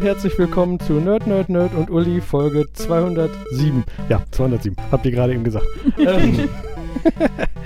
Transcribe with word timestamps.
Und 0.00 0.06
herzlich 0.06 0.38
willkommen 0.38 0.80
zu 0.80 0.94
Nerd, 0.94 1.26
Nerd, 1.26 1.50
Nerd 1.50 1.74
und 1.74 1.90
Uli 1.90 2.22
Folge 2.22 2.64
207. 2.72 3.84
Ja, 4.08 4.22
207, 4.30 4.74
habt 4.90 5.04
ihr 5.04 5.12
gerade 5.12 5.34
eben 5.34 5.44
gesagt. 5.44 5.66
ähm, 5.98 6.48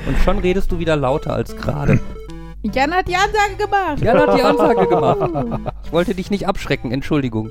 Und 0.04 0.18
schon 0.24 0.38
redest 0.40 0.72
du 0.72 0.80
wieder 0.80 0.96
lauter 0.96 1.32
als 1.32 1.54
gerade. 1.56 2.00
Jan 2.62 2.92
hat 2.92 3.06
die 3.06 3.14
Ansage 3.14 3.54
gemacht. 3.56 4.00
Jan 4.00 4.18
hat 4.18 4.36
die 4.36 4.42
Ansage 4.42 4.86
gemacht. 4.88 5.70
Ich 5.84 5.92
wollte 5.92 6.16
dich 6.16 6.28
nicht 6.32 6.48
abschrecken, 6.48 6.90
Entschuldigung. 6.90 7.50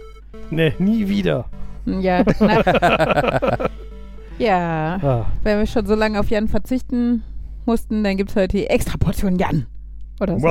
ne, 0.50 0.74
nie 0.80 1.08
wieder. 1.08 1.46
Ja, 1.86 2.26
na, 2.42 2.62
ja. 4.38 5.00
Ah, 5.02 5.26
Wenn 5.44 5.60
wir 5.60 5.66
schon 5.66 5.86
so 5.86 5.96
lange 5.96 6.20
auf 6.20 6.30
Jan 6.30 6.50
verzichten 6.50 7.24
mussten, 7.66 8.04
dann 8.04 8.18
gibt 8.18 8.32
es 8.32 8.36
heute 8.36 8.58
die 8.58 8.68
extra 8.68 8.98
Portion 8.98 9.38
Jan. 9.38 9.66
Oder 10.20 10.38
so. 10.42 10.50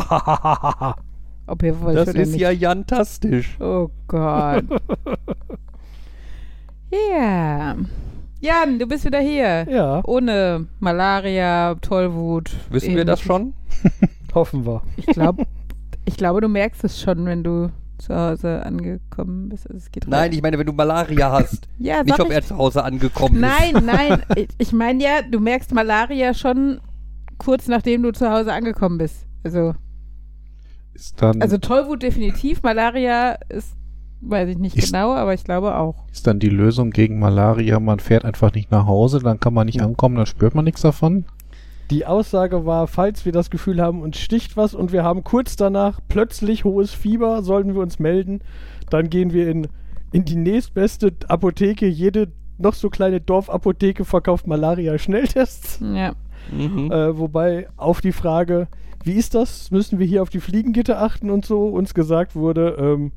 Ob 1.53 1.63
ihr 1.63 1.79
wollt 1.83 1.99
Das 1.99 2.09
oder 2.09 2.21
ist 2.23 2.31
nicht. 2.33 2.41
ja 2.41 2.51
jantastisch. 2.51 3.59
Oh 3.61 3.91
Gott. 4.09 4.65
Ja. 6.91 7.75
Jan, 8.41 8.79
du 8.79 8.87
bist 8.87 9.05
wieder 9.05 9.21
hier. 9.21 9.67
ja, 9.71 10.03
Ohne 10.05 10.67
Malaria, 10.81 11.75
Tollwut. 11.77 12.51
Wissen 12.71 12.97
wir 12.97 13.05
das 13.05 13.21
schon? 13.21 13.55
hoffen 14.35 14.67
wir. 14.67 14.83
Ich 14.97 15.07
glaube, 15.07 15.47
ich 16.05 16.17
glaube, 16.17 16.41
du 16.41 16.49
merkst 16.49 16.85
es 16.85 17.01
schon, 17.01 17.25
wenn 17.25 17.45
du 17.45 17.71
zu 17.99 18.15
Hause 18.15 18.65
angekommen 18.67 19.49
bist. 19.49 19.67
Also 19.69 19.79
es 19.79 19.91
geht 19.93 20.07
Nein, 20.09 20.21
rein. 20.21 20.33
ich 20.33 20.43
meine, 20.43 20.59
wenn 20.59 20.67
du 20.67 20.73
Malaria 20.73 21.31
hast. 21.33 21.69
ja, 21.79 22.03
nicht, 22.03 22.19
ob 22.21 22.29
ich 22.29 22.35
er 22.35 22.43
zu 22.43 22.57
Hause 22.59 22.83
angekommen 22.85 23.37
ist. 23.37 23.41
Nein, 23.41 23.85
nein. 23.87 24.23
Ich, 24.37 24.49
ich 24.59 24.73
meine 24.73 25.03
ja, 25.03 25.23
du 25.23 25.39
merkst 25.41 25.73
Malaria 25.73 26.35
schon 26.35 26.81
kurz 27.39 27.69
nachdem 27.69 28.03
du 28.03 28.13
zu 28.13 28.31
Hause 28.31 28.53
angekommen 28.53 28.99
bist. 28.99 29.25
Also, 29.45 29.75
Ist 30.95 31.21
dann, 31.23 31.41
also 31.43 31.59
Tollwut 31.59 32.03
definitiv. 32.03 32.63
Malaria 32.63 33.37
ist, 33.49 33.75
weiß 34.21 34.49
ich 34.51 34.59
nicht 34.59 34.77
Ist- 34.77 34.93
genau, 34.93 35.13
aber 35.15 35.35
ich 35.35 35.45
glaube 35.45 35.77
auch. 35.77 36.05
ist 36.13 36.27
dann 36.27 36.39
die 36.39 36.49
Lösung 36.51 36.91
gegen 36.91 37.19
Malaria, 37.19 37.81
man 37.81 37.99
fährt 37.99 38.25
einfach 38.25 38.53
nicht 38.55 38.71
nach 38.71 38.87
Hause, 38.87 39.19
dann 39.21 39.41
kann 39.41 39.55
man 39.55 39.67
nicht 39.67 39.81
ankommen, 39.83 40.17
dann 40.17 40.27
spürt 40.27 40.55
man 40.55 40.65
nichts 40.65 40.83
davon? 40.83 41.25
Die 41.91 42.07
Aussage 42.07 42.65
war, 42.65 42.87
falls 42.87 43.25
wir 43.27 43.33
das 43.33 43.51
Gefühl 43.51 43.81
haben, 43.83 44.01
uns 44.03 44.19
sticht 44.19 44.57
was 44.57 44.75
und 44.75 44.93
wir 44.93 45.03
haben 45.03 45.25
kurz 45.25 45.57
danach 45.57 46.01
plötzlich 46.09 46.65
hohes 46.65 46.93
Fieber, 46.93 47.43
sollten 47.43 47.75
wir 47.75 47.83
uns 47.83 47.99
melden. 47.99 48.41
Dann 48.89 49.11
gehen 49.11 49.33
wir 49.33 49.49
in, 49.51 49.69
in 50.11 50.25
die 50.25 50.37
nächstbeste 50.37 51.13
Apotheke. 51.29 51.87
Jede 51.87 52.29
noch 52.57 52.75
so 52.75 52.89
kleine 52.89 53.21
Dorfapotheke 53.21 54.05
verkauft 54.07 54.47
Malaria-Schnelltests. 54.47 55.81
Ja. 55.83 56.13
Mhm. 56.51 56.91
Äh, 56.91 57.19
wobei 57.19 57.69
auf 57.77 58.01
die 58.01 58.13
Frage, 58.13 58.69
wie 59.05 59.15
ist 59.15 59.35
das? 59.35 59.71
Müssen 59.71 59.99
wir 59.99 60.07
hier 60.07 60.23
auf 60.23 60.31
die 60.31 60.41
Fliegengitter 60.41 61.01
achten 61.01 61.31
und 61.31 61.45
so, 61.45 61.69
uns 61.69 61.95
gesagt 61.95 62.35
wurde, 62.35 62.77
ähm, 62.79 63.13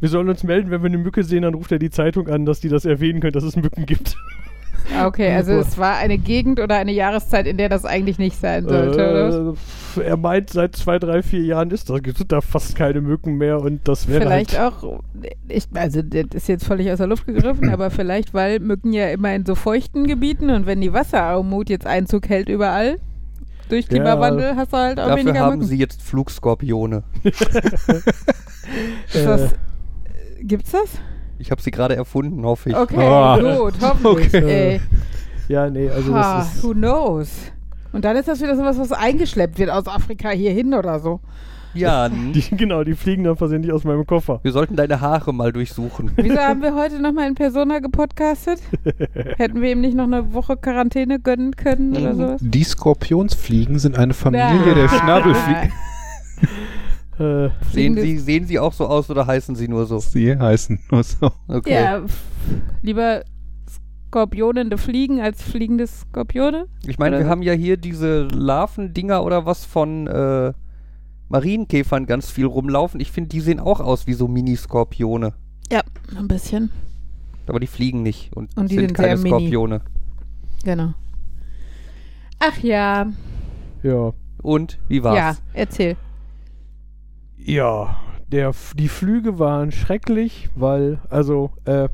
wir 0.00 0.08
sollen 0.08 0.28
uns 0.28 0.42
melden, 0.42 0.70
wenn 0.70 0.82
wir 0.82 0.88
eine 0.88 0.98
Mücke 0.98 1.22
sehen, 1.22 1.42
dann 1.42 1.54
ruft 1.54 1.72
er 1.72 1.78
die 1.78 1.90
Zeitung 1.90 2.28
an, 2.28 2.46
dass 2.46 2.60
die 2.60 2.68
das 2.68 2.84
erwähnen 2.86 3.20
können, 3.20 3.34
dass 3.34 3.44
es 3.44 3.56
Mücken 3.56 3.84
gibt. 3.84 4.16
Ah, 4.96 5.06
Okay, 5.06 5.30
also 5.36 5.52
es 5.52 5.76
war 5.76 5.96
eine 5.98 6.16
Gegend 6.16 6.58
oder 6.58 6.76
eine 6.76 6.92
Jahreszeit, 6.92 7.46
in 7.46 7.58
der 7.58 7.68
das 7.68 7.84
eigentlich 7.84 8.18
nicht 8.18 8.36
sein 8.40 8.66
sollte? 8.66 9.54
Äh, 9.96 10.02
er 10.02 10.16
meint, 10.16 10.50
seit 10.50 10.74
zwei, 10.74 10.98
drei, 10.98 11.22
vier 11.22 11.42
Jahren 11.42 11.70
ist 11.70 11.90
da, 11.90 11.96
sind 11.96 12.32
da 12.32 12.40
fast 12.40 12.76
keine 12.76 13.02
Mücken 13.02 13.36
mehr 13.36 13.60
und 13.60 13.86
das 13.86 14.08
wäre 14.08 14.22
Vielleicht 14.22 14.58
halt, 14.58 14.72
auch, 14.72 15.00
ich, 15.48 15.66
also 15.74 16.00
das 16.00 16.26
ist 16.32 16.48
jetzt 16.48 16.64
völlig 16.64 16.90
aus 16.90 16.98
der 16.98 17.06
Luft 17.06 17.26
gegriffen, 17.26 17.68
aber 17.68 17.90
vielleicht, 17.90 18.32
weil 18.32 18.58
Mücken 18.60 18.94
ja 18.94 19.10
immer 19.10 19.34
in 19.34 19.44
so 19.44 19.54
feuchten 19.54 20.06
Gebieten 20.06 20.48
und 20.48 20.64
wenn 20.64 20.80
die 20.80 20.94
Wasserarmut 20.94 21.68
jetzt 21.68 21.86
Einzug 21.86 22.28
hält 22.28 22.48
überall, 22.48 22.98
durch 23.70 23.84
Ja. 23.86 23.90
Klimawandel 23.90 24.56
hast 24.56 24.72
du 24.72 24.76
halt 24.76 25.00
auch 25.00 25.06
Dafür 25.08 25.24
weniger 25.24 25.40
haben 25.40 25.58
Mücken. 25.58 25.68
sie 25.68 25.78
jetzt 25.78 26.02
Flugskorpione. 26.02 27.02
Ist 27.24 29.26
das, 29.26 29.52
äh, 29.52 29.56
gibt's 30.42 30.70
das? 30.72 30.90
Ich 31.38 31.50
habe 31.50 31.62
sie 31.62 31.70
gerade 31.70 31.96
erfunden, 31.96 32.44
hoffe 32.44 32.70
ich. 32.70 32.76
Okay, 32.76 32.96
Oh. 32.98 33.58
gut, 33.64 33.74
hoffentlich. 33.80 34.28
Okay. 34.28 34.74
Ey. 34.74 34.80
ja, 35.48 35.70
nee, 35.70 35.88
also 35.88 36.14
ha, 36.14 36.38
das 36.38 36.56
ist, 36.56 36.64
who 36.64 36.72
knows? 36.72 37.30
Und 37.92 38.04
dann 38.04 38.16
ist 38.16 38.28
das 38.28 38.40
wieder 38.40 38.56
sowas, 38.56 38.78
was 38.78 38.92
eingeschleppt 38.92 39.58
wird 39.58 39.70
aus 39.70 39.86
Afrika 39.88 40.30
hier 40.30 40.52
hin 40.52 40.74
oder 40.74 41.00
so. 41.00 41.20
Jan, 41.74 42.32
die, 42.34 42.42
genau, 42.56 42.84
die 42.84 42.94
fliegen 42.94 43.24
dann 43.24 43.36
versehentlich 43.36 43.72
aus 43.72 43.84
meinem 43.84 44.06
Koffer. 44.06 44.40
wir 44.42 44.52
sollten 44.52 44.76
deine 44.76 45.00
Haare 45.00 45.32
mal 45.32 45.52
durchsuchen. 45.52 46.10
Wieso 46.16 46.38
haben 46.38 46.62
wir 46.62 46.74
heute 46.80 47.00
nochmal 47.00 47.28
in 47.28 47.34
Persona 47.34 47.78
gepodcastet? 47.78 48.60
Hätten 49.36 49.60
wir 49.62 49.72
ihm 49.72 49.80
nicht 49.80 49.94
noch 49.96 50.04
eine 50.04 50.32
Woche 50.34 50.56
Quarantäne 50.56 51.20
gönnen 51.20 51.54
können 51.56 51.96
oder 51.96 52.12
Mhm. 52.12 52.16
sowas? 52.16 52.40
Die 52.44 52.64
Skorpionsfliegen 52.64 53.78
sind 53.78 53.96
eine 53.98 54.14
Familie 54.14 54.74
der 54.74 54.88
Schnabelfliegen. 54.88 55.72
Äh, 57.18 57.50
Sehen 57.70 57.96
sie, 57.96 58.16
sehen 58.16 58.46
sie 58.46 58.58
auch 58.58 58.72
so 58.72 58.86
aus 58.86 59.10
oder 59.10 59.26
heißen 59.26 59.54
sie 59.54 59.68
nur 59.68 59.84
so? 59.84 59.98
Sie 59.98 60.34
heißen 60.38 60.78
nur 60.90 61.02
so. 61.04 61.30
Okay. 61.48 61.74
Ja, 61.74 62.00
lieber 62.80 63.24
skorpionende 64.08 64.78
Fliegen 64.78 65.20
als 65.20 65.42
fliegende 65.42 65.86
Skorpione? 65.86 66.64
Ich 66.86 66.98
meine, 66.98 67.18
wir 67.18 67.24
so. 67.24 67.30
haben 67.30 67.42
ja 67.42 67.52
hier 67.52 67.76
diese 67.76 68.22
Larvendinger 68.22 69.22
oder 69.22 69.44
was 69.44 69.66
von 69.66 70.06
äh, 70.06 70.52
Marienkäfern 71.30 72.06
ganz 72.06 72.30
viel 72.30 72.44
rumlaufen. 72.44 73.00
Ich 73.00 73.12
finde, 73.12 73.28
die 73.28 73.40
sehen 73.40 73.60
auch 73.60 73.80
aus 73.80 74.06
wie 74.06 74.14
so 74.14 74.28
Mini-Skorpione. 74.28 75.32
Ja, 75.70 75.82
ein 76.16 76.28
bisschen. 76.28 76.70
Aber 77.46 77.60
die 77.60 77.68
fliegen 77.68 78.02
nicht 78.02 78.36
und, 78.36 78.56
Und 78.56 78.70
die 78.70 78.74
sind 78.74 78.88
sind 78.88 78.94
keine 78.94 79.16
sehr 79.16 79.24
mini. 79.24 79.46
Skorpione. 79.48 79.80
Genau. 80.64 80.92
Ach 82.40 82.58
ja. 82.58 83.06
ja. 83.82 84.12
Und 84.42 84.78
wie 84.88 85.02
war's? 85.02 85.16
Ja, 85.16 85.36
erzähl. 85.54 85.96
Ja, 87.36 87.96
der, 88.28 88.52
die 88.76 88.88
Flüge 88.88 89.38
waren 89.38 89.72
schrecklich, 89.72 90.50
weil, 90.54 91.00
also, 91.10 91.50
äh, 91.64 91.88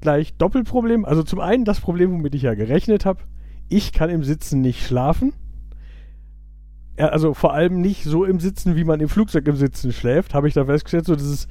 gleich 0.00 0.34
Doppelproblem. 0.36 1.04
Also 1.04 1.22
zum 1.22 1.40
einen 1.40 1.64
das 1.64 1.80
Problem, 1.80 2.12
womit 2.12 2.34
ich 2.34 2.42
ja 2.42 2.54
gerechnet 2.54 3.04
habe. 3.04 3.20
Ich 3.68 3.92
kann 3.92 4.10
im 4.10 4.24
Sitzen 4.24 4.60
nicht 4.60 4.84
schlafen. 4.84 5.32
Also 6.96 7.32
vor 7.34 7.54
allem 7.54 7.80
nicht 7.80 8.04
so 8.04 8.24
im 8.24 8.38
Sitzen, 8.40 8.76
wie 8.76 8.84
man 8.84 9.00
im 9.00 9.08
Flugzeug 9.08 9.46
im 9.48 9.56
Sitzen 9.56 9.92
schläft, 9.92 10.34
habe 10.34 10.48
ich 10.48 10.54
da 10.54 10.64
festgestellt. 10.66 11.06
So, 11.06 11.14
das 11.14 11.24
ist, 11.24 11.48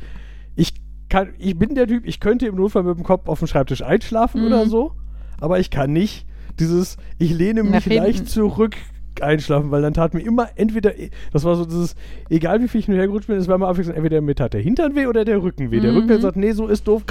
ich 0.55 0.73
kann, 1.09 1.33
ich 1.39 1.57
bin 1.57 1.75
der 1.75 1.87
Typ, 1.87 2.05
ich 2.05 2.19
könnte 2.19 2.45
im 2.47 2.55
Notfall 2.55 2.83
mit 2.83 2.97
dem 2.97 3.03
Kopf 3.03 3.27
auf 3.27 3.39
dem 3.39 3.47
Schreibtisch 3.47 3.81
einschlafen 3.83 4.41
Mhm. 4.41 4.47
oder 4.47 4.65
so, 4.67 4.91
aber 5.39 5.59
ich 5.59 5.69
kann 5.71 5.91
nicht 5.91 6.25
dieses, 6.59 6.97
ich 7.17 7.31
lehne 7.33 7.63
mich 7.63 7.85
leicht 7.87 8.29
zurück 8.29 8.75
einschlafen, 9.19 9.71
weil 9.71 9.81
dann 9.81 9.93
tat 9.93 10.13
mir 10.13 10.21
immer 10.21 10.49
entweder, 10.55 10.93
das 11.33 11.43
war 11.43 11.55
so 11.55 11.65
dieses, 11.65 11.95
egal 12.29 12.61
wie 12.61 12.67
viel 12.67 12.79
ich 12.79 12.87
nur 12.87 12.97
hergerutscht 12.97 13.27
bin, 13.27 13.37
es 13.37 13.47
war 13.47 13.55
immer 13.55 13.67
abwechselnd, 13.67 13.97
entweder 13.97 14.21
mir 14.21 14.35
tat 14.35 14.53
der 14.53 14.61
Hintern 14.61 14.95
weh 14.95 15.07
oder 15.07 15.25
der 15.25 15.41
Rücken 15.43 15.71
weh. 15.71 15.79
Der 15.79 15.91
Mhm. 15.91 15.97
Rücken 15.97 16.13
hat 16.13 16.21
sagt, 16.21 16.37
nee, 16.37 16.51
so 16.53 16.67
ist 16.67 16.87
doof, 16.87 17.03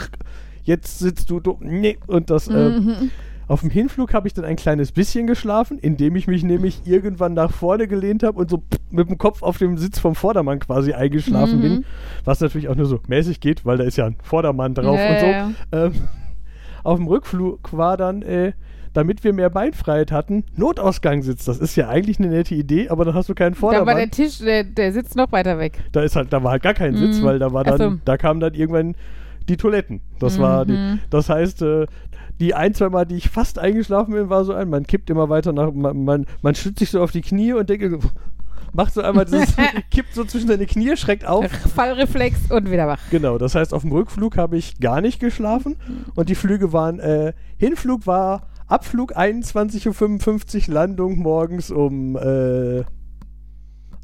jetzt 0.62 0.98
sitzt 1.00 1.28
du 1.30 1.40
doof, 1.40 1.58
nee, 1.60 1.98
und 2.06 2.30
das, 2.30 2.48
äh, 2.48 2.70
Mhm. 2.70 3.10
Auf 3.50 3.60
dem 3.62 3.70
Hinflug 3.70 4.14
habe 4.14 4.28
ich 4.28 4.34
dann 4.34 4.44
ein 4.44 4.54
kleines 4.56 4.92
bisschen 4.92 5.26
geschlafen, 5.26 5.78
indem 5.80 6.14
ich 6.14 6.26
mich 6.28 6.44
nämlich 6.44 6.82
irgendwann 6.86 7.34
nach 7.34 7.50
vorne 7.52 7.88
gelehnt 7.88 8.22
habe 8.22 8.38
und 8.38 8.48
so 8.48 8.62
mit 8.90 9.08
dem 9.08 9.18
Kopf 9.18 9.42
auf 9.42 9.58
dem 9.58 9.76
Sitz 9.76 9.98
vom 9.98 10.14
Vordermann 10.14 10.60
quasi 10.60 10.92
eingeschlafen 10.92 11.58
Mhm. 11.58 11.62
bin. 11.62 11.84
Was 12.24 12.40
natürlich 12.40 12.68
auch 12.68 12.76
nur 12.76 12.86
so 12.86 13.00
mäßig 13.08 13.40
geht, 13.40 13.66
weil 13.66 13.76
da 13.78 13.84
ist 13.84 13.96
ja 13.96 14.06
ein 14.06 14.16
Vordermann 14.22 14.74
drauf 14.74 14.98
Ja, 14.98 15.10
und 15.12 15.20
so. 15.20 15.26
ja, 15.26 15.50
Ähm, 15.72 15.92
auf 16.84 16.98
dem 16.98 17.08
Rückflug 17.08 17.72
war 17.76 17.96
dann, 17.96 18.22
äh, 18.22 18.52
damit 18.92 19.22
wir 19.24 19.32
mehr 19.32 19.50
Beinfreiheit 19.50 20.12
hatten, 20.12 20.44
Notausgangssitz. 20.56 21.44
Das 21.44 21.58
ist 21.58 21.74
ja 21.76 21.88
eigentlich 21.88 22.18
eine 22.18 22.28
nette 22.28 22.54
Idee, 22.54 22.88
aber 22.88 23.04
dann 23.04 23.14
hast 23.14 23.28
du 23.28 23.34
keinen 23.34 23.54
Da 23.54 23.62
war 23.62 23.70
Vordermann. 23.70 23.96
der 23.96 24.10
Tisch, 24.10 24.38
der, 24.38 24.62
der 24.64 24.92
sitzt 24.92 25.16
noch 25.16 25.32
weiter 25.32 25.58
weg. 25.58 25.78
Da 25.92 26.02
ist 26.02 26.14
halt, 26.16 26.32
da 26.32 26.42
war 26.42 26.52
halt 26.52 26.62
gar 26.62 26.74
kein 26.74 26.96
Sitz, 26.96 27.20
Mhm. 27.20 27.24
weil 27.24 27.38
da 27.40 27.52
war 27.52 27.64
dann, 27.64 27.78
so. 27.78 27.92
da 28.04 28.16
kamen 28.16 28.38
dann 28.40 28.54
irgendwann 28.54 28.94
die 29.48 29.56
Toiletten. 29.56 30.00
Das 30.20 30.38
war 30.38 30.64
die, 30.64 30.74
Mhm. 30.74 30.98
das 31.10 31.28
heißt, 31.28 31.62
äh, 31.62 31.86
die 32.40 32.54
ein, 32.54 32.74
zwei 32.74 32.88
Mal, 32.88 33.04
die 33.04 33.16
ich 33.16 33.28
fast 33.28 33.58
eingeschlafen 33.58 34.14
bin, 34.14 34.30
war 34.30 34.44
so 34.44 34.54
ein, 34.54 34.70
man 34.70 34.86
kippt 34.86 35.10
immer 35.10 35.28
weiter 35.28 35.52
nach, 35.52 35.72
man, 35.72 36.04
man, 36.04 36.26
man 36.42 36.54
stützt 36.54 36.78
sich 36.78 36.90
so 36.90 37.02
auf 37.02 37.12
die 37.12 37.20
Knie 37.20 37.52
und 37.52 37.68
denkt, 37.68 38.02
macht 38.72 38.94
so 38.94 39.02
einmal 39.02 39.26
dieses, 39.26 39.54
kippt 39.90 40.14
so 40.14 40.24
zwischen 40.24 40.48
seine 40.48 40.66
Knie, 40.66 40.96
schreckt 40.96 41.26
auf. 41.26 41.46
Fallreflex 41.74 42.50
und 42.50 42.70
wieder 42.70 42.88
wach. 42.88 43.00
Genau, 43.10 43.36
das 43.36 43.54
heißt, 43.54 43.74
auf 43.74 43.82
dem 43.82 43.92
Rückflug 43.92 44.38
habe 44.38 44.56
ich 44.56 44.80
gar 44.80 45.02
nicht 45.02 45.20
geschlafen 45.20 45.76
und 46.14 46.30
die 46.30 46.34
Flüge 46.34 46.72
waren, 46.72 46.98
äh, 46.98 47.34
Hinflug 47.58 48.06
war 48.06 48.48
Abflug 48.66 49.16
21.55 49.16 50.68
Uhr, 50.68 50.74
Landung 50.74 51.18
morgens 51.18 51.70
um 51.70 52.16
äh, 52.16 52.84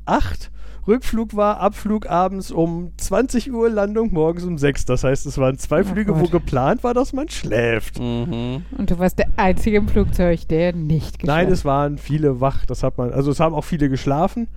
8. 0.05 0.51
Rückflug 0.87 1.35
war 1.35 1.59
Abflug 1.61 2.09
abends 2.09 2.51
um 2.51 2.93
20 2.97 3.53
Uhr, 3.53 3.69
Landung 3.69 4.13
morgens 4.13 4.45
um 4.45 4.57
6. 4.57 4.85
Das 4.85 5.03
heißt, 5.05 5.27
es 5.27 5.39
waren 5.39 5.59
zwei 5.59 5.81
Oh 5.81 5.85
Flüge, 5.85 6.15
wo 6.17 6.23
Gott. 6.23 6.33
geplant 6.33 6.85
war, 6.85 6.95
dass 6.95 7.13
man 7.13 7.29
schläft. 7.29 7.99
Mhm. 7.99 8.65
Und 8.77 8.91
du 8.91 8.99
warst 8.99 9.19
der 9.19 9.29
Einzige 9.37 9.79
im 9.79 9.89
Flugzeug, 9.89 10.47
der 10.49 10.73
nicht 10.73 11.19
geschlafen 11.19 11.45
Nein, 11.45 11.53
es 11.53 11.65
waren 11.65 11.99
viele 11.99 12.41
wach. 12.41 12.67
Das 12.67 12.83
hat 12.83 12.99
man, 12.99 13.13
also 13.13 13.31
es 13.31 13.41
haben 13.41 13.55
auch 13.55 13.65
viele 13.65 13.89
geschlafen. 13.89 14.49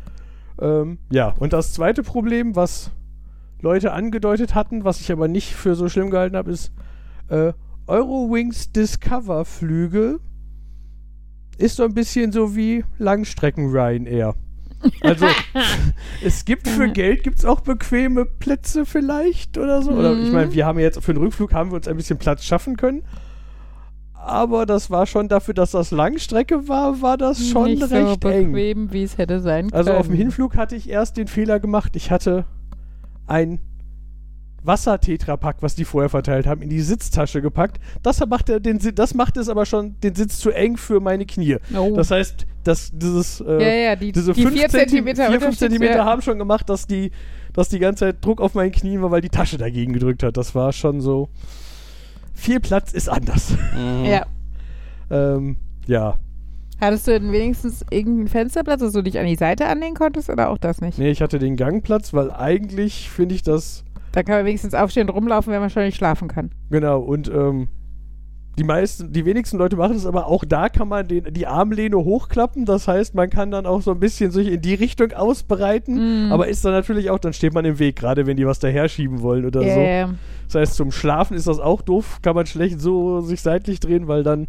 Ähm, 0.61 0.99
ja, 1.11 1.33
und 1.39 1.53
das 1.53 1.73
zweite 1.73 2.03
Problem, 2.03 2.55
was 2.55 2.91
Leute 3.61 3.91
angedeutet 3.91 4.55
hatten, 4.55 4.83
was 4.83 5.01
ich 5.01 5.11
aber 5.11 5.27
nicht 5.27 5.53
für 5.53 5.75
so 5.75 5.89
schlimm 5.89 6.09
gehalten 6.11 6.35
habe, 6.35 6.51
ist 6.51 6.71
äh, 7.29 7.53
Eurowings 7.87 8.71
Discover 8.71 9.45
Flüge 9.45 10.19
ist 11.57 11.75
so 11.75 11.83
ein 11.83 11.93
bisschen 11.93 12.31
so 12.31 12.55
wie 12.55 12.85
Langstrecken 12.97 13.69
Ryanair. 13.69 14.35
Also, 15.01 15.25
es 16.23 16.45
gibt 16.45 16.67
für 16.67 16.89
Geld 16.89 17.23
gibt's 17.23 17.43
auch 17.45 17.59
bequeme 17.61 18.25
Plätze 18.25 18.85
vielleicht 18.85 19.57
oder 19.57 19.81
so. 19.81 19.91
Oder 19.91 20.13
ich 20.17 20.27
Mhm. 20.27 20.33
meine, 20.33 20.53
wir 20.53 20.65
haben 20.65 20.79
jetzt 20.79 21.01
für 21.03 21.13
den 21.13 21.21
Rückflug 21.21 21.53
haben 21.53 21.71
wir 21.71 21.75
uns 21.77 21.87
ein 21.87 21.97
bisschen 21.97 22.17
Platz 22.17 22.43
schaffen 22.45 22.77
können. 22.77 23.03
Aber 24.13 24.65
das 24.65 24.91
war 24.91 25.05
schon 25.05 25.27
dafür, 25.29 25.53
dass 25.53 25.71
das 25.71 25.91
Langstrecke 25.91 26.67
war, 26.67 27.01
war 27.01 27.17
das 27.17 27.47
schon 27.47 27.65
Nicht 27.65 27.87
so 27.87 27.95
recht 27.95 28.25
eng. 28.25 28.51
bequem, 28.51 28.91
wie 28.93 29.03
es 29.03 29.17
hätte 29.17 29.39
sein 29.39 29.69
können. 29.69 29.77
Also 29.77 29.93
auf 29.93 30.07
dem 30.07 30.15
Hinflug 30.15 30.57
hatte 30.57 30.75
ich 30.75 30.89
erst 30.89 31.17
den 31.17 31.27
Fehler 31.27 31.59
gemacht, 31.59 31.95
ich 31.95 32.11
hatte 32.11 32.45
ein 33.27 33.59
Wassertetrapack, 34.63 35.57
was 35.61 35.75
die 35.75 35.85
vorher 35.85 36.09
verteilt 36.09 36.47
haben, 36.47 36.61
in 36.61 36.69
die 36.69 36.81
Sitztasche 36.81 37.41
gepackt. 37.41 37.79
Das 38.03 38.25
macht, 38.27 38.49
er 38.49 38.59
den, 38.59 38.79
das 38.95 39.13
macht 39.13 39.37
es 39.37 39.49
aber 39.49 39.65
schon 39.65 39.99
den 40.01 40.15
Sitz 40.15 40.37
zu 40.39 40.51
eng 40.51 40.77
für 40.77 40.99
meine 40.99 41.25
Knie. 41.25 41.57
Oh. 41.75 41.93
Das 41.95 42.11
heißt, 42.11 42.45
dass 42.63 42.91
dieses 42.93 43.41
äh, 43.41 43.61
ja, 43.61 43.89
ja, 43.89 43.95
die, 43.95 44.11
diese 44.11 44.33
die 44.33 44.43
5 44.43 44.53
vier 44.53 44.69
Zentimeter, 44.69 45.23
vier, 45.23 45.31
fünf 45.31 45.43
Unterschied, 45.43 45.59
Zentimeter 45.59 45.97
ja. 45.97 46.05
haben 46.05 46.21
schon 46.21 46.37
gemacht, 46.37 46.69
dass 46.69 46.87
die, 46.87 47.11
dass 47.53 47.69
die 47.69 47.79
ganze 47.79 48.05
Zeit 48.05 48.23
Druck 48.23 48.41
auf 48.41 48.53
meinen 48.53 48.71
Knien 48.71 49.01
war, 49.01 49.11
weil 49.11 49.21
die 49.21 49.29
Tasche 49.29 49.57
dagegen 49.57 49.93
gedrückt 49.93 50.23
hat. 50.23 50.37
Das 50.37 50.55
war 50.55 50.73
schon 50.73 51.01
so. 51.01 51.29
Viel 52.33 52.59
Platz 52.59 52.93
ist 52.93 53.09
anders. 53.09 53.53
Mhm. 53.75 54.05
Ja. 54.05 54.25
ähm, 55.09 55.57
ja. 55.87 56.17
Hattest 56.79 57.07
du 57.07 57.11
denn 57.11 57.31
wenigstens 57.33 57.85
irgendeinen 57.89 58.29
Fensterplatz, 58.29 58.79
dass 58.79 58.93
du 58.93 59.01
dich 59.01 59.19
an 59.19 59.25
die 59.25 59.35
Seite 59.35 59.67
anlehnen 59.67 59.95
konntest 59.95 60.29
oder 60.29 60.49
auch 60.49 60.57
das 60.57 60.79
nicht? 60.79 60.97
Nee, 60.97 61.11
ich 61.11 61.21
hatte 61.21 61.37
den 61.37 61.57
Gangplatz, 61.57 62.13
weil 62.13 62.31
eigentlich 62.31 63.09
finde 63.09 63.35
ich 63.35 63.43
das. 63.43 63.83
Da 64.11 64.23
kann 64.23 64.35
man 64.37 64.45
wenigstens 64.45 64.73
aufstehen 64.73 65.07
und 65.09 65.15
rumlaufen, 65.15 65.53
wenn 65.53 65.59
man 65.61 65.69
schon 65.69 65.83
nicht 65.83 65.95
schlafen 65.97 66.27
kann. 66.27 66.51
Genau, 66.71 66.99
und 66.99 67.27
ähm, 67.29 67.67
die 68.57 68.63
meisten, 68.65 69.13
die 69.13 69.23
wenigsten 69.23 69.57
Leute 69.57 69.77
machen 69.77 69.93
das, 69.93 70.05
aber 70.05 70.27
auch 70.27 70.43
da 70.43 70.67
kann 70.67 70.87
man 70.89 71.07
den, 71.07 71.33
die 71.33 71.47
Armlehne 71.47 71.95
hochklappen. 71.97 72.65
Das 72.65 72.87
heißt, 72.89 73.15
man 73.15 73.29
kann 73.29 73.51
dann 73.51 73.65
auch 73.65 73.81
so 73.81 73.91
ein 73.91 73.99
bisschen 73.99 74.31
sich 74.31 74.47
in 74.51 74.61
die 74.61 74.73
Richtung 74.73 75.13
ausbreiten. 75.13 76.25
Mhm. 76.25 76.31
Aber 76.33 76.47
ist 76.47 76.65
dann 76.65 76.73
natürlich 76.73 77.09
auch, 77.09 77.19
dann 77.19 77.31
steht 77.33 77.53
man 77.53 77.63
im 77.65 77.79
Weg, 77.79 77.95
gerade 77.95 78.25
wenn 78.27 78.35
die 78.35 78.45
was 78.45 78.59
daher 78.59 78.89
schieben 78.89 79.21
wollen 79.21 79.45
oder 79.45 79.61
Ja, 79.61 79.73
so. 79.73 79.79
ja. 79.79 80.09
Das 80.47 80.55
heißt, 80.55 80.75
zum 80.75 80.91
Schlafen 80.91 81.37
ist 81.37 81.47
das 81.47 81.59
auch 81.59 81.81
doof, 81.81 82.19
kann 82.21 82.35
man 82.35 82.47
schlecht 82.47 82.81
so 82.81 83.21
sich 83.21 83.41
seitlich 83.41 83.79
drehen, 83.79 84.07
weil 84.07 84.23
dann, 84.23 84.47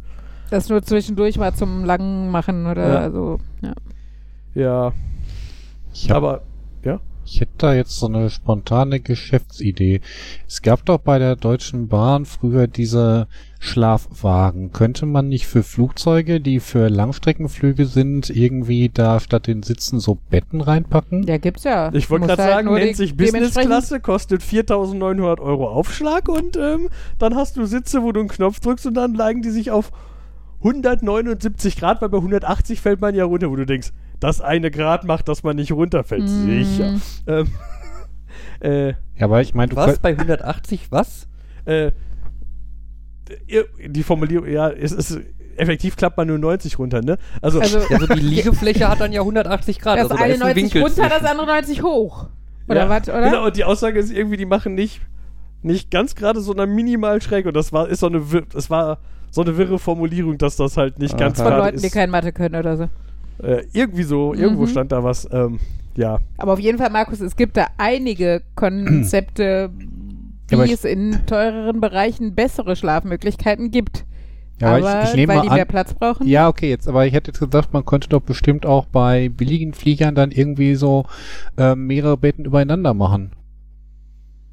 Das 0.50 0.68
nur 0.70 0.82
zwischendurch 0.82 1.38
mal 1.38 1.54
zum 1.54 1.84
Langen 1.84 2.30
machen 2.30 2.66
oder 2.66 2.88
Ja. 3.04 3.10
so. 3.12 3.38
Ja. 3.60 3.74
ja, 4.54 4.92
Ich, 5.92 6.10
hab, 6.10 6.16
aber, 6.16 6.40
ich 7.32 7.40
hätte 7.40 7.52
da 7.58 7.74
jetzt 7.74 7.96
so 7.98 8.06
eine 8.06 8.28
spontane 8.28 8.98
Geschäftsidee. 9.00 10.00
Es 10.48 10.62
gab 10.62 10.84
doch 10.84 10.98
bei 10.98 11.18
der 11.18 11.36
Deutschen 11.36 11.86
Bahn 11.88 12.24
früher 12.24 12.66
diese 12.66 13.28
Schlafwagen. 13.60 14.72
Könnte 14.72 15.06
man 15.06 15.28
nicht 15.28 15.46
für 15.46 15.62
Flugzeuge, 15.62 16.40
die 16.40 16.60
für 16.60 16.88
Langstreckenflüge 16.88 17.86
sind, 17.86 18.30
irgendwie 18.30 18.88
da 18.88 19.20
statt 19.20 19.46
den 19.46 19.62
Sitzen 19.62 20.00
so 20.00 20.18
Betten 20.30 20.60
reinpacken? 20.60 21.22
ja, 21.22 21.36
gibt's 21.38 21.64
ja. 21.64 21.90
ich 21.92 22.10
wollte 22.10 22.26
gerade 22.26 22.42
halt 22.42 22.52
sagen, 22.52 22.66
nur 22.68 22.78
nennt 22.78 22.90
die- 22.90 22.94
sich 22.94 23.16
Business-Klasse, 23.16 24.00
kostet 24.00 24.42
4.900 24.42 25.40
Euro 25.40 25.68
Aufschlag 25.68 26.28
und 26.28 26.56
ähm, 26.56 26.88
dann 27.18 27.36
hast 27.36 27.56
du 27.56 27.64
Sitze, 27.66 28.02
wo 28.02 28.12
du 28.12 28.20
einen 28.20 28.28
Knopf 28.28 28.60
drückst 28.60 28.86
und 28.86 28.94
dann 28.94 29.14
legen 29.14 29.42
die 29.42 29.50
sich 29.50 29.70
auf 29.70 29.92
179 30.64 31.76
Grad, 31.76 32.02
weil 32.02 32.08
bei 32.08 32.18
180 32.18 32.80
fällt 32.80 33.00
man 33.00 33.14
ja 33.14 33.24
runter, 33.24 33.50
wo 33.50 33.56
du 33.56 33.64
denkst, 33.66 33.92
das 34.20 34.40
eine 34.40 34.70
Grad 34.70 35.04
macht, 35.04 35.28
dass 35.28 35.42
man 35.42 35.56
nicht 35.56 35.72
runterfällt. 35.72 36.24
Mm. 36.24 36.46
Sicher. 36.64 36.94
Ähm, 37.26 37.48
äh, 38.60 38.88
Ja, 38.88 38.94
aber 39.20 39.40
ich 39.40 39.54
meine, 39.54 39.70
du 39.70 39.76
Was? 39.76 39.98
Bei 39.98 40.10
180? 40.10 40.88
Was? 40.90 41.26
äh, 41.64 41.92
die 43.86 44.02
Formulierung, 44.02 44.48
ja, 44.48 44.70
es 44.70 44.92
ist, 44.92 45.20
effektiv 45.56 45.96
klappt 45.96 46.16
man 46.16 46.26
nur 46.26 46.38
90 46.38 46.78
runter, 46.78 47.02
ne? 47.02 47.18
Also, 47.42 47.60
Also, 47.60 47.80
Also 47.90 48.06
die 48.06 48.20
Liegefläche 48.20 48.88
hat 48.88 49.00
dann 49.00 49.12
ja 49.12 49.20
180 49.20 49.78
Grad. 49.78 49.98
das 49.98 50.10
also 50.10 50.16
da 50.16 50.22
eine 50.22 50.34
ist 50.34 50.42
ein 50.42 50.48
90 50.48 50.62
Winkel 50.62 50.82
runter, 50.82 51.02
das 51.02 51.18
zwischen. 51.18 51.26
andere 51.26 51.46
90 51.46 51.82
hoch. 51.82 52.26
Oder 52.68 52.84
ja, 52.84 52.88
was, 52.88 53.08
oder? 53.08 53.22
Genau, 53.22 53.46
und 53.46 53.56
die 53.56 53.64
Aussage 53.64 53.98
ist 53.98 54.12
irgendwie, 54.12 54.36
die 54.36 54.46
machen 54.46 54.74
nicht, 54.74 55.00
nicht 55.62 55.90
ganz 55.90 56.14
gerade, 56.14 56.40
sondern 56.40 56.74
minimal 56.74 57.20
schräg. 57.20 57.46
Und 57.46 57.54
das 57.54 57.72
war, 57.72 57.88
ist 57.88 58.00
so 58.00 58.06
eine, 58.06 58.22
das 58.52 58.70
war 58.70 58.98
so 59.30 59.42
eine 59.42 59.56
wirre 59.56 59.78
Formulierung, 59.78 60.38
dass 60.38 60.56
das 60.56 60.76
halt 60.76 60.98
nicht 60.98 61.16
ganz 61.18 61.38
Aha. 61.38 61.44
Von 61.44 61.52
gerade 61.54 61.66
Leuten, 61.66 61.80
die 61.80 61.86
ist. 61.86 61.92
kein 61.92 62.10
Mathe 62.10 62.32
können 62.32 62.54
oder 62.54 62.76
so. 62.76 62.88
Äh, 63.42 63.64
irgendwie 63.72 64.02
so, 64.02 64.34
irgendwo 64.34 64.62
Mhm. 64.62 64.66
stand 64.68 64.92
da 64.92 65.02
was. 65.04 65.28
Ähm, 65.32 65.58
ja, 65.96 66.18
Aber 66.38 66.52
auf 66.54 66.60
jeden 66.60 66.78
Fall, 66.78 66.90
Markus, 66.90 67.20
es 67.20 67.36
gibt 67.36 67.56
da 67.56 67.66
einige 67.78 68.42
Konzepte, 68.54 69.70
Ja, 70.50 70.58
wie 70.58 70.64
ich- 70.66 70.72
es 70.72 70.84
in 70.84 71.18
teureren 71.26 71.80
Bereichen 71.80 72.34
bessere 72.34 72.76
Schlafmöglichkeiten 72.76 73.70
gibt. 73.70 74.04
Ja, 74.60 74.74
aber 74.76 75.02
ich, 75.02 75.08
ich 75.10 75.14
nehme 75.16 75.28
weil 75.28 75.36
mal 75.38 75.42
die 75.42 75.48
an, 75.48 75.54
mehr 75.54 75.64
Platz 75.64 75.94
brauchen. 75.94 76.26
Ja, 76.28 76.48
okay, 76.48 76.68
jetzt, 76.68 76.86
aber 76.86 77.06
ich 77.06 77.14
hätte 77.14 77.30
jetzt 77.30 77.40
gesagt, 77.40 77.72
man 77.72 77.84
könnte 77.86 78.08
doch 78.10 78.20
bestimmt 78.20 78.66
auch 78.66 78.84
bei 78.84 79.30
billigen 79.30 79.72
Fliegern 79.72 80.14
dann 80.14 80.30
irgendwie 80.32 80.74
so 80.74 81.06
äh, 81.56 81.74
mehrere 81.74 82.18
Betten 82.18 82.44
übereinander 82.44 82.92
machen. 82.92 83.30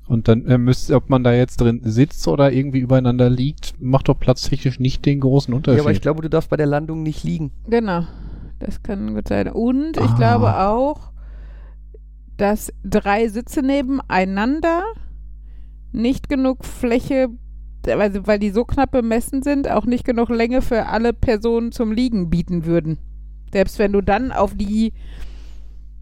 Und 0.08 0.30
dann 0.30 0.46
äh, 0.46 0.58
müsste, 0.58 0.96
ob 0.96 1.10
man 1.10 1.26
da 1.26 1.34
jetzt 1.34 1.60
drin 1.60 1.82
sitzt 1.84 2.26
oder 2.30 2.54
irgendwie 2.54 2.80
übereinander 2.80 3.30
liegt, 3.30 3.74
macht 3.82 4.08
doch 4.08 4.18
platztechnisch 4.18 4.80
nicht 4.80 5.06
den 5.06 5.20
großen 5.20 5.52
Ja, 5.54 5.58
Unterschied. 5.58 5.82
aber 5.82 5.92
ich 5.92 6.00
glaube, 6.02 6.22
du 6.22 6.30
darfst 6.30 6.50
bei 6.50 6.56
der 6.56 6.66
Landung 6.68 7.04
nicht 7.04 7.26
liegen. 7.26 7.52
Genau. 7.70 8.06
Das 8.60 8.82
kann 8.82 9.14
gut 9.14 9.28
sein. 9.28 9.50
Und 9.50 9.98
ich 9.98 10.04
Ah. 10.12 10.16
glaube 10.18 10.60
auch, 10.60 11.12
dass 12.38 12.72
drei 12.84 13.28
Sitze 13.28 13.62
nebeneinander 13.62 14.84
nicht 15.92 16.30
genug 16.30 16.66
Fläche, 16.66 17.30
weil, 17.86 18.28
weil 18.28 18.40
die 18.40 18.50
so 18.50 18.66
knapp 18.66 18.92
bemessen 18.92 19.42
sind, 19.44 19.70
auch 19.70 19.86
nicht 19.86 20.06
genug 20.06 20.30
Länge 20.30 20.62
für 20.62 20.88
alle 20.88 21.14
Personen 21.14 21.72
zum 21.72 21.92
Liegen 21.92 22.30
bieten 22.30 22.66
würden. 22.66 22.98
Selbst 23.54 23.80
wenn 23.80 23.94
du 23.94 24.02
dann 24.02 24.32
auf 24.32 24.54
die, 24.56 24.94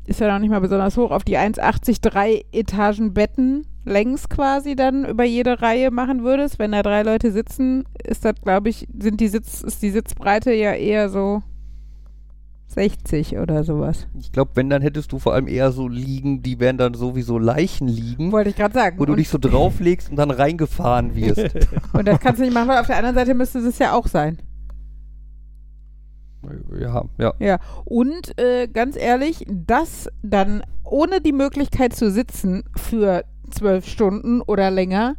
ist 0.07 0.19
ja 0.19 0.31
noch 0.31 0.39
nicht 0.39 0.49
mal 0.49 0.61
besonders 0.61 0.97
hoch, 0.97 1.11
auf 1.11 1.23
die 1.23 1.37
1,80 1.37 2.01
drei 2.01 2.43
Etagen 2.51 3.13
Betten 3.13 3.67
längs 3.85 4.27
quasi 4.29 4.75
dann 4.75 5.05
über 5.05 5.23
jede 5.23 5.61
Reihe 5.61 5.91
machen 5.91 6.23
würdest, 6.23 6.57
wenn 6.57 6.71
da 6.71 6.81
drei 6.81 7.03
Leute 7.03 7.31
sitzen, 7.31 7.85
ist 8.03 8.25
das, 8.25 8.33
glaube 8.43 8.69
ich, 8.69 8.87
sind 8.99 9.21
die 9.21 9.27
Sitz, 9.27 9.61
ist 9.61 9.83
die 9.83 9.91
Sitzbreite 9.91 10.51
ja 10.53 10.73
eher 10.73 11.09
so 11.09 11.43
60 12.75 13.37
oder 13.37 13.63
sowas. 13.63 14.07
Ich 14.19 14.31
glaube, 14.31 14.51
wenn, 14.55 14.69
dann 14.69 14.81
hättest 14.81 15.11
du 15.11 15.19
vor 15.19 15.33
allem 15.33 15.47
eher 15.47 15.71
so 15.71 15.87
liegen, 15.87 16.43
die 16.43 16.59
wären 16.59 16.77
dann 16.77 16.93
sowieso 16.93 17.39
Leichen 17.39 17.87
liegen, 17.87 18.31
Wollte 18.31 18.51
ich 18.51 18.55
gerade 18.55 18.73
sagen. 18.73 18.99
wo 18.99 19.05
du 19.05 19.15
dich 19.15 19.29
so 19.29 19.37
drauflegst 19.37 20.09
und 20.09 20.17
dann 20.17 20.29
reingefahren 20.29 21.15
wirst. 21.15 21.55
und 21.93 22.07
das 22.07 22.19
kannst 22.19 22.39
du 22.39 22.43
nicht 22.45 22.53
machen, 22.53 22.67
weil 22.67 22.79
auf 22.79 22.87
der 22.87 22.97
anderen 22.97 23.15
Seite 23.15 23.33
müsste 23.33 23.59
es 23.59 23.79
ja 23.79 23.93
auch 23.93 24.07
sein. 24.07 24.37
ja, 26.79 27.05
ja. 27.17 27.33
Ja. 27.39 27.59
Und 27.85 28.37
äh, 28.39 28.67
ganz 28.67 28.95
ehrlich, 28.95 29.45
das 29.49 30.09
dann 30.21 30.61
ohne 30.83 31.21
die 31.21 31.31
Möglichkeit 31.31 31.95
zu 31.95 32.11
sitzen 32.11 32.63
für 32.75 33.23
zwölf 33.49 33.87
Stunden 33.87 34.41
oder 34.41 34.69
länger, 34.69 35.15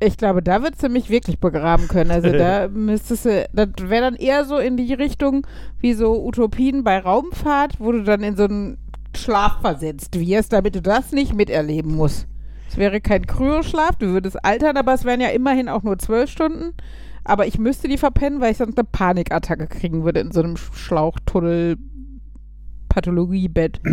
ich 0.00 0.16
glaube, 0.16 0.42
da 0.42 0.62
wird 0.62 0.80
sie 0.80 0.88
mich 0.88 1.10
wirklich 1.10 1.38
begraben 1.38 1.86
können. 1.86 2.10
Also 2.10 2.32
da 2.32 2.68
müsstest 2.72 3.26
du, 3.26 3.48
das 3.52 3.68
wäre 3.78 4.02
dann 4.02 4.16
eher 4.16 4.44
so 4.44 4.58
in 4.58 4.76
die 4.76 4.94
Richtung 4.94 5.46
wie 5.80 5.92
so 5.92 6.24
Utopien 6.24 6.84
bei 6.84 6.98
Raumfahrt, 6.98 7.78
wo 7.78 7.92
du 7.92 8.02
dann 8.02 8.22
in 8.22 8.36
so 8.36 8.44
einen 8.44 8.78
Schlaf 9.14 9.60
versetzt 9.60 10.18
wirst, 10.18 10.52
damit 10.52 10.74
du 10.74 10.82
das 10.82 11.12
nicht 11.12 11.34
miterleben 11.34 11.94
musst. 11.94 12.26
Es 12.68 12.76
wäre 12.76 13.00
kein 13.00 13.26
Kryoschlaf, 13.26 13.96
du 13.96 14.08
würdest 14.08 14.42
altern, 14.44 14.76
aber 14.76 14.94
es 14.94 15.04
wären 15.04 15.20
ja 15.20 15.28
immerhin 15.28 15.68
auch 15.68 15.82
nur 15.82 15.98
zwölf 15.98 16.30
Stunden. 16.30 16.74
Aber 17.24 17.46
ich 17.46 17.58
müsste 17.58 17.88
die 17.88 17.98
verpennen, 17.98 18.40
weil 18.40 18.52
ich 18.52 18.58
sonst 18.58 18.78
eine 18.78 18.88
Panikattacke 18.90 19.66
kriegen 19.66 20.04
würde 20.04 20.20
in 20.20 20.32
so 20.32 20.40
einem 20.40 20.56
Schlauchtunnel 20.56 21.76
Pathologiebett. 22.88 23.80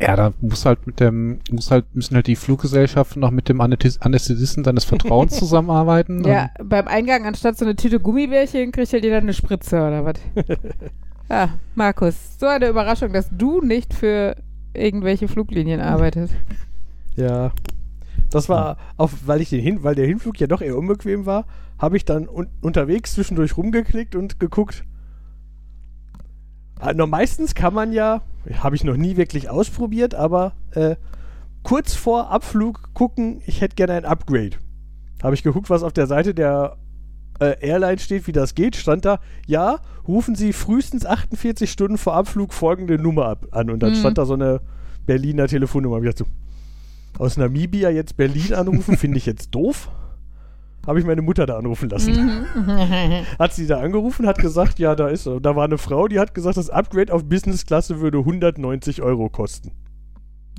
ja, 0.00 0.14
da 0.14 0.32
muss 0.40 0.66
halt 0.66 0.86
mit 0.86 1.00
dem, 1.00 1.40
muss 1.50 1.70
halt, 1.70 1.86
müssen 1.94 2.14
halt 2.14 2.26
die 2.26 2.36
Fluggesellschaften 2.36 3.20
noch 3.20 3.30
mit 3.30 3.48
dem 3.48 3.60
Anästhesi- 3.60 4.00
Anästhesisten 4.00 4.62
deines 4.62 4.84
Vertrauens 4.84 5.36
zusammenarbeiten. 5.38 6.22
Ja, 6.24 6.50
beim 6.62 6.86
Eingang 6.86 7.24
anstatt 7.24 7.56
so 7.56 7.64
eine 7.64 7.76
Tüte 7.76 7.98
Gummibärchen 8.00 8.72
kriegt 8.72 8.92
halt 8.92 9.04
jeder 9.04 9.18
eine 9.18 9.32
Spritze 9.32 9.76
oder 9.76 10.04
was. 10.04 10.16
ja, 11.30 11.50
Markus, 11.74 12.38
so 12.38 12.46
eine 12.46 12.68
Überraschung, 12.68 13.12
dass 13.12 13.28
du 13.30 13.62
nicht 13.62 13.94
für 13.94 14.36
irgendwelche 14.74 15.28
Fluglinien 15.28 15.80
arbeitest. 15.80 16.34
Ja. 17.16 17.52
Das 18.30 18.48
war, 18.48 18.76
auf, 18.96 19.26
weil 19.26 19.40
ich 19.40 19.50
den 19.50 19.60
hin, 19.60 19.82
weil 19.82 19.94
der 19.94 20.06
Hinflug 20.06 20.38
ja 20.40 20.46
doch 20.46 20.60
eher 20.60 20.76
unbequem 20.76 21.26
war, 21.26 21.46
habe 21.78 21.96
ich 21.96 22.04
dann 22.04 22.28
un 22.28 22.48
unterwegs 22.60 23.14
zwischendurch 23.14 23.56
rumgeklickt 23.56 24.14
und 24.16 24.40
geguckt. 24.40 24.84
Nur 26.94 27.06
meistens 27.06 27.54
kann 27.54 27.72
man 27.74 27.92
ja, 27.92 28.22
habe 28.58 28.76
ich 28.76 28.84
noch 28.84 28.96
nie 28.96 29.16
wirklich 29.16 29.48
ausprobiert, 29.48 30.14
aber 30.14 30.52
äh, 30.72 30.96
kurz 31.62 31.94
vor 31.94 32.30
Abflug 32.30 32.90
gucken, 32.94 33.40
ich 33.46 33.60
hätte 33.60 33.76
gerne 33.76 33.94
ein 33.94 34.04
Upgrade. 34.04 34.56
Habe 35.22 35.34
ich 35.34 35.42
geguckt, 35.42 35.70
was 35.70 35.82
auf 35.82 35.92
der 35.94 36.06
Seite 36.06 36.34
der 36.34 36.76
äh, 37.40 37.56
Airline 37.66 37.98
steht, 37.98 38.26
wie 38.26 38.32
das 38.32 38.54
geht, 38.54 38.76
stand 38.76 39.04
da, 39.04 39.20
ja, 39.46 39.78
rufen 40.06 40.34
Sie 40.34 40.52
frühestens 40.52 41.06
48 41.06 41.70
Stunden 41.70 41.98
vor 41.98 42.14
Abflug 42.14 42.52
folgende 42.52 42.98
Nummer 42.98 43.26
ab, 43.26 43.46
an. 43.50 43.70
Und 43.70 43.80
dann 43.82 43.90
Mhm. 43.92 43.96
stand 43.96 44.18
da 44.18 44.26
so 44.26 44.34
eine 44.34 44.60
Berliner 45.06 45.48
Telefonnummer. 45.48 45.98
Ich 45.98 46.04
dachte 46.04 46.24
so, 46.24 47.22
aus 47.22 47.36
Namibia 47.38 47.90
jetzt 47.90 48.16
Berlin 48.16 48.54
anrufen, 48.54 48.96
finde 48.98 49.16
ich 49.18 49.26
jetzt 49.26 49.54
doof. 49.54 49.90
Habe 50.86 50.98
ich 51.00 51.04
meine 51.06 51.22
Mutter 51.22 51.46
da 51.46 51.58
anrufen 51.58 51.88
lassen. 51.90 52.12
Mhm. 52.12 53.26
Hat 53.38 53.52
sie 53.52 53.66
da 53.66 53.80
angerufen, 53.80 54.26
hat 54.26 54.38
gesagt, 54.38 54.78
ja, 54.78 54.94
da 54.94 55.08
ist, 55.08 55.26
da 55.26 55.56
war 55.56 55.64
eine 55.64 55.78
Frau, 55.78 56.08
die 56.08 56.18
hat 56.18 56.34
gesagt, 56.34 56.56
das 56.56 56.70
Upgrade 56.70 57.12
auf 57.12 57.24
Business-Klasse 57.24 58.00
würde 58.00 58.18
190 58.18 59.02
Euro 59.02 59.28
kosten. 59.28 59.72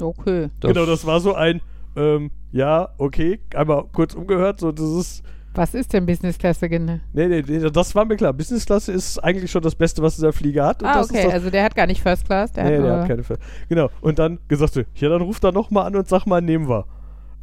okay. 0.02 0.50
Das- 0.60 0.74
genau, 0.74 0.86
das 0.86 1.06
war 1.06 1.20
so 1.20 1.34
ein, 1.34 1.62
ähm, 1.96 2.32
ja, 2.52 2.90
okay, 2.98 3.40
einmal 3.56 3.86
kurz 3.94 4.14
umgehört, 4.14 4.60
so, 4.60 4.72
das 4.72 4.86
ist, 4.92 5.24
Was 5.56 5.74
ist 5.74 5.92
denn 5.94 6.06
Business-Klasse 6.06 6.70
genau? 6.70 7.00
nee, 7.14 7.28
nee, 7.28 7.44
nee, 7.48 7.70
das 7.72 7.96
war 7.96 8.06
mir 8.06 8.16
klar. 8.16 8.32
Business-Klasse 8.34 8.92
ist 8.92 9.18
eigentlich 9.24 9.50
schon 9.50 9.64
das 9.64 9.74
Beste, 9.74 10.04
was 10.04 10.16
dieser 10.16 10.32
Flieger 10.32 10.68
hat. 10.68 10.84
und 10.84 10.90
Ah, 10.90 11.00
das 11.00 11.10
okay, 11.10 11.18
ist 11.20 11.26
das, 11.26 11.34
also 11.34 11.50
der 11.50 11.64
hat 11.64 11.76
gar 11.76 11.88
nicht 11.88 12.02
First 12.04 12.26
Class, 12.26 12.52
der 12.52 12.66
nee, 12.66 12.78
hat 12.78 12.84
der 12.84 13.00
hat 13.00 13.08
keine 13.08 13.24
Fälle. 13.24 13.40
Genau, 13.68 13.90
und 14.02 14.20
dann 14.20 14.38
gesagt, 14.48 14.76
ja, 14.96 15.10
dann 15.10 15.22
ruf 15.24 15.40
da 15.40 15.52
nochmal 15.52 15.88
an 15.88 15.96
und 15.96 16.08
sag 16.08 16.28
mal, 16.28 16.42
nehmen 16.42 16.70
wir. 16.70 16.86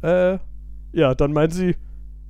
Äh, 0.01 0.37
ja, 0.97 1.13
dann 1.13 1.33
meint 1.33 1.53
sie, 1.53 1.75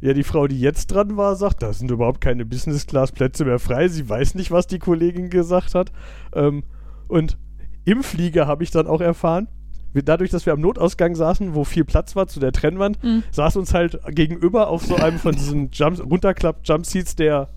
ja, 0.05 0.13
die 0.13 0.23
Frau, 0.23 0.47
die 0.47 0.59
jetzt 0.59 0.87
dran 0.87 1.17
war, 1.17 1.35
sagt, 1.35 1.63
da 1.63 1.73
sind 1.73 1.89
überhaupt 1.89 2.21
keine 2.21 2.45
Business-Class-Plätze 2.45 3.43
mehr 3.45 3.57
frei. 3.59 3.87
Sie 3.87 4.07
weiß 4.07 4.35
nicht, 4.35 4.51
was 4.51 4.67
die 4.67 4.77
Kollegin 4.79 5.29
gesagt 5.31 5.73
hat. 5.73 5.91
Ähm, 6.33 6.63
und 7.07 7.37
im 7.85 8.03
Flieger 8.03 8.45
habe 8.45 8.63
ich 8.63 8.69
dann 8.71 8.85
auch 8.87 9.01
erfahren, 9.01 9.47
dadurch, 9.93 10.29
dass 10.29 10.45
wir 10.45 10.53
am 10.53 10.61
Notausgang 10.61 11.15
saßen, 11.15 11.55
wo 11.55 11.63
viel 11.63 11.85
Platz 11.85 12.15
war 12.15 12.27
zu 12.27 12.39
der 12.39 12.51
Trennwand, 12.51 13.01
Mhm. 13.03 13.23
saß 13.31 13.55
uns 13.57 13.73
halt 13.73 13.99
gegenüber 14.09 14.67
auf 14.67 14.83
so 14.85 14.95
einem 14.95 15.17
von 15.19 15.33
diesen 15.33 15.69
Jump 15.73 15.99
Runterklapp-Jumpseats 15.99 17.15
der 17.15 17.49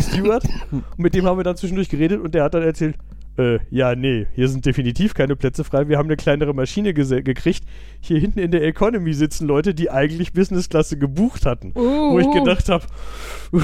Steward. 0.00 0.44
und 0.70 0.84
mit 0.98 1.14
dem 1.14 1.26
haben 1.26 1.38
wir 1.38 1.44
dann 1.44 1.56
zwischendurch 1.56 1.88
geredet 1.88 2.20
und 2.20 2.34
der 2.34 2.44
hat 2.44 2.54
dann 2.54 2.62
erzählt, 2.62 2.96
äh, 3.38 3.58
ja, 3.70 3.94
nee, 3.94 4.26
hier 4.34 4.48
sind 4.48 4.66
definitiv 4.66 5.14
keine 5.14 5.36
Plätze 5.36 5.64
frei. 5.64 5.88
Wir 5.88 5.98
haben 5.98 6.06
eine 6.08 6.16
kleinere 6.16 6.52
Maschine 6.54 6.92
gekriegt. 6.94 7.64
Hier 8.00 8.18
hinten 8.18 8.38
in 8.38 8.50
der 8.50 8.62
Economy 8.62 9.12
sitzen 9.14 9.46
Leute, 9.46 9.74
die 9.74 9.90
eigentlich 9.90 10.32
Business-Klasse 10.32 10.98
gebucht 10.98 11.46
hatten. 11.46 11.72
Uh, 11.74 12.12
Wo 12.12 12.18
ich 12.18 12.26
uh. 12.26 12.32
gedacht 12.32 12.68
habe, 12.68 12.84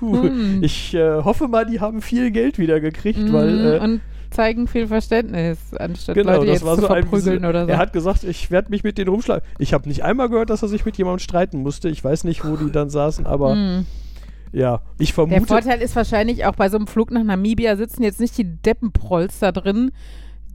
Hm. 0.00 0.62
ich 0.62 0.94
äh, 0.94 1.22
hoffe 1.22 1.48
mal, 1.48 1.66
die 1.66 1.80
haben 1.80 2.02
viel 2.02 2.30
Geld 2.30 2.58
wieder 2.58 2.80
gekriegt, 2.80 3.18
Mhm, 3.18 3.32
weil 3.32 3.74
äh, 3.74 3.78
und 3.80 4.00
zeigen 4.30 4.66
viel 4.66 4.86
Verständnis, 4.88 5.58
anstatt 5.78 6.16
Genau, 6.16 6.32
Leute 6.32 6.46
das 6.46 6.54
jetzt 6.56 6.64
war 6.64 6.74
zu 6.74 6.82
so 6.82 6.88
ein. 6.88 7.02
verprügeln 7.02 7.44
oder 7.44 7.64
so. 7.66 7.70
Er 7.70 7.78
hat 7.78 7.92
gesagt, 7.92 8.24
ich 8.24 8.50
werde 8.50 8.70
mich 8.70 8.82
mit 8.82 8.98
denen 8.98 9.08
rumschlagen. 9.08 9.44
Ich 9.58 9.72
habe 9.72 9.88
nicht 9.88 10.02
einmal 10.04 10.28
gehört, 10.28 10.50
dass 10.50 10.62
er 10.62 10.68
sich 10.68 10.84
mit 10.84 10.96
jemandem 10.96 11.20
streiten 11.20 11.58
musste. 11.58 11.88
Ich 11.88 12.02
weiß 12.02 12.24
nicht, 12.24 12.44
wo 12.44 12.56
die 12.56 12.72
dann 12.72 12.90
saßen, 12.90 13.26
aber 13.26 13.54
Mhm. 13.54 13.86
Ja, 14.54 14.80
ich 14.98 15.08
Der 15.08 15.14
vermute. 15.14 15.46
Vorteil 15.46 15.82
ist 15.82 15.96
wahrscheinlich 15.96 16.46
auch 16.46 16.54
bei 16.54 16.68
so 16.68 16.76
einem 16.76 16.86
Flug 16.86 17.10
nach 17.10 17.24
Namibia 17.24 17.76
sitzen 17.76 18.04
jetzt 18.04 18.20
nicht 18.20 18.38
die 18.38 18.44
Deppenprolls 18.44 19.40
da 19.40 19.50
drin, 19.50 19.90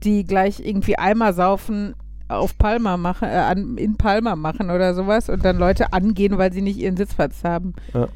die 0.02 0.24
gleich 0.24 0.60
irgendwie 0.60 0.98
Eimer 0.98 1.34
saufen 1.34 1.94
auf 2.28 2.56
Palma 2.56 2.96
machen, 2.96 3.28
äh, 3.28 3.52
in 3.52 3.96
Palma 3.96 4.36
machen 4.36 4.70
oder 4.70 4.94
sowas 4.94 5.28
und 5.28 5.44
dann 5.44 5.58
Leute 5.58 5.92
angehen, 5.92 6.38
weil 6.38 6.52
sie 6.52 6.62
nicht 6.62 6.78
ihren 6.78 6.96
Sitzplatz 6.96 7.44
haben. 7.44 7.74
Ja. 7.92 8.08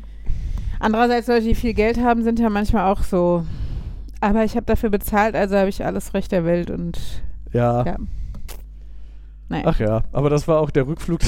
Andererseits 0.81 1.27
Leute, 1.27 1.45
die 1.45 1.55
viel 1.55 1.75
Geld 1.75 2.01
haben, 2.01 2.23
sind 2.23 2.39
ja 2.39 2.49
manchmal 2.49 2.91
auch 2.91 3.03
so. 3.03 3.45
Aber 4.21 4.45
ich 4.45 4.57
habe 4.57 4.65
dafür 4.65 4.89
bezahlt, 4.89 5.35
also 5.35 5.57
habe 5.57 5.69
ich 5.69 5.85
alles 5.85 6.15
Recht 6.15 6.33
der 6.33 6.47
Welt 6.47 6.71
und 6.71 6.99
ja. 7.53 7.85
ja. 7.85 7.97
Naja. 9.51 9.65
Ach 9.67 9.79
ja, 9.79 10.03
aber 10.13 10.31
das 10.31 10.49
war 10.49 10.61
auch 10.61 10.71
der 10.71 10.87
Rückflug. 10.87 11.21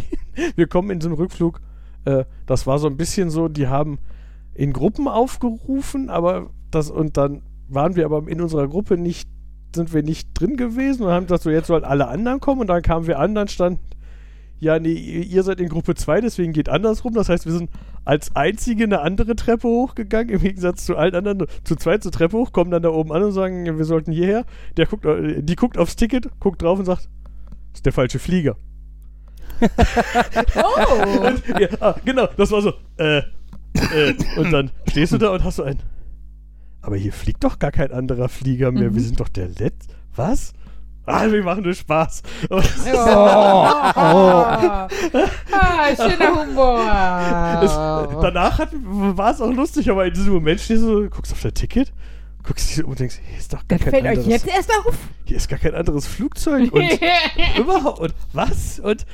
Wir 0.56 0.66
kommen 0.66 0.90
in 0.90 1.00
so 1.00 1.08
einen 1.08 1.16
Rückflug. 1.16 1.60
Äh, 2.04 2.24
das 2.46 2.66
war 2.66 2.78
so 2.78 2.86
ein 2.86 2.96
bisschen 2.96 3.30
so, 3.30 3.48
die 3.48 3.68
haben 3.68 3.98
in 4.54 4.72
Gruppen 4.72 5.08
aufgerufen, 5.08 6.10
aber 6.10 6.50
das 6.70 6.90
und 6.90 7.16
dann 7.16 7.42
waren 7.68 7.96
wir 7.96 8.04
aber 8.04 8.26
in 8.28 8.40
unserer 8.40 8.68
Gruppe 8.68 8.96
nicht, 8.96 9.28
sind 9.74 9.94
wir 9.94 10.02
nicht 10.02 10.28
drin 10.34 10.56
gewesen 10.56 11.04
und 11.04 11.12
haben 11.12 11.26
gesagt, 11.26 11.44
so 11.44 11.50
jetzt 11.50 11.68
sollen 11.68 11.84
alle 11.84 12.08
anderen 12.08 12.40
kommen 12.40 12.62
und 12.62 12.66
dann 12.66 12.82
kamen 12.82 13.06
wir 13.06 13.18
an, 13.18 13.34
dann 13.34 13.48
stand, 13.48 13.78
ja, 14.60 14.78
nee, 14.78 14.92
ihr 14.92 15.42
seid 15.42 15.58
in 15.58 15.70
Gruppe 15.70 15.94
2, 15.94 16.20
deswegen 16.20 16.52
geht 16.52 16.68
andersrum. 16.68 17.14
Das 17.14 17.30
heißt, 17.30 17.46
wir 17.46 17.52
sind 17.52 17.70
als 18.04 18.36
einzige 18.36 18.84
eine 18.84 19.00
andere 19.00 19.34
Treppe 19.34 19.66
hochgegangen, 19.66 20.28
im 20.28 20.40
Gegensatz 20.40 20.84
zu 20.84 20.96
allen 20.96 21.14
anderen. 21.14 21.46
Zu 21.64 21.76
zweit 21.76 22.02
zur 22.02 22.12
Treppe 22.12 22.36
hoch, 22.36 22.52
kommen 22.52 22.70
dann 22.70 22.82
da 22.82 22.90
oben 22.90 23.10
an 23.12 23.22
und 23.22 23.32
sagen, 23.32 23.78
wir 23.78 23.84
sollten 23.86 24.12
hierher. 24.12 24.44
Der 24.76 24.84
guckt, 24.84 25.06
äh, 25.06 25.42
die 25.42 25.56
guckt 25.56 25.78
aufs 25.78 25.96
Ticket, 25.96 26.28
guckt 26.40 26.60
drauf 26.60 26.78
und 26.78 26.84
sagt, 26.84 27.08
ist 27.72 27.86
der 27.86 27.94
falsche 27.94 28.18
Flieger. 28.18 28.56
Oh! 30.56 31.26
Und, 31.26 31.42
ja, 31.60 31.68
ah, 31.80 31.94
genau, 32.04 32.26
das 32.36 32.50
war 32.50 32.62
so, 32.62 32.72
äh, 32.98 33.18
äh, 33.18 34.14
und 34.36 34.50
dann 34.52 34.70
stehst 34.88 35.12
du 35.12 35.18
da 35.18 35.30
und 35.30 35.44
hast 35.44 35.56
so 35.56 35.62
ein, 35.64 35.78
aber 36.82 36.96
hier 36.96 37.12
fliegt 37.12 37.44
doch 37.44 37.58
gar 37.58 37.72
kein 37.72 37.92
anderer 37.92 38.28
Flieger 38.28 38.72
mehr, 38.72 38.90
Mhm. 38.90 38.94
wir 38.94 39.02
sind 39.02 39.20
doch 39.20 39.28
der 39.28 39.48
Letz, 39.48 39.86
was? 40.16 40.52
Ah, 41.06 41.28
wir 41.30 41.42
machen 41.42 41.64
nur 41.64 41.74
Spaß. 41.74 42.22
Und 42.50 42.64
Ja. 42.86 44.86
Ah, 45.52 45.96
schöner 45.96 46.44
Humor. 46.44 46.78
es, 47.64 47.72
danach 48.22 48.58
hat, 48.58 48.68
war 48.72 49.32
es 49.32 49.40
auch 49.40 49.50
lustig, 49.52 49.90
aber 49.90 50.06
in 50.06 50.14
diesem 50.14 50.34
Moment 50.34 50.60
stehst 50.60 50.82
du, 50.84 51.08
guckst 51.10 51.32
auf 51.32 51.40
dein 51.42 51.54
Ticket, 51.54 51.92
guckst 52.44 52.70
dich 52.70 52.84
um 52.84 52.90
und 52.90 53.00
denkst, 53.00 53.16
hier 53.28 53.38
ist 53.38 53.52
doch 53.52 53.66
gar 53.66 53.78
Das 53.78 53.86
kein 53.86 53.90
fällt 53.90 54.04
euch 54.04 54.08
anderes, 54.10 54.26
jetzt 54.28 54.46
erst 54.46 54.70
auf. 54.86 54.94
hier 55.24 55.36
ist 55.36 55.48
gar 55.48 55.58
kein 55.58 55.74
anderes 55.74 56.06
Flugzeug 56.06 56.72
und 56.72 56.88
überhaupt, 57.58 57.98
und 57.98 58.14
was? 58.32 58.78
Und 58.78 59.04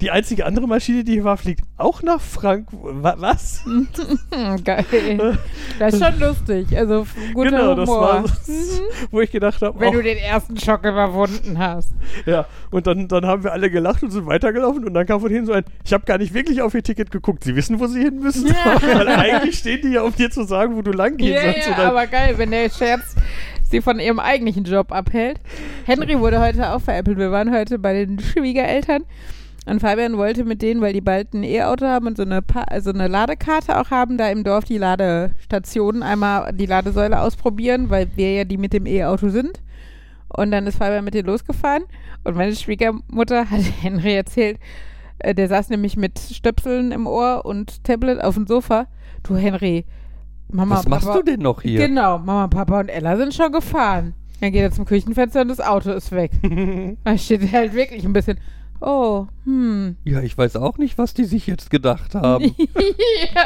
die 0.00 0.10
einzige 0.10 0.46
andere 0.46 0.66
Maschine, 0.66 1.04
die 1.04 1.12
hier 1.12 1.24
war, 1.24 1.36
fliegt 1.36 1.62
auch 1.76 2.02
nach 2.02 2.20
Frank, 2.20 2.68
wa- 2.72 3.14
was? 3.18 3.62
Geil. 4.64 5.38
Das 5.78 5.94
ist 5.94 6.04
schon 6.04 6.18
lustig. 6.20 6.76
Also 6.76 7.06
guter 7.34 7.50
genau, 7.50 7.74
das 7.74 7.88
Humor. 7.88 8.00
war, 8.00 8.20
Mhm. 8.46 9.06
wo 9.10 9.20
ich 9.20 9.30
gedacht 9.30 9.60
habe, 9.62 9.78
Wenn 9.80 9.92
du 9.92 10.02
den 10.02 10.18
ersten 10.18 10.58
Schock 10.58 10.84
überwunden 10.84 11.58
hast. 11.58 11.92
Ja, 12.26 12.46
und 12.70 12.86
dann, 12.86 13.08
dann 13.08 13.26
haben 13.26 13.44
wir 13.44 13.52
alle 13.52 13.70
gelacht 13.70 14.02
und 14.02 14.10
sind 14.10 14.26
weitergelaufen 14.26 14.84
und 14.86 14.94
dann 14.94 15.06
kam 15.06 15.20
von 15.20 15.30
hinten 15.30 15.46
so 15.46 15.52
ein, 15.52 15.64
ich 15.84 15.92
habe 15.92 16.04
gar 16.04 16.18
nicht 16.18 16.32
wirklich 16.34 16.62
auf 16.62 16.74
ihr 16.74 16.82
Ticket 16.82 17.10
geguckt. 17.10 17.44
Sie 17.44 17.54
wissen, 17.56 17.78
wo 17.80 17.86
sie 17.86 18.02
hin 18.02 18.20
müssen. 18.20 18.48
Ja. 18.48 18.80
Weil 18.98 19.08
eigentlich 19.08 19.58
stehen 19.58 19.80
die 19.82 19.92
ja, 19.92 20.02
um 20.02 20.14
dir 20.14 20.30
zu 20.30 20.44
sagen, 20.44 20.76
wo 20.76 20.82
du 20.82 20.92
lang 20.92 21.16
gehen 21.16 21.34
Ja, 21.34 21.42
sollst. 21.52 21.68
ja, 21.68 21.76
aber 21.88 22.06
geil, 22.06 22.34
wenn 22.38 22.50
der 22.50 22.70
Scherz 22.70 23.14
sie 23.70 23.80
von 23.80 24.00
ihrem 24.00 24.18
eigentlichen 24.18 24.64
Job 24.64 24.90
abhält. 24.92 25.40
Henry 25.86 26.18
wurde 26.18 26.40
heute 26.40 26.72
auch 26.72 26.80
veräppelt. 26.80 27.18
Wir 27.18 27.30
waren 27.30 27.52
heute 27.54 27.78
bei 27.78 27.92
den 28.04 28.18
Schwiegereltern 28.18 29.04
und 29.66 29.80
Fabian 29.80 30.16
wollte 30.16 30.44
mit 30.44 30.62
denen, 30.62 30.80
weil 30.80 30.92
die 30.92 31.00
bald 31.00 31.34
ein 31.34 31.44
E-Auto 31.44 31.86
haben 31.86 32.06
und 32.06 32.16
so 32.16 32.22
eine, 32.22 32.42
pa 32.42 32.62
also 32.62 32.90
eine 32.90 33.08
Ladekarte 33.08 33.78
auch 33.78 33.90
haben, 33.90 34.16
da 34.16 34.28
im 34.30 34.42
Dorf 34.42 34.64
die 34.64 34.78
Ladestationen 34.78 36.02
einmal 36.02 36.52
die 36.52 36.66
Ladesäule 36.66 37.20
ausprobieren, 37.20 37.90
weil 37.90 38.08
wir 38.16 38.32
ja 38.32 38.44
die 38.44 38.56
mit 38.56 38.72
dem 38.72 38.86
E-Auto 38.86 39.28
sind. 39.28 39.60
Und 40.28 40.50
dann 40.52 40.66
ist 40.66 40.78
Fabian 40.78 41.04
mit 41.04 41.14
denen 41.14 41.28
losgefahren 41.28 41.84
und 42.24 42.36
meine 42.36 42.54
Schwiegermutter 42.54 43.50
hat 43.50 43.60
Henry 43.82 44.14
erzählt, 44.14 44.58
äh, 45.18 45.34
der 45.34 45.48
saß 45.48 45.68
nämlich 45.68 45.96
mit 45.96 46.18
Stöpseln 46.18 46.92
im 46.92 47.06
Ohr 47.06 47.44
und 47.44 47.84
Tablet 47.84 48.22
auf 48.22 48.34
dem 48.34 48.46
Sofa. 48.46 48.86
Du 49.22 49.36
Henry, 49.36 49.84
Mama, 50.48 50.76
Was 50.76 50.88
machst 50.88 51.06
Papa, 51.06 51.18
du 51.18 51.24
denn 51.24 51.40
noch 51.40 51.62
hier? 51.62 51.86
Genau, 51.86 52.18
Mama, 52.18 52.48
Papa 52.48 52.80
und 52.80 52.88
Ella 52.88 53.16
sind 53.16 53.34
schon 53.34 53.52
gefahren. 53.52 54.14
Dann 54.40 54.52
geht 54.52 54.62
er 54.62 54.70
zum 54.70 54.86
Küchenfenster 54.86 55.42
und 55.42 55.48
das 55.48 55.60
Auto 55.60 55.90
ist 55.90 56.12
weg. 56.12 56.32
da 57.04 57.18
steht 57.18 57.42
er 57.42 57.52
halt 57.52 57.74
wirklich 57.74 58.04
ein 58.04 58.12
bisschen. 58.12 58.38
Oh, 58.80 59.26
hm. 59.44 59.96
Ja, 60.04 60.20
ich 60.22 60.36
weiß 60.38 60.56
auch 60.56 60.78
nicht, 60.78 60.96
was 60.98 61.12
die 61.14 61.24
sich 61.24 61.46
jetzt 61.46 61.70
gedacht 61.70 62.14
haben. 62.14 62.44
ja, 63.34 63.44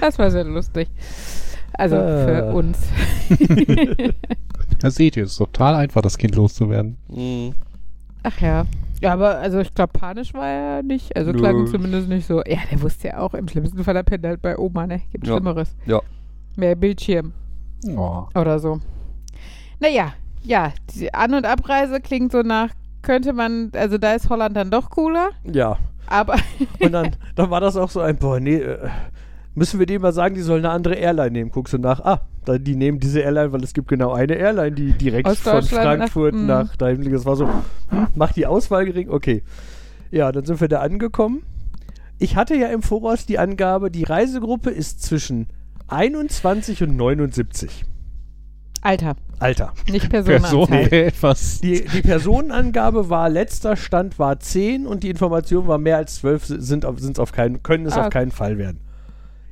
das 0.00 0.18
war 0.18 0.30
sehr 0.30 0.44
lustig. 0.44 0.88
Also 1.74 1.96
für 1.96 2.48
Ah. 2.48 2.52
uns. 2.52 2.78
Da 4.80 4.90
seht 4.90 5.16
ihr, 5.18 5.24
es 5.24 5.32
ist 5.32 5.36
total 5.38 5.74
einfach, 5.74 6.00
das 6.00 6.16
Kind 6.16 6.34
loszuwerden. 6.36 6.96
Mhm. 7.08 7.52
Ach 8.22 8.40
ja. 8.40 8.64
Ja, 9.02 9.12
aber 9.12 9.36
also 9.38 9.58
ich 9.60 9.74
glaube, 9.74 9.92
panisch 9.92 10.32
war 10.32 10.46
er 10.48 10.82
nicht. 10.82 11.14
Also 11.16 11.32
Nö. 11.32 11.38
klang 11.38 11.66
zumindest 11.66 12.08
nicht 12.08 12.26
so. 12.26 12.42
Ja, 12.46 12.58
der 12.70 12.80
wusste 12.80 13.08
ja 13.08 13.18
auch, 13.18 13.34
im 13.34 13.46
schlimmsten 13.48 13.84
Fall 13.84 13.96
er 13.96 14.02
pennt 14.04 14.24
halt 14.24 14.40
bei 14.40 14.56
Oma, 14.56 14.86
ne? 14.86 15.02
Gibt 15.12 15.26
Ja. 15.26 15.34
Schlimmeres. 15.34 15.76
Ja. 15.86 16.00
Mehr 16.56 16.76
Bildschirm 16.76 17.32
Oh. 17.88 18.24
oder 18.34 18.58
so. 18.58 18.80
Naja, 19.80 20.14
ja, 20.42 20.72
die 20.94 21.12
An- 21.12 21.34
und 21.34 21.44
Abreise 21.44 22.00
klingt 22.00 22.32
so 22.32 22.40
nach, 22.40 22.70
könnte 23.02 23.32
man, 23.32 23.70
also 23.74 23.98
da 23.98 24.14
ist 24.14 24.28
Holland 24.28 24.56
dann 24.56 24.70
doch 24.70 24.90
cooler, 24.90 25.30
ja. 25.44 25.78
aber 26.06 26.36
Und 26.80 26.92
dann, 26.92 27.16
dann 27.34 27.50
war 27.50 27.60
das 27.60 27.76
auch 27.76 27.90
so 27.90 28.00
ein, 28.00 28.16
boah, 28.16 28.40
nee, 28.40 28.56
äh, 28.56 28.88
müssen 29.54 29.78
wir 29.78 29.86
denen 29.86 30.02
mal 30.02 30.12
sagen, 30.12 30.34
die 30.34 30.42
sollen 30.42 30.64
eine 30.64 30.74
andere 30.74 30.94
Airline 30.94 31.30
nehmen. 31.32 31.50
Guckst 31.50 31.74
du 31.74 31.78
nach, 31.78 32.00
ah, 32.00 32.22
die 32.58 32.76
nehmen 32.76 33.00
diese 33.00 33.20
Airline, 33.20 33.52
weil 33.52 33.62
es 33.62 33.72
gibt 33.72 33.88
genau 33.88 34.12
eine 34.12 34.34
Airline, 34.34 34.72
die 34.72 34.92
direkt 34.92 35.28
Aus 35.28 35.40
von 35.40 35.54
nach- 35.54 35.64
Frankfurt 35.64 36.34
mm. 36.34 36.46
nach, 36.46 36.76
dahin 36.76 37.10
Das 37.10 37.24
war 37.24 37.36
so, 37.36 37.48
mach 38.14 38.32
die 38.32 38.46
Auswahl 38.46 38.84
gering, 38.86 39.10
okay. 39.10 39.42
Ja, 40.10 40.32
dann 40.32 40.44
sind 40.44 40.60
wir 40.60 40.68
da 40.68 40.80
angekommen. 40.80 41.42
Ich 42.18 42.36
hatte 42.36 42.54
ja 42.54 42.68
im 42.68 42.82
Voraus 42.82 43.26
die 43.26 43.38
Angabe, 43.38 43.90
die 43.90 44.04
Reisegruppe 44.04 44.70
ist 44.70 45.02
zwischen 45.02 45.48
21 45.88 46.82
und 46.82 46.96
79. 46.96 47.84
Alter, 48.82 49.14
Alter. 49.38 49.72
nicht 49.88 50.08
Person 50.10 50.40
Personenanzahl. 50.40 50.90
wäre 50.90 51.06
etwas. 51.06 51.60
Die, 51.60 51.84
die 51.84 52.02
Personenangabe 52.02 53.10
war, 53.10 53.28
letzter 53.28 53.76
Stand 53.76 54.18
war 54.18 54.40
10 54.40 54.86
und 54.86 55.02
die 55.02 55.10
Information 55.10 55.66
war 55.66 55.78
mehr 55.78 55.96
als 55.96 56.16
12 56.16 56.44
sind 56.46 56.84
auf, 56.84 56.98
sind's 56.98 57.18
auf 57.18 57.32
keinen, 57.32 57.62
können 57.62 57.86
es 57.86 57.94
Ah, 57.94 58.04
auf 58.06 58.10
keinen 58.10 58.30
Fall 58.30 58.58
werden. 58.58 58.80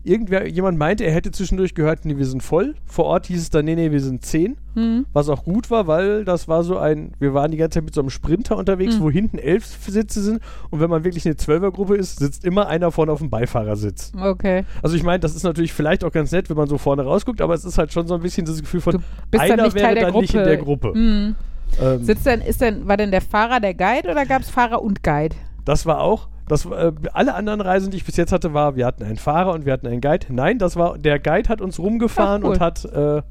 Irgendwer, 0.05 0.47
jemand 0.49 0.79
meinte, 0.79 1.05
er 1.05 1.13
hätte 1.13 1.31
zwischendurch 1.31 1.75
gehört, 1.75 2.05
nee, 2.05 2.17
wir 2.17 2.27
sind 2.27 2.43
voll. 2.43 2.75
Vor 2.87 3.05
Ort 3.07 3.27
hieß 3.27 3.41
es 3.43 3.51
dann, 3.51 3.65
nee, 3.65 3.75
nee, 3.75 3.91
wir 3.91 4.01
sind 4.01 4.25
zehn. 4.25 4.57
Hm. 4.75 5.07
Was 5.13 5.29
auch 5.29 5.45
gut 5.45 5.71
war, 5.71 5.87
weil 5.87 6.25
das 6.25 6.49
war 6.49 6.63
so 6.65 6.79
ein, 6.79 7.13
wir 7.19 7.35
waren 7.35 7.51
die 7.51 7.57
ganze 7.57 7.77
Zeit 7.79 7.85
mit 7.85 7.95
so 7.95 8.01
einem 8.01 8.11
Sprinter 8.11 8.57
unterwegs, 8.57 8.97
Mhm. 8.99 9.03
wo 9.03 9.11
hinten 9.11 9.39
elf 9.39 9.65
Sitze 9.67 10.23
sind. 10.23 10.41
Und 10.71 10.81
wenn 10.81 10.91
man 10.91 11.05
wirklich 11.05 11.27
eine 11.27 11.37
Zwölfergruppe 11.37 11.97
ist, 11.97 12.19
sitzt 12.19 12.45
immer 12.45 12.69
einer 12.69 12.91
vorne 12.93 13.13
auf 13.13 13.19
dem 13.19 13.31
Beifahrersitz. 13.31 14.13
Okay. 14.21 14.65
Also 14.83 14.97
ich 14.97 15.03
meine, 15.03 15.21
das 15.21 15.35
ist 15.35 15.43
natürlich 15.43 15.73
vielleicht 15.73 16.05
auch 16.05 16.13
ganz 16.13 16.33
nett, 16.33 16.49
wenn 16.51 16.57
man 16.57 16.69
so 16.69 16.79
vorne 16.79 17.03
rausguckt, 17.03 17.41
aber 17.41 17.55
es 17.55 17.65
ist 17.65 17.79
halt 17.79 17.93
schon 17.93 18.07
so 18.07 18.15
ein 18.15 18.21
bisschen 18.21 18.47
das 18.47 18.61
Gefühl 18.61 18.81
von, 18.81 19.03
einer 19.33 19.57
wäre 19.57 19.71
Teil 19.75 19.95
der 19.95 20.05
dann 20.05 20.13
Gruppe. 20.13 20.23
nicht 20.23 20.35
in 20.35 20.45
der 20.45 20.57
Gruppe. 20.57 20.93
Hm. 20.95 21.35
Ähm, 21.83 22.03
Sitzt 22.05 22.25
denn, 22.25 22.41
ist 22.41 22.61
denn, 22.61 22.87
war 22.89 22.97
denn 22.97 23.11
der 23.11 23.21
Fahrer 23.21 23.61
der 23.61 23.75
Guide 23.75 24.11
oder 24.11 24.25
gab 24.25 24.43
es 24.43 24.49
Fahrer 24.49 24.81
und 24.83 25.03
Guide? 25.03 25.37
Das 25.65 25.85
war 25.85 26.01
auch, 26.01 26.29
das, 26.49 26.67
äh, 26.67 26.93
alle 27.13 27.35
anderen 27.35 27.61
Reisen, 27.61 27.91
die 27.91 27.97
ich 27.97 28.05
bis 28.05 28.17
jetzt 28.17 28.33
hatte, 28.33 28.55
war, 28.55 28.77
wir 28.77 28.87
hatten 28.87 29.05
einen 29.05 29.17
Fahrer 29.17 29.53
und 29.53 29.67
wir 29.67 29.73
hatten 29.73 29.87
einen 29.87 30.01
Guide. 30.01 30.27
Nein, 30.31 30.59
das 30.59 30.77
war, 30.77 30.99
der 30.99 31.19
Guide 31.19 31.49
hat 31.49 31.61
uns 31.61 31.79
rumgefahren 31.79 32.43
Ach, 32.43 32.47
cool. 32.47 32.55
und 32.55 32.61
hat, 32.61 32.85
äh, 32.85 33.23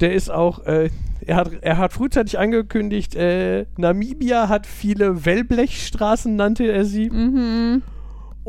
der 0.00 0.14
ist 0.14 0.30
auch, 0.30 0.64
äh, 0.66 0.90
er 1.26 1.36
hat, 1.36 1.50
er 1.60 1.78
hat 1.78 1.92
frühzeitig 1.92 2.38
angekündigt, 2.38 3.14
äh, 3.14 3.66
Namibia 3.76 4.48
hat 4.48 4.66
viele 4.66 5.24
Wellblechstraßen, 5.24 6.34
nannte 6.34 6.64
er 6.64 6.84
sie. 6.84 7.10
Mhm. 7.10 7.82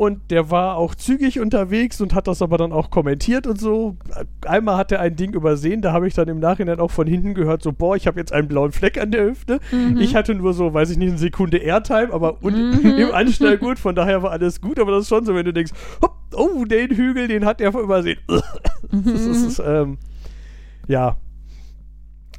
Und 0.02 0.32
der 0.32 0.50
war 0.50 0.78
auch 0.78 0.96
zügig 0.96 1.38
unterwegs 1.38 2.00
und 2.00 2.12
hat 2.12 2.26
das 2.26 2.42
aber 2.42 2.58
dann 2.58 2.72
auch 2.72 2.90
kommentiert 2.90 3.46
und 3.46 3.60
so. 3.60 3.96
Einmal 4.44 4.76
hat 4.76 4.90
er 4.90 4.98
ein 4.98 5.14
Ding 5.14 5.32
übersehen, 5.32 5.80
da 5.80 5.92
habe 5.92 6.08
ich 6.08 6.14
dann 6.14 6.26
im 6.26 6.40
Nachhinein 6.40 6.80
auch 6.80 6.90
von 6.90 7.06
hinten 7.06 7.34
gehört, 7.34 7.62
so, 7.62 7.70
boah, 7.70 7.94
ich 7.94 8.08
habe 8.08 8.18
jetzt 8.18 8.32
einen 8.32 8.48
blauen 8.48 8.72
Fleck 8.72 9.00
an 9.00 9.12
der 9.12 9.26
Hüfte. 9.26 9.60
Mhm. 9.70 9.98
Ich 9.98 10.16
hatte 10.16 10.34
nur 10.34 10.54
so, 10.54 10.74
weiß 10.74 10.90
ich 10.90 10.96
nicht, 10.96 11.10
eine 11.10 11.18
Sekunde 11.18 11.58
Airtime, 11.58 12.12
aber 12.12 12.36
Mhm. 12.40 12.80
im 12.98 13.12
Anstellgut, 13.12 13.78
von 13.78 13.94
daher 13.94 14.24
war 14.24 14.32
alles 14.32 14.60
gut, 14.60 14.80
aber 14.80 14.90
das 14.90 15.02
ist 15.02 15.08
schon 15.08 15.24
so, 15.24 15.36
wenn 15.36 15.44
du 15.44 15.52
denkst, 15.52 15.70
hopp, 16.02 16.16
oh, 16.34 16.64
den 16.64 16.90
Hügel, 16.90 17.28
den 17.28 17.44
hat 17.44 17.60
er 17.60 17.72
übersehen. 17.72 18.18
Mhm. 18.90 19.04
das 19.04 19.24
ist, 19.24 19.62
ähm, 19.64 19.98
ja. 20.88 21.16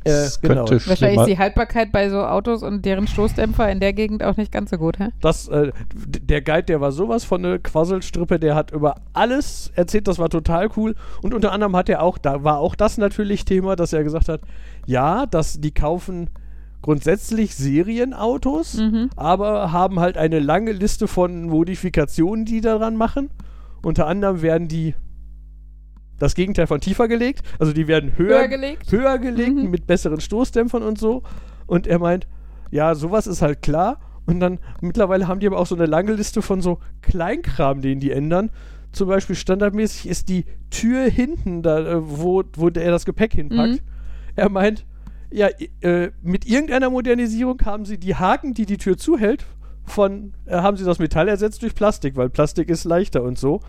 Äh, 0.06 0.10
Das 0.12 0.42
genau. 0.42 0.66
könnte 0.66 0.88
Wahrscheinlich 0.88 1.20
ist 1.22 1.28
die 1.28 1.38
Haltbarkeit 1.38 1.92
bei 1.92 2.10
so 2.10 2.20
Autos 2.24 2.64
und 2.64 2.84
deren 2.86 3.08
Stoßdämpfer 3.08 3.72
in 3.72 3.80
der 3.80 3.94
Gegend 3.94 4.24
auch 4.24 4.38
nicht 4.38 4.52
ganz 4.52 4.70
so 4.72 4.78
gut, 4.78 5.00
hä? 5.00 5.10
Das, 5.22 5.48
äh, 5.48 5.72
der 5.96 6.42
Guide, 6.42 6.64
der 6.64 6.82
war 6.82 6.92
sowas 6.92 7.24
von 7.24 7.46
eine 7.46 7.60
Quasselstrippe, 7.60 8.40
der 8.40 8.56
hat 8.56 8.72
über 8.72 8.96
alles 9.14 9.72
erzählt, 9.76 10.08
das 10.08 10.20
war 10.20 10.30
total 10.30 10.70
cool. 10.78 10.96
Und 11.22 11.34
unter 11.34 11.52
anderem 11.52 11.76
hat 11.76 11.90
er 11.90 12.02
auch, 12.02 12.18
da 12.18 12.44
war 12.44 12.60
auch 12.60 12.76
das 12.76 12.98
natürlich 12.98 13.46
Thema, 13.46 13.76
dass 13.76 13.94
er 13.94 14.04
gesagt 14.04 14.30
hat, 14.30 14.42
ja, 14.86 15.26
dass 15.26 15.60
die 15.62 15.72
kaufen 15.74 16.30
grundsätzlich 16.82 17.56
Serienautos, 17.56 18.76
Mhm. 18.76 19.10
aber 19.16 19.72
haben 19.72 20.00
halt 20.00 20.18
eine 20.18 20.40
lange 20.40 20.72
Liste 20.74 21.08
von 21.08 21.44
Modifikationen, 21.44 22.46
die 22.46 22.62
daran 22.62 22.96
machen. 22.98 23.30
Unter 23.82 24.08
anderem 24.08 24.42
werden 24.42 24.68
die 24.68 24.94
das 26.24 26.36
Gegenteil 26.36 26.68
von 26.68 26.80
tiefer 26.82 27.08
gelegt, 27.08 27.44
also 27.60 27.74
die 27.74 27.88
werden 27.88 28.18
höher, 28.18 28.40
Höher 28.40 28.48
gelegt? 28.48 28.92
höher 28.92 29.18
gelegt 29.20 29.56
Mhm. 29.56 29.70
mit 29.70 29.86
besseren 29.88 30.20
Stoßdämpfern 30.22 30.82
und 30.84 30.98
so. 30.98 31.24
Und 31.68 31.86
er 31.88 32.00
meint, 32.00 32.28
ja, 32.72 32.96
sowas 32.96 33.28
ist 33.28 33.42
halt 33.42 33.62
klar. 33.62 34.00
Und 34.26 34.40
dann 34.40 34.60
mittlerweile 34.82 35.28
haben 35.28 35.40
die 35.42 35.48
aber 35.48 35.60
auch 35.60 35.66
so 35.68 35.76
eine 35.76 35.86
lange 35.86 36.14
Liste 36.14 36.42
von 36.42 36.62
so 36.62 36.80
Kleinkram, 37.02 37.82
den 37.82 38.00
die 38.00 38.12
ändern. 38.12 38.50
Zum 38.94 39.08
Beispiel 39.10 39.36
standardmäßig 39.36 40.08
ist 40.08 40.30
die 40.30 40.46
Tür 40.70 41.04
hinten, 41.10 41.62
da, 41.62 41.80
äh, 41.80 41.98
wo, 42.02 42.44
wo 42.56 42.70
der 42.70 42.90
das 42.92 43.06
Gepäck 43.06 43.34
hinpackt. 43.34 43.74
Mhm. 43.74 43.80
Er 44.36 44.50
meint, 44.50 44.86
ja, 45.32 45.50
äh, 45.82 46.12
mit 46.22 46.46
irgendeiner 46.46 46.90
Modernisierung 46.90 47.60
haben 47.66 47.86
sie 47.86 47.98
die 47.98 48.16
Haken, 48.16 48.54
die 48.54 48.66
die 48.66 48.78
Tür 48.78 48.98
zuhält, 48.98 49.46
von, 49.84 50.34
äh, 50.46 50.56
haben 50.56 50.78
sie 50.78 50.86
das 50.86 51.00
Metall 51.00 51.28
ersetzt 51.28 51.62
durch 51.64 51.76
Plastik, 51.76 52.16
weil 52.16 52.30
Plastik 52.30 52.70
ist 52.70 52.86
leichter 52.86 53.24
und 53.24 53.38
so. 53.38 53.60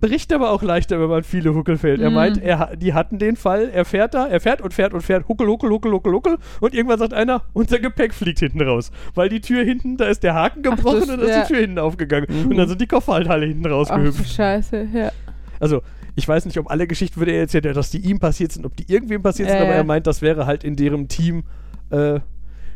Bricht 0.00 0.32
aber 0.32 0.50
auch 0.50 0.62
leichter, 0.62 0.98
wenn 0.98 1.08
man 1.10 1.22
viele 1.24 1.54
Huckel 1.54 1.76
fällt. 1.76 2.00
Er 2.00 2.08
Mhm. 2.08 2.14
meint, 2.16 2.42
er, 2.42 2.58
ha- 2.58 2.74
die 2.76 2.94
hatten 2.94 3.18
den 3.18 3.36
Fall, 3.36 3.68
er 3.68 3.84
fährt 3.84 4.14
da, 4.14 4.26
er 4.26 4.40
fährt 4.40 4.62
und 4.62 4.72
fährt 4.72 4.94
und 4.94 5.02
fährt, 5.02 5.28
Huckel, 5.28 5.46
Huckel, 5.46 5.70
Huckel, 5.70 5.92
Huckel, 5.92 6.12
Huckel 6.14 6.38
und 6.60 6.72
irgendwann 6.74 6.98
sagt 6.98 7.12
einer, 7.12 7.42
unser 7.52 7.78
Gepäck 7.80 8.14
fliegt 8.14 8.38
hinten 8.38 8.62
raus. 8.62 8.90
Weil 9.14 9.28
die 9.28 9.40
Tür 9.42 9.62
hinten, 9.62 9.98
da 9.98 10.06
ist 10.06 10.22
der 10.22 10.32
Haken 10.34 10.62
Ach, 10.66 10.70
gebrochen 10.76 11.00
das- 11.00 11.08
und 11.10 11.18
da 11.18 11.24
ist 11.24 11.30
ja. 11.30 11.42
die 11.42 11.48
Tür 11.52 11.60
hinten 11.60 11.78
aufgegangen. 11.78 12.26
Mhm. 12.30 12.50
Und 12.50 12.56
dann 12.56 12.68
sind 12.68 12.80
die 12.80 12.86
Koffer 12.86 13.12
halt 13.12 13.28
alle 13.28 13.44
hinten 13.46 13.64
Ach 13.66 13.68
du 13.70 13.74
rausgehüpft. 13.74 14.28
Scheiße, 14.32 14.88
ja. 14.94 15.12
Also, 15.58 15.82
ich 16.16 16.26
weiß 16.26 16.46
nicht, 16.46 16.58
ob 16.58 16.70
alle 16.70 16.86
Geschichten, 16.86 17.20
würde 17.20 17.32
er 17.32 17.40
erzählen, 17.40 17.74
dass 17.74 17.90
die 17.90 17.98
ihm 17.98 18.18
passiert 18.20 18.52
sind, 18.52 18.64
ob 18.64 18.74
die 18.76 18.90
irgendwem 18.90 19.22
passiert 19.22 19.50
sind, 19.50 19.58
Ja, 19.58 19.64
aber 19.64 19.74
er 19.74 19.84
meint, 19.84 20.06
das 20.06 20.22
wäre 20.22 20.46
halt 20.46 20.64
in 20.64 20.76
deren 20.76 21.08
Team, 21.08 21.44
äh, 21.90 22.20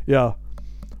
ja. 0.05 0.35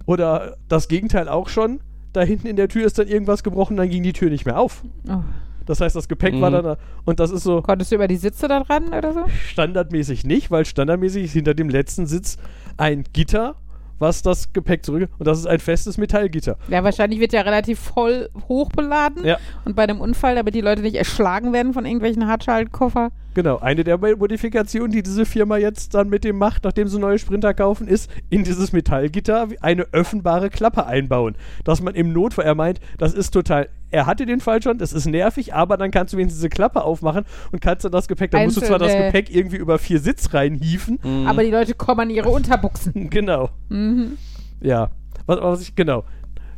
Oder 0.07 0.57
das 0.67 0.87
Gegenteil 0.87 1.29
auch 1.29 1.49
schon. 1.49 1.79
Da 2.13 2.21
hinten 2.21 2.47
in 2.47 2.55
der 2.55 2.67
Tür 2.69 2.85
ist 2.85 2.97
dann 2.97 3.07
irgendwas 3.07 3.43
gebrochen, 3.43 3.77
dann 3.77 3.89
ging 3.89 4.01
die 4.01 4.13
Tür 4.13 4.29
nicht 4.29 4.45
mehr 4.45 4.57
auf. 4.59 4.83
Oh. 5.07 5.19
Das 5.65 5.81
heißt, 5.81 5.95
das 5.95 6.07
Gepäck 6.07 6.33
Mhm. 6.35 6.41
war 6.41 6.51
dann 6.51 6.63
da. 6.63 6.77
Und 7.05 7.19
das 7.19 7.31
ist 7.31 7.43
so 7.43 7.61
Konntest 7.61 7.91
du 7.91 7.95
über 7.95 8.07
die 8.07 8.17
Sitze 8.17 8.47
da 8.47 8.61
dran 8.61 8.93
oder 8.93 9.13
so? 9.13 9.23
standardmäßig 9.49 10.23
nicht, 10.25 10.51
weil 10.51 10.65
standardmäßig 10.65 11.25
ist 11.25 11.33
hinter 11.33 11.53
dem 11.53 11.69
letzten 11.69 12.05
Sitz 12.07 12.37
ein 12.77 13.03
Gitter, 13.13 13.55
was 13.97 14.21
das 14.21 14.51
Gepäck 14.53 14.85
zurück. 14.85 15.09
Und 15.17 15.25
das 15.27 15.39
ist 15.39 15.47
ein 15.47 15.59
festes 15.59 15.97
Metallgitter. 15.97 16.57
Ja, 16.67 16.83
wahrscheinlich 16.83 17.19
wird 17.19 17.33
ja 17.33 17.41
relativ 17.41 17.79
voll 17.79 18.29
hochbeladen. 18.47 19.25
Ja. 19.25 19.37
Und 19.63 19.75
bei 19.75 19.83
einem 19.83 20.01
Unfall, 20.01 20.35
damit 20.35 20.53
die 20.53 20.61
Leute 20.61 20.81
nicht 20.81 20.95
erschlagen 20.95 21.53
werden 21.53 21.73
von 21.73 21.85
irgendwelchen 21.85 22.27
Hartschaltkoffer. 22.27 23.09
Genau, 23.35 23.57
eine 23.59 23.83
der 23.83 23.97
Modifikationen, 23.97 24.91
die 24.91 25.03
diese 25.03 25.25
Firma 25.25 25.57
jetzt 25.57 25.93
dann 25.93 26.09
mit 26.09 26.23
dem 26.23 26.37
macht, 26.37 26.63
nachdem 26.63 26.87
sie 26.87 26.97
neue 26.97 27.19
Sprinter 27.19 27.53
kaufen, 27.53 27.85
ist 27.87 28.09
in 28.29 28.45
dieses 28.45 28.71
Metallgitter 28.71 29.49
eine 29.59 29.83
öffnbare 29.91 30.49
Klappe 30.49 30.87
einbauen. 30.87 31.35
Dass 31.65 31.81
man 31.81 31.95
im 31.95 32.13
Notfall, 32.13 32.45
er 32.45 32.55
meint, 32.55 32.79
das 32.97 33.13
ist 33.13 33.31
total, 33.31 33.67
er 33.91 34.05
hatte 34.05 34.25
den 34.25 34.39
Fall 34.39 34.63
schon, 34.63 34.77
das 34.77 34.93
ist 34.93 35.05
nervig, 35.05 35.53
aber 35.53 35.75
dann 35.75 35.91
kannst 35.91 36.13
du 36.13 36.17
wenigstens 36.17 36.39
diese 36.39 36.49
Klappe 36.49 36.81
aufmachen 36.83 37.25
und 37.51 37.61
kannst 37.61 37.83
dann 37.83 37.91
das 37.91 38.07
Gepäck, 38.07 38.31
dann 38.31 38.45
musst 38.45 38.55
du 38.57 38.61
zwar 38.61 38.79
das 38.79 38.93
Gepäck 38.93 39.29
irgendwie 39.35 39.57
über 39.57 39.79
vier 39.79 39.99
Sitz 39.99 40.33
reinhieven. 40.33 40.99
Mhm. 41.03 41.27
Aber 41.27 41.43
die 41.43 41.51
Leute 41.51 41.73
kommen 41.75 41.99
an 41.99 42.09
ihre 42.09 42.29
Unterbuchsen. 42.29 43.09
Genau, 43.09 43.49
Mhm. 43.69 44.17
ja. 44.61 44.89
Was, 45.25 45.41
was 45.41 45.61
ich, 45.61 45.75
genau. 45.75 46.05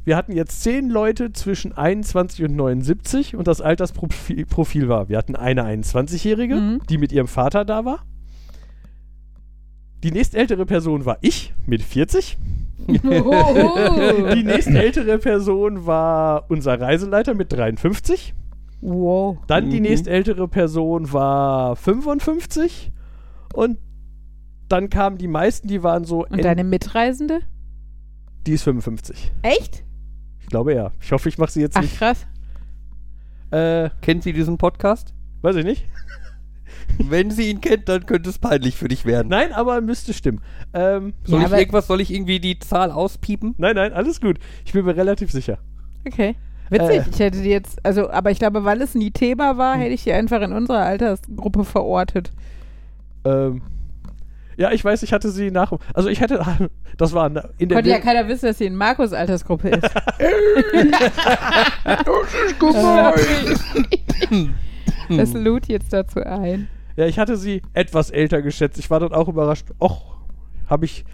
Wir 0.07 0.15
hatten 0.15 0.31
jetzt 0.31 0.63
zehn 0.63 0.89
Leute 0.89 1.33
zwischen 1.33 1.73
21 1.73 2.45
und 2.45 2.55
79 2.55 3.35
und 3.35 3.45
das 3.45 3.59
Altersprofil 3.59 4.45
Profil 4.45 4.87
war, 4.87 5.09
wir 5.09 5.17
hatten 5.17 5.35
eine 5.35 5.65
21-Jährige, 5.65 6.55
Mhm. 6.55 6.81
die 6.89 6.97
mit 6.97 7.11
ihrem 7.11 7.27
Vater 7.27 7.65
da 7.65 7.83
war. 7.83 8.05
Die 10.05 10.11
nächstältere 10.11 10.65
Person 10.65 11.03
war 11.03 11.17
ich 11.19 11.53
mit 11.65 11.81
40. 11.83 12.37
Oho. 12.87 14.33
Die 14.33 14.43
nächstältere 14.43 15.17
Person 15.17 15.85
war 15.85 16.45
unser 16.49 16.79
Reiseleiter 16.79 17.33
mit 17.33 17.51
53. 17.51 18.33
wow. 18.79 19.37
Dann 19.47 19.69
die 19.69 19.81
Mhm. 19.81 19.87
nächstältere 19.87 20.47
Person 20.47 21.11
war 21.11 21.75
55. 21.75 22.93
Und 23.53 23.77
dann 24.69 24.89
kamen 24.89 25.17
die 25.17 25.27
meisten, 25.27 25.67
die 25.67 25.83
waren 25.83 26.05
so. 26.05 26.25
Und 26.25 26.45
deine 26.45 26.63
Mitreisende? 26.63 27.41
die 28.45 28.53
ist 28.53 28.63
55. 28.63 29.33
Echt? 29.41 29.83
Ich 30.47 30.51
glaube 30.51 30.73
ja. 30.73 30.91
Ich 31.01 31.11
hoffe, 31.11 31.27
ich 31.27 31.37
mache 31.37 31.51
sie 31.51 31.59
jetzt 31.59 31.75
Ach, 31.75 31.81
nicht. 31.81 31.97
krass. 31.97 32.25
Äh, 33.51 33.89
Kennt 34.01 34.23
sie 34.23 34.31
diesen 34.31 34.57
Podcast? 34.57 35.13
weiß 35.41 35.57
ich 35.57 35.65
nicht. 35.65 35.85
Wenn 36.99 37.31
sie 37.31 37.49
ihn 37.49 37.59
kennt, 37.59 37.89
dann 37.89 38.05
könnte 38.05 38.29
es 38.29 38.39
peinlich 38.39 38.75
für 38.77 38.87
dich 38.87 39.05
werden. 39.05 39.27
Nein, 39.27 39.51
aber 39.51 39.81
müsste 39.81 40.13
stimmen. 40.13 40.39
Ähm, 40.73 41.13
Soll 41.25 41.41
Ja, 41.41 41.47
ich 41.47 41.53
irgendwas, 41.53 41.87
soll 41.87 41.99
ich 42.01 42.13
irgendwie 42.13 42.39
die 42.39 42.57
Zahl 42.59 42.91
auspiepen? 42.91 43.55
nein, 43.57 43.75
nein, 43.75 43.91
alles 43.93 44.21
gut. 44.21 44.39
Ich 44.65 44.71
bin 44.73 44.85
mir 44.85 44.95
relativ 44.95 45.31
sicher. 45.31 45.57
Okay. 46.07 46.35
Witzig, 46.69 46.89
Äh. 47.07 47.09
ich 47.11 47.19
hätte 47.19 47.41
die 47.41 47.49
jetzt, 47.49 47.85
also, 47.85 48.09
aber 48.09 48.31
ich 48.31 48.39
glaube, 48.39 48.63
weil 48.63 48.81
es 48.81 48.95
nie 48.95 49.11
Thema 49.11 49.57
war, 49.57 49.75
hätte 49.77 49.93
ich 49.93 50.03
die 50.05 50.13
einfach 50.13 50.41
in 50.41 50.53
unserer 50.53 50.79
Altersgruppe 50.79 51.65
verortet. 51.65 52.31
Ähm, 53.25 53.61
ja, 54.57 54.71
ich 54.71 54.83
weiß, 54.83 55.03
ich 55.03 55.13
hatte 55.13 55.29
sie 55.29 55.51
nach. 55.51 55.71
Also 55.93 56.09
ich 56.09 56.19
hätte. 56.19 56.43
Das 56.97 57.13
war 57.13 57.27
in 57.27 57.35
der. 57.35 57.51
Konnte 57.77 57.91
ja 57.91 57.99
keiner 57.99 58.27
wissen, 58.27 58.47
dass 58.47 58.57
sie 58.57 58.65
in 58.65 58.75
Markus 58.75 59.13
Altersgruppe 59.13 59.69
ist. 59.69 59.83
das 65.09 65.33
lud 65.33 65.67
jetzt 65.67 65.93
dazu 65.93 66.21
ein. 66.21 66.67
Ja, 66.95 67.05
ich 67.05 67.19
hatte 67.19 67.37
sie 67.37 67.61
etwas 67.73 68.09
älter 68.09 68.41
geschätzt. 68.41 68.79
Ich 68.79 68.89
war 68.89 68.99
dann 68.99 69.13
auch 69.13 69.27
überrascht. 69.27 69.67
Och, 69.79 70.15
habe 70.67 70.85
ich. 70.85 71.05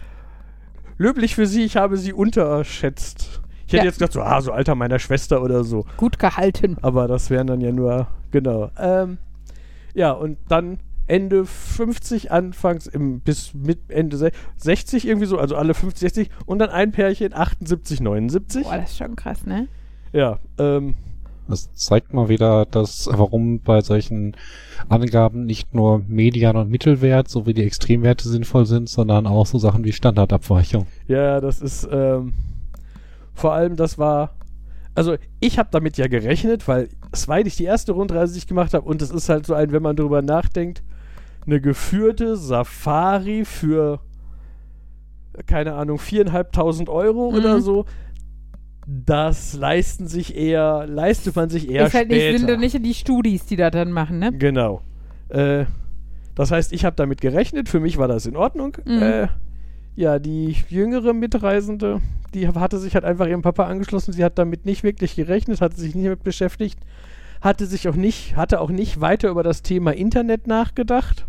Löblich 0.96 1.34
für 1.34 1.46
sie, 1.46 1.64
ich 1.64 1.76
habe 1.76 1.98
sie 1.98 2.14
unterschätzt. 2.14 3.42
Ich 3.66 3.72
hätte 3.74 3.82
Ja. 3.82 3.84
jetzt 3.84 3.98
gedacht, 3.98 4.12
so, 4.12 4.22
ah, 4.22 4.40
so 4.40 4.52
Alter 4.52 4.74
meiner 4.74 4.98
Schwester 4.98 5.42
oder 5.42 5.64
so. 5.64 5.84
Gut 5.98 6.18
gehalten. 6.18 6.78
Aber 6.80 7.08
das 7.08 7.28
wären 7.28 7.46
dann 7.46 7.60
ja 7.60 7.72
nur. 7.72 8.06
Genau. 8.30 8.70
Ähm, 8.78 9.18
ja, 9.92 10.12
und 10.12 10.38
dann 10.48 10.78
Ende 11.06 11.44
50, 11.44 12.30
anfangs 12.32 12.86
im, 12.86 13.20
bis 13.20 13.52
mit 13.54 13.78
Ende 13.90 14.16
se- 14.16 14.30
60 14.56 15.06
irgendwie 15.06 15.26
so, 15.26 15.38
also 15.38 15.56
alle 15.56 15.74
50, 15.74 16.00
60 16.00 16.30
und 16.46 16.58
dann 16.60 16.70
ein 16.70 16.92
Pärchen 16.92 17.34
78, 17.34 18.00
79. 18.00 18.64
Boah, 18.64 18.76
das 18.78 18.90
ist 18.92 18.98
schon 18.98 19.14
krass, 19.16 19.44
ne? 19.46 19.68
Ja, 20.12 20.38
ähm, 20.58 20.94
Das 21.48 21.72
zeigt 21.74 22.14
mal 22.14 22.28
wieder, 22.30 22.64
dass 22.64 23.08
warum 23.12 23.60
bei 23.60 23.82
solchen 23.82 24.34
Angaben 24.88 25.44
nicht 25.44 25.74
nur 25.74 25.98
Median- 26.08 26.56
und 26.56 26.70
Mittelwert 26.70 27.28
sowie 27.28 27.52
die 27.52 27.64
Extremwerte 27.64 28.28
sinnvoll 28.28 28.64
sind, 28.64 28.88
sondern 28.88 29.26
auch 29.26 29.44
so 29.46 29.58
Sachen 29.58 29.84
wie 29.84 29.92
Standardabweichung. 29.92 30.86
Ja, 31.06 31.40
das 31.40 31.60
ist 31.60 31.86
ähm, 31.90 32.32
vor 33.34 33.52
allem, 33.52 33.76
das 33.76 33.98
war 33.98 34.34
also 34.96 35.16
ich 35.40 35.58
habe 35.58 35.68
damit 35.72 35.98
ja 35.98 36.06
gerechnet, 36.06 36.68
weil 36.68 36.88
es 37.10 37.26
war 37.26 37.42
nicht 37.42 37.58
die 37.58 37.64
erste 37.64 37.90
Rundreise, 37.92 38.32
die 38.34 38.38
ich 38.38 38.46
gemacht 38.46 38.72
habe 38.74 38.86
und 38.88 39.02
es 39.02 39.10
ist 39.10 39.28
halt 39.28 39.44
so 39.44 39.52
ein, 39.54 39.72
wenn 39.72 39.82
man 39.82 39.96
darüber 39.96 40.22
nachdenkt, 40.22 40.84
eine 41.46 41.60
geführte 41.60 42.36
Safari 42.36 43.44
für 43.44 44.00
keine 45.46 45.74
Ahnung, 45.74 45.98
viereinhalbtausend 45.98 46.88
Euro 46.88 47.30
Mhm. 47.30 47.36
oder 47.38 47.60
so. 47.60 47.86
Das 48.86 49.54
leisten 49.54 50.06
sich 50.06 50.36
eher, 50.36 50.86
leistet 50.86 51.34
man 51.36 51.48
sich 51.48 51.68
eher 51.70 51.86
ist 51.86 51.94
halt 51.94 52.06
später. 52.06 52.30
nicht, 52.32 52.38
sind 52.40 52.50
doch 52.50 52.58
nicht 52.58 52.84
die 52.84 52.94
Studis, 52.94 53.46
die 53.46 53.56
da 53.56 53.70
dann 53.70 53.90
machen, 53.92 54.18
ne? 54.18 54.32
Genau. 54.32 54.82
Äh, 55.30 55.64
das 56.34 56.50
heißt, 56.50 56.72
ich 56.72 56.84
habe 56.84 56.94
damit 56.96 57.20
gerechnet, 57.20 57.68
für 57.68 57.80
mich 57.80 57.96
war 57.96 58.08
das 58.08 58.26
in 58.26 58.36
Ordnung. 58.36 58.76
Mhm. 58.84 59.02
Äh, 59.02 59.28
ja, 59.96 60.18
die 60.18 60.54
jüngere 60.68 61.14
Mitreisende, 61.14 62.00
die 62.34 62.46
hatte 62.48 62.78
sich 62.78 62.94
halt 62.94 63.04
einfach 63.04 63.26
ihrem 63.26 63.42
Papa 63.42 63.64
angeschlossen. 63.64 64.12
Sie 64.12 64.24
hat 64.24 64.38
damit 64.38 64.66
nicht 64.66 64.82
wirklich 64.82 65.16
gerechnet, 65.16 65.60
hatte 65.60 65.76
sich 65.80 65.94
nicht 65.94 66.04
damit 66.06 66.22
beschäftigt, 66.24 66.78
hatte 67.40 67.66
sich 67.66 67.88
auch 67.88 67.94
nicht, 67.96 68.36
hatte 68.36 68.60
auch 68.60 68.70
nicht 68.70 69.00
weiter 69.00 69.30
über 69.30 69.42
das 69.42 69.62
Thema 69.62 69.92
Internet 69.92 70.46
nachgedacht. 70.46 71.26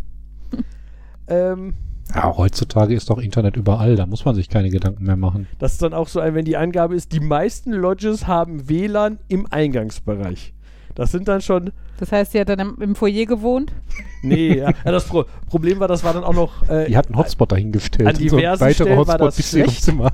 Ähm, 1.28 1.74
Ja, 2.14 2.36
heutzutage 2.38 2.94
ist 2.94 3.10
doch 3.10 3.18
Internet 3.20 3.58
überall, 3.58 3.96
da 3.96 4.06
muss 4.06 4.26
man 4.26 4.36
sich 4.36 4.50
keine 4.50 4.70
Gedanken 4.70 5.06
mehr 5.06 5.16
machen. 5.16 5.48
das 5.60 5.74
ist 5.74 5.82
dann 5.82 5.94
auch 5.94 6.08
so 6.08 6.20
ein, 6.20 6.36
wenn 6.36 6.46
die 6.46 6.58
Angabe 6.58 6.96
ist, 6.96 7.12
die 7.12 7.20
meisten 7.20 7.72
Lodges 7.72 8.28
haben 8.28 8.70
WLAN 8.70 9.20
im 9.28 9.48
Eingangsbereich. 9.50 10.54
Das 10.96 11.12
sind 11.12 11.28
dann 11.28 11.42
schon 11.42 11.72
Das 12.00 12.12
heißt, 12.12 12.32
sie 12.32 12.40
hat 12.40 12.48
dann 12.48 12.60
im, 12.60 12.78
im 12.82 12.96
Foyer 12.96 13.26
gewohnt. 13.26 13.74
Nee, 14.22 14.58
ja. 14.58 14.72
ja 14.86 14.92
das 14.92 15.06
Pro 15.06 15.26
Problem 15.50 15.80
war, 15.80 15.90
das 15.90 16.04
war 16.04 16.14
dann 16.14 16.24
auch 16.24 16.34
noch 16.34 16.70
äh, 16.70 16.88
Die 16.88 16.96
hat 16.98 17.08
einen 17.08 17.18
Hotspot 17.18 17.52
dahingestellt. 17.52 18.08
an 18.08 18.16
so 18.30 18.38
diversen 18.38 18.62
weiterer 18.62 18.74
Stellen 18.74 19.08
war 19.08 19.20
Hotspot 19.20 19.28
das 19.28 19.50
zu 19.52 19.60
ihrem 19.60 19.70
schlecht. 19.72 20.14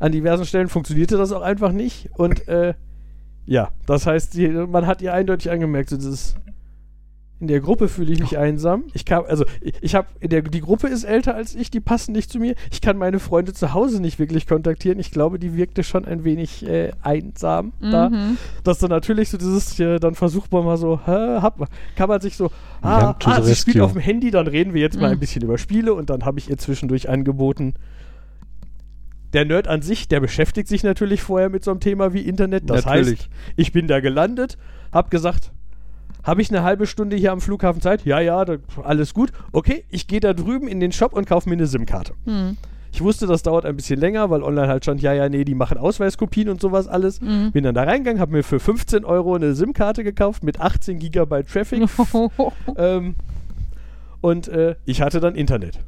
An 0.00 0.12
diversen 0.12 0.46
Stellen 0.46 0.68
funktionierte 0.68 1.16
das 1.16 1.32
auch 1.32 1.42
einfach 1.42 1.72
nicht. 1.72 2.08
Und 2.14 2.48
äh, 2.48 2.74
ja, 3.46 3.70
das 3.86 4.06
heißt, 4.06 4.34
die, 4.34 4.48
man 4.48 4.86
hat 4.86 5.02
ihr 5.02 5.12
eindeutig 5.12 5.50
angemerkt, 5.50 5.90
so 5.90 5.96
dieses 5.96 6.34
in 7.44 7.48
der 7.48 7.60
Gruppe 7.60 7.88
fühle 7.88 8.10
ich 8.10 8.20
mich 8.20 8.38
einsam. 8.38 8.84
Ich 8.94 9.04
kam, 9.04 9.24
also 9.28 9.44
ich, 9.60 9.74
ich 9.82 9.94
habe, 9.94 10.08
die 10.22 10.60
Gruppe 10.60 10.88
ist 10.88 11.04
älter 11.04 11.34
als 11.34 11.54
ich, 11.54 11.70
die 11.70 11.80
passen 11.80 12.12
nicht 12.12 12.30
zu 12.30 12.38
mir. 12.38 12.54
Ich 12.72 12.80
kann 12.80 12.96
meine 12.96 13.20
Freunde 13.20 13.52
zu 13.52 13.74
Hause 13.74 14.00
nicht 14.00 14.18
wirklich 14.18 14.46
kontaktieren. 14.46 14.98
Ich 14.98 15.10
glaube, 15.10 15.38
die 15.38 15.54
wirkte 15.54 15.84
schon 15.84 16.06
ein 16.06 16.24
wenig 16.24 16.66
äh, 16.66 16.92
einsam 17.02 17.74
da. 17.82 18.08
Mhm. 18.08 18.38
Dass 18.62 18.78
dann 18.78 18.88
natürlich 18.88 19.28
so 19.28 19.36
dieses, 19.36 19.78
äh, 19.78 20.00
dann 20.00 20.14
versucht 20.14 20.50
man 20.52 20.64
mal 20.64 20.78
so, 20.78 21.00
hä, 21.04 21.40
man, 21.58 21.68
kann 21.96 22.08
man 22.08 22.22
sich 22.22 22.38
so, 22.38 22.50
ah, 22.80 23.14
ah 23.22 23.42
sie 23.42 23.54
spielt 23.54 23.80
auf 23.80 23.92
dem 23.92 24.00
Handy, 24.00 24.30
dann 24.30 24.46
reden 24.46 24.72
wir 24.72 24.80
jetzt 24.80 24.98
mal 24.98 25.08
Mhm. 25.08 25.12
ein 25.12 25.20
bisschen 25.20 25.42
über 25.42 25.58
Spiele 25.58 25.92
und 25.92 26.08
dann 26.08 26.24
habe 26.24 26.38
ich 26.38 26.48
ihr 26.48 26.56
zwischendurch 26.56 27.10
angeboten, 27.10 27.74
der 29.34 29.44
Nerd 29.44 29.68
an 29.68 29.82
sich, 29.82 30.08
der 30.08 30.20
beschäftigt 30.20 30.68
sich 30.68 30.82
natürlich 30.82 31.20
vorher 31.20 31.50
mit 31.50 31.64
so 31.64 31.72
einem 31.72 31.80
Thema 31.80 32.14
wie 32.14 32.20
Internet. 32.20 32.70
Das 32.70 32.86
Natürlich. 32.86 33.18
heißt, 33.18 33.28
ich 33.56 33.72
bin 33.72 33.86
da 33.86 34.00
gelandet, 34.00 34.56
hab 34.92 35.10
gesagt, 35.10 35.50
habe 36.24 36.42
ich 36.42 36.50
eine 36.50 36.62
halbe 36.62 36.86
Stunde 36.86 37.16
hier 37.16 37.32
am 37.32 37.40
Flughafen 37.40 37.80
Zeit? 37.80 38.04
Ja, 38.04 38.18
ja, 38.18 38.44
da, 38.44 38.56
alles 38.82 39.14
gut. 39.14 39.30
Okay, 39.52 39.84
ich 39.90 40.06
gehe 40.06 40.20
da 40.20 40.32
drüben 40.32 40.66
in 40.66 40.80
den 40.80 40.90
Shop 40.90 41.12
und 41.12 41.26
kaufe 41.26 41.48
mir 41.48 41.54
eine 41.54 41.66
SIM-Karte. 41.66 42.14
Mhm. 42.24 42.56
Ich 42.92 43.02
wusste, 43.02 43.26
das 43.26 43.42
dauert 43.42 43.66
ein 43.66 43.74
bisschen 43.76 43.98
länger, 43.98 44.30
weil 44.30 44.42
online 44.42 44.68
halt 44.68 44.84
stand, 44.84 45.02
ja, 45.02 45.12
ja, 45.12 45.28
nee, 45.28 45.44
die 45.44 45.56
machen 45.56 45.78
Ausweiskopien 45.78 46.48
und 46.48 46.60
sowas 46.60 46.86
alles. 46.86 47.20
Mhm. 47.20 47.50
Bin 47.52 47.64
dann 47.64 47.74
da 47.74 47.82
reingegangen, 47.82 48.20
habe 48.20 48.32
mir 48.32 48.44
für 48.44 48.60
15 48.60 49.04
Euro 49.04 49.34
eine 49.34 49.54
SIM-Karte 49.54 50.04
gekauft 50.04 50.44
mit 50.44 50.60
18 50.60 50.98
Gigabyte 50.98 51.48
Traffic. 51.48 51.88
ähm, 52.76 53.16
und 54.20 54.48
äh, 54.48 54.76
ich 54.86 55.02
hatte 55.02 55.20
dann 55.20 55.34
Internet. 55.34 55.80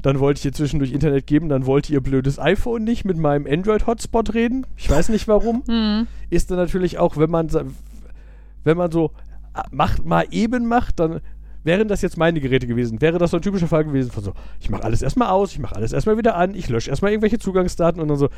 Dann 0.00 0.20
wollte 0.20 0.38
ich 0.38 0.44
ihr 0.44 0.52
zwischendurch 0.52 0.92
Internet 0.92 1.26
geben, 1.26 1.48
dann 1.48 1.66
wollte 1.66 1.92
ihr 1.92 2.00
blödes 2.00 2.38
iPhone 2.38 2.84
nicht 2.84 3.04
mit 3.04 3.16
meinem 3.16 3.46
Android-Hotspot 3.46 4.32
reden. 4.32 4.64
Ich 4.76 4.88
weiß 4.88 5.08
nicht 5.08 5.28
warum. 5.28 5.64
Mhm. 5.66 6.06
Ist 6.30 6.50
dann 6.50 6.58
natürlich 6.58 6.98
auch, 6.98 7.16
wenn 7.16 7.30
man, 7.30 7.48
wenn 8.62 8.76
man 8.76 8.92
so 8.92 9.10
macht, 9.70 10.04
mal 10.04 10.26
eben 10.30 10.66
macht, 10.66 11.00
dann 11.00 11.20
wären 11.62 11.88
das 11.88 12.02
jetzt 12.02 12.16
meine 12.18 12.40
Geräte 12.40 12.66
gewesen, 12.66 13.00
wäre 13.00 13.18
das 13.18 13.30
so 13.30 13.38
ein 13.38 13.42
typischer 13.42 13.68
Fall 13.68 13.84
gewesen 13.84 14.10
von 14.10 14.22
so, 14.22 14.32
ich 14.60 14.68
mache 14.68 14.84
alles 14.84 15.00
erstmal 15.00 15.28
aus, 15.28 15.52
ich 15.52 15.58
mache 15.58 15.74
alles 15.76 15.92
erstmal 15.92 16.18
wieder 16.18 16.36
an, 16.36 16.54
ich 16.54 16.68
lösche 16.68 16.90
erstmal 16.90 17.12
irgendwelche 17.12 17.38
Zugangsdaten 17.38 18.00
und 18.02 18.08
dann 18.08 18.18
so. 18.18 18.28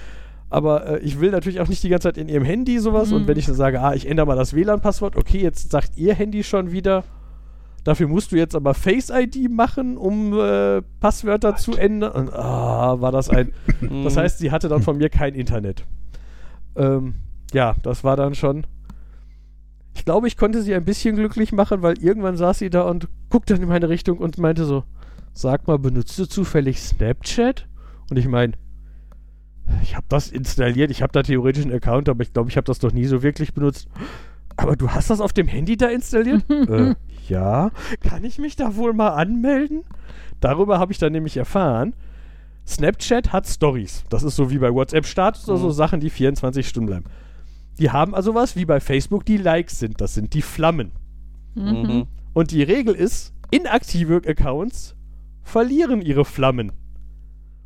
Aber 0.48 0.87
äh, 0.87 0.98
ich 1.00 1.18
will 1.18 1.33
natürlich 1.33 1.61
auch 1.61 1.66
nicht 1.66 1.83
die 1.83 1.88
ganze 1.88 2.07
Zeit 2.09 2.18
in 2.18 2.29
ihrem 2.29 2.44
Handy 2.44 2.79
sowas 2.79 3.11
und 3.11 3.22
Mhm. 3.22 3.26
wenn 3.29 3.37
ich 3.38 3.46
dann 3.46 3.57
sage, 3.57 3.81
ah, 3.81 3.94
ich 3.94 4.09
ändere 4.09 4.26
mal 4.26 4.37
das 4.37 4.55
WLAN-Passwort, 4.55 5.16
okay, 5.16 5.38
jetzt 5.42 5.72
sagt 5.72 5.96
ihr 5.96 6.14
Handy 6.14 6.44
schon 6.44 6.70
wieder, 6.70 7.02
dafür 7.83 8.07
musst 8.07 8.31
du 8.31 8.37
jetzt 8.37 8.55
aber 8.55 8.72
Face 8.74 9.11
ID 9.11 9.50
machen, 9.50 9.96
um 9.96 10.38
äh, 10.38 10.83
Passwörter 11.00 11.57
zu 11.57 11.72
ändern. 11.72 12.12
Und 12.12 12.33
ah, 12.33 13.00
war 13.00 13.11
das 13.11 13.29
ein. 13.29 13.52
Das 14.05 14.16
heißt, 14.16 14.38
sie 14.38 14.52
hatte 14.52 14.68
dann 14.68 14.83
von 14.83 14.98
mir 14.98 15.09
kein 15.09 15.35
Internet. 15.35 15.85
Ähm, 16.76 17.14
ja, 17.52 17.74
das 17.83 18.05
war 18.05 18.16
dann 18.16 18.37
schon. 18.37 18.66
Ich 19.96 20.04
glaube, 20.04 20.28
ich 20.28 20.37
konnte 20.37 20.61
sie 20.62 20.74
ein 20.74 20.85
bisschen 20.85 21.16
glücklich 21.16 21.52
machen, 21.52 21.80
weil 21.80 21.98
irgendwann 21.98 22.37
saß 22.37 22.59
sie 22.59 22.68
da 22.68 22.82
und 22.82 23.09
guckte 23.30 23.54
in 23.54 23.66
meine 23.66 23.88
Richtung 23.88 24.18
und 24.18 24.37
meinte 24.37 24.66
so: 24.66 24.85
Sag 25.32 25.66
mal, 25.66 25.78
benutzt 25.78 26.18
du 26.18 26.26
zufällig 26.26 26.80
Snapchat? 26.80 27.66
Und 28.11 28.18
ich 28.18 28.28
meine, 28.28 28.52
ich 29.82 29.96
habe 29.96 30.04
das 30.11 30.30
installiert, 30.30 30.90
ich 30.90 31.00
habe 31.02 31.12
da 31.12 31.22
theoretisch 31.22 31.64
einen 31.64 31.74
Account, 31.74 32.11
aber 32.11 32.22
ich 32.22 32.35
glaube, 32.35 32.50
ich 32.50 32.59
habe 32.59 32.66
das 32.66 32.78
doch 32.78 32.92
nie 32.92 33.06
so 33.06 33.22
wirklich 33.22 33.54
benutzt. 33.54 33.88
Aber 34.59 34.76
du 34.76 34.90
hast 34.90 35.09
das 35.09 35.20
auf 35.20 35.32
dem 35.32 35.48
Handy 35.48 35.78
da 35.78 35.88
installiert? 35.88 36.44
äh, 36.50 36.94
ja. 37.28 37.70
Kann 38.00 38.22
ich 38.22 38.38
mich 38.38 38.54
da 38.54 38.76
wohl 38.76 38.92
mal 38.92 39.11
anmelden? 39.14 39.82
Darüber 40.40 40.78
habe 40.78 40.92
ich 40.92 40.98
dann 40.98 41.12
nämlich 41.12 41.38
erfahren, 41.38 41.94
Snapchat 42.66 43.32
hat 43.32 43.46
Stories. 43.46 44.04
Das 44.11 44.22
ist 44.22 44.37
so 44.37 44.50
wie 44.50 44.59
bei 44.59 44.72
WhatsApp-Status 44.72 45.48
oder 45.48 45.59
so 45.59 45.68
Mhm. 45.68 45.72
Sachen, 45.72 46.00
die 46.00 46.11
24 46.11 46.68
Stunden 46.68 46.87
bleiben. 46.87 47.04
Die 47.78 47.90
haben 47.90 48.14
also 48.14 48.34
was 48.34 48.56
wie 48.56 48.64
bei 48.64 48.80
Facebook, 48.80 49.24
die 49.24 49.36
Likes 49.36 49.78
sind. 49.78 50.00
Das 50.00 50.14
sind 50.14 50.34
die 50.34 50.42
Flammen. 50.42 50.92
Mhm. 51.54 52.06
Und 52.32 52.50
die 52.50 52.62
Regel 52.62 52.94
ist, 52.94 53.34
inaktive 53.50 54.22
Accounts 54.26 54.94
verlieren 55.42 56.00
ihre 56.02 56.24
Flammen. 56.24 56.72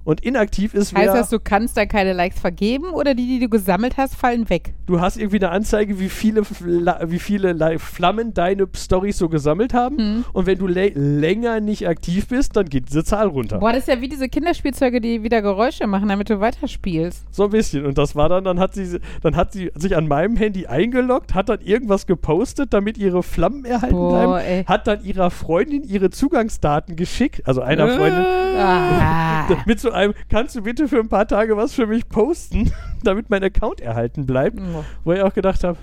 Und 0.03 0.23
inaktiv 0.25 0.73
ist, 0.75 0.95
Heißt 0.95 1.15
das, 1.15 1.29
du 1.31 1.39
kannst 1.39 1.77
da 1.77 1.85
keine 1.87 2.13
Likes 2.15 2.41
vergeben 2.41 2.87
oder 2.87 3.15
die, 3.15 3.27
die 3.27 3.39
du 3.39 3.49
gesammelt 3.49 3.97
hast, 3.99 4.15
fallen 4.17 4.49
weg? 4.49 4.73
du 4.87 5.01
hast 5.01 5.19
irgendwie 5.19 5.37
eine 5.37 5.51
Anzeige, 5.51 6.01
wie 6.01 6.09
viele, 6.09 6.43
wie 6.43 7.19
viele 7.21 7.79
Flammen 7.79 8.35
deine 8.35 8.67
Stories 8.77 9.19
so 9.19 9.29
gesammelt 9.29 9.73
haben. 9.73 9.99
Hm. 9.99 10.25
Und 10.33 10.47
wenn 10.47 10.59
du 10.59 10.67
lä- 10.67 10.93
länger 10.99 11.61
nicht 11.61 11.87
aktiv 11.87 12.27
bist, 12.27 12.57
dann 12.57 12.67
geht 12.69 12.89
diese 12.89 13.05
Zahl 13.05 13.29
runter. 13.29 13.59
Boah, 13.59 13.71
das 13.73 13.83
ist 13.83 13.89
ja 13.89 14.01
wie 14.01 14.09
diese 14.09 14.29
Kinderspielzeuge, 14.29 15.01
die 15.01 15.23
wieder 15.23 15.43
Geräusche 15.43 15.87
machen, 15.87 16.09
damit 16.09 16.29
du 16.29 16.41
weiterspielst. 16.41 17.25
So 17.31 17.45
ein 17.45 17.51
bisschen. 17.51 17.87
Und 17.87 17.99
das 17.99 18.17
war 18.17 18.29
dann, 18.29 18.43
dann 18.43 18.59
hat 18.59 18.75
sie, 18.75 18.99
dann 19.23 19.37
hat 19.37 19.53
sie 19.53 19.71
sich 19.77 19.97
an 19.97 20.09
meinem 20.09 20.37
Handy 20.37 20.67
eingeloggt, 20.67 21.35
hat 21.35 21.49
dann 21.51 21.61
irgendwas 21.61 22.07
gepostet, 22.09 22.73
damit 22.75 22.99
ihre 22.99 23.23
Flammen 23.23 23.65
erhalten 23.65 23.95
Boah, 23.95 24.11
bleiben. 24.41 24.47
ey. 24.49 24.65
Hat 24.65 24.89
dann 24.89 25.05
ihrer 25.05 25.31
Freundin 25.31 25.85
ihre 25.85 26.11
Zugangsdaten 26.11 26.97
geschickt, 26.97 27.43
also 27.47 27.61
einer 27.61 27.87
Freundin, 27.89 28.25
Ah. 28.59 29.47
mit 29.67 29.79
so 29.79 29.90
einem, 29.91 30.15
kannst 30.29 30.55
du 30.57 30.63
bitte 30.63 30.89
für 30.89 30.99
ein 31.01 31.09
paar 31.09 31.27
Tage 31.29 31.57
was 31.57 31.73
für 31.75 31.87
mich 31.87 32.09
posten, 32.09 32.73
damit 33.05 33.31
mein 33.31 33.43
Account 33.45 33.81
erhalten 33.81 34.27
bleibt. 34.27 34.59
Wo 35.05 35.13
ich 35.13 35.23
auch 35.23 35.35
gedacht 35.35 35.65
habe, 35.65 35.79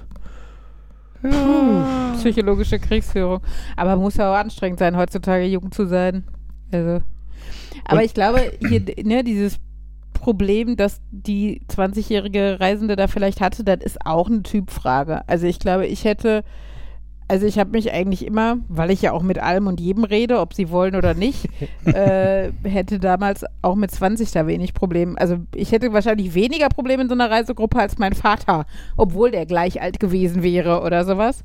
Psychologische 2.17 2.79
Kriegsführung. 2.79 3.41
Aber 3.75 3.95
muss 3.95 4.17
ja 4.17 4.31
auch 4.31 4.37
anstrengend 4.37 4.79
sein, 4.79 4.97
heutzutage 4.97 5.45
jung 5.45 5.71
zu 5.71 5.85
sein. 5.87 6.23
Also. 6.71 7.01
Aber 7.85 7.99
Und- 7.99 8.05
ich 8.05 8.13
glaube, 8.13 8.51
hier, 8.67 8.81
ne, 9.03 9.23
dieses 9.23 9.57
Problem, 10.13 10.75
das 10.77 10.99
die 11.11 11.61
20-jährige 11.69 12.59
Reisende 12.59 12.95
da 12.95 13.07
vielleicht 13.07 13.39
hatte, 13.41 13.63
das 13.63 13.79
ist 13.83 14.05
auch 14.05 14.27
eine 14.29 14.43
Typfrage. 14.43 15.27
Also 15.27 15.47
ich 15.47 15.59
glaube, 15.59 15.85
ich 15.87 16.03
hätte, 16.05 16.43
also 17.27 17.45
ich 17.45 17.59
habe 17.59 17.71
mich 17.71 17.91
eigentlich 17.91 18.25
immer, 18.25 18.57
weil 18.69 18.91
ich 18.91 19.01
ja 19.01 19.11
auch 19.11 19.21
mit 19.21 19.39
allem 19.39 19.67
und 19.67 19.79
jedem 19.79 20.03
rede, 20.03 20.39
ob 20.39 20.53
sie 20.53 20.69
wollen 20.69 20.95
oder 20.95 21.13
nicht, 21.13 21.49
äh, 21.85 22.51
hätte 22.63 22.99
damals 22.99 23.45
auch 23.61 23.75
mit 23.75 23.91
20 23.91 24.31
da 24.31 24.47
wenig 24.47 24.73
Problem. 24.73 25.17
Also 25.19 25.37
ich 25.53 25.71
hätte 25.71 25.91
wahrscheinlich 25.93 26.33
weniger 26.33 26.69
Probleme 26.69 27.03
in 27.03 27.09
so 27.09 27.15
einer 27.15 27.29
Reisegruppe 27.29 27.79
als 27.79 27.97
mein 27.97 28.13
Vater, 28.13 28.65
obwohl 28.95 29.31
der 29.31 29.45
gleich 29.45 29.81
alt 29.81 29.99
gewesen 29.99 30.41
wäre 30.41 30.81
oder 30.81 31.03
sowas. 31.03 31.43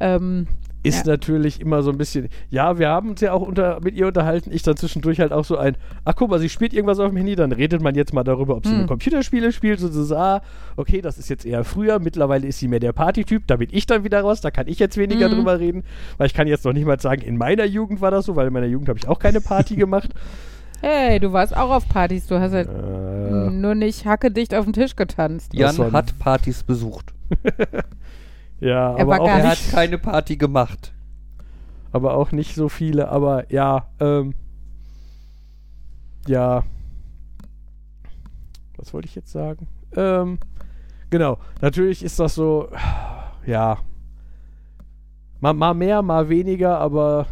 Ähm, 0.00 0.46
ist 0.82 1.06
Ja. 1.06 1.12
natürlich 1.12 1.60
immer 1.60 1.82
so 1.82 1.90
ein 1.90 1.98
bisschen, 1.98 2.28
ja, 2.48 2.78
wir 2.78 2.88
haben 2.88 3.10
uns 3.10 3.20
ja 3.20 3.32
auch 3.32 3.42
unter, 3.42 3.80
mit 3.82 3.94
ihr 3.94 4.06
unterhalten, 4.06 4.50
ich 4.52 4.62
dann 4.62 4.76
zwischendurch 4.76 5.20
halt 5.20 5.32
auch 5.32 5.44
so 5.44 5.58
ein, 5.58 5.76
ach 6.04 6.14
guck 6.16 6.30
mal, 6.30 6.38
sie 6.38 6.48
spielt 6.48 6.72
irgendwas 6.72 6.98
auf 6.98 7.08
dem 7.10 7.16
Handy, 7.18 7.36
dann 7.36 7.52
redet 7.52 7.82
man 7.82 7.94
jetzt 7.94 8.14
mal 8.14 8.24
darüber, 8.24 8.56
ob 8.56 8.64
sie 8.66 8.72
Hm. 8.72 8.78
eine 8.80 8.86
Computerspiele 8.88 9.52
spielt, 9.52 9.78
so, 9.80 9.88
so, 9.88 10.04
so, 10.04 10.16
ah, 10.16 10.40
okay, 10.76 11.00
das 11.02 11.18
ist 11.18 11.28
jetzt 11.28 11.44
eher 11.44 11.64
früher, 11.64 11.98
mittlerweile 11.98 12.46
ist 12.46 12.58
sie 12.60 12.68
mehr 12.68 12.80
der 12.80 12.92
Partytyp, 12.92 13.46
da 13.46 13.56
bin 13.56 13.68
ich 13.72 13.86
dann 13.86 14.04
wieder 14.04 14.22
raus, 14.22 14.40
da 14.40 14.50
kann 14.50 14.68
ich 14.68 14.78
jetzt 14.78 14.96
weniger 14.96 15.28
Mhm. 15.28 15.34
drüber 15.34 15.58
reden, 15.60 15.84
weil 16.16 16.26
ich 16.28 16.34
kann 16.34 16.46
jetzt 16.48 16.64
noch 16.64 16.72
nicht 16.72 16.86
mal 16.86 16.98
sagen, 16.98 17.22
in 17.22 17.36
meiner 17.36 17.64
Jugend 17.66 18.00
war 18.00 18.10
das 18.10 18.24
so, 18.26 18.36
weil 18.36 18.46
in 18.46 18.52
meiner 18.52 18.66
Jugend 18.66 18.88
habe 18.88 18.98
ich 18.98 19.06
auch 19.06 19.18
keine 19.18 19.40
Party 19.40 19.76
gemacht. 19.76 20.10
hey, 20.80 21.20
du 21.20 21.30
warst 21.34 21.54
auch 21.54 21.70
auf 21.70 21.86
Partys, 21.90 22.26
du 22.26 22.40
hast 22.40 22.52
halt 22.52 22.68
äh, 22.70 23.50
nur 23.50 23.74
nicht 23.74 24.06
hackedicht 24.06 24.54
auf 24.54 24.64
den 24.64 24.72
Tisch 24.72 24.96
getanzt. 24.96 25.52
Jan 25.52 25.92
hat 25.92 26.18
Partys 26.18 26.62
besucht. 26.62 27.12
ja, 28.60 28.94
Er 28.96 29.02
aber 29.02 29.20
auch, 29.20 29.28
Er 29.28 29.48
hat 29.48 29.58
keine 29.70 29.98
Party 29.98 30.36
gemacht. 30.36 30.92
aber 31.92 32.14
auch 32.14 32.32
nicht 32.32 32.54
so 32.54 32.68
viele, 32.68 33.08
aber 33.08 33.50
ja, 33.52 33.88
ähm, 34.00 34.34
ja, 36.26 36.62
was 38.76 38.92
wollte 38.94 39.08
ich 39.08 39.14
jetzt 39.14 39.32
sagen? 39.32 39.66
Ähm, 39.96 40.38
Genau. 41.10 41.38
Natürlich 41.60 42.04
ist 42.04 42.20
das 42.20 42.36
so, 42.36 42.68
ja. 43.44 43.78
Mal, 45.40 45.54
mal 45.54 45.74
mehr, 45.74 46.02
mal 46.02 46.28
weniger, 46.28 46.78
aber 46.78 47.26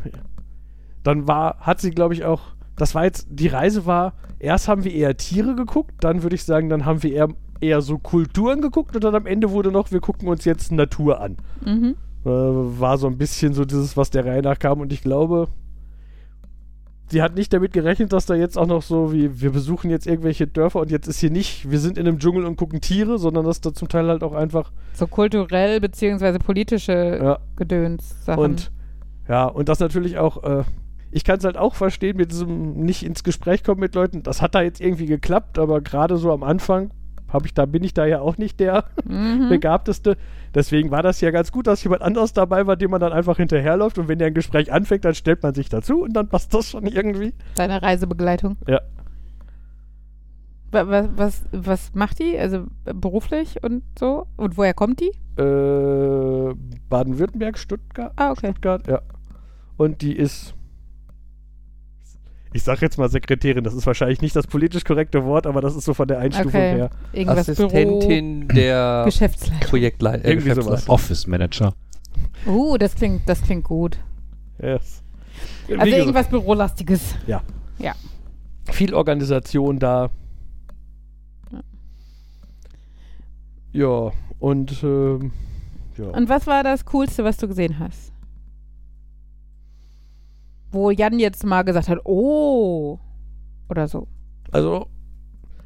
dann 1.04 1.28
war, 1.28 1.58
hat 1.60 1.80
sie, 1.80 1.92
glaube 1.92 2.14
ich, 2.14 2.24
auch. 2.24 2.40
Das 2.74 2.94
war 2.94 3.04
jetzt, 3.04 3.28
die 3.30 3.46
Reise 3.48 3.86
war, 3.86 4.14
erst 4.40 4.66
haben 4.68 4.84
wir 4.84 4.92
eher 4.92 5.16
Tiere 5.16 5.54
geguckt, 5.54 5.94
dann 6.00 6.22
würde 6.22 6.34
ich 6.34 6.44
sagen, 6.44 6.68
dann 6.68 6.84
haben 6.84 7.02
wir 7.02 7.12
eher, 7.12 7.28
eher 7.60 7.80
so 7.80 7.98
Kulturen 7.98 8.60
geguckt 8.60 8.94
und 8.94 9.04
dann 9.04 9.14
am 9.14 9.26
Ende 9.26 9.50
wurde 9.50 9.72
noch, 9.72 9.92
wir 9.92 10.00
gucken 10.00 10.28
uns 10.28 10.44
jetzt 10.44 10.72
Natur 10.72 11.20
an. 11.20 11.36
Mhm. 11.64 11.96
Äh, 12.24 12.28
war 12.28 12.98
so 12.98 13.06
ein 13.06 13.18
bisschen 13.18 13.54
so 13.54 13.64
dieses, 13.64 13.96
was 13.96 14.10
der 14.10 14.24
Reihe 14.24 14.42
nach 14.42 14.58
kam 14.58 14.80
und 14.80 14.92
ich 14.92 15.02
glaube, 15.02 15.48
sie 17.10 17.22
hat 17.22 17.34
nicht 17.34 17.52
damit 17.52 17.72
gerechnet, 17.72 18.12
dass 18.12 18.26
da 18.26 18.34
jetzt 18.34 18.58
auch 18.58 18.66
noch 18.66 18.82
so 18.82 19.12
wie, 19.12 19.40
wir 19.40 19.50
besuchen 19.50 19.90
jetzt 19.90 20.06
irgendwelche 20.06 20.46
Dörfer 20.46 20.80
und 20.80 20.90
jetzt 20.90 21.06
ist 21.06 21.20
hier 21.20 21.30
nicht, 21.30 21.70
wir 21.70 21.78
sind 21.78 21.98
in 21.98 22.06
einem 22.06 22.18
Dschungel 22.18 22.44
und 22.44 22.56
gucken 22.56 22.80
Tiere, 22.80 23.18
sondern 23.18 23.44
dass 23.44 23.60
da 23.60 23.72
zum 23.72 23.88
Teil 23.88 24.08
halt 24.08 24.22
auch 24.22 24.34
einfach, 24.34 24.72
So 24.94 25.06
kulturell 25.06 25.80
beziehungsweise 25.80 26.38
politische 26.38 27.18
ja, 27.22 27.38
Gedöns-Sachen. 27.56 28.42
und 28.42 28.72
ja, 29.28 29.44
und 29.46 29.68
das 29.68 29.78
natürlich 29.78 30.18
auch, 30.18 30.42
äh, 30.42 30.64
ich 31.10 31.24
kann 31.24 31.38
es 31.38 31.44
halt 31.44 31.56
auch 31.56 31.74
verstehen 31.74 32.16
mit 32.16 32.30
diesem 32.30 32.80
nicht 32.80 33.02
ins 33.02 33.24
Gespräch 33.24 33.62
kommen 33.62 33.80
mit 33.80 33.94
Leuten, 33.94 34.22
das 34.22 34.42
hat 34.42 34.54
da 34.54 34.62
jetzt 34.62 34.80
irgendwie 34.80 35.06
geklappt, 35.06 35.58
aber 35.58 35.80
gerade 35.80 36.16
so 36.16 36.32
am 36.32 36.42
Anfang 36.42 36.90
habe 37.28 37.46
ich 37.46 37.54
da, 37.54 37.66
bin 37.66 37.84
ich 37.84 37.92
da 37.94 38.06
ja 38.06 38.20
auch 38.20 38.38
nicht 38.38 38.58
der 38.60 38.84
mhm. 39.04 39.48
Begabteste. 39.48 40.16
Deswegen 40.54 40.90
war 40.90 41.02
das 41.02 41.20
ja 41.20 41.30
ganz 41.30 41.52
gut, 41.52 41.66
dass 41.66 41.82
jemand 41.84 42.02
anderes 42.02 42.32
dabei 42.32 42.66
war, 42.66 42.76
dem 42.76 42.90
man 42.90 43.00
dann 43.00 43.12
einfach 43.12 43.36
hinterherläuft 43.36 43.98
und 43.98 44.08
wenn 44.08 44.18
der 44.18 44.28
ein 44.28 44.34
Gespräch 44.34 44.72
anfängt, 44.72 45.04
dann 45.04 45.14
stellt 45.14 45.42
man 45.42 45.54
sich 45.54 45.68
dazu 45.68 46.02
und 46.02 46.14
dann 46.14 46.28
passt 46.28 46.54
das 46.54 46.70
schon 46.70 46.86
irgendwie. 46.86 47.34
Deine 47.54 47.82
Reisebegleitung. 47.82 48.56
Ja. 48.66 48.80
Wa- 50.70 50.86
wa- 50.88 51.08
Was, 51.16 51.44
was 51.52 51.94
macht 51.94 52.18
die? 52.18 52.38
Also 52.38 52.66
beruflich 52.84 53.62
und 53.62 53.82
so? 53.98 54.26
Und 54.36 54.56
woher 54.58 54.74
kommt 54.74 55.00
die? 55.00 55.12
Äh, 55.40 56.54
Baden-Württemberg, 56.90 57.58
Stuttgart, 57.58 58.12
Ah, 58.16 58.30
okay. 58.32 58.50
Stuttgart, 58.50 58.86
ja. 58.86 59.00
Und 59.76 60.02
die 60.02 60.14
ist, 60.16 60.54
ich 62.52 62.62
sag 62.62 62.80
jetzt 62.80 62.98
mal 62.98 63.08
Sekretärin, 63.08 63.64
das 63.64 63.74
ist 63.74 63.86
wahrscheinlich 63.86 64.20
nicht 64.22 64.34
das 64.34 64.46
politisch 64.46 64.84
korrekte 64.84 65.24
Wort, 65.24 65.46
aber 65.46 65.60
das 65.60 65.76
ist 65.76 65.84
so 65.84 65.94
von 65.94 66.08
der 66.08 66.18
Einstufung 66.18 66.48
Okay. 66.48 66.74
her. 66.76 66.90
Irgendwas 67.12 67.46
Büro, 67.46 67.66
Assistentin 67.66 68.48
der 68.48 69.02
Geschäftsleitung. 69.04 69.68
Projektleiter. 69.68 70.24
Äh, 70.24 70.30
Irgendwie 70.30 70.50
sowas. 70.50 70.64
Geschäftsleitung. 70.64 70.94
Office 70.94 71.26
Manager. 71.26 71.74
Uh, 72.46 72.76
das 72.78 72.94
klingt, 72.94 73.28
das 73.28 73.42
klingt 73.42 73.64
gut. 73.64 73.98
Yes. 74.60 75.02
Wie 75.66 75.74
Also 75.74 75.84
gesagt, 75.84 75.98
irgendwas 75.98 76.28
Bürolastiges. 76.28 77.14
viel 78.70 78.94
Organisation 78.94 79.78
da. 79.78 80.10
Ja. 81.52 81.60
Ja, 83.72 84.12
und 84.38 84.82
ähm, 84.82 85.32
ja. 85.96 86.06
Und 86.06 86.28
was 86.28 86.46
war 86.46 86.62
das 86.64 86.84
Coolste, 86.86 87.24
was 87.24 87.36
du 87.36 87.48
gesehen 87.48 87.78
hast? 87.78 88.12
Wo 90.70 90.90
Jan 90.90 91.18
jetzt 91.18 91.44
mal 91.44 91.62
gesagt 91.62 91.88
hat, 91.88 91.98
oh, 92.04 92.98
oder 93.68 93.88
so. 93.88 94.06
Also, 94.52 94.86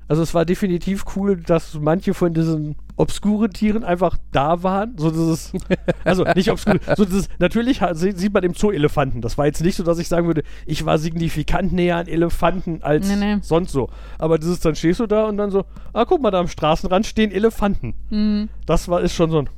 also 0.09 0.23
es 0.23 0.35
war 0.35 0.45
definitiv 0.45 1.05
cool, 1.17 1.37
dass 1.41 1.75
manche 1.81 2.13
von 2.15 2.35
diesen 2.35 2.77
obskuren 2.97 3.51
Tieren 3.51 3.83
einfach 3.85 4.17
da 4.33 4.63
waren. 4.63 4.97
So 4.99 5.11
dieses, 5.11 5.53
also 6.05 6.25
nicht 6.35 6.51
obskur, 6.51 6.77
so 6.97 7.05
dieses, 7.05 7.29
natürlich 7.39 7.81
ha- 7.81 7.95
sie- 7.95 8.13
sieht 8.13 8.35
man 8.35 8.43
im 8.45 8.55
Zoo 8.55 8.71
Elefanten. 8.71 9.23
Das 9.23 9.39
war 9.39 9.47
jetzt 9.47 9.63
nicht 9.63 9.77
so, 9.77 9.83
dass 9.83 9.99
ich 9.99 10.09
sagen 10.09 10.27
würde, 10.27 10.43
ich 10.67 10.85
war 10.85 10.99
signifikant 10.99 11.73
näher 11.73 11.97
an 11.97 12.07
Elefanten 12.09 12.83
als 12.83 13.09
Nee, 13.09 13.17
nee. 13.37 13.39
sonst 13.43 13.73
so. 13.73 13.89
Aber 14.19 14.39
dieses, 14.39 14.61
dann 14.61 14.75
stehst 14.75 15.01
du 15.01 15.07
da 15.07 15.25
und 15.27 15.37
dann 15.39 15.51
so, 15.51 15.65
ah, 15.95 16.05
guck 16.05 16.21
mal, 16.21 16.31
da 16.31 16.41
am 16.41 16.49
Straßenrand 16.49 17.07
stehen 17.07 17.31
Elefanten. 17.33 17.95
Hm, 18.11 18.49
Das 18.67 18.89
war, 18.89 19.01
ist 19.01 19.15
schon 19.15 19.31
so 19.31 19.39
ein, 19.39 19.49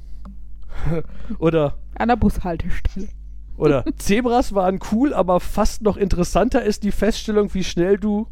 oder 1.39 1.75
an 1.97 2.09
der 2.09 2.17
Bushaltestelle. 2.17 3.09
Oder 3.57 3.85
Zebras 3.97 4.55
waren 4.55 4.81
cool, 4.93 5.15
aber 5.15 5.41
fast 5.41 5.83
noch 5.83 5.97
interessanter 5.97 6.63
ist 6.63 6.83
die 6.83 6.93
Feststellung, 6.93 7.55
wie 7.55 7.65
schnell 7.65 7.99
du 7.99 8.27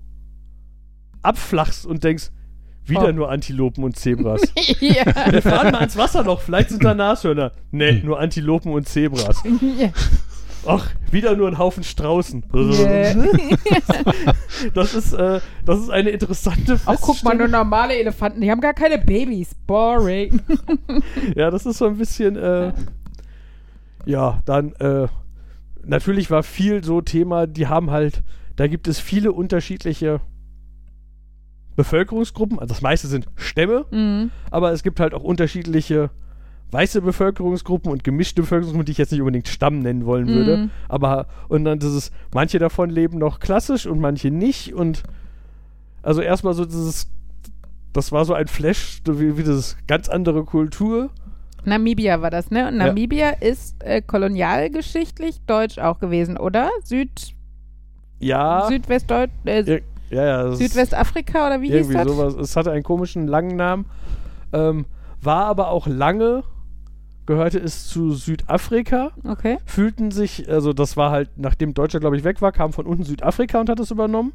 abflachst 1.23 1.87
und 1.87 2.03
denkst, 2.05 2.31
wieder 2.85 3.09
Oh. 3.11 3.13
nur 3.13 3.31
Antilopen 3.31 3.85
und 3.85 3.97
Zebras. 3.97 4.43
ja. 4.81 5.05
Wir 5.31 5.41
fahren 5.43 5.71
mal 5.71 5.85
ins 5.85 5.97
Wasser 5.97 6.25
noch, 6.25 6.41
vielleicht 6.41 6.71
sind 6.71 6.83
da 6.83 6.95
Nashörner. 6.95 7.53
Nee, 7.71 8.03
nur 8.05 8.19
Antilopen 8.19 8.73
und 8.73 8.89
Zebras. 8.89 9.41
ja. 9.79 9.91
Ach, 10.67 10.91
wieder 11.11 11.37
nur 11.37 11.49
ein 11.49 11.59
Haufen 11.59 11.83
Straußen. 11.83 12.45
Yeah. 12.55 13.15
Das 14.75 14.95
ist, 14.95 15.13
äh, 15.13 15.41
das 15.65 15.81
ist 15.81 15.91
eine 15.91 16.11
interessante 16.11 16.79
Auch 16.87 17.01
guck 17.01 17.25
mal, 17.25 17.35
nur 17.37 17.49
normale 17.49 17.97
Elefanten, 17.97 18.41
die 18.41 18.51
haben 18.51 18.61
gar 18.61 18.75
keine 18.75 18.99
Babys. 18.99 19.51
Boring. 19.67 20.41
Ja, 21.35 21.51
das 21.51 21.67
ist 21.67 21.79
so 21.79 21.87
ein 21.87 21.97
bisschen, 21.97 22.37
äh, 22.37 22.73
ja, 24.05 24.41
dann, 24.45 24.73
äh, 24.75 25.09
natürlich 25.85 26.31
war 26.31 26.43
viel 26.43 26.83
so 26.85 27.01
Thema, 27.01 27.47
die 27.47 27.67
haben 27.67 27.91
halt, 27.91 28.23
da 28.57 28.67
gibt 28.67 28.89
es 28.89 28.99
viele 28.99 29.33
unterschiedliche 29.33 30.21
Bevölkerungsgruppen, 31.77 32.59
also 32.59 32.73
das 32.75 32.83
meiste 32.83 33.09
sind 33.09 33.27
Stämme, 33.37 33.87
mhm. 33.91 34.31
aber 34.51 34.73
es 34.73 34.83
gibt 34.83 35.01
halt 35.01 35.15
auch 35.15 35.23
unterschiedliche 35.23 36.11
weiße 36.71 37.03
Bevölkerungsgruppen 37.03 37.91
und 37.91 38.03
gemischte 38.03 38.43
Bevölkerungsgruppen, 38.43 38.87
die 38.87 38.93
ich 38.93 38.99
jetzt 38.99 39.13
nicht 39.13 39.21
unbedingt 39.21 39.49
Stamm 39.49 39.81
nennen 39.81 40.07
wollen 40.07 40.27
würde. 40.29 40.57
Mhm. 40.57 40.71
Aber, 40.89 41.27
und 41.49 41.65
dann 41.65 41.79
dieses, 41.79 42.13
manche 42.33 42.59
davon 42.59 42.89
leben 42.89 43.19
noch 43.19 43.41
klassisch 43.41 43.87
und 43.87 44.01
manche 44.01 44.31
nicht 44.31 44.73
und 44.75 45.03
also 46.03 46.21
erstmal 46.21 46.55
so 46.55 46.65
dieses, 46.65 47.09
das 47.93 48.11
war 48.11 48.25
so 48.25 48.35
ein 48.35 48.49
Flash, 48.49 49.03
wie, 49.07 49.37
wie 49.37 49.45
das 49.45 49.77
ganz 49.87 50.09
andere 50.09 50.45
Kultur. 50.45 51.11
Namibia 51.65 52.21
war 52.23 52.31
das, 52.31 52.51
ne? 52.51 52.69
Und 52.69 52.79
Ja. 52.79 52.87
Namibia 52.87 53.31
ist 53.31 53.83
äh, 53.85 54.03
kolonialgeschichtlich 54.03 55.41
deutsch 55.47 55.79
auch 55.79 55.99
gewesen, 55.99 56.37
oder? 56.37 56.71
Süd, 56.85 57.35
Ja, 58.19 58.67
Südwestdeutsch, 58.69 59.31
äh, 59.45 59.63
Ja, 59.63 59.79
ja, 60.11 60.25
ja. 60.47 60.53
Südwestafrika 60.53 61.47
oder 61.47 61.61
wie 61.61 61.67
hieß 61.67 61.75
irgendwie 61.77 61.95
das? 61.95 62.07
sowas. 62.09 62.35
Es 62.35 62.57
hatte 62.57 62.71
einen 62.73 62.83
komischen 62.83 63.27
langen 63.27 63.57
Namen, 63.57 63.87
ähm, 64.53 64.87
war 65.21 65.47
aber 65.47 65.69
auch 65.71 65.87
lange, 65.87 66.43
gehörte 67.27 67.59
es 67.59 67.87
zu 67.89 68.13
Südafrika, 68.13 69.13
Okay. 69.27 69.59
fühlten 69.65 70.11
sich, 70.11 70.49
also 70.51 70.73
das 70.73 70.97
war 70.97 71.11
halt, 71.13 71.31
nachdem 71.37 71.73
Deutschland, 71.75 72.03
glaube 72.03 72.17
ich, 72.17 72.25
weg 72.25 72.43
war, 72.43 72.53
kam 72.53 72.73
von 72.73 72.87
unten 72.87 73.05
Südafrika 73.05 73.61
und 73.61 73.69
hat 73.69 73.81
es 73.81 73.91
übernommen. 73.91 74.33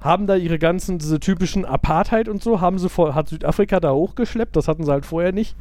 Haben 0.00 0.26
da 0.26 0.34
ihre 0.34 0.58
ganzen, 0.58 0.98
diese 0.98 1.20
typischen 1.20 1.64
Apartheid 1.64 2.28
und 2.28 2.42
so, 2.42 2.60
haben 2.60 2.78
sie 2.78 2.88
vor, 2.88 3.14
hat 3.14 3.28
Südafrika 3.28 3.80
da 3.80 3.92
hochgeschleppt, 3.92 4.56
das 4.56 4.66
hatten 4.66 4.84
sie 4.84 4.90
halt 4.90 5.04
vorher 5.04 5.32
nicht. 5.32 5.56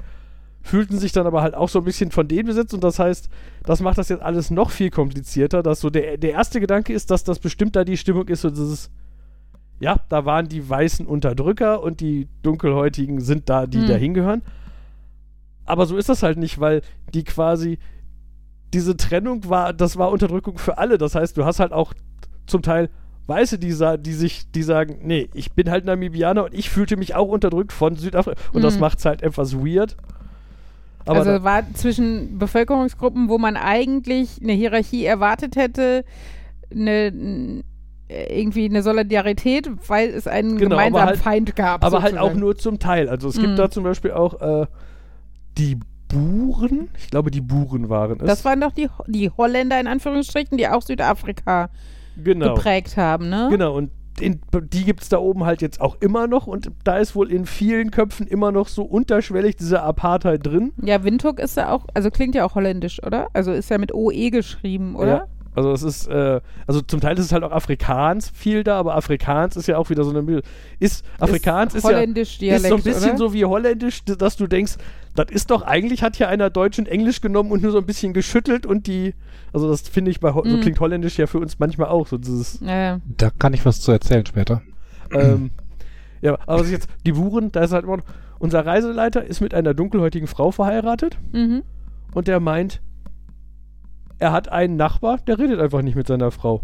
Fühlten 0.62 0.98
sich 0.98 1.12
dann 1.12 1.28
aber 1.28 1.42
halt 1.42 1.56
auch 1.56 1.70
so 1.70 1.80
ein 1.80 1.86
bisschen 1.86 2.12
von 2.12 2.28
denen 2.28 2.48
besetzt 2.48 2.74
und 2.74 2.84
das 2.84 3.00
heißt, 3.00 3.30
das 3.64 3.82
macht 3.82 3.98
das 3.98 4.10
jetzt 4.10 4.22
alles 4.22 4.50
noch 4.52 4.72
viel 4.72 4.90
komplizierter, 4.90 5.64
dass 5.64 5.80
so 5.82 5.90
der, 5.90 6.18
der 6.18 6.32
erste 6.32 6.60
Gedanke 6.60 6.94
ist, 6.94 7.12
dass 7.12 7.24
das 7.24 7.40
bestimmt 7.40 7.76
da 7.76 7.84
die 7.84 7.98
Stimmung 7.98 8.28
ist 8.28 8.44
und 8.46 8.58
dieses, 8.58 8.92
ja, 9.80 9.98
da 10.10 10.26
waren 10.26 10.48
die 10.48 10.68
weißen 10.70 11.06
Unterdrücker 11.06 11.82
und 11.82 12.02
die 12.02 12.28
dunkelhäutigen 12.42 13.22
sind 13.22 13.50
da, 13.50 13.68
die 13.68 13.82
Hm. 13.82 13.88
da 13.88 13.96
hingehören. 13.96 14.42
Aber 15.66 15.86
so 15.86 15.98
ist 15.98 16.10
das 16.10 16.24
halt 16.24 16.38
nicht, 16.38 16.60
weil 16.60 16.82
die 17.14 17.24
quasi 17.24 17.78
diese 18.74 18.98
Trennung 18.98 19.50
war, 19.50 19.74
das 19.74 19.98
war 19.98 20.12
Unterdrückung 20.12 20.58
für 20.58 20.78
alle. 20.78 20.98
Das 20.98 21.16
heißt, 21.16 21.38
du 21.38 21.46
hast 21.46 21.60
halt 21.60 21.72
auch 21.72 21.94
zum 22.48 22.62
Teil 22.62 22.90
Weiße, 23.30 23.60
die, 23.60 23.74
die 24.00 24.14
sich, 24.14 24.52
die 24.52 24.64
sagen, 24.64 25.00
nee, 25.04 25.30
ich 25.34 25.54
bin 25.54 25.70
halt 25.70 25.86
Namibianer 25.86 26.44
und 26.46 26.54
ich 26.54 26.70
fühlte 26.70 26.98
mich 26.98 27.16
auch 27.16 27.30
unterdrückt 27.30 27.72
von 27.72 27.96
Südafrika. 27.96 28.40
Und 28.52 28.64
das 28.64 28.76
Mhm. 28.76 28.82
macht's 28.82 29.06
halt 29.06 29.22
etwas 29.22 29.56
weird. 29.56 29.96
Aber 31.06 31.20
also 31.20 31.44
war 31.44 31.64
zwischen 31.74 32.38
Bevölkerungsgruppen, 32.38 33.30
wo 33.30 33.38
man 33.38 33.56
eigentlich 33.56 34.40
eine 34.44 34.54
Hierarchie 34.54 35.06
erwartet 35.06 35.56
hätte, 35.56 36.04
eine, 36.72 37.64
irgendwie 38.10 38.66
eine 38.66 38.84
Solidarität, 38.84 39.70
weil 39.88 40.10
es 40.10 40.28
einen 40.28 40.58
Genau, 40.58 40.72
gemeinsamen 40.76 41.06
halt- 41.08 41.18
Feind 41.20 41.56
gab. 41.56 41.84
aber 41.84 42.02
halt 42.02 42.14
auch 42.18 42.22
sozusagen. 42.24 42.40
nur 42.40 42.58
zum 42.58 42.80
Teil. 42.80 43.08
Also 43.10 43.30
es 43.30 43.38
Mhm. 43.38 43.42
gibt 43.42 43.60
da 43.60 43.70
zum 43.72 43.84
Beispiel 43.84 44.12
auch 44.12 44.42
äh, 44.42 44.66
die 45.58 45.78
Buren. 46.08 46.90
Ich 46.98 47.10
glaube, 47.12 47.30
die 47.32 47.42
Buren 47.42 47.88
waren 47.90 48.20
es. 48.20 48.26
Das 48.28 48.44
waren 48.46 48.62
doch 48.62 48.72
die, 48.72 48.90
die 49.08 49.30
Holländer 49.30 49.80
in 49.80 49.86
Anführungsstrichen, 49.88 50.58
die 50.58 50.68
auch 50.68 50.82
Südafrika 50.82 51.70
genau. 52.24 52.56
geprägt 52.56 52.98
haben, 52.98 53.30
ne? 53.30 53.48
Genau, 53.50 53.76
und 53.76 53.92
in, 54.22 54.42
die 54.74 54.84
gibt 54.84 55.02
es 55.02 55.10
da 55.10 55.18
oben 55.18 55.46
halt 55.46 55.62
jetzt 55.62 55.80
auch 55.82 55.98
immer 56.02 56.28
noch 56.28 56.48
und 56.48 56.72
da 56.84 56.98
ist 56.98 57.16
wohl 57.16 57.32
in 57.32 57.46
vielen 57.46 57.92
Köpfen 57.92 58.28
immer 58.28 58.52
noch 58.52 58.68
so 58.68 58.84
unterschwellig 58.84 59.56
diese 59.56 59.82
Apartheid 59.82 60.46
drin. 60.46 60.74
Ja, 60.82 61.04
Windhoek 61.04 61.40
ist 61.40 61.58
ja 61.58 61.72
auch, 61.72 61.86
also 61.94 62.12
klingt 62.12 62.36
ja 62.36 62.46
auch 62.46 62.56
holländisch, 62.56 63.02
oder? 63.04 63.30
Also 63.34 63.52
ist 63.52 63.70
ja 63.70 63.78
mit 63.78 63.94
OE 63.94 64.30
geschrieben, 64.30 64.96
oder? 64.96 65.08
Ja. 65.08 65.26
Also 65.56 65.72
es 65.72 65.84
ist, 65.84 66.08
äh, 66.08 66.40
also 66.68 66.82
zum 66.82 67.02
Teil 67.02 67.18
ist 67.18 67.26
es 67.26 67.32
halt 67.34 67.44
auch 67.44 67.52
Afrikaans 67.52 68.30
viel 68.34 68.64
da, 68.64 68.78
aber 68.78 68.96
Afrikaans 68.96 69.58
ist 69.58 69.68
ja 69.68 69.78
auch 69.78 69.90
wieder 69.90 70.04
so 70.04 70.12
eine 70.12 70.22
Mil- 70.22 70.44
ist 70.80 71.04
Afrikaans 71.20 71.74
ist, 71.76 71.84
ja 71.84 71.90
holländisch 71.90 72.42
ist 72.42 72.68
so 72.68 72.76
ein 72.76 72.84
bisschen 72.84 73.10
oder? 73.10 73.18
so 73.18 73.34
wie 73.34 73.46
holländisch, 73.46 74.04
dass 74.06 74.38
du 74.38 74.48
denkst, 74.48 74.74
das 75.20 75.32
ist 75.32 75.52
doch 75.52 75.62
eigentlich 75.64 76.04
hat 76.04 76.16
hier 76.16 76.30
einer 76.30 76.50
Deutsch 76.50 76.80
und 76.80 76.88
Englisch 76.88 77.22
genommen 77.22 77.52
und 77.52 77.62
nur 77.64 77.72
so 77.72 77.78
ein 77.78 77.86
bisschen 77.86 78.14
geschüttelt 78.14 78.66
und 78.66 78.88
die, 78.88 79.14
also 79.54 79.70
das 79.70 79.82
finde 79.88 80.12
ich 80.12 80.20
bei 80.20 80.34
Ho- 80.34 80.44
so 80.46 80.58
Mhm. 80.58 80.62
klingt 80.62 80.80
holländisch 80.80 81.18
ja 81.18 81.28
für 81.28 81.40
uns 81.40 81.60
manchmal 81.60 81.88
auch 81.90 82.08
so 82.08 82.18
dieses 82.18 82.60
Ja, 82.62 82.76
ja. 82.78 83.00
Da 83.18 83.30
kann 83.30 83.54
ich 83.54 83.66
was 83.66 83.82
zu 83.82 83.92
erzählen 83.92 84.26
später. 84.26 84.62
ähm, 85.12 85.52
ja, 86.22 86.34
aber 86.48 86.60
was 86.62 86.68
ich 86.68 86.74
jetzt, 86.74 86.90
die 87.06 87.14
Buren, 87.14 87.52
da 87.52 87.64
ist 87.64 87.72
halt 87.72 87.86
immer 87.86 87.98
noch, 87.98 88.04
unser 88.40 88.66
Reiseleiter 88.66 89.24
ist 89.24 89.42
mit 89.42 89.54
einer 89.54 89.74
dunkelhäutigen 89.74 90.28
Frau 90.28 90.52
verheiratet 90.52 91.18
Mhm. 91.32 91.64
und 92.14 92.28
der 92.28 92.40
meint, 92.40 92.82
er 94.20 94.32
hat 94.32 94.50
einen 94.50 94.76
Nachbar, 94.76 95.18
der 95.28 95.40
redet 95.40 95.60
einfach 95.60 95.82
nicht 95.82 95.96
mit 95.96 96.08
seiner 96.08 96.32
Frau. 96.32 96.62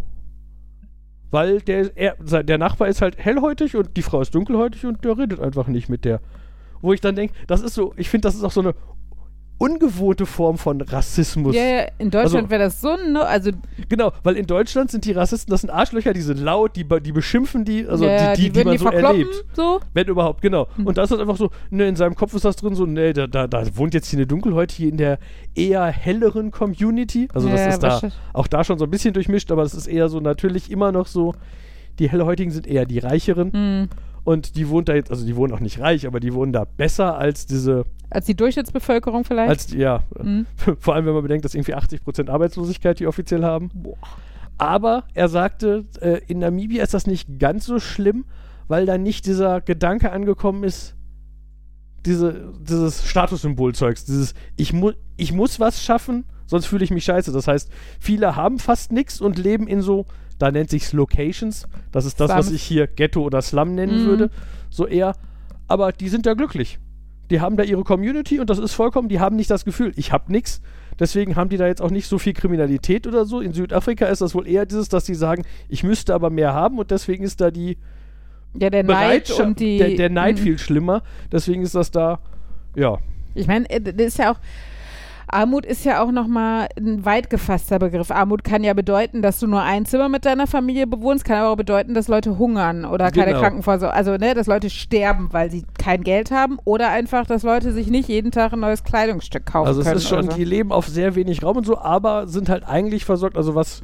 Weil 1.30 1.60
der, 1.60 1.90
er, 1.96 2.16
der 2.44 2.58
Nachbar 2.58 2.88
ist 2.88 3.02
halt 3.02 3.18
hellhäutig 3.18 3.74
und 3.76 3.96
die 3.96 4.02
Frau 4.02 4.20
ist 4.20 4.34
dunkelhäutig 4.34 4.86
und 4.86 5.04
der 5.04 5.18
redet 5.18 5.40
einfach 5.40 5.66
nicht 5.66 5.88
mit 5.88 6.04
der. 6.04 6.20
Wo 6.82 6.92
ich 6.92 7.00
dann 7.00 7.16
denke, 7.16 7.34
das 7.46 7.60
ist 7.62 7.74
so, 7.74 7.92
ich 7.96 8.08
finde, 8.08 8.28
das 8.28 8.34
ist 8.34 8.44
auch 8.44 8.52
so 8.52 8.60
eine 8.60 8.74
ungewohnte 9.58 10.26
Form 10.26 10.58
von 10.58 10.82
Rassismus. 10.82 11.56
Ja, 11.56 11.62
ja, 11.64 11.86
in 11.98 12.10
Deutschland 12.10 12.34
Also- 12.44 12.50
wäre 12.50 12.64
das 12.64 12.80
so, 12.82 12.94
no, 13.10 13.20
also 13.22 13.50
Genau, 13.88 14.12
weil 14.22 14.36
in 14.36 14.46
Deutschland 14.46 14.90
sind 14.90 15.06
die 15.06 15.12
Rassisten, 15.12 15.50
das 15.50 15.62
sind 15.62 15.70
Arschlöcher, 15.70 16.12
die 16.12 16.20
sind 16.20 16.38
laut, 16.40 16.76
die, 16.76 16.84
die 17.00 17.12
beschimpfen 17.12 17.64
die, 17.64 17.86
also 17.86 18.04
ja, 18.04 18.34
die, 18.34 18.42
die, 18.42 18.50
die, 18.50 18.56
würden 18.56 18.66
man 18.66 18.72
die 18.76 18.82
so 18.82 18.88
erlebt. 18.90 19.44
so. 19.54 19.80
Wenn 19.94 20.08
überhaupt, 20.08 20.42
genau. 20.42 20.66
Hm. 20.76 20.86
Und 20.86 20.98
da 20.98 21.04
ist 21.04 21.10
das 21.12 21.20
einfach 21.20 21.38
so, 21.38 21.48
ne, 21.70 21.88
in 21.88 21.96
seinem 21.96 22.14
Kopf 22.16 22.34
ist 22.34 22.44
das 22.44 22.56
drin 22.56 22.74
so, 22.74 22.84
ne, 22.84 23.14
da, 23.14 23.26
da, 23.26 23.46
da 23.46 23.64
wohnt 23.76 23.94
jetzt 23.94 24.08
hier 24.10 24.18
eine 24.18 24.26
Dunkelhäutige 24.26 24.88
in 24.90 24.98
der 24.98 25.18
eher 25.54 25.86
helleren 25.86 26.50
Community. 26.50 27.28
Also 27.32 27.48
das 27.48 27.60
Ja, 27.60 27.66
ist 27.68 27.82
da 27.82 28.00
auch 28.34 28.48
da 28.48 28.62
schon 28.62 28.78
so 28.78 28.84
ein 28.84 28.90
bisschen 28.90 29.14
durchmischt, 29.14 29.50
aber 29.50 29.62
es 29.62 29.72
ist 29.72 29.86
eher 29.86 30.10
so 30.10 30.20
natürlich 30.20 30.70
immer 30.70 30.92
noch 30.92 31.06
so, 31.06 31.34
die 31.98 32.10
Hellhäutigen 32.10 32.52
sind 32.52 32.66
eher 32.66 32.84
die 32.84 32.98
Reicheren 32.98 33.52
Hm. 33.54 33.88
Und 34.26 34.56
die 34.56 34.68
wohnt 34.68 34.88
da 34.88 34.94
jetzt, 34.94 35.12
also 35.12 35.24
die 35.24 35.36
wohnen 35.36 35.52
auch 35.54 35.60
nicht 35.60 35.78
reich, 35.78 36.04
aber 36.04 36.18
die 36.18 36.34
wohnen 36.34 36.52
da 36.52 36.64
besser 36.64 37.16
als 37.16 37.46
diese, 37.46 37.84
Als 38.10 38.26
die 38.26 38.34
Durchschnittsbevölkerung 38.34 39.24
vielleicht. 39.24 39.48
als 39.48 39.66
die, 39.68 39.78
ja, 39.78 40.02
Hm. 40.18 40.46
vor 40.80 40.96
allem 40.96 41.06
wenn 41.06 41.14
man 41.14 41.22
bedenkt, 41.22 41.44
dass 41.44 41.54
irgendwie 41.54 41.76
80% 41.76 42.28
Arbeitslosigkeit 42.28 42.98
die 42.98 43.06
offiziell 43.06 43.44
haben. 43.44 43.70
Aber 44.58 45.04
er 45.14 45.28
sagte, 45.28 45.84
äh, 46.00 46.20
in 46.26 46.40
Namibia 46.40 46.82
ist 46.82 46.92
das 46.92 47.06
nicht 47.06 47.38
ganz 47.38 47.66
so 47.66 47.78
schlimm, 47.78 48.24
weil 48.66 48.84
da 48.84 48.98
nicht 48.98 49.26
dieser 49.26 49.60
Gedanke 49.60 50.10
angekommen 50.10 50.64
ist, 50.64 50.96
diese, 52.04 52.52
dieses 52.60 53.06
Statussymbolzeugs, 53.06 54.06
dieses 54.06 54.34
ich, 54.56 54.72
mu 54.72 54.90
ich 55.16 55.32
muss 55.32 55.60
was 55.60 55.84
schaffen, 55.84 56.24
sonst 56.46 56.66
fühle 56.66 56.82
ich 56.82 56.90
mich 56.90 57.04
scheiße. 57.04 57.30
Das 57.30 57.46
heißt, 57.46 57.70
viele 58.00 58.34
haben 58.34 58.58
fast 58.58 58.90
nichts 58.90 59.20
und 59.20 59.38
leben 59.38 59.68
in 59.68 59.82
so, 59.82 60.04
da 60.38 60.50
nennt 60.50 60.70
sich's 60.70 60.92
Locations. 60.92 61.66
Das 61.92 62.04
ist 62.04 62.20
das, 62.20 62.30
was 62.30 62.46
Slums. 62.46 62.56
ich 62.56 62.62
hier 62.62 62.86
Ghetto 62.86 63.22
oder 63.22 63.42
Slum 63.42 63.74
nennen 63.74 64.02
Mhm. 64.02 64.06
würde. 64.06 64.30
So 64.70 64.86
eher. 64.86 65.14
Aber 65.68 65.92
die 65.92 66.08
sind 66.08 66.26
da 66.26 66.34
glücklich. 66.34 66.78
Die 67.30 67.40
haben 67.40 67.56
da 67.56 67.64
ihre 67.64 67.82
Community 67.82 68.38
und 68.38 68.50
das 68.50 68.58
ist 68.58 68.72
vollkommen, 68.74 69.08
die 69.08 69.18
haben 69.18 69.34
nicht 69.36 69.50
das 69.50 69.64
Gefühl, 69.64 69.92
ich 69.96 70.12
habe 70.12 70.30
nichts. 70.30 70.60
Deswegen 70.98 71.34
haben 71.36 71.50
die 71.50 71.56
da 71.56 71.66
jetzt 71.66 71.82
auch 71.82 71.90
nicht 71.90 72.06
so 72.06 72.18
viel 72.18 72.32
Kriminalität 72.34 73.06
oder 73.06 73.24
so. 73.26 73.40
In 73.40 73.52
Südafrika 73.52 74.06
ist 74.06 74.20
das 74.20 74.34
wohl 74.34 74.46
eher 74.46 74.64
dieses, 74.64 74.88
dass 74.88 75.04
die 75.04 75.14
sagen, 75.16 75.42
ich 75.68 75.82
müsste 75.82 76.14
aber 76.14 76.30
mehr 76.30 76.54
haben 76.54 76.78
und 76.78 76.90
deswegen 76.90 77.24
ist 77.24 77.40
da 77.40 77.50
die 77.50 77.78
ja, 78.58 78.70
der 78.70 78.84
Neid 78.84 79.30
und 79.32 79.58
die. 79.60 79.76
der, 79.78 79.90
der 79.96 80.08
Neid 80.10 80.36
Hm. 80.38 80.44
viel 80.44 80.58
schlimmer. 80.58 81.02
Deswegen 81.32 81.62
ist 81.62 81.74
das 81.74 81.90
da, 81.90 82.20
ja. 82.74 82.98
Ich 83.34 83.46
meine, 83.46 83.68
äh, 83.68 83.80
das 83.80 84.06
ist 84.06 84.18
ja 84.18 84.32
auch. 84.32 84.38
Armut 85.28 85.66
ist 85.66 85.84
ja 85.84 86.02
auch 86.02 86.12
nochmal 86.12 86.68
ein 86.78 87.04
weit 87.04 87.30
gefasster 87.30 87.78
Begriff. 87.78 88.10
Armut 88.10 88.44
kann 88.44 88.62
ja 88.62 88.74
bedeuten, 88.74 89.22
dass 89.22 89.40
du 89.40 89.46
nur 89.46 89.60
ein 89.62 89.84
Zimmer 89.84 90.08
mit 90.08 90.24
deiner 90.24 90.46
Familie 90.46 90.86
bewohnst, 90.86 91.24
kann 91.24 91.38
aber 91.38 91.50
auch 91.50 91.56
bedeuten, 91.56 91.94
dass 91.94 92.06
Leute 92.08 92.38
hungern 92.38 92.84
oder 92.84 93.10
keine 93.10 93.32
Genau. 93.32 93.40
Krankenversorgung. 93.40 93.96
Also, 93.96 94.16
ne, 94.16 94.34
dass 94.34 94.46
Leute 94.46 94.70
sterben, 94.70 95.28
weil 95.32 95.50
sie 95.50 95.64
kein 95.78 96.02
Geld 96.04 96.30
haben 96.30 96.58
oder 96.64 96.90
einfach, 96.90 97.26
dass 97.26 97.42
Leute 97.42 97.72
sich 97.72 97.88
nicht 97.88 98.08
jeden 98.08 98.30
Tag 98.30 98.52
ein 98.52 98.60
neues 98.60 98.84
Kleidungsstück 98.84 99.46
kaufen 99.46 99.66
Also 99.66 99.80
es 99.80 99.86
können. 99.86 99.96
ist 99.98 100.08
schon, 100.08 100.30
so. 100.30 100.36
die 100.36 100.44
leben 100.44 100.70
auf 100.72 100.86
sehr 100.86 101.14
wenig 101.16 101.42
Raum 101.42 101.56
und 101.56 101.66
so, 101.66 101.78
aber 101.78 102.28
sind 102.28 102.48
halt 102.48 102.64
eigentlich 102.66 103.04
versorgt. 103.04 103.36
Also 103.36 103.54
was 103.54 103.82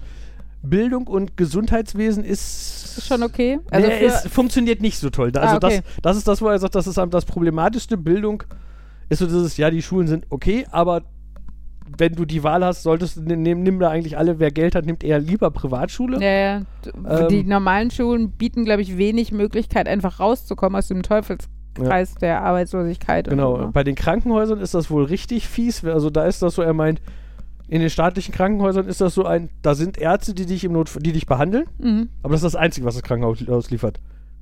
Bildung 0.63 1.09
und 1.09 1.37
Gesundheitswesen 1.37 2.23
ist, 2.25 2.99
ist 2.99 3.07
schon 3.09 3.23
okay. 3.25 3.59
Also 3.71 3.89
nee, 3.89 4.05
es 4.05 4.29
funktioniert 4.29 4.81
nicht 4.81 4.99
so 4.99 5.11
toll. 5.11 5.33
Also 5.35 5.55
Ah, 5.55 5.57
okay. 5.57 5.83
das, 5.97 6.03
das 6.03 6.17
ist 6.19 6.29
das, 6.29 6.41
wo 6.41 6.47
er 6.49 6.59
sagt, 6.61 6.77
das 6.77 6.87
ist 6.87 6.97
das 7.11 7.25
Problematischste. 7.25 7.97
Bildung 7.97 8.45
ist 9.09 9.19
so 9.19 9.27
dieses, 9.27 9.57
ja, 9.57 9.71
die 9.71 9.83
Schulen 9.83 10.07
sind 10.07 10.25
okay, 10.31 10.65
aber 10.71 11.03
wenn 11.99 12.15
du 12.15 12.25
die 12.25 12.43
Wahl 12.43 12.65
hast, 12.65 12.83
solltest 12.83 13.17
du, 13.17 13.23
nimm, 13.23 13.63
nimm 13.63 13.79
da 13.81 13.91
eigentlich 13.91 14.17
alle, 14.19 14.39
wer 14.39 14.51
Geld 14.51 14.75
hat, 14.75 14.87
nimmt 14.87 15.05
eher 15.05 15.19
lieber 15.19 15.51
Privatschule. 15.51 16.21
ja, 16.21 16.31
ja. 16.31 16.63
Ähm, 17.09 17.29
die 17.29 17.45
normalen 17.45 17.91
Schulen 17.91 18.31
bieten, 18.31 18.65
glaube 18.65 18.83
ich, 18.83 18.97
wenig 18.99 19.33
Möglichkeit, 19.33 19.89
einfach 19.89 20.21
rauszukommen 20.21 20.77
aus 20.79 20.89
dem 20.89 21.03
Teufelskreis 21.03 22.15
der 22.17 22.43
Arbeitslosigkeit. 22.43 23.29
Genau, 23.29 23.59
so. 23.59 23.71
bei 23.73 23.85
den 23.85 23.95
Krankenhäusern 23.95 24.61
ist 24.61 24.75
das 24.75 24.91
wohl 24.91 25.05
richtig 25.05 25.49
fies. 25.49 25.85
Also 25.85 26.11
da 26.11 26.25
ist 26.27 26.43
das 26.43 26.55
so, 26.55 26.63
er 26.63 26.75
meint, 26.75 27.01
in 27.69 27.81
den 27.81 27.91
staatlichen 27.91 28.35
Krankenhäusern 28.35 28.87
ist 28.87 29.01
das 29.01 29.15
so 29.15 29.25
ein, 29.25 29.49
da 29.63 29.75
sind 29.75 29.97
Ärzte, 29.99 30.35
die 30.35 30.47
dich 30.47 30.65
im 30.65 30.73
Not, 30.73 30.91
die 31.01 31.13
dich 31.13 31.27
behandeln, 31.27 31.65
Mhm. 31.79 32.09
aber 32.23 32.33
das 32.33 32.43
ist 32.43 32.55
das 32.55 32.57
Einzige, 32.57 32.87
was 32.87 32.95
das 32.95 33.03
Krankenhaus 33.03 33.71
liefert. 33.71 33.99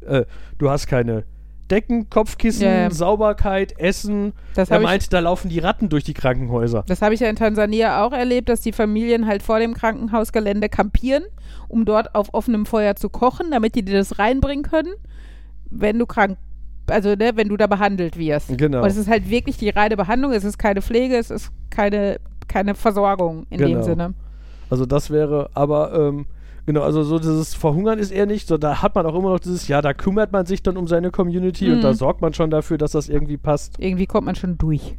Äh, 0.06 0.24
du 0.58 0.70
hast 0.70 0.86
keine 0.86 1.24
Decken, 1.70 2.10
Kopfkissen, 2.10 2.64
Ja, 2.64 2.74
ja. 2.82 2.90
Sauberkeit, 2.90 3.78
Essen. 3.78 4.32
Das 4.54 4.70
er 4.70 4.74
habe 4.74 4.84
ich, 4.84 4.90
meint, 4.90 5.12
da 5.12 5.20
laufen 5.20 5.48
die 5.48 5.58
Ratten 5.58 5.88
durch 5.88 6.04
die 6.04 6.14
Krankenhäuser. 6.14 6.84
das 6.86 7.02
hab 7.02 7.12
ich 7.12 7.20
ja 7.20 7.28
in 7.28 7.36
Tansania 7.36 8.04
auch 8.04 8.12
erlebt, 8.12 8.48
dass 8.48 8.60
die 8.60 8.72
Familien 8.72 9.26
halt 9.26 9.42
vor 9.42 9.58
dem 9.58 9.74
Krankenhausgelände 9.74 10.68
kampieren, 10.68 11.24
um 11.68 11.84
dort 11.84 12.14
auf 12.14 12.34
offenem 12.34 12.66
Feuer 12.66 12.96
zu 12.96 13.08
kochen, 13.08 13.50
damit 13.50 13.74
die 13.74 13.84
dir 13.84 13.96
das 13.98 14.18
reinbringen 14.18 14.64
können, 14.64 14.92
wenn 15.70 15.98
du 15.98 16.06
krank 16.06 16.36
also 16.88 17.10
ne, 17.14 17.32
wenn 17.36 17.48
du 17.48 17.56
da 17.56 17.68
behandelt 17.68 18.18
wirst. 18.18 18.58
Genau. 18.58 18.82
Und 18.82 18.88
es 18.88 18.96
ist 18.96 19.08
halt 19.08 19.30
wirklich 19.30 19.56
die 19.56 19.68
reine 19.68 19.96
Behandlung, 19.96 20.32
es 20.32 20.42
ist 20.42 20.58
keine 20.58 20.82
Pflege, 20.82 21.16
es 21.16 21.30
ist 21.30 21.52
keine, 21.70 22.18
keine 22.48 22.74
Versorgung 22.74 23.46
in 23.48 23.58
dem 23.58 23.68
Genau. 23.68 23.82
Sinne. 23.82 24.14
Also 24.70 24.86
das 24.86 25.10
wäre, 25.10 25.50
aber 25.54 25.92
ähm, 25.94 26.26
genau, 26.72 26.82
also 26.84 27.02
so 27.02 27.18
dieses 27.18 27.54
Verhungern 27.54 27.98
ist 27.98 28.12
eher 28.12 28.26
nicht, 28.26 28.46
so 28.46 28.56
da 28.56 28.80
hat 28.80 28.94
man 28.94 29.04
auch 29.04 29.14
immer 29.16 29.30
noch 29.30 29.40
dieses, 29.40 29.66
ja, 29.66 29.82
da 29.82 29.92
kümmert 29.92 30.30
man 30.30 30.46
sich 30.46 30.62
dann 30.62 30.76
um 30.76 30.86
seine 30.86 31.10
Community 31.10 31.68
und 31.70 31.78
Mhm. 31.78 31.82
da 31.82 31.94
sorgt 31.94 32.20
man 32.22 32.32
schon 32.32 32.48
dafür, 32.50 32.78
dass 32.78 32.92
das 32.92 33.08
irgendwie 33.08 33.36
passt. 33.36 33.74
Irgendwie 33.78 34.06
kommt 34.06 34.26
man 34.26 34.36
schon 34.36 34.56
durch. 34.56 34.94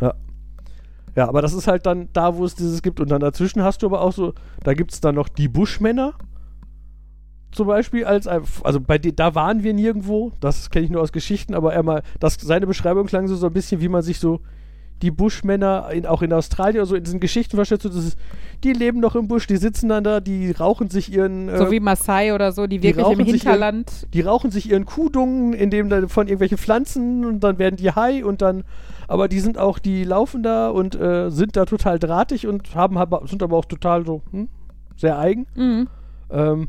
Ja, 1.15 1.27
aber 1.27 1.41
das 1.41 1.53
ist 1.53 1.67
halt 1.67 1.85
dann 1.85 2.09
da, 2.13 2.35
wo 2.35 2.43
es 2.45 2.55
dieses 2.55 2.81
gibt. 2.81 2.99
Und 2.99 3.09
dann 3.09 3.21
dazwischen 3.21 3.63
hast 3.63 3.81
du 3.83 3.85
aber 3.87 4.01
auch 4.01 4.11
so, 4.11 4.33
da 4.63 4.73
gibt 4.73 4.91
es 4.91 4.99
dann 5.01 5.15
noch 5.15 5.29
die 5.29 5.47
Buschmänner. 5.47 6.13
Zum 7.53 7.67
Beispiel 7.67 8.05
als, 8.05 8.27
also 8.27 8.79
bei 8.79 8.97
de, 8.97 9.11
da 9.13 9.35
waren 9.35 9.63
wir 9.63 9.73
nirgendwo, 9.73 10.31
das 10.39 10.69
kenne 10.69 10.85
ich 10.85 10.91
nur 10.91 11.01
aus 11.01 11.11
Geschichten, 11.11 11.53
aber 11.53 11.73
er 11.73 11.83
mal, 11.83 12.01
das, 12.19 12.35
seine 12.35 12.65
Beschreibung 12.67 13.07
klang 13.07 13.27
so, 13.27 13.35
so 13.35 13.47
ein 13.47 13.53
bisschen, 13.53 13.81
wie 13.81 13.89
man 13.89 14.01
sich 14.03 14.19
so 14.19 14.39
die 15.01 15.11
Buschmänner 15.11 15.89
in, 15.91 16.05
auch 16.05 16.21
in 16.21 16.31
Australien 16.33 16.77
oder 16.81 16.85
so 16.85 16.95
in 16.95 17.03
diesen 17.03 17.19
Geschichten 17.19 17.55
versteht, 17.55 17.81
so 17.81 17.89
dieses, 17.89 18.15
die 18.63 18.73
leben 18.73 18.99
noch 18.99 19.15
im 19.15 19.27
Busch, 19.27 19.47
die 19.47 19.57
sitzen 19.57 19.89
dann 19.89 20.03
da, 20.03 20.19
die 20.19 20.51
rauchen 20.51 20.89
sich 20.89 21.11
ihren, 21.11 21.47
So 21.55 21.65
äh, 21.65 21.71
wie 21.71 21.79
Maasai 21.79 22.33
oder 22.33 22.51
so, 22.51 22.67
die 22.67 22.77
die 22.79 22.89
wirklich 22.89 23.05
im 23.05 23.11
rauchen 23.11 23.25
sich 23.25 23.41
Hinterland. 23.41 24.07
die 24.13 24.21
rauchen 24.21 24.51
sich 24.51 24.69
ihren 24.69 24.85
Kuhdungen, 24.85 25.53
in 25.53 25.69
dem 25.71 25.89
dann 25.89 26.09
von 26.09 26.27
irgendwelchen 26.27 26.57
Pflanzen 26.57 27.25
und 27.25 27.39
dann 27.41 27.57
werden 27.57 27.75
die 27.77 27.91
high 27.91 28.23
und 28.23 28.41
dann, 28.41 28.63
aber 29.07 29.27
die 29.27 29.39
sind 29.39 29.57
auch, 29.57 29.79
die 29.79 30.03
laufen 30.03 30.43
da 30.43 30.69
und 30.69 30.95
äh, 30.95 31.29
sind 31.31 31.55
da 31.55 31.65
total 31.65 31.97
drahtig 31.99 32.45
und 32.47 32.75
haben, 32.75 32.97
aber- 32.97 33.27
sind 33.27 33.41
aber 33.43 33.57
auch 33.57 33.65
total 33.65 34.05
so, 34.05 34.21
hm, 34.31 34.47
sehr 34.97 35.17
eigen. 35.17 35.47
Mhm. 35.55 35.87
Ähm, 36.29 36.67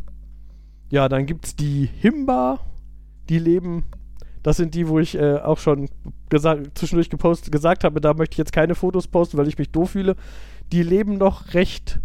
ja, 0.90 1.08
dann 1.08 1.26
gibt 1.26 1.46
es 1.46 1.56
die 1.56 1.88
Himba, 2.00 2.58
die 3.28 3.38
leben, 3.38 3.84
das 4.42 4.56
sind 4.56 4.74
die, 4.74 4.88
wo 4.88 4.98
ich 4.98 5.16
äh, 5.16 5.36
auch 5.36 5.58
schon 5.58 5.88
gesagt, 6.28 6.76
zwischendurch 6.76 7.10
gepostet, 7.10 7.52
gesagt 7.52 7.84
habe, 7.84 8.00
da 8.00 8.14
möchte 8.14 8.34
ich 8.34 8.38
jetzt 8.38 8.52
keine 8.52 8.74
Fotos 8.74 9.06
posten, 9.06 9.38
weil 9.38 9.48
ich 9.48 9.58
mich 9.58 9.70
doof 9.70 9.90
fühle. 9.90 10.16
Die 10.72 10.82
leben 10.82 11.18
noch 11.18 11.54
recht, 11.54 12.00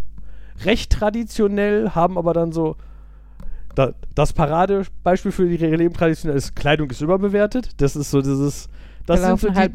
recht 0.65 0.91
traditionell, 0.91 1.91
haben 1.91 2.17
aber 2.17 2.33
dann 2.33 2.51
so, 2.51 2.75
da, 3.75 3.93
das 4.15 4.33
Paradebeispiel 4.33 5.31
für 5.31 5.47
ihre 5.47 5.75
Leben 5.75 5.93
traditionell 5.93 6.37
ist, 6.37 6.55
Kleidung 6.55 6.89
ist 6.89 7.01
überbewertet. 7.01 7.69
Das 7.77 7.95
ist 7.95 8.11
so 8.11 8.21
dieses, 8.21 8.69
das 9.07 9.21
sind 9.21 9.39
so 9.39 9.47
die, 9.49 9.61
die 9.61 9.69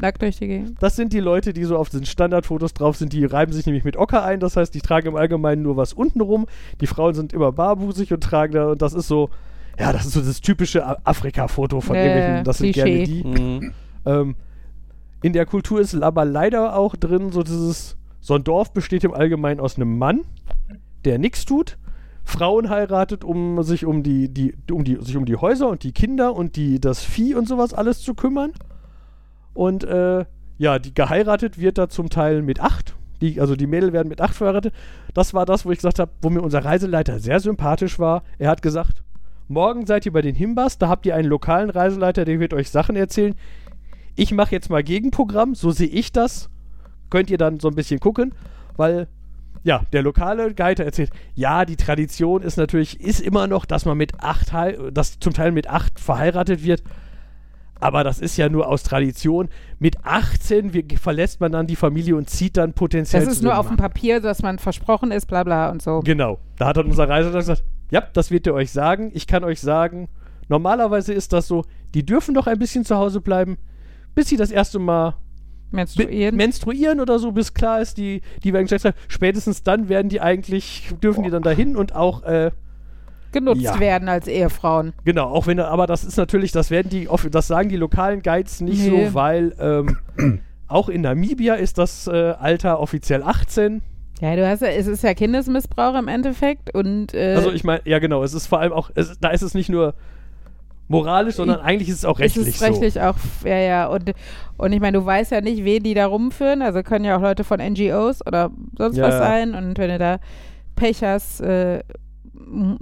das 0.79 0.95
sind 0.95 1.11
die 1.11 1.19
Leute, 1.19 1.53
die 1.53 1.63
so 1.63 1.75
auf 1.77 1.89
den 1.89 2.05
Standardfotos 2.05 2.73
drauf 2.73 2.95
sind, 2.97 3.13
die 3.13 3.25
reiben 3.25 3.51
sich 3.51 3.65
nämlich 3.65 3.83
mit 3.83 3.97
Ocker 3.97 4.23
ein, 4.23 4.39
das 4.39 4.55
heißt, 4.55 4.73
die 4.73 4.81
tragen 4.81 5.07
im 5.07 5.15
Allgemeinen 5.15 5.63
nur 5.63 5.75
was 5.75 5.91
unten 5.91 6.21
rum. 6.21 6.45
Die 6.81 6.87
Frauen 6.87 7.15
sind 7.15 7.33
immer 7.33 7.51
barbusig 7.51 8.13
und 8.13 8.23
tragen 8.23 8.53
da, 8.53 8.71
und 8.71 8.81
das 8.81 8.93
ist 8.93 9.07
so, 9.07 9.29
ja, 9.79 9.91
das 9.93 10.05
ist 10.05 10.13
so 10.13 10.21
das 10.21 10.41
typische 10.41 11.05
Afrika-Foto 11.05 11.81
von 11.81 11.95
Ja, 11.95 12.03
irgendwelchen, 12.03 12.43
das 12.43 12.57
sind 12.59 12.73
gerne 12.73 12.91
Klischee. 12.91 13.23
die. 13.23 13.27
Mhm. 13.27 13.73
Ähm, 14.05 14.35
in 15.21 15.33
der 15.33 15.45
Kultur 15.45 15.79
ist 15.79 15.95
aber 15.95 16.25
leider 16.25 16.75
auch 16.75 16.95
drin, 16.95 17.31
so 17.31 17.43
dieses, 17.43 17.97
so 18.19 18.35
ein 18.35 18.43
Dorf 18.43 18.73
besteht 18.73 19.03
im 19.03 19.13
Allgemeinen 19.13 19.59
aus 19.59 19.77
einem 19.77 19.97
Mann, 19.97 20.21
der 21.05 21.17
nichts 21.17 21.45
tut, 21.45 21.77
Frauen 22.25 22.69
heiratet, 22.69 23.23
um 23.23 23.61
sich 23.63 23.85
um 23.85 24.03
die, 24.03 24.29
die, 24.29 24.53
um 24.71 24.83
die, 24.83 24.97
sich 25.01 25.17
um 25.17 25.25
die 25.25 25.35
Häuser 25.35 25.67
und 25.69 25.83
die 25.83 25.91
Kinder 25.91 26.33
und 26.35 26.55
die, 26.55 26.79
das 26.79 27.03
Vieh 27.03 27.35
und 27.35 27.47
sowas 27.47 27.73
alles 27.73 28.01
zu 28.01 28.13
kümmern. 28.13 28.51
Und 29.53 29.83
äh, 29.83 30.25
ja, 30.57 30.79
die 30.79 30.93
geheiratet 30.93 31.59
wird 31.59 31.77
da 31.77 31.89
zum 31.89 32.09
Teil 32.09 32.41
mit 32.41 32.59
acht. 32.61 32.95
Die, 33.21 33.39
also 33.39 33.55
die 33.55 33.67
Mädel 33.67 33.93
werden 33.93 34.07
mit 34.07 34.21
acht 34.21 34.35
verheiratet. 34.35 34.73
Das 35.13 35.33
war 35.33 35.45
das, 35.45 35.65
wo 35.65 35.71
ich 35.71 35.77
gesagt 35.77 35.99
habe, 35.99 36.11
wo 36.21 36.29
mir 36.29 36.41
unser 36.41 36.63
Reiseleiter 36.63 37.19
sehr 37.19 37.39
sympathisch 37.39 37.99
war. 37.99 38.23
Er 38.39 38.49
hat 38.49 38.61
gesagt, 38.61 39.02
morgen 39.47 39.85
seid 39.85 40.05
ihr 40.05 40.13
bei 40.13 40.21
den 40.21 40.35
Himbas, 40.35 40.77
da 40.77 40.89
habt 40.89 41.05
ihr 41.05 41.15
einen 41.15 41.27
lokalen 41.27 41.69
Reiseleiter, 41.69 42.25
der 42.25 42.39
wird 42.39 42.53
euch 42.53 42.69
Sachen 42.69 42.95
erzählen. 42.95 43.35
Ich 44.15 44.31
mache 44.31 44.51
jetzt 44.51 44.69
mal 44.69 44.83
Gegenprogramm, 44.83 45.55
so 45.55 45.71
sehe 45.71 45.87
ich 45.87 46.11
das. 46.11 46.49
Könnt 47.09 47.29
ihr 47.29 47.37
dann 47.37 47.59
so 47.59 47.67
ein 47.67 47.75
bisschen 47.75 47.99
gucken, 47.99 48.33
weil 48.77 49.07
ja, 49.63 49.83
der 49.93 50.01
lokale 50.01 50.53
Guide 50.53 50.83
erzählt, 50.83 51.11
ja, 51.35 51.65
die 51.65 51.77
Tradition 51.77 52.41
ist 52.41 52.57
natürlich, 52.57 52.99
ist 52.99 53.21
immer 53.21 53.47
noch, 53.47 53.65
dass 53.65 53.85
man 53.85 53.97
mit 53.97 54.19
acht, 54.21 54.51
dass 54.91 55.19
zum 55.19 55.33
Teil 55.33 55.51
mit 55.51 55.69
acht 55.69 55.99
verheiratet 55.99 56.63
wird. 56.63 56.83
Aber 57.79 58.03
das 58.03 58.19
ist 58.19 58.37
ja 58.37 58.47
nur 58.47 58.67
aus 58.67 58.83
Tradition. 58.83 59.49
Mit 59.77 60.05
18 60.05 60.73
wir, 60.73 60.83
verlässt 60.97 61.41
man 61.41 61.51
dann 61.51 61.67
die 61.67 61.75
Familie 61.75 62.15
und 62.15 62.29
zieht 62.29 62.55
dann 62.55 62.73
potenziell 62.73 63.25
Das 63.25 63.33
ist 63.33 63.43
nur 63.43 63.57
auf 63.57 63.67
dem 63.67 63.75
Papier, 63.75 64.21
dass 64.21 64.41
man 64.41 64.57
versprochen 64.57 65.11
ist, 65.11 65.25
bla 65.25 65.43
bla 65.43 65.69
und 65.69 65.81
so. 65.81 65.99
Genau. 65.99 66.39
Da 66.57 66.67
hat 66.67 66.77
dann 66.77 66.85
unser 66.85 67.09
Reiseleiter 67.09 67.39
gesagt, 67.39 67.63
ja, 67.93 68.01
das 68.13 68.31
wird 68.31 68.47
er 68.47 68.53
euch 68.55 68.71
sagen. 68.71 69.11
Ich 69.13 69.27
kann 69.27 69.43
euch 69.43 69.61
sagen, 69.61 70.09
normalerweise 70.49 71.13
ist 71.13 71.31
das 71.31 71.47
so, 71.47 71.63
die 71.93 72.03
dürfen 72.05 72.33
doch 72.33 72.47
ein 72.47 72.57
bisschen 72.57 72.83
zu 72.85 72.97
Hause 72.97 73.21
bleiben, 73.21 73.57
bis 74.15 74.29
sie 74.29 74.37
das 74.37 74.49
erste 74.51 74.79
Mal 74.79 75.13
Menstruieren. 75.71 76.35
menstruieren 76.35 76.99
oder 76.99 77.19
so, 77.19 77.31
bis 77.31 77.53
klar 77.53 77.81
ist, 77.81 77.97
die, 77.97 78.21
die 78.43 78.51
werden 78.53 78.63
geschlechtsreif. 78.65 78.95
Spätestens 79.07 79.63
dann 79.63 79.89
werden 79.89 80.09
die 80.09 80.21
eigentlich, 80.21 80.89
dürfen 81.03 81.23
die 81.23 81.29
dann 81.29 81.43
dahin 81.43 81.75
und 81.75 81.95
auch, 81.95 82.23
äh, 82.23 82.51
genutzt 83.31 83.61
Ja. 83.61 83.79
werden 83.79 84.09
als 84.09 84.27
Ehefrauen. 84.27 84.93
genau, 85.03 85.25
auch 85.29 85.47
wenn, 85.47 85.59
aber 85.59 85.87
das 85.87 86.03
ist 86.03 86.17
natürlich, 86.17 86.51
das 86.51 86.69
werden 86.71 86.89
die, 86.89 87.07
das 87.31 87.47
sagen 87.47 87.69
die 87.69 87.77
lokalen 87.77 88.21
Guides 88.21 88.61
nicht 88.61 88.81
Nee. 88.87 89.07
so, 89.07 89.13
weil 89.15 89.55
ähm, 89.59 90.41
auch 90.67 90.89
in 90.89 91.01
Namibia 91.01 91.55
ist 91.55 91.77
das 91.79 92.05
äh, 92.07 92.11
Alter 92.39 92.79
offiziell 92.79 93.23
18. 93.23 93.81
Ja, 94.23 94.37
du 94.37 94.47
hast 94.47 94.61
ja, 94.61 94.69
es 94.69 94.87
ist 94.87 95.03
ja 95.03 95.13
Kindesmissbrauch 95.13 95.95
im 95.95 96.07
Endeffekt 96.07 96.73
und 96.73 97.13
äh, 97.13 97.33
Also 97.35 97.51
ich 97.51 97.65
meine, 97.65 97.81
ja 97.83 97.99
genau, 97.99 98.23
es 98.23 98.33
ist 98.33 98.47
vor 98.47 98.61
allem 98.61 98.71
auch, 98.71 98.89
es, 98.95 99.19
da 99.19 99.31
ist 99.31 99.41
es 99.41 99.53
nicht 99.53 99.67
nur 99.67 99.95
moralisch, 100.87 101.35
sondern 101.35 101.59
eigentlich 101.59 101.89
ist 101.89 101.97
es 101.97 102.05
auch 102.05 102.21
es 102.21 102.37
rechtlich, 102.37 102.47
ist 102.47 102.61
rechtlich 102.61 103.01
auch, 103.01 103.17
ja, 103.43 103.57
ja, 103.57 103.87
und, 103.87 104.13
und 104.55 104.71
ich 104.71 104.79
meine, 104.79 104.97
du 104.97 105.05
weißt 105.05 105.33
ja 105.33 105.41
nicht, 105.41 105.65
wen 105.65 105.83
die 105.83 105.93
da 105.93 106.05
rumführen, 106.05 106.61
also 106.61 106.83
können 106.83 107.03
ja 107.03 107.17
auch 107.17 107.21
Leute 107.21 107.43
von 107.43 107.59
NGOs 107.59 108.25
oder 108.25 108.49
sonst 108.77 108.95
Ja, 108.95 109.03
was 109.03 109.17
sein 109.17 109.55
und 109.55 109.77
wenn 109.77 109.89
du 109.89 109.97
da 109.97 110.19
Pech 110.77 111.03
hast, 111.03 111.41
äh, 111.41 111.83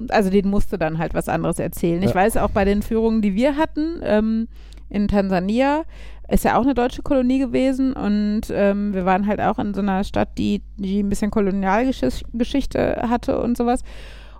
also 0.10 0.30
denen 0.30 0.52
musst 0.52 0.72
du 0.72 0.78
dann 0.78 1.00
halt 1.00 1.16
was 1.16 1.28
anderes 1.28 1.58
erzählen. 1.58 2.04
Ich 2.04 2.10
Ja. 2.10 2.16
weiß 2.18 2.38
auch 2.38 2.52
bei 2.52 2.66
den 2.66 2.84
Führungen, 2.84 3.24
die 3.24 3.34
wir 3.34 3.58
hatten, 3.58 4.00
ähm, 4.04 4.48
in 4.89 5.08
Tansania, 5.08 5.86
ist 6.32 6.46
ja 6.46 6.58
auch 6.58 6.64
eine 6.64 6.74
deutsche 6.74 7.02
Kolonie 7.02 7.40
gewesen 7.40 7.94
und 7.94 8.44
ähm, 8.52 8.94
wir 8.94 9.06
waren 9.06 9.28
halt 9.28 9.42
auch 9.42 9.60
in 9.60 9.74
so 9.74 9.82
einer 9.82 10.04
Stadt, 10.04 10.38
die, 10.38 10.64
die 10.78 11.04
ein 11.04 11.10
bisschen 11.10 11.30
Kolonialgeschichte 11.30 13.06
hatte 13.10 13.42
und 13.42 13.58
sowas. 13.58 13.82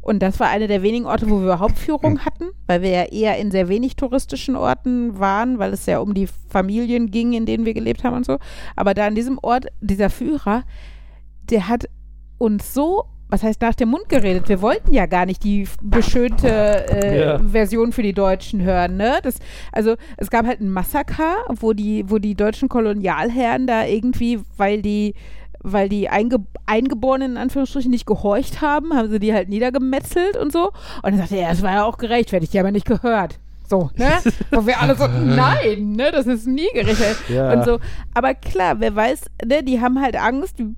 Und 0.02 0.24
das 0.24 0.40
war 0.40 0.50
eine 0.50 0.68
der 0.68 0.82
wenigen 0.82 1.06
Orte, 1.06 1.30
wo 1.30 1.38
wir 1.38 1.44
überhaupt 1.44 1.78
Führung 1.78 2.26
hatten, 2.26 2.46
weil 2.66 2.82
wir 2.82 2.90
ja 2.90 3.04
eher 3.04 3.38
in 3.38 3.52
sehr 3.52 3.70
wenig 3.70 3.96
touristischen 3.96 4.56
Orten 4.56 5.20
waren, 5.20 5.60
weil 5.60 5.74
es 5.74 5.86
ja 5.86 6.00
um 6.00 6.16
die 6.16 6.28
Familien 6.50 7.12
ging, 7.12 7.34
in 7.34 7.46
denen 7.46 7.66
wir 7.66 7.76
gelebt 7.76 8.04
haben 8.04 8.16
und 8.16 8.26
so. 8.26 8.40
Aber 8.76 8.96
da 8.96 9.06
an 9.06 9.14
diesem 9.14 9.38
Ort, 9.42 9.68
dieser 9.80 10.10
Führer, 10.10 10.64
der 11.44 11.68
hat 11.68 11.86
uns 12.40 12.74
so, 12.74 13.06
was 13.32 13.44
heißt 13.44 13.62
nach 13.62 13.74
dem 13.74 13.90
Mund 13.90 14.10
geredet? 14.10 14.50
Wir 14.50 14.62
wollten 14.62 14.94
ja 14.94 15.06
gar 15.06 15.26
nicht 15.26 15.44
die 15.44 15.68
beschönte 15.82 16.50
äh, 16.50 17.20
Ja. 17.22 17.40
Version 17.40 17.94
für 17.94 18.04
die 18.04 18.14
Deutschen 18.14 18.62
hören, 18.62 18.98
ne? 18.98 19.20
Das, 19.24 19.36
also 19.72 19.96
es 20.18 20.30
gab 20.30 20.46
halt 20.46 20.60
ein 20.60 20.70
Massaker, 20.70 21.38
wo 21.48 21.74
die, 21.74 22.04
wo 22.10 22.18
die 22.18 22.36
deutschen 22.36 22.68
Kolonialherren 22.70 23.68
da 23.68 23.86
irgendwie, 23.86 24.40
weil 24.58 24.82
die 24.82 25.16
weil 25.64 25.90
die 25.90 26.10
Einge 26.10 26.38
Eingeborenen 26.66 27.34
in 27.34 27.38
Anführungsstrichen 27.38 27.92
nicht 27.92 28.08
gehorcht 28.08 28.62
haben, 28.62 28.94
haben 28.94 29.10
sie 29.10 29.20
die 29.20 29.34
halt 29.34 29.48
niedergemetzelt 29.48 30.36
und 30.36 30.52
so. 30.52 30.68
Und 31.04 31.12
dann 31.12 31.18
sagte 31.18 31.36
er, 31.36 31.44
ja, 31.44 31.50
das 31.50 31.62
war 31.62 31.72
ja 31.72 31.84
auch 31.86 31.98
gerechtfertigt, 31.98 32.54
die 32.54 32.60
haben 32.60 32.66
ja 32.66 32.72
nicht 32.72 32.88
gehört. 32.88 33.40
So, 33.72 33.90
ne? 33.96 34.18
Wo 34.52 34.66
wir 34.66 34.82
alle 34.82 34.96
so, 34.96 35.08
nein, 35.08 35.94
ne, 35.94 36.12
das 36.12 36.28
ist 36.28 36.46
nie 36.48 36.68
gerechtfertigt. 36.74 37.30
Ja. 37.30 37.54
Und 37.54 37.64
so. 37.64 37.80
Aber 38.14 38.34
klar, 38.34 38.80
wer 38.80 38.96
weiß, 38.96 39.22
ne, 39.46 39.64
die 39.64 39.80
haben 39.80 40.02
halt 40.02 40.18
Angst, 40.18 40.60
die, 40.60 40.76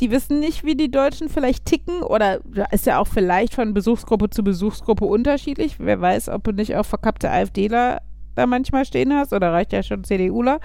die 0.00 0.10
wissen 0.10 0.40
nicht, 0.40 0.64
wie 0.64 0.74
die 0.74 0.90
Deutschen 0.90 1.28
vielleicht 1.28 1.66
ticken 1.66 2.02
oder 2.02 2.40
ist 2.72 2.86
ja 2.86 2.98
auch 2.98 3.06
vielleicht 3.06 3.54
von 3.54 3.74
Besuchsgruppe 3.74 4.30
zu 4.30 4.42
Besuchsgruppe 4.42 5.04
unterschiedlich. 5.04 5.76
Wer 5.78 6.00
weiß, 6.00 6.30
ob 6.30 6.44
du 6.44 6.52
nicht 6.52 6.74
auch 6.76 6.86
verkappte 6.86 7.30
AfDler 7.30 8.00
da 8.34 8.46
manchmal 8.46 8.84
stehen 8.84 9.12
hast 9.14 9.32
oder 9.32 9.52
reicht 9.52 9.72
ja 9.72 9.82
schon 9.82 10.04
CDUler. 10.04 10.60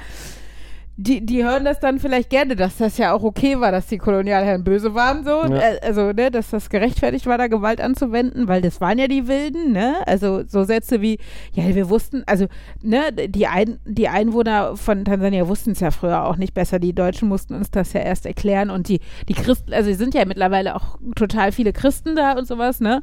Die, 0.98 1.26
die 1.26 1.44
hören 1.44 1.66
das 1.66 1.82
dann 1.82 2.00
vielleicht 2.00 2.30
gerne, 2.30 2.56
dass 2.56 2.78
das 2.78 2.98
ja 2.98 3.14
auch 3.14 3.24
okay 3.24 3.60
war, 3.60 3.74
dass 3.74 3.88
die 3.88 3.98
Kolonialherren 3.98 4.64
böse 4.64 4.94
waren, 4.94 5.26
so. 5.26 5.44
Ja. 5.44 5.58
Äh, 5.58 5.80
Also, 5.84 6.14
ne, 6.14 6.32
dass 6.32 6.52
das 6.52 6.70
gerechtfertigt 6.70 7.26
war, 7.26 7.38
da 7.38 7.48
Gewalt 7.48 7.82
anzuwenden, 7.82 8.48
weil 8.48 8.62
das 8.62 8.80
waren 8.80 8.98
ja 8.98 9.08
die 9.08 9.28
Wilden, 9.28 9.74
ne? 9.74 9.96
Also, 10.08 10.44
so 10.48 10.64
Sätze 10.64 11.02
wie, 11.02 11.20
ja, 11.52 11.76
wir 11.76 11.90
wussten, 11.90 12.24
also, 12.28 12.48
ne, 12.82 13.12
die, 13.12 13.46
Ein 13.48 13.78
die 13.84 14.08
Einwohner 14.08 14.78
von 14.78 15.04
Tansania 15.04 15.50
wussten 15.50 15.72
es 15.72 15.82
ja 15.82 15.92
früher 15.92 16.24
auch 16.24 16.38
nicht 16.38 16.54
besser. 16.54 16.80
Die 16.80 16.94
Deutschen 16.94 17.28
mussten 17.28 17.56
uns 17.56 17.72
das 17.72 17.92
ja 17.92 18.00
erst 18.00 18.26
erklären 18.26 18.70
und 18.70 18.88
die, 18.88 19.02
die 19.28 19.34
Christen, 19.34 19.74
also, 19.74 19.90
es 19.90 19.98
sind 19.98 20.14
ja 20.14 20.24
mittlerweile 20.24 20.78
auch 20.78 20.98
total 21.18 21.52
viele 21.52 21.74
Christen 21.74 22.16
da 22.16 22.38
und 22.38 22.48
sowas, 22.48 22.80
ne? 22.80 23.02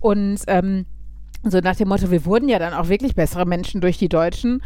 Und, 0.00 0.40
ähm, 0.48 0.84
so 1.44 1.58
nach 1.60 1.76
dem 1.76 1.88
Motto, 1.88 2.10
wir 2.10 2.24
wurden 2.26 2.48
ja 2.48 2.58
dann 2.58 2.74
auch 2.74 2.88
wirklich 2.88 3.14
bessere 3.14 3.46
Menschen 3.46 3.80
durch 3.80 3.98
die 3.98 4.08
Deutschen. 4.08 4.62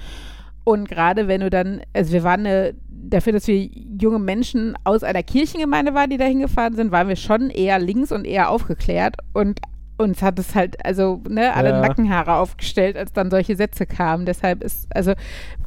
Und 0.65 0.89
gerade 0.89 1.29
wenn 1.29 1.43
du 1.43 1.51
dann, 1.51 1.83
also 1.93 2.13
wir 2.13 2.25
waren 2.25 2.41
eine, 2.41 2.75
dafür, 2.89 3.35
dass 3.35 3.47
wir 3.47 3.69
junge 4.01 4.19
Menschen 4.19 4.77
aus 4.85 5.03
einer 5.03 5.23
Kirchengemeinde 5.23 5.95
waren, 5.95 6.11
die 6.11 6.17
da 6.17 6.25
hingefahren 6.25 6.75
sind, 6.75 6.91
waren 6.91 7.09
wir 7.09 7.17
schon 7.17 7.51
eher 7.51 7.79
links 7.79 8.11
und 8.13 8.25
eher 8.25 8.51
aufgeklärt 8.51 9.17
und 9.35 9.61
uns 9.97 10.23
hat 10.23 10.39
es 10.39 10.55
halt, 10.55 10.85
also, 10.85 11.23
ne, 11.29 11.55
alle 11.55 11.71
Ja. 11.71 11.81
Nackenhaare 11.81 12.35
aufgestellt, 12.35 12.97
als 12.97 13.13
dann 13.13 13.31
solche 13.31 13.55
Sätze 13.55 13.87
kamen. 13.87 14.27
Deshalb 14.27 14.65
ist, 14.65 14.89
also, 14.95 15.13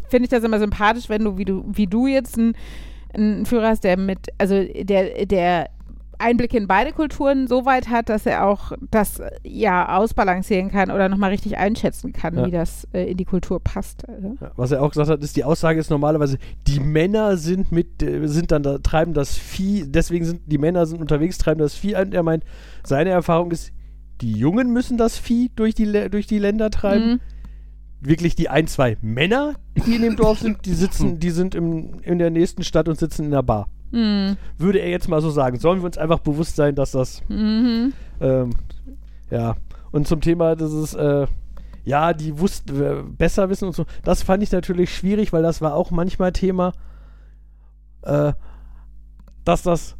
finde 0.10 0.26
ich 0.26 0.30
das 0.30 0.44
immer 0.44 0.60
sympathisch, 0.60 1.08
wenn 1.08 1.24
du, 1.24 1.38
wie 1.38 1.46
du, 1.46 1.64
wie 1.68 1.88
du 1.88 2.08
jetzt 2.08 2.38
einen, 2.38 2.54
einen 3.14 3.46
Führer 3.46 3.70
hast, 3.70 3.86
der 3.86 3.98
mit, 3.98 4.28
also 4.38 4.62
der, 4.64 5.26
der 5.26 5.70
Einblick 6.20 6.54
in 6.54 6.68
beide 6.68 6.92
Kulturen 6.92 7.48
so 7.48 7.66
weit 7.66 7.90
hat, 7.90 8.10
dass 8.10 8.26
er 8.26 8.46
auch 8.46 8.72
das 8.92 9.22
ja 9.44 9.96
ausbalancieren 9.98 10.70
kann 10.72 10.90
oder 10.92 11.10
nochmal 11.10 11.30
richtig 11.32 11.58
einschätzen 11.58 12.14
kann, 12.14 12.36
Ja. 12.38 12.46
wie 12.46 12.52
das 12.52 12.88
äh, 12.94 13.12
in 13.12 13.18
die 13.18 13.26
Kultur 13.26 13.60
passt. 13.60 14.08
Also. 14.10 14.36
Ja, 14.42 14.52
Was 14.56 14.72
er 14.72 14.82
auch 14.82 14.90
gesagt 14.90 15.10
hat, 15.10 15.22
ist, 15.22 15.36
die 15.36 15.44
Aussage 15.44 15.80
ist 15.80 15.90
normalerweise, 15.90 16.38
die 16.68 16.80
Männer 16.80 17.38
sind 17.38 17.72
mit, 17.72 18.02
äh, 18.02 18.28
sind 18.28 18.52
dann 18.52 18.64
da, 18.64 18.78
treiben 18.80 19.14
das 19.14 19.38
Vieh, 19.38 19.86
deswegen 19.88 20.26
sind 20.26 20.42
die 20.48 20.58
Männer 20.58 20.86
sind 20.86 21.02
unterwegs, 21.02 21.38
treiben 21.38 21.60
das 21.60 21.76
Vieh 21.76 21.96
an. 21.96 22.12
Er 22.12 22.24
meint, 22.24 22.44
seine 22.84 23.10
Erfahrung 23.12 23.52
ist, 23.52 23.72
die 24.22 24.32
Jungen 24.34 24.74
müssen 24.74 24.98
das 24.98 25.18
Vieh 25.18 25.52
durch 25.56 25.76
die, 25.76 26.10
durch 26.10 26.26
die 26.28 26.40
Länder 26.40 26.70
treiben. 26.72 27.12
Mhm. 27.14 27.20
Wirklich 28.00 28.36
die 28.36 28.50
ein, 28.50 28.68
zwei 28.68 28.98
Männer, 29.02 29.56
die 29.86 29.96
in 29.96 30.04
dem 30.04 30.16
Dorf 30.16 30.40
sind, 30.40 30.66
die 30.66 30.74
sitzen, 30.74 31.20
die 31.20 31.32
sind 31.32 31.56
im, 31.56 32.00
in 32.04 32.20
der 32.20 32.30
nächsten 32.30 32.64
Stadt 32.64 32.88
und 32.88 32.98
sitzen 33.00 33.26
in 33.26 33.32
der 33.32 33.42
Bar. 33.44 33.70
Mhm. 33.92 34.38
Würde 34.58 34.80
er 34.80 34.90
jetzt 34.90 35.08
mal 35.08 35.22
so 35.22 35.30
sagen. 35.30 35.60
Sollen 35.60 35.80
wir 35.82 35.86
uns 35.86 35.98
einfach 35.98 36.20
bewusst 36.20 36.56
sein, 36.56 36.76
dass 36.76 36.92
das 36.92 37.22
Mhm. 37.30 37.94
ähm, 38.20 38.50
ja, 39.30 39.56
und 39.92 40.08
zum 40.08 40.22
Thema 40.22 40.56
dieses, 40.56 40.94
äh, 40.94 41.28
ja, 41.86 42.14
die 42.14 42.40
wussten, 42.40 42.82
äh, 42.82 43.04
besser 43.18 43.50
wissen 43.50 43.66
und 43.66 43.76
so, 43.76 43.86
das 44.04 44.24
fand 44.24 44.44
ich 44.44 44.52
natürlich 44.52 44.94
schwierig, 44.94 45.32
weil 45.34 45.44
das 45.44 45.62
war 45.62 45.74
auch 45.74 45.92
manchmal 45.92 46.32
Thema, 46.34 46.74
äh, 48.04 48.34
dass 49.44 49.64
das, 49.64 49.96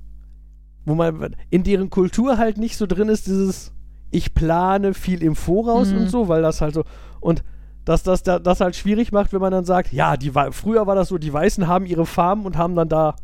wo 0.86 0.96
man 0.96 1.36
in 1.50 1.64
deren 1.64 1.90
Kultur 1.90 2.38
halt 2.38 2.58
nicht 2.58 2.78
so 2.78 2.86
drin 2.86 3.10
ist, 3.10 3.28
dieses, 3.28 3.74
ich 4.12 4.34
plane 4.34 4.94
viel 4.94 5.24
im 5.24 5.36
Voraus 5.36 5.92
Mhm. 5.92 5.98
und 6.00 6.10
so, 6.10 6.28
weil 6.28 6.42
das 6.42 6.62
halt 6.62 6.74
so, 6.74 6.84
und 7.20 7.44
dass 7.86 8.04
das 8.04 8.22
da, 8.24 8.40
das 8.40 8.60
halt 8.60 8.76
schwierig 8.76 9.14
macht, 9.14 9.32
wenn 9.32 9.40
man 9.40 9.52
dann 9.52 9.64
sagt, 9.64 9.94
ja, 9.94 10.18
die, 10.18 10.32
früher 10.52 10.88
war 10.88 10.96
das 10.96 11.08
so, 11.08 11.18
die 11.18 11.32
Weißen 11.32 11.68
haben 11.68 11.86
ihre 11.86 12.06
Farmen 12.06 12.46
und 12.46 12.58
haben 12.58 12.76
dann 12.76 12.90
da 12.90 13.16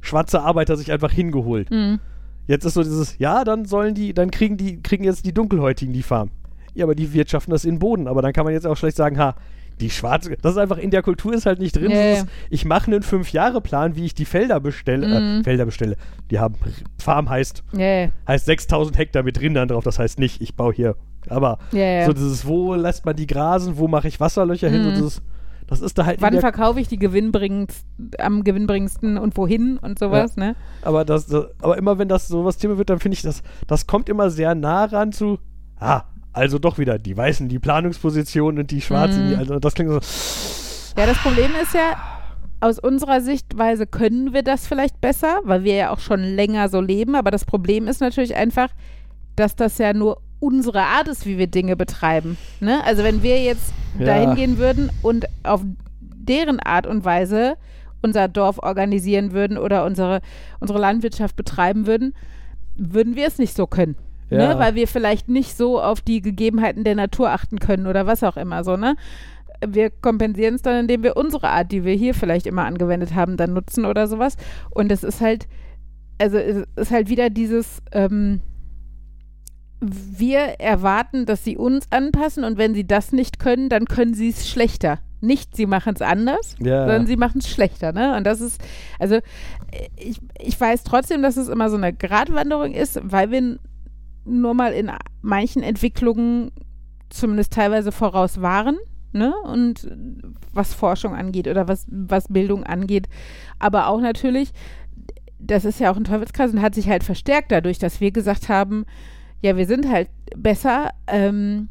schwarze 0.00 0.40
Arbeiter 0.42 0.76
sich 0.76 0.92
einfach 0.92 1.10
hingeholt. 1.12 1.70
Mhm. 1.70 1.98
Jetzt 2.46 2.64
ist 2.64 2.74
so 2.74 2.82
dieses, 2.82 3.18
ja, 3.18 3.44
dann 3.44 3.64
sollen 3.64 3.94
die, 3.94 4.12
dann 4.14 4.30
kriegen 4.30 4.56
die, 4.56 4.82
kriegen 4.82 5.04
jetzt 5.04 5.24
die 5.24 5.32
Dunkelhäutigen 5.32 5.92
die 5.94 6.02
Farm. 6.02 6.30
Ja, 6.74 6.84
aber 6.84 6.94
die 6.94 7.12
wirtschaften 7.12 7.50
das 7.52 7.64
in 7.64 7.74
den 7.74 7.78
Boden. 7.80 8.08
Aber 8.08 8.22
dann 8.22 8.32
kann 8.32 8.44
man 8.44 8.52
jetzt 8.54 8.66
auch 8.66 8.76
schlecht 8.76 8.96
sagen, 8.96 9.18
ha, 9.18 9.34
die 9.80 9.90
schwarze, 9.90 10.36
das 10.42 10.52
ist 10.52 10.58
einfach 10.58 10.76
in 10.78 10.90
der 10.90 11.02
Kultur 11.02 11.32
ist 11.32 11.46
halt 11.46 11.58
nicht 11.58 11.74
drin. 11.76 11.90
Ja. 11.90 12.10
Dieses, 12.14 12.26
ich 12.50 12.64
mache 12.64 12.88
einen 12.90 13.02
Fünf-Jahre-Plan, 13.02 13.96
wie 13.96 14.04
ich 14.04 14.14
die 14.14 14.24
Felder 14.24 14.60
bestelle, 14.60 15.06
Mhm. 15.06 15.40
äh, 15.40 15.44
Felder 15.44 15.64
bestelle. 15.64 15.96
Die 16.30 16.38
haben, 16.38 16.54
Farm 16.98 17.28
heißt, 17.30 17.62
ja, 17.72 18.08
heißt 18.28 18.46
6000 18.46 18.98
Hektar 18.98 19.22
mit 19.22 19.40
Rindern 19.40 19.68
drauf. 19.68 19.84
Das 19.84 19.98
heißt 19.98 20.18
nicht, 20.18 20.40
ich 20.42 20.54
baue 20.54 20.72
hier. 20.74 20.96
Aber 21.28 21.58
ja. 21.72 22.04
so 22.06 22.12
dieses, 22.12 22.46
wo 22.46 22.74
lässt 22.74 23.04
man 23.06 23.14
die 23.16 23.26
grasen, 23.26 23.78
wo 23.78 23.88
mache 23.88 24.08
ich 24.08 24.20
Wasserlöcher 24.20 24.68
hin, 24.68 24.82
so 24.82 24.90
Mhm. 24.90 24.94
dieses, 24.94 25.22
das 25.70 25.80
ist 25.80 25.96
da 25.96 26.04
halt 26.04 26.20
Wann 26.20 26.38
verkaufe 26.40 26.80
ich 26.80 26.88
die 26.88 26.98
gewinnbringendst, 26.98 27.86
am 28.18 28.44
gewinnbringendsten 28.44 29.16
und 29.16 29.36
wohin 29.36 29.78
und 29.78 29.98
sowas, 29.98 30.36
ne? 30.36 30.56
Aber, 30.82 31.04
das, 31.04 31.26
das, 31.26 31.46
aber 31.62 31.78
immer 31.78 31.96
wenn 31.96 32.08
das 32.08 32.28
sowas 32.28 32.58
Thema 32.58 32.76
wird, 32.76 32.90
dann 32.90 32.98
finde 32.98 33.14
ich, 33.14 33.22
das, 33.22 33.42
das 33.66 33.86
kommt 33.86 34.08
immer 34.08 34.30
sehr 34.30 34.54
nah 34.54 34.84
ran 34.84 35.12
zu, 35.12 35.38
ah, 35.78 36.02
also 36.32 36.58
doch 36.58 36.78
wieder 36.78 36.98
die 36.98 37.16
Weißen, 37.16 37.48
die 37.48 37.58
Planungsposition 37.58 38.58
und 38.58 38.70
die 38.70 38.80
Schwarzen, 38.80 39.26
Mhm. 39.26 39.28
die, 39.30 39.36
also 39.36 39.58
das 39.58 39.74
klingt 39.74 39.90
so, 39.90 40.00
Ja, 41.00 41.06
das 41.06 41.18
Problem 41.18 41.50
ist 41.62 41.72
ja, 41.72 41.96
aus 42.60 42.78
unserer 42.78 43.20
Sichtweise 43.20 43.86
können 43.86 44.34
wir 44.34 44.42
das 44.42 44.66
vielleicht 44.66 45.00
besser, 45.00 45.40
weil 45.44 45.64
wir 45.64 45.74
ja 45.74 45.90
auch 45.90 46.00
schon 46.00 46.20
länger 46.20 46.68
so 46.68 46.80
leben. 46.80 47.14
Aber 47.14 47.30
das 47.30 47.44
Problem 47.44 47.88
ist 47.88 48.00
natürlich 48.00 48.36
einfach, 48.36 48.68
dass 49.36 49.56
das 49.56 49.78
ja 49.78 49.94
nur 49.94 50.20
unsere 50.40 50.82
Art 50.82 51.08
ist, 51.08 51.26
wie 51.26 51.38
wir 51.38 51.46
Dinge 51.46 51.76
betreiben. 51.76 52.36
Ne? 52.60 52.82
Also 52.84 53.04
wenn 53.04 53.22
wir 53.22 53.42
jetzt 53.42 53.72
Ja. 53.98 54.06
dahin 54.06 54.34
gehen 54.34 54.58
würden 54.58 54.90
und 55.02 55.26
auf 55.42 55.62
deren 56.00 56.60
Art 56.60 56.86
und 56.86 57.04
Weise 57.04 57.56
unser 58.02 58.28
Dorf 58.28 58.58
organisieren 58.58 59.32
würden 59.32 59.58
oder 59.58 59.84
unsere, 59.84 60.20
unsere 60.58 60.78
Landwirtschaft 60.78 61.36
betreiben 61.36 61.86
würden, 61.86 62.14
würden 62.76 63.14
wir 63.16 63.26
es 63.26 63.38
nicht 63.38 63.54
so 63.54 63.66
können. 63.66 63.96
Ja. 64.30 64.54
Ne? 64.54 64.58
Weil 64.58 64.74
wir 64.74 64.88
vielleicht 64.88 65.28
nicht 65.28 65.56
so 65.56 65.80
auf 65.82 66.00
die 66.00 66.22
Gegebenheiten 66.22 66.84
der 66.84 66.94
Natur 66.94 67.30
achten 67.30 67.58
können 67.58 67.86
oder 67.86 68.06
was 68.06 68.22
auch 68.22 68.36
immer 68.36 68.64
so, 68.64 68.76
ne? 68.76 68.96
wir 69.66 69.90
kompensieren 69.90 70.54
es 70.54 70.62
dann, 70.62 70.80
indem 70.80 71.02
wir 71.02 71.16
unsere 71.16 71.48
Art, 71.50 71.70
die 71.70 71.84
wir 71.84 71.92
hier 71.94 72.14
vielleicht 72.14 72.46
immer 72.46 72.64
angewendet 72.64 73.14
haben, 73.14 73.36
dann 73.36 73.52
nutzen 73.52 73.84
oder 73.84 74.06
sowas. 74.06 74.36
Und 74.70 74.90
es 74.90 75.04
ist 75.04 75.20
halt, 75.20 75.46
also 76.18 76.38
es 76.38 76.64
ist 76.76 76.90
halt 76.90 77.08
wieder 77.10 77.28
dieses, 77.28 77.82
ähm, 77.92 78.40
wir 79.80 80.38
erwarten, 80.60 81.24
dass 81.26 81.42
sie 81.44 81.56
uns 81.56 81.86
anpassen 81.90 82.44
und 82.44 82.58
wenn 82.58 82.74
sie 82.74 82.86
das 82.86 83.12
nicht 83.12 83.38
können, 83.38 83.68
dann 83.68 83.86
können 83.86 84.14
sie 84.14 84.28
es 84.28 84.48
schlechter. 84.48 84.98
Nicht, 85.22 85.56
sie 85.56 85.66
machen 85.66 85.94
es 85.94 86.02
anders, 86.02 86.56
Ja. 86.60 86.80
sondern 86.86 87.06
sie 87.06 87.16
machen 87.16 87.38
es 87.38 87.48
schlechter, 87.48 87.92
ne? 87.92 88.16
Und 88.16 88.24
das 88.24 88.40
ist, 88.40 88.60
also 88.98 89.18
ich, 89.96 90.18
ich 90.38 90.58
weiß 90.58 90.82
trotzdem, 90.84 91.22
dass 91.22 91.36
es 91.36 91.48
immer 91.48 91.68
so 91.70 91.76
eine 91.76 91.92
Gratwanderung 91.92 92.72
ist, 92.72 93.00
weil 93.02 93.30
wir 93.30 93.58
nur 94.24 94.54
mal 94.54 94.72
in 94.72 94.90
manchen 95.22 95.62
Entwicklungen 95.62 96.52
zumindest 97.10 97.52
teilweise 97.52 97.92
voraus 97.92 98.40
waren, 98.40 98.78
ne? 99.12 99.34
Und 99.44 99.90
was 100.52 100.72
Forschung 100.74 101.14
angeht 101.14 101.48
oder 101.48 101.68
was, 101.68 101.86
was 101.90 102.28
Bildung 102.28 102.64
angeht. 102.64 103.08
Aber 103.58 103.88
auch 103.88 104.00
natürlich, 104.00 104.52
das 105.38 105.64
ist 105.64 105.80
ja 105.80 105.90
auch 105.90 105.96
ein 105.96 106.04
Teufelskreis 106.04 106.52
und 106.52 106.62
hat 106.62 106.74
sich 106.74 106.88
halt 106.88 107.04
verstärkt 107.04 107.52
dadurch, 107.52 107.78
dass 107.78 108.00
wir 108.00 108.10
gesagt 108.10 108.48
haben, 108.48 108.84
ja, 109.42 109.56
wir 109.56 109.66
sind 109.66 109.88
halt 109.90 110.08
besser, 110.36 110.90
ähm, 111.06 111.68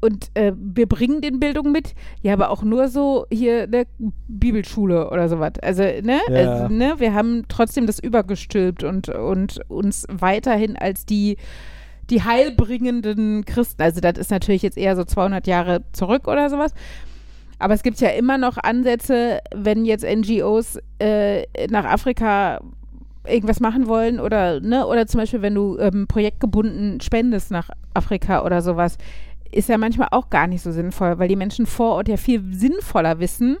und 0.00 0.30
äh, 0.34 0.52
wir 0.56 0.86
bringen 0.86 1.20
den 1.20 1.40
Bildung 1.40 1.72
mit, 1.72 1.94
ja, 2.22 2.34
aber 2.34 2.50
auch 2.50 2.62
nur 2.62 2.88
so 2.88 3.26
hier 3.30 3.64
eine 3.64 3.86
Bibelschule 4.28 5.10
oder 5.10 5.28
sowas. 5.28 5.54
Also, 5.62 5.82
ne? 5.82 6.20
Ja. 6.28 6.34
Also, 6.34 6.74
ne? 6.74 6.94
Wir 6.98 7.14
haben 7.14 7.44
trotzdem 7.48 7.86
das 7.86 7.98
übergestülpt 7.98 8.84
und, 8.84 9.08
und 9.08 9.60
uns 9.68 10.06
weiterhin 10.08 10.76
als 10.76 11.06
die, 11.06 11.38
die 12.10 12.22
heilbringenden 12.22 13.44
Christen, 13.46 13.82
also 13.82 14.00
das 14.00 14.18
ist 14.18 14.30
natürlich 14.30 14.62
jetzt 14.62 14.78
eher 14.78 14.94
so 14.96 15.04
200 15.04 15.46
Jahre 15.46 15.82
zurück 15.92 16.28
oder 16.28 16.50
sowas. 16.50 16.72
Aber 17.58 17.72
es 17.72 17.82
gibt 17.82 17.98
ja 18.00 18.10
immer 18.10 18.36
noch 18.36 18.58
Ansätze, 18.58 19.40
wenn 19.54 19.86
jetzt 19.86 20.04
NGOs 20.04 20.78
äh, 20.98 21.46
nach 21.68 21.86
Afrika 21.86 22.60
irgendwas 23.28 23.60
machen 23.60 23.86
wollen 23.86 24.20
oder, 24.20 24.60
ne, 24.60 24.86
oder 24.86 25.06
zum 25.06 25.20
Beispiel, 25.20 25.42
wenn 25.42 25.54
du 25.54 25.78
ähm, 25.78 26.06
projektgebunden 26.06 27.00
spendest 27.00 27.50
nach 27.50 27.70
Afrika 27.94 28.44
oder 28.44 28.62
sowas, 28.62 28.98
ist 29.52 29.68
ja 29.68 29.78
manchmal 29.78 30.08
auch 30.10 30.30
gar 30.30 30.46
nicht 30.46 30.62
so 30.62 30.72
sinnvoll, 30.72 31.18
weil 31.18 31.28
die 31.28 31.36
Menschen 31.36 31.66
vor 31.66 31.94
Ort 31.94 32.08
ja 32.08 32.16
viel 32.16 32.42
sinnvoller 32.52 33.20
wissen, 33.20 33.58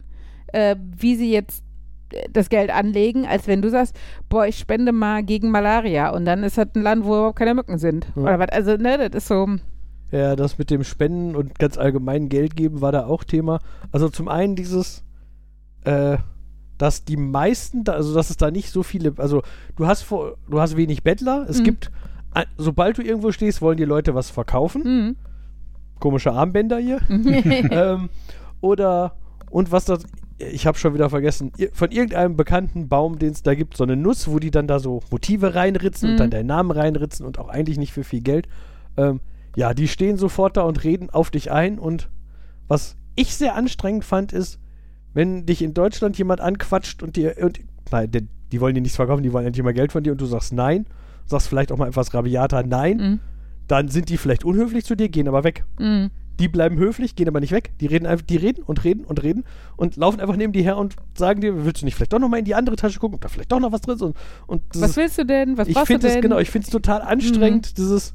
äh, 0.48 0.76
wie 0.96 1.16
sie 1.16 1.32
jetzt 1.32 1.64
äh, 2.12 2.28
das 2.32 2.48
Geld 2.48 2.70
anlegen, 2.70 3.26
als 3.26 3.46
wenn 3.46 3.62
du 3.62 3.70
sagst, 3.70 3.96
boah, 4.28 4.46
ich 4.46 4.58
spende 4.58 4.92
mal 4.92 5.22
gegen 5.22 5.50
Malaria 5.50 6.10
und 6.10 6.24
dann 6.24 6.42
ist 6.42 6.58
das 6.58 6.68
ein 6.74 6.82
Land, 6.82 7.04
wo 7.04 7.16
überhaupt 7.16 7.38
keine 7.38 7.54
Mücken 7.54 7.78
sind. 7.78 8.06
Ja. 8.16 8.22
Oder 8.22 8.38
was, 8.38 8.48
also, 8.50 8.76
ne, 8.76 8.98
das 8.98 9.22
ist 9.22 9.28
so, 9.28 9.46
Ja, 10.10 10.36
das 10.36 10.58
mit 10.58 10.70
dem 10.70 10.84
Spenden 10.84 11.34
und 11.36 11.58
ganz 11.58 11.78
allgemein 11.78 12.28
Geld 12.28 12.56
geben 12.56 12.80
war 12.80 12.92
da 12.92 13.06
auch 13.06 13.24
Thema. 13.24 13.60
Also 13.92 14.08
zum 14.08 14.28
einen 14.28 14.56
dieses, 14.56 15.04
äh, 15.84 16.18
dass 16.78 17.04
die 17.04 17.16
meisten, 17.16 17.84
da, 17.84 17.92
also 17.92 18.14
dass 18.14 18.30
es 18.30 18.36
da 18.36 18.50
nicht 18.50 18.70
so 18.70 18.82
viele, 18.82 19.14
also 19.16 19.42
du 19.76 19.86
hast 19.86 20.02
vor, 20.02 20.36
du 20.48 20.60
hast 20.60 20.76
wenig 20.76 21.02
Bettler. 21.02 21.46
Es 21.48 21.60
Mhm. 21.60 21.64
gibt, 21.64 21.90
sobald 22.58 22.98
du 22.98 23.02
irgendwo 23.02 23.32
stehst, 23.32 23.62
wollen 23.62 23.76
die 23.78 23.84
Leute 23.84 24.14
was 24.14 24.30
verkaufen. 24.30 24.84
hm. 24.84 25.16
Komische 25.98 26.32
Armbänder 26.32 26.78
hier. 26.78 26.98
ähm, 27.70 28.10
oder 28.60 29.16
und 29.50 29.72
was 29.72 29.86
das, 29.86 30.04
ich 30.38 30.66
habe 30.66 30.76
schon 30.76 30.92
wieder 30.92 31.08
vergessen, 31.08 31.52
von 31.72 31.90
irgendeinem 31.90 32.36
bekannten 32.36 32.88
Baum, 32.88 33.18
den 33.18 33.30
es 33.32 33.42
da 33.42 33.54
gibt, 33.54 33.76
so 33.76 33.84
eine 33.84 33.96
Nuss, 33.96 34.28
wo 34.28 34.38
die 34.38 34.50
dann 34.50 34.66
da 34.66 34.78
so 34.78 35.00
Motive 35.10 35.54
reinritzen 35.54 36.08
und 36.10 36.14
Mhm. 36.14 36.18
dann 36.18 36.30
deinen 36.30 36.46
Namen 36.46 36.70
reinritzen 36.70 37.24
und 37.24 37.38
auch 37.38 37.48
eigentlich 37.48 37.78
nicht 37.78 37.92
für 37.94 38.04
viel 38.04 38.20
Geld. 38.20 38.46
Ähm, 38.98 39.20
ja, 39.56 39.72
die 39.72 39.88
stehen 39.88 40.18
sofort 40.18 40.58
da 40.58 40.62
und 40.62 40.84
reden 40.84 41.08
auf 41.08 41.30
dich 41.30 41.50
ein 41.50 41.78
und 41.78 42.10
was 42.68 42.96
ich 43.14 43.34
sehr 43.34 43.54
anstrengend 43.54 44.04
fand, 44.04 44.34
ist, 44.34 44.58
wenn 45.16 45.46
dich 45.46 45.62
in 45.62 45.72
Deutschland 45.72 46.18
jemand 46.18 46.42
anquatscht 46.42 47.02
und 47.02 47.16
dir 47.16 47.36
und 47.40 47.58
nein, 47.90 48.10
die, 48.10 48.28
die 48.52 48.60
wollen 48.60 48.74
dir 48.74 48.82
nichts 48.82 48.96
verkaufen, 48.96 49.22
die 49.22 49.32
wollen 49.32 49.46
endlich 49.46 49.64
mal 49.64 49.72
Geld 49.72 49.90
von 49.90 50.04
dir 50.04 50.12
und 50.12 50.20
du 50.20 50.26
sagst 50.26 50.52
nein, 50.52 50.84
sagst 51.24 51.48
vielleicht 51.48 51.72
auch 51.72 51.78
mal 51.78 51.88
etwas 51.88 52.12
rabiater 52.12 52.62
nein, 52.64 52.98
Hm. 53.00 53.20
dann 53.66 53.88
sind 53.88 54.10
die 54.10 54.18
vielleicht 54.18 54.44
unhöflich 54.44 54.84
zu 54.84 54.94
dir, 54.94 55.08
gehen 55.08 55.26
aber 55.26 55.42
weg. 55.42 55.64
Hm. 55.78 56.10
Die 56.38 56.48
bleiben 56.48 56.76
höflich, 56.76 57.16
gehen 57.16 57.28
aber 57.28 57.40
nicht 57.40 57.52
weg. 57.52 57.70
Die 57.80 57.86
reden 57.86 58.04
einfach, 58.04 58.26
die 58.26 58.36
reden 58.36 58.62
und 58.62 58.84
reden 58.84 59.06
und 59.06 59.22
reden 59.22 59.44
und 59.78 59.96
laufen 59.96 60.20
einfach 60.20 60.36
neben 60.36 60.52
dir 60.52 60.62
her 60.62 60.76
und 60.76 60.94
sagen 61.16 61.40
dir, 61.40 61.64
willst 61.64 61.80
du 61.80 61.86
nicht 61.86 61.94
vielleicht 61.94 62.12
doch 62.12 62.18
noch 62.18 62.28
mal 62.28 62.36
in 62.36 62.44
die 62.44 62.54
andere 62.54 62.76
Tasche 62.76 62.98
gucken, 62.98 63.14
ob 63.14 63.22
da 63.22 63.28
vielleicht 63.28 63.50
doch 63.50 63.58
noch 63.58 63.72
was 63.72 63.80
drin 63.80 63.94
ist 63.94 64.02
und, 64.02 64.14
und 64.46 64.62
Was 64.74 64.90
ist, 64.90 64.96
willst 64.98 65.16
du 65.16 65.24
denn? 65.24 65.56
Was 65.56 65.66
ich 65.66 65.78
finde 65.78 66.08
es 66.08 66.12
denn? 66.12 66.20
genau, 66.20 66.38
ich 66.38 66.50
finde 66.50 66.66
es 66.66 66.70
total 66.70 67.00
anstrengend, 67.00 67.78
dieses 67.78 68.14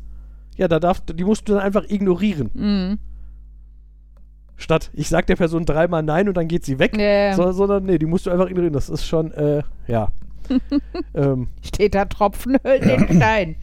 ja, 0.56 0.68
da 0.68 0.80
darf 0.80 1.02
die 1.02 1.24
musst 1.24 1.50
du 1.50 1.54
dann 1.54 1.64
einfach 1.64 1.84
ignorieren. 1.90 2.52
Hm. 2.54 3.00
Statt 4.62 4.92
ich 4.94 5.10
sag 5.10 5.26
der 5.28 5.36
Person 5.36 5.66
dreimal 5.66 6.04
nein 6.04 6.28
und 6.28 6.38
dann 6.38 6.48
geht 6.48 6.64
sie 6.64 6.78
weg, 6.80 6.96
ja. 6.98 7.34
so, 7.34 7.52
sondern 7.52 7.86
nee, 7.86 7.98
die 7.98 8.06
musst 8.06 8.26
du 8.28 8.30
einfach 8.32 8.48
ignorieren. 8.48 8.74
Das 8.74 8.90
ist 8.90 9.06
schon 9.06 9.32
äh, 9.32 9.64
ja. 9.88 10.10
ähm, 11.16 11.48
Steht 11.62 11.96
da 11.96 12.06
Tropfen, 12.06 12.58
hüllt 12.64 12.86
den 12.86 13.18
Stein. 13.18 13.56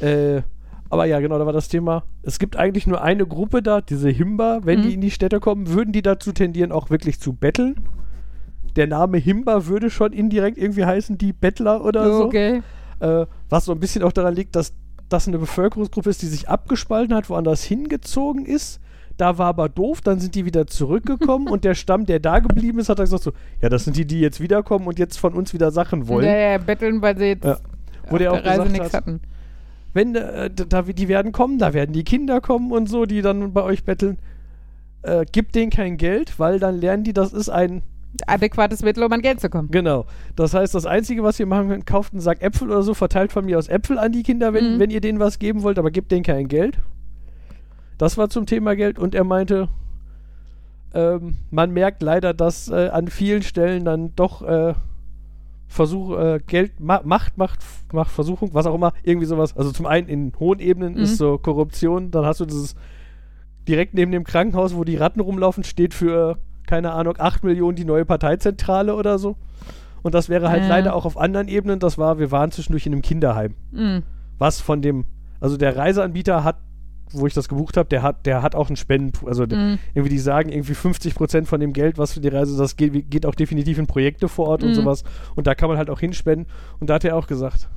Äh, 0.00 0.42
aber 0.88 1.04
ja, 1.06 1.20
genau, 1.20 1.38
da 1.38 1.44
war 1.46 1.52
das 1.52 1.68
Thema. 1.68 2.04
Es 2.22 2.38
gibt 2.38 2.56
eigentlich 2.56 2.86
nur 2.86 3.02
eine 3.02 3.26
Gruppe 3.26 3.62
da, 3.62 3.80
diese 3.80 4.08
Himba. 4.08 4.60
Wenn 4.62 4.80
Mhm. 4.80 4.82
die 4.84 4.94
in 4.94 5.00
die 5.00 5.10
Städte 5.10 5.40
kommen, 5.40 5.68
würden 5.68 5.92
die 5.92 6.02
dazu 6.02 6.32
tendieren, 6.32 6.72
auch 6.72 6.90
wirklich 6.90 7.20
zu 7.20 7.32
betteln. 7.32 7.76
Der 8.76 8.86
Name 8.86 9.18
Himba 9.18 9.66
würde 9.66 9.90
schon 9.90 10.12
indirekt 10.12 10.58
irgendwie 10.58 10.84
heißen, 10.84 11.18
die 11.18 11.32
Bettler 11.32 11.84
oder 11.84 12.12
so. 12.12 12.24
Okay. 12.26 12.62
Äh, 13.00 13.26
was 13.48 13.64
so 13.64 13.72
ein 13.72 13.80
bisschen 13.80 14.02
auch 14.02 14.12
daran 14.12 14.34
liegt, 14.34 14.54
dass 14.54 14.74
das 15.08 15.26
eine 15.28 15.38
Bevölkerungsgruppe 15.38 16.10
ist, 16.10 16.22
die 16.22 16.26
sich 16.26 16.48
abgespalten 16.48 17.14
hat, 17.14 17.28
woanders 17.30 17.62
hingezogen 17.64 18.46
ist. 18.46 18.80
Da 19.16 19.38
war 19.38 19.46
aber 19.46 19.68
doof, 19.68 20.00
dann 20.02 20.20
sind 20.20 20.34
die 20.34 20.44
wieder 20.44 20.66
zurückgekommen 20.66 21.48
und 21.50 21.64
der 21.64 21.74
Stamm, 21.74 22.04
der 22.06 22.20
da 22.20 22.38
geblieben 22.40 22.78
ist, 22.78 22.88
hat 22.88 22.98
dann 22.98 23.06
gesagt 23.06 23.22
so, 23.22 23.32
ja, 23.62 23.68
das 23.68 23.84
sind 23.84 23.96
die, 23.96 24.06
die 24.06 24.20
jetzt 24.20 24.40
wiederkommen 24.40 24.86
und 24.86 24.98
jetzt 24.98 25.18
von 25.18 25.32
uns 25.34 25.52
wieder 25.54 25.70
Sachen 25.70 26.06
wollen. 26.08 26.26
Ja, 26.26 26.36
ja, 26.36 26.58
betteln, 26.58 27.00
weil 27.02 27.16
sie 27.16 27.24
jetzt 27.26 27.44
Ja. 27.44 27.58
Wo 28.08 28.14
auf 28.14 28.18
der 28.18 28.32
auch 28.32 28.36
der 28.36 28.44
Reise 28.44 28.62
gesagt 28.62 28.72
nichts 28.72 28.86
hat, 28.94 28.94
hatten. 29.06 29.20
wenn 29.94 30.14
äh, 30.14 30.50
da, 30.50 30.82
die 30.82 31.08
werden 31.08 31.32
kommen, 31.32 31.58
da 31.58 31.72
werden 31.74 31.92
die 31.92 32.04
Kinder 32.04 32.40
kommen 32.40 32.70
und 32.72 32.88
so, 32.88 33.04
die 33.06 33.22
dann 33.22 33.52
bei 33.52 33.62
euch 33.62 33.84
betteln. 33.84 34.18
Äh, 35.02 35.24
gibt 35.30 35.54
denen 35.54 35.70
kein 35.70 35.96
Geld, 35.96 36.38
weil 36.38 36.58
dann 36.58 36.78
lernen 36.80 37.04
die, 37.04 37.12
das 37.12 37.32
ist 37.32 37.48
ein, 37.48 37.82
Adäquates 38.26 38.82
Mittel, 38.82 39.04
um 39.04 39.12
an 39.12 39.20
Geld 39.20 39.40
zu 39.40 39.50
kommen. 39.50 39.70
genau. 39.70 40.06
Das 40.36 40.54
heißt, 40.54 40.74
das 40.74 40.86
Einzige, 40.86 41.22
was 41.22 41.38
ihr 41.38 41.44
machen 41.46 41.68
könnt, 41.68 41.86
kauft 41.86 42.12
einen 42.14 42.22
Sack 42.22 42.40
Äpfel 42.42 42.70
oder 42.70 42.82
so, 42.82 42.94
verteilt 42.94 43.30
von 43.30 43.44
mir 43.44 43.58
aus 43.58 43.68
Äpfel 43.68 43.98
an 43.98 44.10
die 44.12 44.22
Kinder, 44.22 44.54
wenn, 44.54 44.74
Mhm. 44.76 44.78
wenn 44.78 44.90
ihr 44.90 45.00
denen 45.02 45.18
was 45.20 45.38
geben 45.38 45.62
wollt, 45.62 45.78
aber 45.78 45.90
gebt 45.90 46.10
denen 46.12 46.22
kein 46.22 46.48
Geld. 46.48 46.78
Das 47.98 48.18
war 48.18 48.28
zum 48.28 48.46
Thema 48.46 48.76
Geld 48.76 48.98
und 48.98 49.14
er 49.14 49.24
meinte, 49.24 49.68
ähm, 50.94 51.38
man 51.50 51.72
merkt 51.72 52.02
leider, 52.02 52.34
dass 52.34 52.68
äh, 52.68 52.88
an 52.88 53.08
vielen 53.08 53.42
Stellen 53.42 53.84
dann 53.84 54.14
doch 54.16 54.42
äh, 54.42 54.74
Versuch, 55.68 56.16
äh, 56.16 56.40
Geld, 56.46 56.78
ma 56.78 57.00
Macht, 57.04 57.38
Macht, 57.38 57.58
Macht, 57.92 58.10
Versuchung, 58.10 58.50
was 58.54 58.66
auch 58.66 58.74
immer, 58.74 58.92
irgendwie 59.02 59.26
sowas. 59.26 59.56
Also 59.56 59.72
zum 59.72 59.86
einen 59.86 60.08
in 60.08 60.32
hohen 60.38 60.60
Ebenen 60.60 60.94
Mhm. 60.94 61.00
ist 61.00 61.16
so 61.18 61.38
Korruption, 61.38 62.10
dann 62.10 62.24
hast 62.24 62.40
du 62.40 62.46
dieses 62.46 62.76
direkt 63.66 63.94
neben 63.94 64.12
dem 64.12 64.22
Krankenhaus, 64.24 64.76
wo 64.76 64.84
die 64.84 64.96
Ratten 64.96 65.20
rumlaufen, 65.20 65.64
steht 65.64 65.92
für, 65.92 66.38
keine 66.66 66.92
Ahnung, 66.92 67.14
8 67.18 67.42
Millionen 67.42 67.76
die 67.76 67.84
neue 67.84 68.04
Parteizentrale 68.04 68.94
oder 68.94 69.18
so. 69.18 69.36
Und 70.02 70.14
das 70.14 70.28
wäre 70.28 70.50
halt 70.50 70.62
Ja. 70.62 70.68
leider 70.68 70.94
auch 70.94 71.04
auf 71.04 71.16
anderen 71.18 71.48
Ebenen, 71.48 71.80
das 71.80 71.98
war, 71.98 72.20
wir 72.20 72.30
waren 72.30 72.52
zwischendurch 72.52 72.86
in 72.86 72.92
einem 72.92 73.02
Kinderheim. 73.02 73.54
Mhm. 73.72 74.04
Was 74.38 74.60
von 74.60 74.82
dem, 74.82 75.06
also 75.40 75.56
der 75.56 75.76
Reiseanbieter 75.76 76.44
hat, 76.44 76.56
wo 77.12 77.26
ich 77.26 77.34
das 77.34 77.48
gebucht 77.48 77.76
habe, 77.76 77.88
der 77.88 78.02
hat, 78.02 78.26
der 78.26 78.42
hat 78.42 78.54
auch 78.54 78.68
einen 78.68 78.76
Spenden, 78.76 79.26
also 79.26 79.44
Mhm. 79.44 79.78
irgendwie 79.94 80.10
die 80.10 80.18
sagen, 80.18 80.50
irgendwie 80.50 80.74
50 80.74 81.14
Prozent 81.14 81.46
von 81.48 81.60
dem 81.60 81.72
Geld, 81.72 81.98
was 81.98 82.12
für 82.12 82.20
die 82.20 82.28
Reise, 82.28 82.56
das 82.58 82.76
geht, 82.76 83.10
geht 83.10 83.24
auch 83.26 83.34
definitiv 83.34 83.78
in 83.78 83.86
Projekte 83.86 84.28
vor 84.28 84.48
Ort 84.48 84.62
und 84.64 84.70
Mhm. 84.70 84.74
sowas. 84.74 85.04
Und 85.34 85.46
da 85.46 85.54
kann 85.54 85.68
man 85.68 85.78
halt 85.78 85.88
auch 85.90 86.00
hinspenden. 86.00 86.46
Und 86.80 86.90
da 86.90 86.94
hat 86.94 87.04
er 87.04 87.16
auch 87.16 87.26
gesagt, 87.26 87.68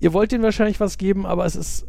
ihr 0.00 0.12
wollt 0.12 0.32
denen 0.32 0.42
wahrscheinlich 0.42 0.80
was 0.80 0.98
geben, 0.98 1.26
aber 1.26 1.44
es 1.44 1.54
ist, 1.56 1.86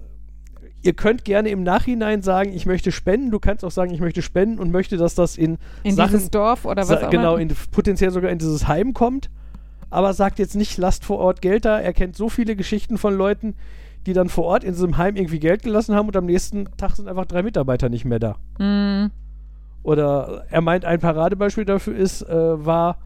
ihr 0.82 0.94
könnt 0.94 1.24
gerne 1.26 1.50
im 1.50 1.64
Nachhinein 1.64 2.22
sagen, 2.22 2.52
ich 2.54 2.66
möchte 2.66 2.92
spenden. 2.92 3.32
Du 3.32 3.40
kannst 3.40 3.64
auch 3.64 3.72
sagen, 3.72 3.94
ich 3.94 4.02
möchte 4.02 4.22
spenden 4.22 4.60
und 4.60 4.72
möchte, 4.72 4.98
dass 4.98 5.16
das 5.16 5.38
in, 5.38 5.58
In 5.84 5.96
Sachen, 5.96 6.12
dieses 6.12 6.30
Dorf 6.30 6.66
oder 6.66 6.88
was 6.88 7.04
auch 7.04 7.10
genau, 7.10 7.36
immer. 7.38 7.42
in, 7.42 7.56
potenziell 7.72 8.12
sogar 8.12 8.32
in 8.32 8.38
dieses 8.38 8.68
Heim 8.68 8.94
kommt. 8.94 9.30
Aber 9.90 10.14
sagt 10.14 10.40
jetzt 10.40 10.56
nicht, 10.56 10.78
lasst 10.78 11.06
vor 11.06 11.20
Ort 11.20 11.42
Geld 11.42 11.66
da. 11.66 11.80
Er 11.80 11.94
kennt 11.94 12.16
so 12.18 12.28
viele 12.28 12.56
Geschichten 12.56 12.98
von 12.98 13.16
Leuten, 13.16 13.56
die 14.06 14.14
dann 14.14 14.30
vor 14.30 14.46
Ort 14.46 14.64
in 14.64 14.72
diesem 14.74 14.98
Heim 14.98 15.16
irgendwie 15.16 15.40
Geld 15.40 15.64
gelassen 15.64 15.96
haben 15.96 16.08
und 16.08 16.16
am 16.18 16.26
nächsten 16.26 16.66
Tag 16.78 16.96
sind 16.96 17.08
einfach 17.08 17.26
drei 17.26 17.44
Mitarbeiter 17.44 17.90
nicht 17.90 18.06
mehr 18.06 18.20
da. 18.20 18.36
Mhm. 18.60 19.12
Oder 19.84 20.46
er 20.50 20.62
meint, 20.62 20.86
ein 20.86 21.00
Paradebeispiel 21.00 21.66
dafür 21.66 21.96
ist, 21.96 22.22
äh, 22.24 22.66
war 22.66 23.00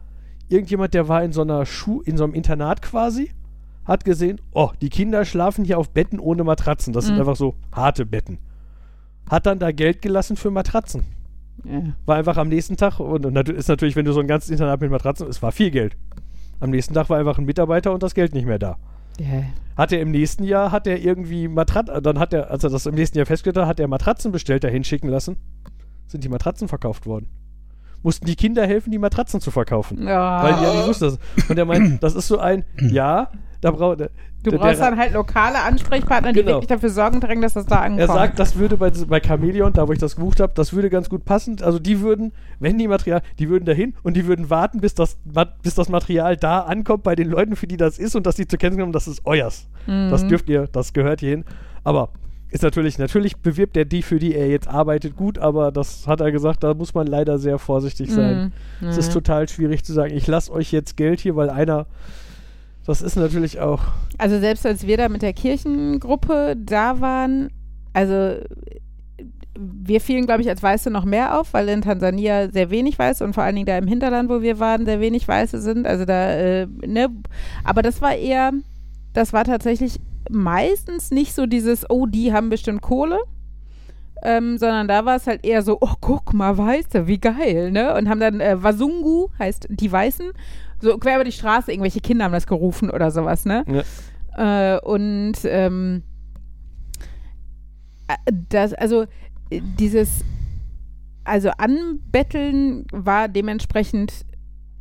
irgendjemand, 0.48 0.94
der 0.94 1.08
war 1.08 1.22
in 1.24 1.32
so 1.32 1.42
einer 1.42 1.66
Schuh, 1.66 2.00
in 2.02 2.16
so 2.16 2.24
einem 2.24 2.34
Internat 2.34 2.82
quasi, 2.82 3.32
hat 3.84 4.04
gesehen, 4.04 4.40
oh, 4.52 4.70
die 4.80 4.90
Kinder 4.90 5.24
schlafen 5.24 5.64
hier 5.64 5.78
auf 5.78 5.90
Betten 5.90 6.20
ohne 6.20 6.44
Matratzen. 6.44 6.92
Das 6.92 7.06
sind 7.06 7.14
Mhm. 7.14 7.20
einfach 7.22 7.36
so 7.36 7.54
harte 7.72 8.06
Betten. 8.06 8.38
Hat 9.28 9.46
dann 9.46 9.58
da 9.58 9.72
Geld 9.72 10.02
gelassen 10.02 10.36
für 10.36 10.50
Matratzen. 10.50 11.02
Ja. 11.64 11.82
War 12.06 12.16
einfach 12.16 12.36
am 12.36 12.48
nächsten 12.48 12.76
Tag, 12.76 13.00
und, 13.00 13.26
und 13.26 13.48
ist 13.48 13.68
natürlich, 13.68 13.96
wenn 13.96 14.04
du 14.04 14.12
so 14.12 14.20
ein 14.20 14.28
ganzes 14.28 14.50
Internat 14.50 14.80
mit 14.80 14.90
Matratzen, 14.90 15.26
es 15.28 15.42
war 15.42 15.52
viel 15.52 15.70
Geld. 15.70 15.96
Am 16.60 16.70
nächsten 16.70 16.94
Tag 16.94 17.10
war 17.10 17.18
einfach 17.18 17.38
ein 17.38 17.44
Mitarbeiter 17.44 17.92
und 17.92 18.02
das 18.02 18.14
Geld 18.14 18.34
nicht 18.34 18.46
mehr 18.46 18.58
da. 18.58 18.76
Ja. 19.18 19.42
Hat 19.78 19.92
er 19.92 20.00
im 20.00 20.10
nächsten 20.10 20.42
Jahr, 20.42 20.72
hat 20.72 20.88
er 20.88 20.98
irgendwie 20.98 21.46
Matratzen, 21.46 22.02
dann 22.02 22.18
hat 22.18 22.32
er, 22.32 22.50
als 22.50 22.64
er 22.64 22.70
das 22.70 22.86
im 22.86 22.96
nächsten 22.96 23.16
Jahr 23.16 23.26
festgestellt 23.26 23.64
hat, 23.64 23.68
hat 23.68 23.80
er 23.80 23.86
Matratzen 23.86 24.32
bestellt, 24.32 24.64
dahin 24.64 24.82
schicken 24.82 25.08
lassen. 25.08 25.36
sind 26.08 26.24
die 26.24 26.28
Matratzen 26.28 26.66
verkauft 26.66 27.06
worden. 27.06 27.28
Mussten 28.02 28.26
die 28.26 28.36
Kinder 28.36 28.66
helfen, 28.66 28.90
die 28.90 28.98
Matratzen 28.98 29.40
zu 29.40 29.50
verkaufen. 29.50 30.06
Ja. 30.06 30.42
Weil 30.42 30.54
die 30.54 30.62
ja 30.62 30.74
nicht 30.74 30.86
wussten, 30.86 31.04
dass. 31.06 31.18
Und 31.48 31.58
er 31.58 31.64
meint, 31.64 32.02
das 32.02 32.14
ist 32.14 32.28
so 32.28 32.38
ein, 32.38 32.64
ja, 32.90 33.30
da 33.60 33.72
braucht. 33.72 33.98
du 34.44 34.52
brauchst 34.52 34.80
dann 34.80 34.96
halt 34.96 35.12
lokale 35.14 35.58
Ansprechpartner, 35.62 36.32
die 36.32 36.40
Genau. 36.40 36.52
wirklich 36.52 36.68
dafür 36.68 36.90
sorgen 36.90 37.20
drängen, 37.20 37.42
dass 37.42 37.54
das 37.54 37.66
da 37.66 37.80
ankommt. 37.80 37.98
Er 38.00 38.06
sagt, 38.06 38.38
das 38.38 38.54
würde 38.56 38.76
bei, 38.76 38.90
bei 38.90 39.18
Chameleon, 39.20 39.72
da 39.72 39.88
wo 39.88 39.92
ich 39.92 39.98
das 39.98 40.14
gebucht 40.14 40.38
habe, 40.38 40.52
das 40.54 40.72
würde 40.72 40.90
ganz 40.90 41.08
gut 41.08 41.24
passen. 41.24 41.56
Also 41.60 41.80
die 41.80 42.00
würden, 42.00 42.32
wenn 42.60 42.78
die 42.78 42.86
Material, 42.86 43.20
die 43.40 43.48
würden 43.48 43.64
dahin 43.64 43.94
und 44.04 44.16
die 44.16 44.26
würden 44.26 44.48
warten, 44.48 44.80
bis 44.80 44.94
das, 44.94 45.16
bis 45.62 45.74
das 45.74 45.88
Material 45.88 46.36
da 46.36 46.60
ankommt 46.60 47.02
bei 47.02 47.16
den 47.16 47.28
Leuten, 47.28 47.56
für 47.56 47.66
die 47.66 47.76
das 47.76 47.98
ist 47.98 48.14
und 48.14 48.26
dass 48.26 48.36
die 48.36 48.46
zur 48.46 48.60
Kenntnis 48.60 48.78
nehmen, 48.80 48.92
das 48.92 49.08
ist 49.08 49.22
euers. 49.26 49.66
Das 49.88 50.22
Mhm. 50.22 50.28
dürft 50.28 50.48
ihr, 50.48 50.68
das 50.70 50.92
gehört 50.92 51.18
hierhin. 51.20 51.44
Aber 51.82 52.10
ist 52.50 52.62
natürlich, 52.62 52.98
natürlich 52.98 53.36
bewirbt 53.36 53.76
er 53.76 53.84
die, 53.84 54.02
für 54.02 54.18
die 54.18 54.34
er 54.34 54.48
jetzt 54.48 54.68
arbeitet, 54.68 55.16
gut, 55.16 55.38
aber 55.38 55.70
das 55.70 56.06
hat 56.06 56.20
er 56.20 56.32
gesagt, 56.32 56.64
da 56.64 56.74
muss 56.74 56.94
man 56.94 57.06
leider 57.06 57.38
sehr 57.38 57.58
vorsichtig 57.58 58.10
sein. 58.10 58.52
Mhm. 58.80 58.88
Es 58.88 58.96
ist 58.96 59.12
total 59.12 59.48
schwierig 59.48 59.84
zu 59.84 59.92
sagen, 59.92 60.14
ich 60.14 60.26
lasse 60.26 60.52
euch 60.52 60.72
jetzt 60.72 60.96
Geld 60.96 61.20
hier, 61.20 61.36
weil 61.36 61.50
einer, 61.50 61.86
das 62.86 63.02
ist 63.02 63.16
natürlich 63.16 63.60
auch, 63.60 63.82
Also 64.16 64.38
selbst 64.38 64.64
als 64.64 64.86
wir 64.86 64.96
da 64.96 65.08
mit 65.08 65.20
der 65.20 65.34
Kirchengruppe 65.34 66.56
da 66.56 67.00
waren, 67.00 67.50
also 67.92 68.40
wir 69.58 70.00
fielen, 70.00 70.26
glaube 70.26 70.40
ich, 70.42 70.48
als 70.48 70.62
Weiße 70.62 70.90
noch 70.90 71.04
mehr 71.04 71.38
auf, 71.38 71.52
weil 71.52 71.68
in 71.68 71.82
Tansania 71.82 72.50
sehr 72.50 72.70
wenig 72.70 72.98
Weiße 72.98 73.24
und 73.24 73.34
vor 73.34 73.42
allen 73.42 73.56
Dingen 73.56 73.66
da 73.66 73.76
im 73.76 73.88
Hinterland, 73.88 74.30
wo 74.30 74.40
wir 74.40 74.58
waren, 74.58 74.86
sehr 74.86 75.00
wenig 75.00 75.26
Weiße 75.26 75.60
sind. 75.60 75.86
Also 75.86 76.04
da, 76.04 76.30
äh, 76.30 76.66
ne, 76.86 77.08
aber 77.64 77.82
das 77.82 78.00
war 78.00 78.14
eher, 78.14 78.52
das 79.12 79.32
war 79.32 79.44
tatsächlich 79.44 80.00
meistens 80.30 81.10
nicht 81.10 81.34
so 81.34 81.46
dieses, 81.46 81.88
oh, 81.88 82.06
die 82.06 82.32
haben 82.32 82.48
bestimmt 82.48 82.82
Kohle. 82.82 83.18
Ähm, 84.20 84.58
sondern 84.58 84.88
da 84.88 85.04
war 85.04 85.14
es 85.14 85.28
halt 85.28 85.44
eher 85.46 85.62
so, 85.62 85.78
oh, 85.80 85.94
guck 86.00 86.34
mal, 86.34 86.58
Weiße, 86.58 87.06
wie 87.06 87.18
geil, 87.20 87.70
ne? 87.70 87.94
Und 87.94 88.08
haben 88.08 88.18
dann 88.18 88.40
äh, 88.40 88.60
Wasungu, 88.60 89.28
heißt 89.38 89.68
die 89.70 89.92
Weißen, 89.92 90.32
so 90.80 90.98
quer 90.98 91.16
über 91.16 91.24
die 91.24 91.30
Straße, 91.30 91.70
irgendwelche 91.70 92.00
Kinder 92.00 92.24
haben 92.24 92.32
das 92.32 92.48
gerufen 92.48 92.90
oder 92.90 93.12
sowas, 93.12 93.44
ne? 93.44 93.64
Äh, 94.36 94.80
und 94.80 95.36
ähm, 95.44 96.02
äh, 98.08 98.32
das, 98.48 98.74
also 98.74 99.02
äh, 99.50 99.60
dieses, 99.78 100.24
also 101.24 101.50
Anbetteln 101.56 102.86
war 102.92 103.28
dementsprechend 103.28 104.24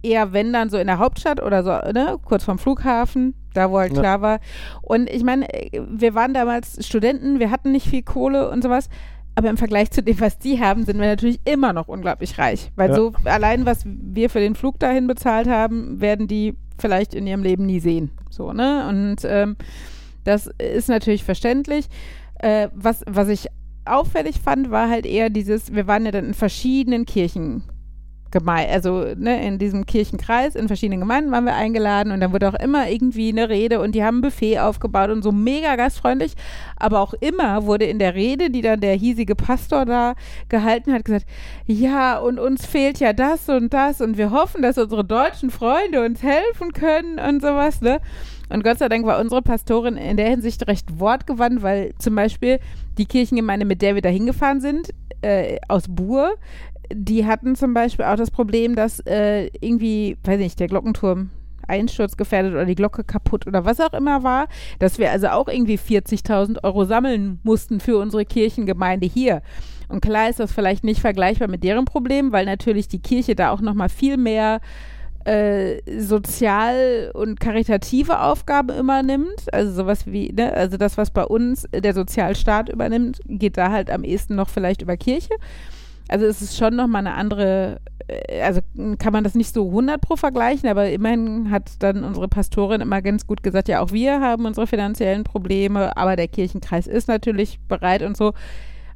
eher, 0.01 0.33
wenn 0.33 0.53
dann 0.53 0.69
so 0.69 0.77
in 0.77 0.87
der 0.87 0.99
Hauptstadt 0.99 1.41
oder 1.41 1.63
so, 1.63 1.71
ne, 1.91 2.17
kurz 2.23 2.43
vorm 2.43 2.57
Flughafen, 2.57 3.35
da 3.57 3.71
wo 3.71 3.79
halt 3.79 3.93
Ja. 3.93 3.99
klar 3.99 4.21
war. 4.21 4.39
Und 4.81 5.09
ich 5.09 5.23
meine, 5.23 5.47
wir 5.89 6.13
waren 6.15 6.33
damals 6.33 6.85
Studenten, 6.85 7.39
wir 7.39 7.51
hatten 7.51 7.71
nicht 7.71 7.87
viel 7.87 8.03
Kohle 8.03 8.49
und 8.49 8.63
sowas. 8.63 8.89
Aber 9.35 9.49
im 9.51 9.57
Vergleich 9.57 9.91
zu 9.91 10.01
dem, 10.01 10.19
was 10.19 10.39
die 10.39 10.59
haben, 10.59 10.83
sind 10.85 10.99
wir 10.99 11.05
natürlich 11.07 11.39
immer 11.45 11.71
noch 11.71 11.87
unglaublich 11.87 12.39
reich. 12.39 12.71
Weil 12.75 12.89
Ja. 12.89 12.95
so 12.95 13.13
allein, 13.25 13.65
was 13.67 13.83
wir 13.85 14.29
für 14.31 14.39
den 14.39 14.55
Flug 14.55 14.79
dahin 14.79 15.05
bezahlt 15.05 15.47
haben, 15.47 16.01
werden 16.01 16.27
die 16.27 16.55
vielleicht 16.79 17.13
in 17.13 17.27
ihrem 17.27 17.43
Leben 17.43 17.65
nie 17.67 17.79
sehen. 17.79 18.09
So, 18.31 18.51
ne? 18.53 18.87
Und 18.89 19.17
ähm, 19.25 19.55
das 20.23 20.47
ist 20.57 20.89
natürlich 20.89 21.23
verständlich. 21.23 21.87
Äh, 22.39 22.69
was, 22.73 23.03
was 23.07 23.27
ich 23.29 23.47
auffällig 23.85 24.39
fand, 24.39 24.71
war 24.71 24.89
halt 24.89 25.05
eher 25.05 25.29
dieses, 25.29 25.71
wir 25.73 25.85
waren 25.87 26.05
ja 26.05 26.11
dann 26.11 26.25
in 26.25 26.33
verschiedenen 26.33 27.05
Kirchen 27.05 27.63
Gemeinden, 28.31 28.73
also 28.73 29.05
ne, 29.15 29.45
in 29.45 29.57
diesem 29.57 29.85
Kirchenkreis, 29.85 30.55
in 30.55 30.67
verschiedenen 30.67 30.99
Gemeinden 30.99 31.31
waren 31.31 31.45
wir 31.45 31.55
eingeladen 31.55 32.11
und 32.11 32.19
dann 32.19 32.33
wurde 32.33 32.49
auch 32.49 32.59
immer 32.59 32.89
irgendwie 32.89 33.29
eine 33.29 33.49
Rede 33.49 33.79
und 33.79 33.93
die 33.95 34.03
haben 34.03 34.19
ein 34.19 34.21
Buffet 34.21 34.59
aufgebaut 34.59 35.09
und 35.09 35.23
so 35.23 35.31
mega 35.31 35.75
gastfreundlich. 35.75 36.33
Aber 36.75 36.99
auch 36.99 37.13
immer 37.13 37.65
wurde 37.65 37.85
in 37.85 37.99
der 37.99 38.15
Rede, 38.15 38.49
die 38.49 38.61
dann 38.61 38.79
der 38.79 38.93
hiesige 38.93 39.35
Pastor 39.35 39.85
da 39.85 40.15
gehalten 40.49 40.93
hat, 40.93 41.05
gesagt, 41.05 41.25
ja, 41.65 42.17
und 42.17 42.39
uns 42.39 42.65
fehlt 42.65 42.99
ja 42.99 43.13
das 43.13 43.49
und 43.49 43.73
das 43.73 44.01
und 44.01 44.17
wir 44.17 44.31
hoffen, 44.31 44.61
dass 44.61 44.77
unsere 44.77 45.03
deutschen 45.03 45.49
Freunde 45.49 46.03
uns 46.03 46.23
helfen 46.23 46.73
können 46.73 47.19
und 47.19 47.41
sowas, 47.41 47.81
ne? 47.81 47.99
Und 48.49 48.63
Gott 48.63 48.77
sei 48.77 48.87
Dank 48.87 49.05
war 49.05 49.19
unsere 49.19 49.41
Pastorin 49.41 49.97
in 49.97 50.15
der 50.15 50.29
Hinsicht 50.29 50.67
recht 50.67 50.99
wortgewandt, 50.99 51.63
weil 51.63 51.93
zum 51.99 52.15
Beispiel 52.15 52.59
die 52.97 53.05
Kirchengemeinde, 53.05 53.65
mit 53.65 53.81
der 53.81 53.95
wir 53.95 54.01
da 54.01 54.09
hingefahren 54.09 54.61
sind, 54.61 54.89
äh, 55.21 55.57
aus 55.67 55.85
Buhr, 55.89 56.35
die 56.93 57.25
hatten 57.25 57.55
zum 57.55 57.73
Beispiel 57.73 58.05
auch 58.05 58.15
das 58.15 58.31
Problem, 58.31 58.75
dass 58.75 58.99
äh, 59.01 59.47
irgendwie, 59.59 60.17
weiß 60.23 60.39
nicht, 60.39 60.59
der 60.59 60.67
Glockenturm 60.67 61.29
einsturzgefährdet 61.67 62.53
oder 62.53 62.65
die 62.65 62.75
Glocke 62.75 63.03
kaputt 63.03 63.45
oder 63.45 63.65
was 63.65 63.79
auch 63.79 63.93
immer 63.93 64.23
war, 64.23 64.47
dass 64.79 64.99
wir 64.99 65.11
also 65.11 65.27
auch 65.27 65.47
irgendwie 65.47 65.77
40.000 65.77 66.63
Euro 66.63 66.85
sammeln 66.85 67.39
mussten 67.43 67.79
für 67.79 67.97
unsere 67.97 68.25
Kirchengemeinde 68.25 69.05
hier. 69.05 69.41
Und 69.89 70.01
klar 70.01 70.29
ist 70.29 70.39
das 70.39 70.51
vielleicht 70.51 70.83
nicht 70.83 71.01
vergleichbar 71.01 71.47
mit 71.47 71.63
deren 71.63 71.85
Problem, 71.85 72.31
weil 72.31 72.45
natürlich 72.45 72.87
die 72.87 73.01
Kirche 73.01 73.35
da 73.35 73.51
auch 73.51 73.61
nochmal 73.61 73.89
viel 73.89 74.17
mehr 74.17 74.59
äh, 75.27 75.81
sozial 75.99 77.11
und 77.13 77.39
karitative 77.39 78.21
Aufgaben 78.21 78.77
übernimmt. 78.77 79.53
Also 79.53 79.73
sowas 79.73 80.05
wie, 80.05 80.31
ne, 80.31 80.53
also 80.53 80.77
das, 80.77 80.97
was 80.97 81.11
bei 81.11 81.25
uns 81.25 81.67
der 81.73 81.93
Sozialstaat 81.93 82.69
übernimmt, 82.69 83.19
geht 83.25 83.57
da 83.57 83.71
halt 83.71 83.91
am 83.91 84.03
ehesten 84.03 84.35
noch 84.35 84.49
vielleicht 84.49 84.81
über 84.81 84.97
Kirche. 84.97 85.33
Also 86.09 86.25
es 86.25 86.41
ist 86.41 86.57
schon 86.57 86.75
nochmal 86.75 87.05
eine 87.05 87.15
andere, 87.15 87.79
äh, 88.07 88.41
also 88.41 88.61
kann 88.97 89.13
man 89.13 89.23
das 89.23 89.35
nicht 89.35 89.53
so 89.53 89.67
100 89.67 89.99
pro 89.99 90.15
vergleichen, 90.15 90.69
aber 90.69 90.89
immerhin 90.89 91.51
hat 91.51 91.71
dann 91.79 92.03
unsere 92.03 92.27
Pastorin 92.27 92.81
immer 92.81 93.01
ganz 93.01 93.27
gut 93.27 93.43
gesagt, 93.43 93.67
ja, 93.67 93.81
auch 93.81 93.91
wir 93.91 94.21
haben 94.21 94.45
unsere 94.45 94.67
finanziellen 94.67 95.23
Probleme, 95.23 95.95
aber 95.97 96.15
der 96.15 96.27
Kirchenkreis 96.27 96.87
ist 96.87 97.07
natürlich 97.07 97.59
bereit 97.67 98.01
und 98.03 98.15
so. 98.15 98.33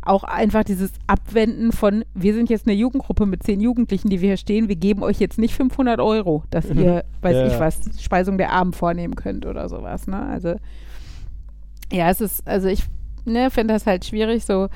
Auch 0.04 0.24
einfach 0.24 0.64
dieses 0.64 0.94
Abwenden 1.06 1.72
von, 1.72 2.04
wir 2.16 2.34
sind 2.34 2.50
jetzt 2.50 2.66
eine 2.66 2.76
Jugendgruppe 2.76 3.28
mit 3.28 3.44
zehn 3.44 3.62
Jugendlichen, 3.62 4.10
die 4.10 4.20
wir 4.22 4.30
hier 4.30 4.38
stehen, 4.38 4.68
wir 4.68 4.76
geben 4.76 5.04
euch 5.04 5.20
jetzt 5.20 5.38
nicht 5.38 5.54
500 5.54 6.00
Euro, 6.00 6.44
dass 6.50 6.66
Mhm. 6.70 6.80
ihr, 6.84 7.06
weiß 7.22 7.36
Ja, 7.36 7.48
ich 7.48 7.60
was, 7.60 8.02
Speisung 8.02 8.38
der 8.40 8.52
Armen 8.52 8.74
vornehmen 8.74 9.16
könnt 9.16 9.46
oder 9.46 9.70
sowas, 9.70 10.08
ne? 10.08 10.26
Also, 10.26 10.56
ja, 11.92 12.10
es 12.10 12.22
ist, 12.22 12.48
also 12.48 12.68
ich 12.68 12.84
ne, 13.26 13.52
finde 13.52 13.74
das 13.76 13.86
halt 13.86 14.06
schwierig, 14.06 14.44
so 14.46 14.70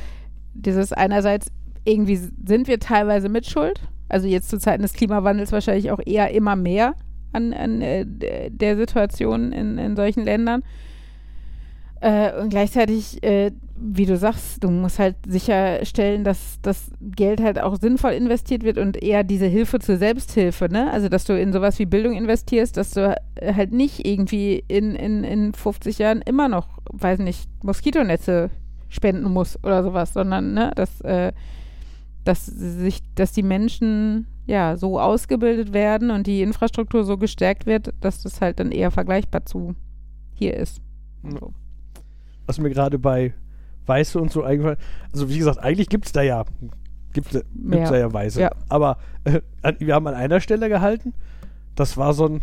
dieses 0.54 0.94
einerseits 0.94 1.48
irgendwie 1.86 2.18
sind 2.18 2.68
wir 2.68 2.80
teilweise 2.80 3.30
mit 3.30 3.46
Schuld. 3.46 3.80
Also 4.10 4.28
jetzt 4.28 4.50
zu 4.50 4.60
Zeiten 4.60 4.82
des 4.84 4.94
Klimawandels 4.94 5.52
wahrscheinlich 5.52 5.92
auch 5.92 6.00
eher 6.06 6.32
immer 6.32 6.56
mehr 6.56 6.96
an, 7.32 7.54
an 7.54 7.82
äh, 7.82 8.06
der 8.50 8.78
Situation 8.78 9.52
in, 9.52 9.78
in 9.78 9.96
solchen 9.96 10.24
Ländern. 10.24 10.64
Äh, 12.02 12.40
und 12.40 12.50
gleichzeitig, 12.50 13.24
äh, 13.24 13.52
wie 13.78 14.06
du 14.06 14.18
sagst, 14.18 14.64
du 14.64 14.70
musst 14.70 15.00
halt 15.00 15.16
sicherstellen, 15.28 16.24
dass 16.24 16.60
das 16.62 16.92
Geld 17.02 17.42
halt 17.42 17.60
auch 17.60 17.78
sinnvoll 17.78 18.12
investiert 18.12 18.64
wird 18.64 18.78
und 18.78 19.02
eher 19.02 19.24
diese 19.24 19.48
Hilfe 19.48 19.80
zur 19.80 19.98
Selbsthilfe, 19.98 20.70
ne? 20.70 20.92
Also, 20.92 21.10
dass 21.10 21.26
du 21.26 21.40
in 21.40 21.52
sowas 21.52 21.80
wie 21.80 21.86
Bildung 21.86 22.14
investierst, 22.14 22.78
dass 22.78 22.92
du 22.92 23.16
äh, 23.36 23.54
halt 23.54 23.72
nicht 23.72 24.06
irgendwie 24.06 24.64
in, 24.68 24.94
in, 24.96 25.24
in 25.24 25.54
50 25.54 25.98
Jahren 25.98 26.22
immer 26.22 26.48
noch, 26.48 26.68
weiß 26.92 27.20
nicht, 27.20 27.50
Moskitonetze 27.64 28.50
spenden 28.90 29.32
musst 29.32 29.64
oder 29.64 29.84
sowas, 29.84 30.14
sondern, 30.14 30.54
ne, 30.54 30.72
dass, 30.76 31.02
äh, 31.02 31.32
dass 32.26 32.46
sich, 32.46 33.02
dass 33.16 33.32
die 33.32 33.44
Menschen 33.44 34.28
ja 34.46 34.78
so 34.78 35.00
ausgebildet 35.00 35.74
werden 35.74 36.12
und 36.12 36.28
die 36.28 36.42
Infrastruktur 36.42 37.04
so 37.04 37.18
gestärkt 37.18 37.66
wird, 37.66 37.94
dass 38.02 38.22
das 38.22 38.42
halt 38.42 38.60
dann 38.60 38.72
eher 38.72 38.92
vergleichbar 38.92 39.46
zu 39.46 39.76
hier 40.34 40.56
ist. 40.56 40.82
Ja. 41.24 41.48
was 42.46 42.60
mir 42.60 42.70
gerade 42.70 43.00
bei 43.00 43.34
Weiße 43.88 44.20
und 44.20 44.32
so 44.32 44.44
eingefallen 44.44 44.78
Also 45.12 45.30
wie 45.30 45.40
gesagt, 45.40 45.58
eigentlich 45.60 45.90
gibt 45.90 46.06
es 46.06 46.12
da 46.12 46.22
ja, 46.22 46.46
gibt 47.14 47.34
es 47.34 47.44
da 47.90 47.98
ja 47.98 48.12
Weiße. 48.12 48.42
Ja. 48.42 48.52
Aber 48.70 48.98
äh, 49.24 49.42
wir 49.80 49.96
haben 49.96 50.06
an 50.08 50.14
einer 50.14 50.40
Stelle 50.40 50.70
gehalten, 50.70 51.14
das 51.76 51.98
war 51.98 52.14
so 52.14 52.28
ein, 52.28 52.42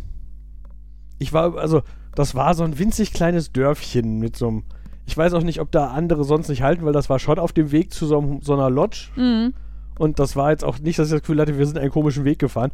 ich 1.18 1.32
war, 1.32 1.56
also 1.56 1.82
das 2.14 2.34
war 2.34 2.54
so 2.54 2.64
ein 2.64 2.78
winzig 2.78 3.12
kleines 3.12 3.52
Dörfchen 3.52 4.18
mit 4.18 4.36
so 4.36 4.48
einem, 4.48 4.64
ich 5.06 5.16
weiß 5.16 5.34
auch 5.34 5.42
nicht, 5.42 5.60
ob 5.60 5.70
da 5.70 5.88
andere 5.88 6.24
sonst 6.24 6.48
nicht 6.48 6.62
halten, 6.62 6.84
weil 6.84 6.92
das 6.92 7.08
war 7.10 7.18
schon 7.18 7.38
auf 7.38 7.52
dem 7.52 7.70
Weg 7.70 7.92
zu 7.92 8.06
so, 8.06 8.18
einem, 8.18 8.42
so 8.42 8.54
einer 8.54 8.70
Lodge 8.70 9.10
Mhm. 9.16 9.54
Und 9.98 10.18
das 10.18 10.36
war 10.36 10.50
jetzt 10.50 10.64
auch 10.64 10.78
nicht, 10.78 10.98
dass 10.98 11.08
ich 11.08 11.12
das 11.12 11.20
Gefühl 11.22 11.40
hatte, 11.40 11.58
wir 11.58 11.66
sind 11.66 11.78
einen 11.78 11.90
komischen 11.90 12.24
Weg 12.24 12.38
gefahren. 12.38 12.70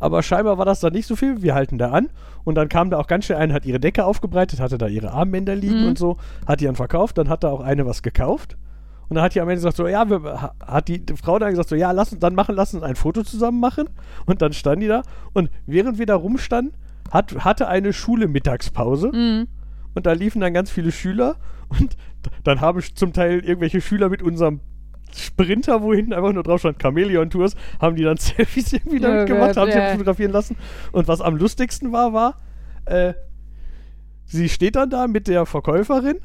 Aber 0.00 0.22
scheinbar 0.22 0.58
war 0.58 0.64
das 0.64 0.78
da 0.80 0.90
nicht 0.90 1.06
so 1.06 1.16
viel. 1.16 1.42
Wir 1.42 1.54
halten 1.56 1.76
da 1.76 1.90
an. 1.90 2.08
Und 2.44 2.54
dann 2.54 2.68
kam 2.68 2.88
da 2.90 2.98
auch 2.98 3.08
ganz 3.08 3.24
schnell 3.24 3.38
eine, 3.38 3.52
hat 3.52 3.66
ihre 3.66 3.80
Decke 3.80 4.04
aufgebreitet, 4.04 4.60
hatte 4.60 4.78
da 4.78 4.86
ihre 4.86 5.10
Armbänder 5.12 5.56
liegen 5.56 5.82
Mhm. 5.82 5.88
und 5.88 5.98
so, 5.98 6.18
hat 6.46 6.60
die 6.60 6.66
dann 6.66 6.76
verkauft. 6.76 7.18
Dann 7.18 7.28
hat 7.28 7.42
da 7.42 7.48
auch 7.50 7.60
eine 7.60 7.84
was 7.84 8.02
gekauft. 8.02 8.56
Und 9.08 9.16
dann 9.16 9.24
hat 9.24 9.34
die 9.34 9.40
am 9.40 9.48
Ende 9.48 9.56
gesagt, 9.56 9.76
so, 9.76 9.88
ja, 9.88 10.08
wir, 10.08 10.22
ha- 10.40 10.54
hat 10.64 10.86
die 10.86 11.02
Frau 11.20 11.38
dann 11.40 11.50
gesagt, 11.50 11.68
so, 11.70 11.74
ja, 11.74 11.90
lass 11.90 12.12
uns 12.12 12.20
dann 12.20 12.34
machen, 12.36 12.54
lass 12.54 12.74
uns 12.74 12.84
ein 12.84 12.94
Foto 12.94 13.24
zusammen 13.24 13.58
machen. 13.58 13.88
Und 14.26 14.40
dann 14.40 14.52
stand 14.52 14.82
die 14.82 14.86
da. 14.86 15.02
Und 15.32 15.50
während 15.66 15.98
wir 15.98 16.06
da 16.06 16.14
rumstanden, 16.14 16.74
hat, 17.10 17.34
hatte 17.44 17.66
eine 17.66 17.92
Schule 17.92 18.28
Mittagspause. 18.28 19.10
Mhm. 19.12 19.48
Und 19.94 20.06
da 20.06 20.12
liefen 20.12 20.40
dann 20.40 20.54
ganz 20.54 20.70
viele 20.70 20.92
Schüler. 20.92 21.36
Und 21.70 21.96
dann 22.44 22.60
haben 22.60 22.80
zum 22.94 23.12
Teil 23.12 23.40
irgendwelche 23.40 23.80
Schüler 23.80 24.08
mit 24.10 24.22
unserem 24.22 24.60
Sprinter, 25.18 25.82
wo 25.82 25.92
hinten 25.92 26.12
einfach 26.12 26.32
nur 26.32 26.42
drauf 26.42 26.60
stand 26.60 26.78
Chameleon 26.78 27.30
Tours, 27.30 27.54
haben 27.80 27.96
die 27.96 28.04
dann 28.04 28.16
Selfies 28.18 28.72
irgendwie 28.72 29.00
damit 29.00 29.22
Oh 29.22 29.26
gemacht, 29.26 29.54
Gott, 29.54 29.56
haben 29.58 29.72
sie 29.72 29.78
ja. 29.78 29.90
fotografieren 29.92 30.32
lassen. 30.32 30.56
Und 30.92 31.08
was 31.08 31.20
am 31.20 31.36
lustigsten 31.36 31.92
war, 31.92 32.12
war, 32.12 32.40
äh, 32.86 33.14
sie 34.24 34.48
steht 34.48 34.76
dann 34.76 34.90
da 34.90 35.06
mit 35.06 35.28
der 35.28 35.46
Verkäuferin 35.46 36.20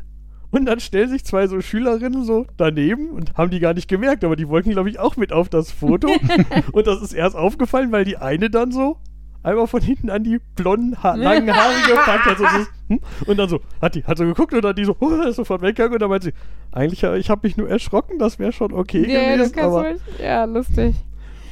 Und 0.51 0.65
dann 0.65 0.79
stellen 0.79 1.09
sich 1.09 1.25
zwei 1.25 1.47
so 1.47 1.59
Schülerinnen 1.61 2.23
so 2.23 2.45
daneben 2.57 3.09
und 3.09 3.33
haben 3.35 3.49
die 3.49 3.59
gar 3.59 3.73
nicht 3.73 3.87
gemerkt, 3.87 4.23
aber 4.23 4.35
die 4.35 4.47
wollten, 4.47 4.69
glaube 4.69 4.89
ich, 4.89 4.99
auch 4.99 5.17
mit 5.17 5.33
auf 5.33 5.49
das 5.49 5.71
Foto. 5.71 6.09
und 6.71 6.85
das 6.87 7.01
ist 7.01 7.13
erst 7.13 7.35
aufgefallen, 7.35 7.91
weil 7.91 8.05
die 8.05 8.17
eine 8.17 8.49
dann 8.49 8.71
so 8.71 8.97
einmal 9.43 9.67
von 9.67 9.81
hinten 9.81 10.09
an 10.09 10.23
die 10.23 10.39
blonden, 10.55 11.01
ha 11.03 11.15
langen 11.15 11.53
Haare 11.53 11.73
gepackt 11.87 12.25
hat. 12.25 12.37
So, 12.37 12.45
so, 12.45 12.65
hm? 13.01 13.27
Und 13.27 13.37
dann 13.37 13.49
so, 13.49 13.59
hat 13.81 13.95
die 13.95 14.03
hat 14.03 14.17
so 14.17 14.25
geguckt 14.25 14.53
und 14.53 14.63
dann 14.63 14.75
die 14.75 14.85
so, 14.85 14.95
oh, 14.99 15.09
ist 15.27 15.37
sofort 15.37 15.61
weggegangen 15.61 15.93
und 15.93 16.01
dann 16.01 16.09
meinte 16.09 16.27
sie, 16.27 16.33
eigentlich, 16.71 17.03
äh, 17.03 17.17
ich 17.17 17.29
habe 17.29 17.47
mich 17.47 17.57
nur 17.57 17.69
erschrocken, 17.69 18.19
das 18.19 18.39
wäre 18.39 18.51
schon 18.51 18.73
okay 18.73 19.05
Ja, 19.11 19.37
das 19.37 19.51
gewesen, 19.51 19.65
aber 19.65 19.83
du 19.93 20.23
ja, 20.23 20.43
lustig. 20.45 20.95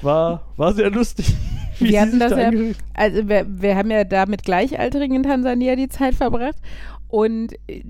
war, 0.01 0.43
war 0.57 0.73
sehr 0.73 0.89
lustig. 0.89 1.33
wie 1.79 1.85
Wir 1.85 1.91
sie 1.91 1.99
hatten 1.99 2.19
das 2.19 2.31
da 2.31 2.51
ja, 2.51 2.73
also 2.93 3.27
wir, 3.27 3.45
wir 3.47 3.75
haben 3.75 3.91
ja 3.91 4.03
da 4.03 4.25
mit 4.25 4.43
Gleichaltrigen 4.43 5.15
in 5.15 5.23
Tansania 5.23 5.75
die 5.75 5.89
Zeit 5.89 6.15
verbracht 6.15 6.57
und 7.07 7.53
äh, 7.67 7.83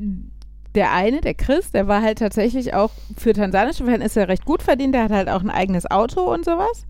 der 0.74 0.94
eine, 0.94 1.20
der 1.20 1.34
Chris, 1.34 1.72
der 1.72 1.88
war 1.88 2.02
halt 2.02 2.20
tatsächlich 2.20 2.74
auch 2.74 2.92
für 3.18 3.34
tansanische 3.34 3.84
Verhältnisse 3.84 4.28
recht 4.30 4.46
gut 4.46 4.64
verdient, 4.64 4.96
der 4.96 5.04
hat 5.04 5.12
halt 5.12 5.30
auch 5.30 5.42
ein 5.42 5.50
eigenes 5.50 5.90
Auto 5.90 6.22
und 6.34 6.46
sowas 6.46 6.86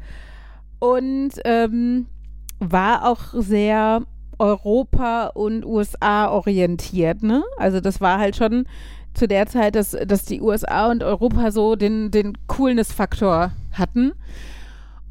und 0.80 1.32
ähm, 1.46 2.08
war 2.60 3.08
auch 3.08 3.20
sehr 3.34 4.02
Europa 4.42 5.28
und 5.28 5.64
USA 5.64 6.28
orientiert, 6.30 7.22
ne? 7.22 7.44
Also 7.58 7.80
das 7.80 8.02
war 8.02 8.18
halt 8.18 8.36
schon 8.36 8.66
zu 9.14 9.28
der 9.28 9.46
Zeit, 9.46 9.76
dass, 9.76 9.92
dass 9.92 10.26
die 10.26 10.42
USA 10.42 10.90
und 10.90 11.04
Europa 11.04 11.52
so 11.52 11.76
den, 11.76 12.10
den 12.10 12.36
Coolness-Faktor 12.48 13.52
hatten. 13.74 14.14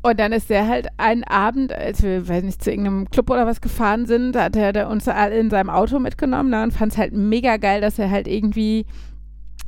Und 0.03 0.19
dann 0.19 0.33
ist 0.33 0.51
der 0.51 0.67
halt 0.67 0.89
einen 0.97 1.23
Abend, 1.23 1.73
als 1.73 2.03
wir, 2.03 2.27
weiß 2.27 2.43
nicht, 2.43 2.65
zu 2.65 2.71
irgendeinem 2.71 3.09
Club 3.09 3.31
oder 3.31 3.47
was 3.47 3.61
gefahren 3.61 4.07
sind, 4.07 4.33
da 4.33 4.45
hat 4.45 4.57
er 4.57 4.89
uns 4.89 5.07
alle 5.07 5.39
in 5.39 5.51
seinem 5.51 5.71
Auto 5.71 6.01
mitgenommen 6.01 6.51
ne, 6.51 6.65
und 6.65 6.73
fand 6.73 6.93
es 6.93 6.99
halt 6.99 7.13
mega 7.13 7.57
geil, 7.57 7.81
dass 7.81 8.01
er 8.01 8.11
halt 8.11 8.27
irgendwie 8.27 8.85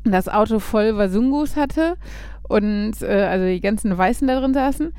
das 0.03 0.29
Auto 0.29 0.59
voll 0.59 0.97
Wasungus 0.97 1.55
hatte 1.55 1.97
und 2.49 3.01
äh, 3.03 3.27
also 3.27 3.47
die 3.47 3.61
ganzen 3.61 3.97
Weißen 3.97 4.27
da 4.27 4.41
drin 4.41 4.55
saßen. 4.55 4.93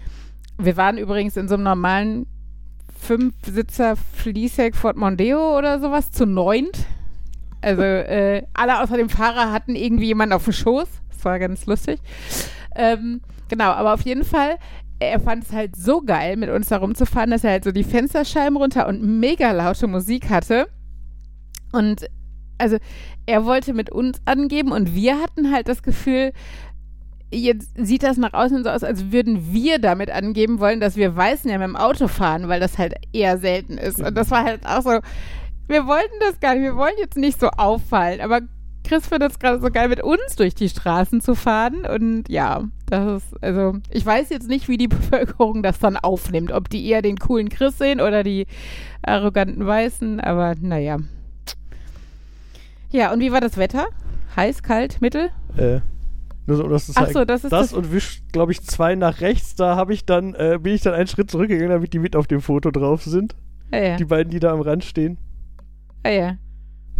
Wir 0.57 0.77
waren 0.77 0.97
übrigens 0.97 1.35
in 1.35 1.49
so 1.49 1.55
einem 1.55 1.63
normalen 1.63 2.27
Fünf-Sitzer 3.03 3.95
Fleesec 3.95 4.75
Ford 4.75 4.95
Mondeo 4.95 5.57
oder 5.57 5.79
sowas 5.79 6.11
zu 6.11 6.25
neunt. 6.25 6.85
Also 7.61 7.81
äh, 7.81 8.43
alle 8.53 8.81
außer 8.81 8.97
dem 8.97 9.09
Fahrer 9.09 9.51
hatten 9.51 9.75
irgendwie 9.75 10.07
jemanden 10.07 10.33
auf 10.33 10.45
dem 10.45 10.53
Schoß. 10.53 10.87
Das 11.09 11.25
war 11.25 11.39
ganz 11.39 11.65
lustig. 11.65 11.99
Ähm, 12.75 13.21
genau, 13.49 13.71
aber 13.71 13.93
auf 13.93 14.01
jeden 14.01 14.23
Fall, 14.23 14.57
er 14.99 15.19
fand 15.19 15.43
es 15.43 15.51
halt 15.51 15.75
so 15.75 16.01
geil, 16.01 16.37
mit 16.37 16.49
uns 16.49 16.69
da 16.69 16.77
rumzufahren, 16.77 17.31
dass 17.31 17.43
er 17.43 17.51
halt 17.51 17.63
so 17.65 17.71
die 17.71 17.83
Fensterscheiben 17.83 18.57
runter 18.57 18.87
und 18.87 19.01
mega 19.19 19.51
laute 19.51 19.87
Musik 19.87 20.29
hatte. 20.29 20.67
Und 21.71 22.07
also 22.57 22.77
er 23.25 23.45
wollte 23.45 23.73
mit 23.73 23.89
uns 23.89 24.21
angeben 24.25 24.71
und 24.71 24.95
wir 24.95 25.19
hatten 25.19 25.51
halt 25.51 25.67
das 25.67 25.83
Gefühl, 25.83 26.31
jetzt 27.33 27.71
sieht 27.75 28.03
das 28.03 28.17
nach 28.17 28.33
außen 28.33 28.63
so 28.63 28.69
aus, 28.69 28.83
als 28.83 29.11
würden 29.11 29.53
wir 29.53 29.79
damit 29.79 30.09
angeben 30.11 30.59
wollen, 30.59 30.79
dass 30.79 30.95
wir 30.95 31.15
Weißen 31.15 31.49
ja 31.49 31.57
mit 31.57 31.67
dem 31.67 31.75
Auto 31.75 32.07
fahren, 32.07 32.47
weil 32.47 32.59
das 32.59 32.77
halt 32.77 32.95
eher 33.11 33.37
selten 33.37 33.77
ist. 33.77 33.99
Und 33.99 34.15
das 34.15 34.31
war 34.31 34.43
halt 34.43 34.65
auch 34.65 34.81
so, 34.81 34.99
wir 35.67 35.87
wollten 35.87 36.15
das 36.19 36.39
gar 36.39 36.55
nicht, 36.55 36.63
wir 36.63 36.75
wollen 36.75 36.93
jetzt 36.99 37.17
nicht 37.17 37.39
so 37.39 37.47
auffallen, 37.49 38.21
aber 38.21 38.41
Chris 38.83 39.07
findet 39.07 39.31
es 39.31 39.39
gerade 39.39 39.61
so 39.61 39.69
geil, 39.69 39.87
mit 39.87 40.03
uns 40.03 40.35
durch 40.35 40.55
die 40.55 40.67
Straßen 40.67 41.21
zu 41.21 41.35
fahren. 41.35 41.85
Und 41.85 42.27
ja, 42.27 42.65
das 42.87 43.23
ist, 43.23 43.43
also, 43.43 43.77
ich 43.89 44.05
weiß 44.05 44.29
jetzt 44.29 44.49
nicht, 44.49 44.67
wie 44.67 44.77
die 44.77 44.89
Bevölkerung 44.89 45.63
das 45.63 45.79
dann 45.79 45.95
aufnimmt. 45.95 46.51
Ob 46.51 46.69
die 46.69 46.85
eher 46.85 47.01
den 47.01 47.17
coolen 47.17 47.49
Chris 47.49 47.77
sehen 47.77 48.01
oder 48.01 48.23
die 48.23 48.45
arroganten 49.01 49.65
Weißen, 49.65 50.19
aber 50.19 50.55
naja. 50.59 50.99
Ja, 52.91 53.11
und 53.13 53.21
wie 53.21 53.31
war 53.31 53.41
das 53.41 53.57
Wetter? 53.57 53.87
Heiß, 54.35 54.63
kalt, 54.63 55.01
mittel? 55.01 55.29
Äh, 55.57 55.79
nur 56.45 56.57
so, 56.57 56.67
das 56.67 56.89
ist 56.89 56.97
Ach 56.97 57.01
halt 57.03 57.13
so, 57.13 57.25
das 57.25 57.43
ist 57.43 57.51
das 57.53 57.69
das. 57.69 57.73
und 57.73 57.91
wischt, 57.93 58.23
glaube 58.31 58.51
ich, 58.51 58.61
zwei 58.63 58.95
nach 58.95 59.21
rechts. 59.21 59.55
Da 59.55 59.75
habe 59.75 59.93
ich 59.93 60.05
dann, 60.05 60.33
äh, 60.35 60.59
bin 60.61 60.73
ich 60.73 60.81
dann 60.81 60.93
einen 60.93 61.07
Schritt 61.07 61.31
zurückgegangen, 61.31 61.71
damit 61.71 61.93
die 61.93 61.99
mit 61.99 62.15
auf 62.15 62.27
dem 62.27 62.41
Foto 62.41 62.69
drauf 62.71 63.03
sind. 63.03 63.35
Ah 63.71 63.77
ja, 63.77 63.95
Die 63.97 64.05
beiden, 64.05 64.29
die 64.31 64.39
da 64.39 64.51
am 64.51 64.61
Rand 64.61 64.83
stehen. 64.83 65.17
ah 66.03 66.09
ja. 66.09 66.37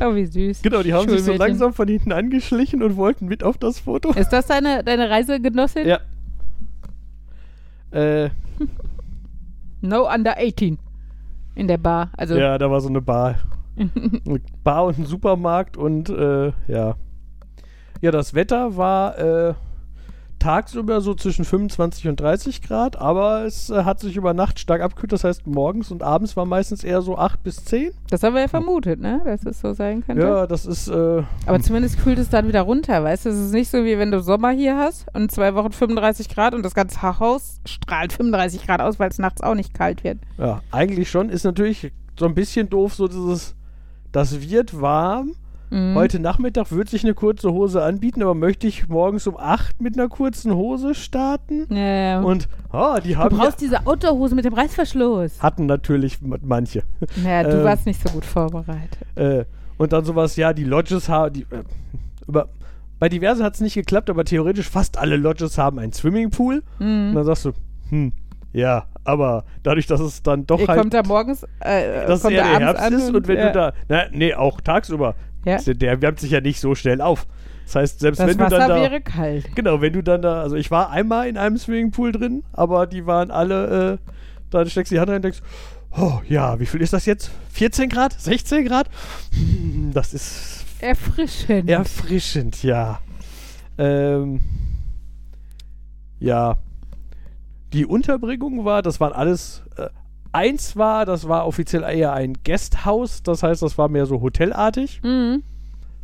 Oh, 0.02 0.16
wie 0.16 0.26
süß. 0.26 0.64
Genau, 0.64 0.82
die 0.82 0.92
haben 0.94 1.08
sich 1.08 1.22
so 1.22 1.34
langsam 1.34 1.72
von 1.74 1.88
hinten 1.88 2.12
angeschlichen 2.14 2.82
und 2.82 2.96
wollten 2.96 3.28
mit 3.28 3.44
auf 3.44 3.60
das 3.60 3.80
Foto. 3.80 4.12
Ist 4.14 4.30
das 4.34 4.48
deine, 4.48 4.84
deine 4.84 5.08
Reisegenossin? 5.10 5.86
Ja. 5.88 6.00
Äh, 7.92 8.30
No 9.82 10.10
under 10.12 10.36
18. 10.38 10.80
In 11.56 11.68
der 11.68 11.78
Bar. 11.78 12.10
Also, 12.18 12.36
ja, 12.36 12.58
da 12.58 12.72
war 12.72 12.82
so 12.82 12.88
eine 12.90 13.02
Bar. 13.02 13.36
Eine 13.78 14.40
Bar 14.64 14.86
und 14.86 14.98
ein 14.98 15.06
Supermarkt 15.06 15.78
und 15.78 16.10
äh, 16.10 16.52
ja. 16.68 16.96
Ja, 18.04 18.12
das 18.12 18.34
Wetter 18.34 18.76
war 18.76 19.18
äh, 19.18 19.54
tagsüber 20.38 21.00
so 21.00 21.14
zwischen 21.14 21.46
25 21.46 22.10
und 22.10 22.20
30 22.20 22.62
Grad, 22.62 22.98
aber 22.98 23.46
es 23.46 23.70
äh, 23.70 23.86
hat 23.86 24.02
sich 24.02 24.18
über 24.18 24.34
Nacht 24.34 24.60
stark 24.60 24.82
abgekühlt. 24.82 25.14
Das 25.14 25.24
heißt, 25.24 25.48
morgens 25.48 25.90
und 25.90 26.04
abends 26.04 26.36
war 26.36 26.46
meistens 26.46 26.84
eher 26.84 27.02
so 27.02 27.18
8 27.18 27.42
bis 27.44 27.64
10. 27.64 27.92
das 28.10 28.22
haben 28.22 28.34
wir 28.34 28.42
ja 28.42 28.50
vermutet, 28.50 29.00
ne? 29.00 29.22
Dass 29.24 29.46
es 29.46 29.62
so 29.62 29.72
sein 29.72 30.06
könnte. 30.06 30.22
Ja, 30.22 30.48
das 30.48 30.66
ist, 30.66 30.90
äh, 30.90 31.24
Aber 31.46 31.62
zumindest 31.62 31.98
kühlt 32.04 32.20
es 32.20 32.28
dann 32.28 32.50
wieder 32.50 32.64
runter, 32.64 33.02
weißt 33.06 33.24
du? 33.24 33.30
Es 33.30 33.38
ist 33.38 33.54
nicht 33.54 33.72
so, 33.72 33.86
wie 33.86 33.98
wenn 33.98 34.12
du 34.12 34.22
Sommer 34.22 34.50
hier 34.50 34.78
hast 34.78 35.06
und 35.14 35.32
zwei 35.32 35.56
Wochen 35.56 35.72
35 35.72 36.28
Grad 36.28 36.54
und 36.54 36.64
das 36.64 36.76
ganze 36.76 37.02
Haus 37.02 37.62
strahlt 37.66 38.12
35 38.12 38.66
Grad 38.66 38.82
aus, 38.82 39.00
weil 39.00 39.12
es 39.12 39.18
nachts 39.18 39.40
auch 39.40 39.56
nicht 39.56 39.74
kalt 39.74 40.04
wird. 40.04 40.18
ja, 40.38 40.62
eigentlich 40.72 41.10
schon. 41.10 41.30
Ist 41.30 41.46
natürlich 41.46 41.94
so 42.20 42.26
ein 42.26 42.36
bisschen 42.36 42.70
doof, 42.70 42.96
so 42.96 43.08
dieses, 43.08 43.56
das 44.12 44.42
wird 44.42 44.82
warm. 44.82 45.36
Mhm. 45.74 45.96
Heute 45.96 46.20
Nachmittag 46.20 46.72
würde 46.72 46.90
sich 46.92 47.04
eine 47.04 47.14
kurze 47.16 47.52
Hose 47.52 47.84
anbieten, 47.84 48.22
aber 48.22 48.36
möchte 48.36 48.68
ich 48.68 48.88
morgens 48.90 49.26
um 49.28 49.38
8 49.38 49.82
mit 49.82 49.98
einer 49.98 50.08
kurzen 50.08 50.54
Hose 50.54 50.94
starten? 50.94 51.66
Ja, 51.70 51.78
ja. 51.78 52.22
Und, 52.22 52.48
ah, 52.72 53.00
die 53.00 53.14
du 53.14 53.18
haben 53.18 53.36
ja, 53.36 53.44
brauchst 53.44 53.60
diese 53.62 53.86
Outdoor-Hose 53.88 54.36
mit 54.36 54.46
dem 54.46 54.54
Reißverschluss. 54.54 55.42
hatten 55.42 55.66
natürlich 55.66 56.20
manche. 56.22 56.84
Naja, 57.24 57.44
du 57.50 57.58
Ähm, 57.58 57.64
warst 57.64 57.86
nicht 57.88 58.08
so 58.08 58.14
gut 58.14 58.24
vorbereitet. 58.26 58.98
Äh, 59.16 59.46
und 59.78 59.92
dann 59.94 60.06
sowas, 60.06 60.36
ja, 60.36 60.54
die 60.54 60.64
Lodges 60.64 61.10
haben, 61.10 61.34
die, 61.34 61.42
äh, 61.42 61.64
über, 62.28 62.50
bei 63.00 63.10
diversen 63.10 63.44
hat 63.44 63.56
es 63.56 63.62
nicht 63.62 63.74
geklappt, 63.74 64.10
aber 64.12 64.24
theoretisch 64.26 64.70
fast 64.70 64.98
alle 65.00 65.18
Lodges 65.18 65.58
haben 65.58 65.80
einen 65.80 65.92
Swimmingpool. 65.92 66.62
Und 66.80 67.10
Mhm. 67.12 67.16
dann 67.16 67.26
sagst 67.26 67.46
du, 67.46 67.52
hm, 67.90 68.14
ja, 68.54 68.86
aber 69.04 69.44
dadurch, 69.64 69.88
dass 69.88 70.00
es 70.00 70.22
dann 70.22 70.46
doch 70.46 70.60
Ihr 70.60 70.68
halt, 70.68 70.80
kommt 70.80 70.94
da 70.94 71.02
morgens, 71.04 71.44
äh, 71.60 72.06
dass 72.06 72.18
es 72.18 72.22
kommt 72.22 72.36
eher 72.36 72.44
da 72.44 72.60
der 72.60 72.68
Herbst 72.68 72.92
ist 72.92 73.14
und 73.14 73.28
wenn 73.28 73.38
ja, 73.38 73.48
du 73.48 73.52
da, 73.54 73.74
na, 73.90 74.04
nee, 74.12 74.34
auch 74.36 74.62
tagsüber, 74.62 75.16
Ja. 75.46 75.58
der, 75.58 76.02
wärmt 76.02 76.20
sich 76.20 76.32
ja 76.32 76.42
nicht 76.42 76.60
so 76.60 76.76
schnell 76.76 77.02
auf. 77.02 77.26
Das 77.66 77.76
heißt, 77.76 78.00
selbst 78.02 78.20
das 78.20 78.28
wenn 78.30 78.38
du 78.38 78.44
Wasser 78.46 78.58
dann 78.60 78.70
da, 78.70 78.76
wäre 78.76 79.02
kalt. 79.02 79.56
genau, 79.56 79.80
wenn 79.82 79.94
du 79.94 80.02
dann 80.04 80.22
da, 80.22 80.42
also 80.42 80.56
ich 80.56 80.70
war 80.72 80.90
einmal 80.90 81.28
in 81.28 81.38
einem 81.38 81.58
Swimmingpool 81.58 82.12
drin, 82.12 82.44
aber 82.52 82.88
die 82.88 83.06
waren 83.06 83.32
alle, 83.32 83.94
äh, 83.94 84.12
dann 84.50 84.70
steckst 84.70 84.92
du 84.92 84.96
die 84.96 85.00
Hand 85.00 85.10
rein 85.10 85.18
und 85.18 85.22
denkst, 85.24 85.42
oh 85.98 86.20
ja, 86.28 86.60
wie 86.60 86.66
viel 86.66 86.82
ist 86.82 86.92
das 86.94 87.06
jetzt? 87.06 87.32
14 87.54 87.90
Grad? 87.90 88.20
16 88.20 88.66
Grad? 88.66 88.90
Hm, 89.34 89.92
Das 89.94 90.14
ist 90.14 90.66
Erfrischend. 90.80 91.70
erfrischend, 91.70 92.62
ja. 92.64 93.00
Ähm, 93.78 94.42
ja. 96.20 96.58
Die 97.72 97.86
Unterbringung 97.86 98.66
war, 98.66 98.82
das 98.82 99.00
waren 99.00 99.14
alles, 99.14 99.64
äh, 99.78 99.88
eins 100.34 100.76
war, 100.76 101.06
das 101.06 101.28
war 101.28 101.48
offiziell 101.48 101.84
eher 101.84 102.14
ein 102.14 102.34
Guesthouse, 102.44 103.24
das 103.24 103.44
heißt, 103.44 103.62
das 103.62 103.78
war 103.78 103.88
mehr 103.88 104.06
so 104.06 104.20
hotelartig. 104.22 105.02
Mhm. 105.04 105.44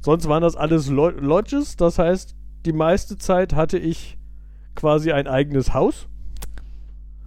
Sonst 0.02 0.30
waren 0.30 0.42
das 0.42 0.56
alles 0.56 0.88
Lo 0.90 1.10
Lodges, 1.10 1.76
das 1.76 2.00
heißt, 2.00 2.36
die 2.66 2.74
meiste 2.74 3.18
Zeit 3.18 3.54
hatte 3.54 3.78
ich 3.78 4.18
quasi 4.76 5.12
ein 5.12 5.28
eigenes 5.28 5.74
Haus. 5.74 6.08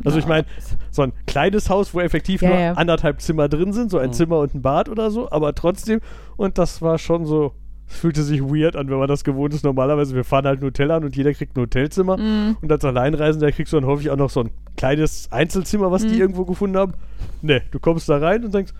Also 0.05 0.19
ich 0.19 0.27
meine, 0.27 0.47
so 0.91 1.03
ein 1.03 1.13
kleines 1.27 1.71
Haus, 1.71 1.95
wo 1.95 2.01
effektiv 2.01 2.43
Ja, 2.43 2.49
nur 2.49 2.59
ja. 2.59 2.73
anderthalb 2.73 3.21
Zimmer 3.21 3.49
drin 3.49 3.73
sind, 3.73 3.91
so 3.91 3.99
ein 3.99 4.09
Mhm. 4.09 4.15
Zimmer 4.15 4.39
und 4.41 4.55
ein 4.55 4.63
Bad 4.63 4.89
oder 4.89 5.11
so, 5.11 5.31
aber 5.31 5.55
trotzdem, 5.55 6.01
und 6.37 6.59
das 6.59 6.83
war 6.83 6.99
schon 6.99 7.25
so, 7.25 7.53
fühlte 7.93 8.23
sich 8.23 8.41
weird 8.43 8.77
an, 8.77 8.89
wenn 8.91 8.99
man 8.99 9.09
das 9.09 9.25
gewohnt 9.25 9.55
ist. 9.55 9.65
Normalerweise, 9.65 10.15
wir 10.15 10.25
fahren 10.25 10.47
halt 10.47 10.61
ein 10.61 10.65
Hotel 10.65 10.91
an 10.91 11.05
und 11.05 11.17
jeder 11.17 11.33
kriegt 11.35 11.57
ein 11.57 11.61
Hotelzimmer. 11.63 12.17
Mhm. 12.17 12.57
Und 12.61 12.71
als 12.73 12.85
Alleinreisender 12.85 13.53
kriegst 13.53 13.73
du 13.73 13.79
dann 13.81 13.89
häufig 13.89 14.11
auch 14.11 14.17
noch 14.17 14.31
so 14.31 14.41
ein 14.41 14.51
kleines 14.77 15.31
Einzelzimmer, 15.33 15.91
was 15.91 16.03
die 16.03 16.15
Mhm. 16.15 16.21
irgendwo 16.21 16.45
gefunden 16.45 16.77
haben. 16.77 16.95
Ne, 17.43 17.63
du 17.71 17.79
kommst 17.79 18.09
da 18.09 18.19
rein 18.19 18.45
und 18.45 18.53
denkst, 18.55 18.73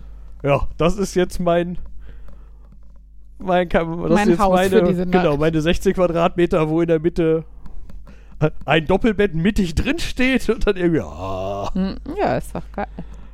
ja, 0.43 0.67
das 0.77 0.97
ist 0.97 1.15
jetzt 1.15 1.39
mein 1.39 1.77
mein, 3.39 3.67
das 3.67 3.83
Mein 3.85 4.29
ist 4.29 4.39
Haus 4.39 4.55
meine, 4.55 4.69
für 4.69 4.83
diese 4.83 5.05
genau, 5.05 5.31
Nacht. 5.31 5.39
meine 5.39 5.61
16 5.61 5.93
Quadratmeter, 5.93 6.69
wo 6.69 6.79
in 6.81 6.87
der 6.87 6.99
Mitte 7.01 7.43
ein 8.65 8.85
Doppelbett 8.85 9.35
mittig 9.35 9.75
drin 9.75 9.99
steht 9.99 10.49
und 10.49 10.65
dann 10.65 10.75
irgendwie, 10.77 11.01
Mhm. 11.79 11.95
Ja, 12.17 12.37
ist 12.37 12.55
doch 12.55 12.61
geil. 12.75 12.87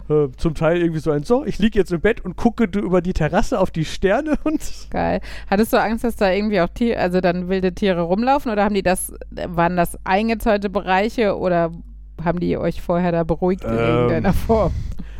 Äh, 0.10 0.30
zum 0.38 0.56
Teil 0.56 0.78
irgendwie 0.78 1.00
so 1.00 1.12
ein, 1.12 1.24
so, 1.24 1.46
ich 1.46 1.60
liege 1.60 1.78
jetzt 1.78 1.92
im 1.92 2.02
Bett 2.02 2.26
und 2.26 2.36
gucke 2.36 2.64
über 2.64 3.02
die 3.02 3.14
Terrasse 3.14 3.60
auf 3.60 3.72
die 3.72 3.86
Sterne 3.86 4.38
und 4.44 4.60
Geil. 4.90 5.22
Hattest 5.50 5.72
du 5.72 5.82
Angst, 5.82 6.04
dass 6.04 6.16
da 6.16 6.32
irgendwie 6.32 6.62
auch 6.62 6.70
Tiere, 6.70 7.00
also 7.00 7.22
dann 7.22 7.48
wilde 7.48 7.74
Tiere 7.74 8.02
rumlaufen 8.02 8.52
oder 8.52 8.64
haben 8.64 8.76
die 8.76 8.84
das, 8.84 9.14
waren 9.32 9.76
das 9.78 9.98
eingezäunte 10.06 10.70
Bereiche 10.70 11.38
oder 11.38 11.72
haben 12.24 12.40
die 12.40 12.58
euch 12.58 12.82
vorher 12.82 13.12
da 13.12 13.24
beruhigt 13.24 13.64
in 13.64 13.72
Ähm, 13.72 13.78
irgendeiner 13.78 14.34
Form? 14.34 14.74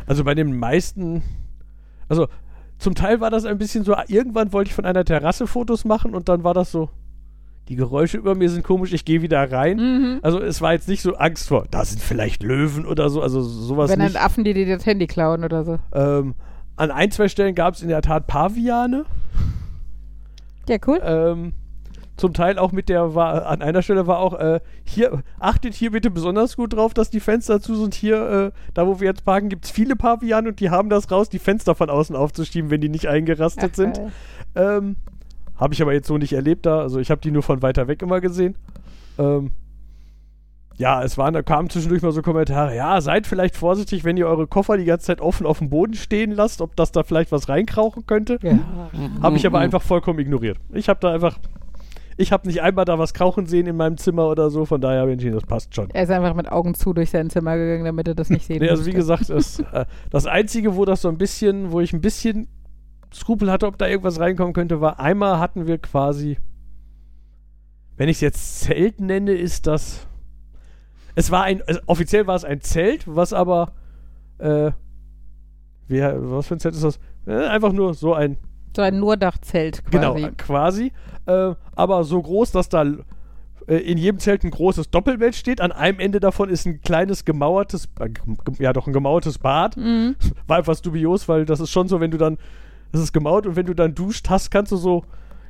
Also 0.06 0.24
bei 0.24 0.34
den 0.34 0.58
meisten, 0.58 1.22
also 2.08 2.26
zum 2.78 2.94
Teil 2.94 3.20
war 3.20 3.30
das 3.30 3.44
ein 3.44 3.58
bisschen 3.58 3.84
so, 3.84 3.94
irgendwann 4.08 4.52
wollte 4.52 4.70
ich 4.70 4.74
von 4.74 4.86
einer 4.86 5.04
Terrasse 5.04 5.46
Fotos 5.46 5.84
machen 5.84 6.14
und 6.14 6.28
dann 6.28 6.42
war 6.44 6.54
das 6.54 6.72
so, 6.72 6.88
die 7.70 7.76
Geräusche 7.76 8.18
über 8.18 8.34
mir 8.34 8.50
sind 8.50 8.64
komisch, 8.64 8.92
ich 8.92 9.04
gehe 9.04 9.22
wieder 9.22 9.50
rein. 9.50 9.76
Mhm. 9.76 10.18
Also 10.22 10.40
es 10.40 10.60
war 10.60 10.72
jetzt 10.72 10.88
nicht 10.88 11.02
so 11.02 11.14
Angst 11.14 11.46
vor, 11.46 11.66
da 11.70 11.84
sind 11.84 12.02
vielleicht 12.02 12.42
Löwen 12.42 12.84
oder 12.84 13.08
so, 13.10 13.22
also 13.22 13.42
sowas 13.42 13.88
Wenn 13.90 14.00
dann 14.00 14.08
nicht. 14.08 14.20
Affen, 14.20 14.42
die 14.42 14.54
dir 14.54 14.66
das 14.66 14.84
Handy 14.86 15.06
klauen 15.06 15.44
oder 15.44 15.62
so. 15.62 15.78
Ähm, 15.92 16.34
an 16.74 16.90
ein, 16.90 17.12
zwei 17.12 17.28
Stellen 17.28 17.54
gab 17.54 17.74
es 17.74 17.82
in 17.82 17.88
der 17.88 18.02
Tat 18.02 18.26
Paviane. 18.26 19.04
Ja, 20.68 20.78
cool. 20.88 21.00
Ähm, 21.00 21.52
zum 22.16 22.34
Teil 22.34 22.58
auch 22.58 22.72
mit 22.72 22.88
der, 22.88 23.14
war, 23.14 23.46
an 23.46 23.62
einer 23.62 23.82
Stelle 23.82 24.08
war 24.08 24.18
auch, 24.18 24.34
äh, 24.34 24.58
hier, 24.82 25.22
achtet 25.38 25.74
hier 25.74 25.92
bitte 25.92 26.10
besonders 26.10 26.56
gut 26.56 26.72
drauf, 26.72 26.92
dass 26.92 27.08
die 27.08 27.20
Fenster 27.20 27.60
zu 27.60 27.76
sind. 27.76 27.94
Hier, 27.94 28.52
äh, 28.52 28.60
da 28.74 28.88
wo 28.88 28.98
wir 28.98 29.06
jetzt 29.06 29.24
parken, 29.24 29.48
gibt 29.48 29.66
es 29.66 29.70
viele 29.70 29.94
Paviane 29.94 30.48
und 30.48 30.58
die 30.58 30.70
haben 30.70 30.90
das 30.90 31.08
raus, 31.08 31.28
die 31.28 31.38
Fenster 31.38 31.76
von 31.76 31.88
außen 31.88 32.16
aufzuschieben, 32.16 32.68
wenn 32.72 32.80
die 32.80 32.88
nicht 32.88 33.06
eingerastet 33.06 33.70
Ach, 33.72 33.76
sind. 33.76 34.00
Ähm, 34.56 34.96
habe 35.60 35.74
ich 35.74 35.82
aber 35.82 35.92
jetzt 35.92 36.08
so 36.08 36.18
nicht 36.18 36.32
erlebt 36.32 36.66
da. 36.66 36.80
Also 36.80 36.98
ich 36.98 37.10
habe 37.10 37.20
die 37.20 37.30
nur 37.30 37.42
von 37.42 37.62
weiter 37.62 37.86
weg 37.86 38.02
immer 38.02 38.20
gesehen. 38.20 38.56
Ähm, 39.18 39.50
ja, 40.78 41.02
es 41.02 41.18
waren, 41.18 41.34
da 41.34 41.42
kamen 41.42 41.68
zwischendurch 41.68 42.00
mal 42.00 42.10
so 42.10 42.22
Kommentare, 42.22 42.74
ja, 42.74 42.98
seid 43.02 43.26
vielleicht 43.26 43.54
vorsichtig, 43.54 44.02
wenn 44.02 44.16
ihr 44.16 44.26
eure 44.26 44.46
Koffer 44.46 44.78
die 44.78 44.86
ganze 44.86 45.08
Zeit 45.08 45.20
offen 45.20 45.44
auf 45.44 45.58
dem 45.58 45.68
Boden 45.68 45.92
stehen 45.92 46.30
lasst, 46.30 46.62
ob 46.62 46.74
das 46.74 46.90
da 46.90 47.02
vielleicht 47.02 47.30
was 47.32 47.50
reinkrauchen 47.50 48.06
könnte. 48.06 48.38
Ja. 48.42 48.58
Habe 49.22 49.36
ich 49.36 49.46
aber 49.46 49.58
einfach 49.58 49.82
vollkommen 49.82 50.18
ignoriert. 50.20 50.56
Ich 50.72 50.88
habe 50.88 50.98
da 51.00 51.12
einfach, 51.12 51.38
ich 52.16 52.32
habe 52.32 52.48
nicht 52.48 52.62
einmal 52.62 52.86
da 52.86 52.98
was 52.98 53.12
krauchen 53.12 53.44
sehen 53.44 53.66
in 53.66 53.76
meinem 53.76 53.98
Zimmer 53.98 54.26
oder 54.28 54.48
so, 54.48 54.64
von 54.64 54.80
daher 54.80 55.04
bin 55.04 55.20
ich, 55.20 55.30
das 55.30 55.44
passt 55.44 55.74
schon. 55.74 55.90
Er 55.90 56.04
ist 56.04 56.10
einfach 56.10 56.32
mit 56.32 56.50
Augen 56.50 56.74
zu 56.74 56.94
durch 56.94 57.10
sein 57.10 57.28
Zimmer 57.28 57.58
gegangen, 57.58 57.84
damit 57.84 58.08
er 58.08 58.14
das 58.14 58.30
nicht 58.30 58.46
sehen 58.46 58.60
Nee, 58.60 58.70
also 58.70 58.86
wie 58.86 58.92
gesagt, 58.92 59.28
es, 59.28 59.58
äh, 59.58 59.84
das 60.08 60.24
Einzige, 60.24 60.76
wo 60.76 60.86
das 60.86 61.02
so 61.02 61.08
ein 61.08 61.18
bisschen, 61.18 61.72
wo 61.72 61.80
ich 61.80 61.92
ein 61.92 62.00
bisschen 62.00 62.48
Skrupel 63.12 63.50
hatte, 63.50 63.66
ob 63.66 63.78
da 63.78 63.88
irgendwas 63.88 64.20
reinkommen 64.20 64.52
könnte, 64.52 64.80
war, 64.80 65.00
einmal 65.00 65.38
hatten 65.38 65.66
wir 65.66 65.78
quasi, 65.78 66.38
wenn 67.96 68.08
ich 68.08 68.18
es 68.18 68.20
jetzt 68.20 68.60
Zelt 68.60 69.00
nenne, 69.00 69.32
ist 69.32 69.66
das, 69.66 70.06
es 71.14 71.30
war 71.30 71.44
ein, 71.44 71.62
also 71.66 71.80
offiziell 71.86 72.26
war 72.26 72.36
es 72.36 72.44
ein 72.44 72.60
Zelt, 72.60 73.04
was 73.06 73.32
aber, 73.32 73.72
äh, 74.38 74.70
wie, 75.88 76.00
was 76.00 76.46
für 76.46 76.54
ein 76.54 76.60
Zelt 76.60 76.74
ist 76.74 76.84
das? 76.84 77.00
Äh, 77.26 77.46
einfach 77.46 77.72
nur 77.72 77.94
so 77.94 78.14
ein 78.14 78.38
So 78.76 78.82
ein 78.82 79.00
Nurdachzelt 79.00 79.84
quasi. 79.84 80.20
Genau, 80.22 80.32
quasi. 80.36 80.92
Äh, 81.26 81.54
aber 81.74 82.04
so 82.04 82.22
groß, 82.22 82.52
dass 82.52 82.68
da 82.68 82.84
äh, 83.66 83.76
in 83.76 83.98
jedem 83.98 84.18
Zelt 84.18 84.44
ein 84.44 84.50
großes 84.50 84.90
Doppelbett 84.90 85.34
steht. 85.34 85.60
An 85.60 85.72
einem 85.72 85.98
Ende 86.00 86.20
davon 86.20 86.48
ist 86.48 86.66
ein 86.66 86.80
kleines 86.80 87.24
gemauertes, 87.24 87.88
äh, 87.98 88.08
ja 88.58 88.72
doch 88.72 88.86
ein 88.86 88.92
gemauertes 88.92 89.38
Bad. 89.38 89.76
Mhm. 89.76 90.16
War 90.46 90.60
etwas 90.60 90.82
dubios, 90.82 91.28
weil 91.28 91.44
das 91.44 91.60
ist 91.60 91.70
schon 91.70 91.88
so, 91.88 92.00
wenn 92.00 92.10
du 92.10 92.18
dann, 92.18 92.38
das 92.92 93.00
ist 93.00 93.12
gemauert 93.12 93.46
und 93.46 93.56
wenn 93.56 93.66
du 93.66 93.74
dann 93.74 93.94
duscht 93.94 94.28
hast, 94.30 94.50
kannst 94.50 94.72
du 94.72 94.76
so 94.76 95.04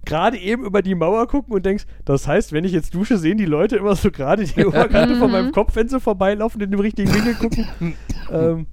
gerade 0.04 0.38
eben 0.38 0.64
über 0.64 0.82
die 0.82 0.94
Mauer 0.94 1.26
gucken 1.26 1.54
und 1.54 1.64
denkst, 1.64 1.84
das 2.04 2.26
heißt, 2.26 2.52
wenn 2.52 2.64
ich 2.64 2.72
jetzt 2.72 2.94
dusche, 2.94 3.18
sehen 3.18 3.38
die 3.38 3.46
Leute 3.46 3.76
immer 3.76 3.96
so 3.96 4.10
gerade 4.10 4.44
die 4.44 4.64
Oberkante 4.66 5.16
von 5.16 5.30
meinem 5.30 5.52
Kopf, 5.52 5.76
wenn 5.76 5.88
sie 5.88 6.00
vorbeilaufen, 6.00 6.60
in 6.60 6.70
dem 6.70 6.80
richtigen 6.80 7.12
Winkel 7.12 7.34
gucken. 7.34 7.66
ähm, 8.32 8.66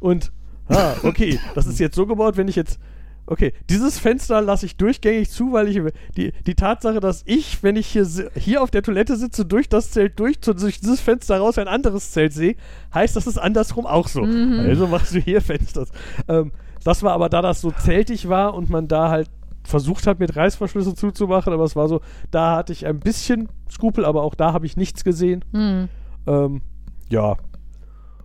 und, 0.00 0.32
ah, 0.68 0.94
okay, 1.02 1.38
das 1.54 1.66
ist 1.66 1.78
jetzt 1.78 1.94
so 1.94 2.06
gebaut, 2.06 2.36
wenn 2.36 2.48
ich 2.48 2.56
jetzt, 2.56 2.80
okay, 3.26 3.52
dieses 3.70 3.98
Fenster 3.98 4.40
lasse 4.40 4.66
ich 4.66 4.76
durchgängig 4.76 5.30
zu, 5.30 5.52
weil 5.52 5.68
ich 5.68 5.80
die, 6.16 6.32
die 6.46 6.54
Tatsache, 6.54 6.98
dass 6.98 7.22
ich, 7.26 7.62
wenn 7.62 7.76
ich 7.76 7.86
hier, 7.86 8.06
hier 8.34 8.62
auf 8.62 8.72
der 8.72 8.82
Toilette 8.82 9.16
sitze, 9.16 9.44
durch 9.44 9.68
das 9.68 9.92
Zelt 9.92 10.18
durch, 10.18 10.40
zu, 10.40 10.54
durch 10.54 10.80
dieses 10.80 11.00
Fenster 11.00 11.38
raus 11.38 11.58
ein 11.58 11.68
anderes 11.68 12.10
Zelt 12.10 12.32
sehe, 12.32 12.56
heißt, 12.92 13.14
das 13.14 13.28
ist 13.28 13.38
andersrum 13.38 13.86
auch 13.86 14.08
so. 14.08 14.22
Also 14.22 14.88
machst 14.88 15.14
du 15.14 15.20
hier 15.20 15.40
Fenster. 15.40 15.86
Ähm, 16.26 16.50
das 16.84 17.02
war 17.02 17.12
aber, 17.12 17.28
da 17.28 17.42
das 17.42 17.60
so 17.60 17.70
zeltig 17.70 18.28
war 18.28 18.54
und 18.54 18.70
man 18.70 18.88
da 18.88 19.10
halt 19.10 19.30
versucht 19.64 20.06
hat, 20.06 20.18
mit 20.18 20.34
Reißverschlüsse 20.34 20.94
zuzumachen, 20.94 21.52
aber 21.52 21.64
es 21.64 21.76
war 21.76 21.88
so, 21.88 22.00
da 22.30 22.56
hatte 22.56 22.72
ich 22.72 22.86
ein 22.86 22.98
bisschen 23.00 23.48
Skrupel, 23.70 24.04
aber 24.04 24.22
auch 24.22 24.34
da 24.34 24.52
habe 24.52 24.66
ich 24.66 24.76
nichts 24.76 25.04
gesehen. 25.04 25.44
Mhm. 25.52 25.88
Ähm, 26.26 26.62
ja. 27.08 27.36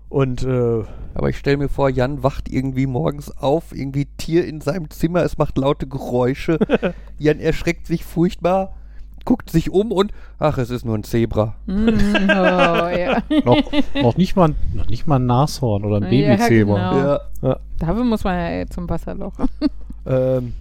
Und 0.10 0.44
äh, 0.44 0.84
Aber 1.14 1.30
ich 1.30 1.38
stelle 1.38 1.58
mir 1.58 1.70
vor, 1.70 1.90
Jan 1.90 2.24
wacht 2.24 2.50
irgendwie 2.50 2.88
morgens 2.88 3.36
auf, 3.38 3.76
irgendwie 3.76 4.06
Tier 4.18 4.46
in 4.46 4.62
seinem 4.62 4.90
Zimmer, 4.90 5.24
es 5.24 5.38
macht 5.38 5.58
laute 5.58 5.88
Geräusche. 5.88 6.60
Jan 7.18 7.40
erschreckt 7.40 7.88
sich 7.88 8.06
furchtbar, 8.06 8.74
guckt 9.28 9.50
sich 9.50 9.70
um 9.70 9.92
und 9.92 10.14
ach, 10.40 10.58
es 10.58 10.70
ist 10.70 10.86
nur 10.86 10.98
ein 10.98 11.04
Zebra. 11.04 11.56
Mhm. 11.66 11.88
Oh, 12.30 12.88
ja. 12.90 13.22
noch, 13.44 13.62
noch, 14.02 14.18
nicht 14.18 14.36
mal, 14.36 14.56
noch 14.74 14.88
nicht 14.88 15.06
mal 15.06 15.18
ein 15.18 15.26
Nashorn 15.26 15.84
oder 15.84 15.98
ein 15.98 16.14
Ja, 16.14 16.36
Babyzebra. 16.36 16.94
genau. 17.40 17.52
Ja. 17.52 17.60
Dafür 17.78 18.04
muss 18.06 18.24
man 18.24 18.36
ja 18.38 18.66
zum 18.68 18.90
Wasserloch. 18.90 19.34
ähm, 20.06 20.54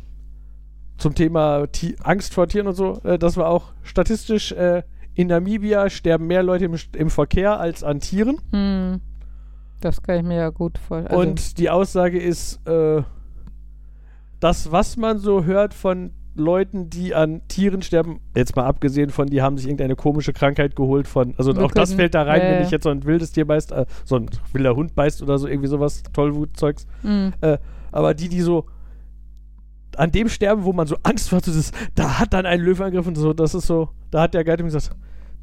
zum 0.98 1.14
Thema 1.14 1.66
Ti 1.68 1.96
Angst 2.02 2.34
vor 2.34 2.48
Tieren 2.48 2.66
und 2.66 2.74
so, 2.74 3.00
äh, 3.04 3.18
das 3.18 3.36
war 3.36 3.48
auch 3.48 3.72
statistisch, 3.82 4.50
äh, 4.52 4.82
in 5.14 5.28
Namibia 5.28 5.88
sterben 5.88 6.26
mehr 6.26 6.42
Leute 6.42 6.64
im, 6.64 6.76
im 6.94 7.10
Verkehr 7.10 7.60
als 7.60 7.84
an 7.84 8.00
Tieren. 8.00 8.38
Hm. 8.50 9.00
Das 9.80 10.02
kann 10.02 10.16
ich 10.16 10.22
mir 10.24 10.36
ja 10.38 10.50
gut 10.50 10.78
vorstellen. 10.78 11.16
Also, 11.16 11.30
Und 11.30 11.58
die 11.58 11.70
Aussage 11.70 12.18
ist, 12.18 12.66
äh, 12.66 13.02
das, 14.40 14.72
was 14.72 14.96
man 14.96 15.18
so 15.18 15.44
hört 15.44 15.72
von 15.72 16.10
Leuten, 16.36 16.90
die 16.90 17.14
an 17.14 17.40
Tieren 17.48 17.82
sterben, 17.82 18.20
jetzt 18.36 18.54
mal 18.56 18.64
abgesehen 18.66 19.10
von, 19.10 19.26
die 19.28 19.42
haben 19.42 19.56
sich 19.56 19.66
irgendeine 19.66 19.96
komische 19.96 20.32
Krankheit 20.32 20.76
geholt 20.76 21.08
von, 21.08 21.34
also 21.38 21.54
Wir 21.56 21.64
auch 21.64 21.72
das 21.72 21.90
können- 21.90 21.98
fällt 22.00 22.14
da 22.14 22.22
rein, 22.22 22.40
ja, 22.40 22.46
wenn 22.48 22.54
ja. 22.56 22.60
dich 22.62 22.70
jetzt 22.70 22.84
so 22.84 22.90
ein 22.90 23.04
wildes 23.04 23.32
Tier 23.32 23.46
beißt, 23.46 23.72
äh, 23.72 23.86
so 24.04 24.16
ein 24.16 24.28
wilder 24.52 24.76
Hund 24.76 24.94
beißt 24.94 25.22
oder 25.22 25.38
so, 25.38 25.48
irgendwie 25.48 25.68
sowas, 25.68 26.02
Tollwutzeugs. 26.12 26.86
hm. 27.02 27.32
Äh, 27.40 27.58
aber 27.92 28.14
die, 28.14 28.28
die 28.28 28.40
so 28.42 28.66
an 29.96 30.12
dem 30.12 30.28
sterben, 30.28 30.64
wo 30.64 30.72
man 30.72 30.86
so 30.86 30.96
Angst 31.02 31.30
vor 31.30 31.38
hat, 31.38 31.46
das, 31.48 31.72
da 31.94 32.18
hat 32.18 32.32
dann 32.34 32.44
ein 32.44 32.60
Löwe 32.60 32.84
angegriffen 32.84 33.10
und 33.16 33.16
so, 33.22 33.32
das 33.32 33.54
ist 33.54 33.66
so, 33.66 33.88
da 34.10 34.22
hat 34.22 34.34
der 34.34 34.44
Guide 34.44 34.62
mir 34.62 34.68
gesagt, 34.70 34.90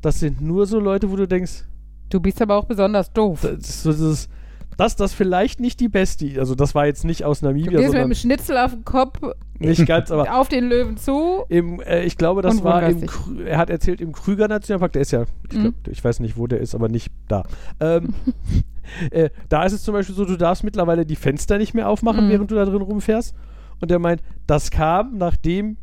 das 0.01 0.19
sind 0.19 0.41
nur 0.41 0.65
so 0.67 0.79
Leute, 0.79 1.09
wo 1.11 1.15
du 1.15 1.27
denkst, 1.27 1.63
Du 2.09 2.19
bist 2.19 2.39
aber 2.43 2.55
auch 2.57 2.65
besonders 2.65 3.11
doof. 3.11 3.39
das, 3.41 3.53
ist 3.69 3.81
so 3.83 3.91
dieses, 3.91 4.29
dass 4.77 4.95
das 4.95 5.13
vielleicht 5.13 5.59
nicht 5.59 5.79
die 5.79 5.89
beste, 5.89 6.39
also 6.39 6.53
das 6.53 6.75
war 6.75 6.85
jetzt 6.85 7.05
nicht 7.05 7.23
aus 7.23 7.39
Du 7.39 7.47
Namibia, 7.47 7.71
gehst 7.71 7.81
mit 7.81 7.91
sondern 7.91 8.09
dem 8.11 8.15
Schnitzel 8.15 8.57
auf 8.57 8.71
den 8.73 8.83
Kopf 8.85 9.19
nicht 9.59 9.85
ganz, 9.87 10.11
aber 10.11 10.39
auf 10.39 10.49
den 10.49 10.67
Löwen 10.67 10.97
zu. 10.97 11.43
im, 11.49 11.79
äh, 11.81 12.03
ich 12.03 12.17
glaube, 12.17 12.41
das 12.41 12.63
war 12.63 12.83
im. 12.83 13.01
Krü- 13.01 13.43
er 13.45 13.57
hat 13.57 13.69
erzählt 13.69 14.01
im 14.01 14.11
Krüger 14.11 14.47
Nationalpark, 14.47 14.91
der 14.93 15.01
ist 15.03 15.11
ja, 15.11 15.23
ich, 15.49 15.57
Mhm. 15.57 15.61
glaub, 15.61 15.73
ich 15.89 16.03
weiß 16.03 16.19
nicht, 16.19 16.37
wo 16.37 16.47
der 16.47 16.59
ist, 16.59 16.75
aber 16.75 16.89
nicht 16.89 17.11
da. 17.27 17.43
Ähm, 17.79 18.13
äh, 19.11 19.29
da 19.49 19.63
ist 19.63 19.73
es 19.73 19.83
zum 19.83 19.93
Beispiel 19.93 20.15
so, 20.15 20.25
du 20.25 20.37
darfst 20.37 20.63
mittlerweile 20.63 21.05
die 21.05 21.15
Fenster 21.15 21.57
nicht 21.57 21.73
mehr 21.73 21.87
aufmachen, 21.89 22.25
Mhm. 22.27 22.29
während 22.31 22.51
du 22.51 22.55
da 22.55 22.65
drin 22.65 22.81
rumfährst. 22.81 23.35
Und 23.81 23.91
er 23.91 23.99
meint, 23.99 24.21
das 24.47 24.71
kam, 24.71 25.17
nachdem 25.17 25.77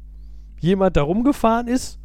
jemand 0.60 0.96
da 0.96 1.02
rumgefahren 1.02 1.68
ist. 1.68 1.98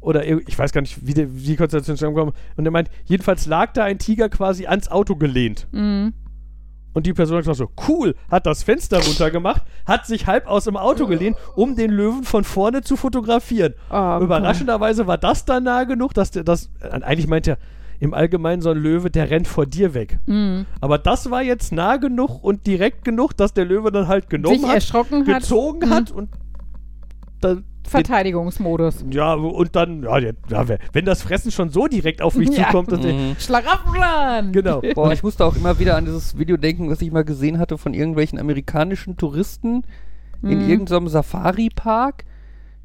Oder 0.00 0.24
ich 0.26 0.56
weiß 0.58 0.72
gar 0.72 0.80
nicht, 0.80 1.06
wie, 1.06 1.14
der, 1.14 1.34
wie 1.34 1.42
die 1.42 1.56
Konstellation 1.56 1.96
zusammengekommen 1.96 2.34
ist. 2.34 2.58
Und 2.58 2.64
er 2.64 2.70
meint, 2.70 2.88
jedenfalls 3.04 3.46
lag 3.46 3.72
da 3.72 3.82
ein 3.84 3.98
Tiger 3.98 4.28
quasi 4.28 4.66
ans 4.66 4.88
Auto 4.88 5.16
gelehnt. 5.16 5.66
Mhm. 5.72 6.12
Und 6.94 7.06
die 7.06 7.12
Person 7.12 7.36
hat 7.36 7.44
gesagt 7.44 7.58
so, 7.58 7.70
cool, 7.88 8.14
hat 8.30 8.46
das 8.46 8.62
Fenster 8.62 8.98
runtergemacht, 9.04 9.62
hat 9.86 10.06
sich 10.06 10.26
halb 10.26 10.46
aus 10.46 10.64
dem 10.64 10.76
Auto 10.76 11.06
gelehnt, 11.06 11.36
um 11.54 11.76
den 11.76 11.90
Löwen 11.90 12.24
von 12.24 12.44
vorne 12.44 12.82
zu 12.82 12.96
fotografieren. 12.96 13.74
Oh, 13.90 14.18
Überraschenderweise 14.20 15.06
war 15.06 15.18
das 15.18 15.44
dann 15.44 15.64
nah 15.64 15.84
genug, 15.84 16.14
dass 16.14 16.30
der 16.30 16.44
das, 16.44 16.70
eigentlich 16.80 17.28
meint 17.28 17.46
er 17.46 17.58
im 18.00 18.14
Allgemeinen 18.14 18.62
so 18.62 18.70
ein 18.70 18.78
Löwe, 18.78 19.10
der 19.10 19.28
rennt 19.30 19.48
vor 19.48 19.66
dir 19.66 19.92
weg. 19.92 20.18
Mhm. 20.26 20.66
Aber 20.80 20.98
das 20.98 21.30
war 21.30 21.42
jetzt 21.42 21.72
nah 21.72 21.96
genug 21.96 22.42
und 22.42 22.66
direkt 22.66 23.04
genug, 23.04 23.36
dass 23.36 23.52
der 23.52 23.64
Löwe 23.64 23.90
dann 23.92 24.08
halt 24.08 24.30
genommen 24.30 24.58
Sich 24.60 24.66
hat, 24.68 24.74
erschrocken 24.76 25.26
hat. 25.26 25.40
gezogen 25.42 25.88
Mhm. 25.88 25.94
hat 25.94 26.10
und 26.10 26.30
dann, 27.40 27.64
Verteidigungsmodus. 27.88 29.04
ja, 29.10 29.34
und 29.34 29.74
dann, 29.76 30.02
ja, 30.02 30.18
ja, 30.18 30.64
wenn 30.92 31.04
das 31.04 31.22
Fressen 31.22 31.50
schon 31.50 31.70
so 31.70 31.86
direkt 31.86 32.22
auf 32.22 32.34
mich 32.34 32.48
Ja. 32.56 32.66
zukommt, 32.66 32.92
dass 32.92 33.00
Mhm. 33.00 33.36
Schlaraffenplan! 33.38 34.52
genau. 34.52 34.80
Boah, 34.94 35.12
ich 35.12 35.22
musste 35.22 35.44
auch 35.44 35.56
immer 35.56 35.78
wieder 35.78 35.96
an 35.96 36.04
dieses 36.04 36.38
Video 36.38 36.56
denken, 36.56 36.90
was 36.90 37.00
ich 37.02 37.10
mal 37.10 37.24
gesehen 37.24 37.58
hatte 37.58 37.78
von 37.78 37.94
irgendwelchen 37.94 38.38
amerikanischen 38.38 39.16
Touristen 39.16 39.84
in 40.42 40.64
Mhm. 40.64 40.68
irgendeinem 40.70 41.08
Safari-Park, 41.08 42.24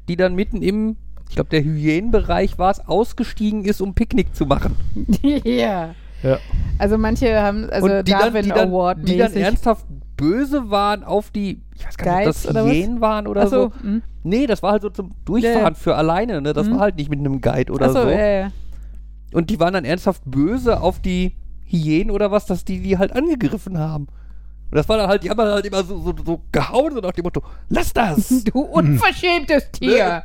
die 0.08 0.16
dann 0.16 0.34
mitten 0.34 0.62
im, 0.62 0.96
ich 1.28 1.36
glaube, 1.36 1.50
der 1.50 1.62
Hyänenbereich 1.62 2.58
war 2.58 2.70
es, 2.70 2.80
ausgestiegen 2.86 3.64
ist, 3.64 3.80
um 3.80 3.94
Picknick 3.94 4.34
zu 4.34 4.46
machen. 4.46 4.76
ja. 5.22 5.94
Ja. 6.22 6.38
Also 6.78 6.96
manche 6.96 7.40
haben, 7.42 7.68
also 7.70 7.86
Und 7.86 8.08
die 8.08 8.12
dann, 8.12 8.20
Darwin 8.20 8.42
die 8.44 8.48
dann, 8.48 8.68
Award 8.70 9.08
die 9.08 9.16
dann 9.18 9.32
ernsthaft 9.34 9.84
böse 10.28 10.70
waren 10.70 11.04
auf 11.04 11.30
die, 11.30 11.60
ich 11.74 11.86
weiß 11.86 11.96
gar 11.96 12.18
nicht, 12.18 12.28
ob 12.28 12.32
das 12.34 12.46
oder 12.48 12.64
was? 12.64 12.72
Hyänen 12.72 13.00
waren 13.00 13.26
oder 13.26 13.42
Achso, 13.42 13.72
so. 13.80 13.86
mhm. 13.86 14.02
Nee, 14.22 14.46
das 14.46 14.62
war 14.62 14.72
halt 14.72 14.82
so 14.82 14.90
zum 14.90 15.10
Durchfahren 15.24 15.58
Ja, 15.62 15.68
ja. 15.68 15.74
für 15.74 15.96
alleine, 15.96 16.40
ne? 16.40 16.52
Das 16.52 16.66
Mhm. 16.66 16.72
war 16.72 16.80
halt 16.80 16.96
nicht 16.96 17.10
mit 17.10 17.18
einem 17.18 17.40
Guide 17.40 17.72
oder 17.72 17.86
Achso, 17.86 18.02
so. 18.02 18.08
ja, 18.08 18.26
ja. 18.26 18.52
Und 19.32 19.50
die 19.50 19.60
waren 19.60 19.74
dann 19.74 19.84
ernsthaft 19.84 20.22
böse 20.24 20.80
auf 20.80 21.00
die 21.00 21.34
Hyänen 21.66 22.10
oder 22.10 22.30
was, 22.30 22.46
dass 22.46 22.64
die 22.64 22.80
die 22.80 22.96
halt 22.98 23.12
angegriffen 23.14 23.78
haben. 23.78 24.06
Und 24.70 24.76
das 24.78 24.88
war 24.88 24.96
dann 24.96 25.08
halt, 25.08 25.22
die 25.24 25.30
haben 25.30 25.36
dann 25.38 25.50
halt 25.52 25.66
immer 25.66 25.84
so, 25.84 25.98
so, 25.98 26.14
so 26.24 26.40
gehauen, 26.52 26.92
so 26.94 27.00
nach 27.00 27.12
dem 27.12 27.24
Motto, 27.24 27.42
lass 27.68 27.92
das! 27.92 28.44
Du 28.44 28.60
unverschämtes 28.60 29.70
Tier! 29.72 30.24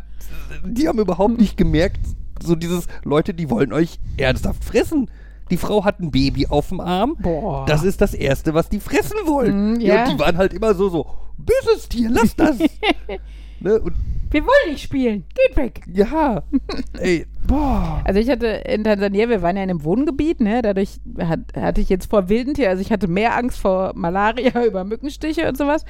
die 0.65 0.87
haben 0.87 0.99
überhaupt 0.99 1.37
nicht 1.39 1.57
gemerkt, 1.57 1.99
so 2.41 2.55
dieses, 2.55 2.87
Leute, 3.03 3.33
die 3.33 3.49
wollen 3.49 3.73
euch 3.73 3.99
ernsthaft 4.17 4.63
fressen. 4.63 5.09
Die 5.49 5.57
Frau 5.57 5.83
hat 5.83 5.99
ein 5.99 6.11
Baby 6.11 6.47
auf 6.47 6.69
dem 6.69 6.79
Arm. 6.79 7.15
Boah. 7.19 7.65
Das 7.65 7.83
ist 7.83 8.01
das 8.01 8.13
Erste, 8.13 8.53
was 8.53 8.69
die 8.69 8.79
fressen 8.79 9.17
wollen. 9.25 9.73
Mm, 9.73 9.79
ja. 9.79 10.03
Und 10.03 10.13
die 10.13 10.19
waren 10.19 10.37
halt 10.37 10.53
immer 10.53 10.73
so, 10.73 10.89
so, 10.89 11.07
böses 11.37 11.89
Tier, 11.89 12.09
lass 12.09 12.35
das. 12.35 12.59
ne? 13.59 13.79
Und 13.79 13.93
Wir 14.31 14.43
wollen 14.43 14.71
nicht 14.71 14.83
spielen. 14.83 15.25
Geht 15.33 15.57
weg. 15.57 15.81
ja, 15.91 16.43
ey, 16.99 17.25
boah. 17.47 18.01
Also 18.03 18.19
ich 18.19 18.29
hatte 18.29 18.45
in 18.45 18.83
Tansania, 18.83 19.27
wir 19.27 19.41
waren 19.41 19.57
ja 19.57 19.63
in 19.63 19.71
einem 19.71 19.83
Wohngebiet, 19.83 20.39
ne? 20.39 20.61
Dadurch 20.61 20.99
hat, 21.19 21.39
hatte 21.55 21.81
ich 21.81 21.89
jetzt 21.89 22.09
vor 22.09 22.29
wilden 22.29 22.53
Tieren, 22.53 22.69
also 22.69 22.81
ich 22.81 22.91
hatte 22.91 23.07
mehr 23.07 23.35
Angst 23.35 23.59
vor 23.59 23.93
Malaria 23.95 24.63
über 24.67 24.83
Mückenstiche 24.83 25.47
und 25.47 25.57
sowas, 25.57 25.83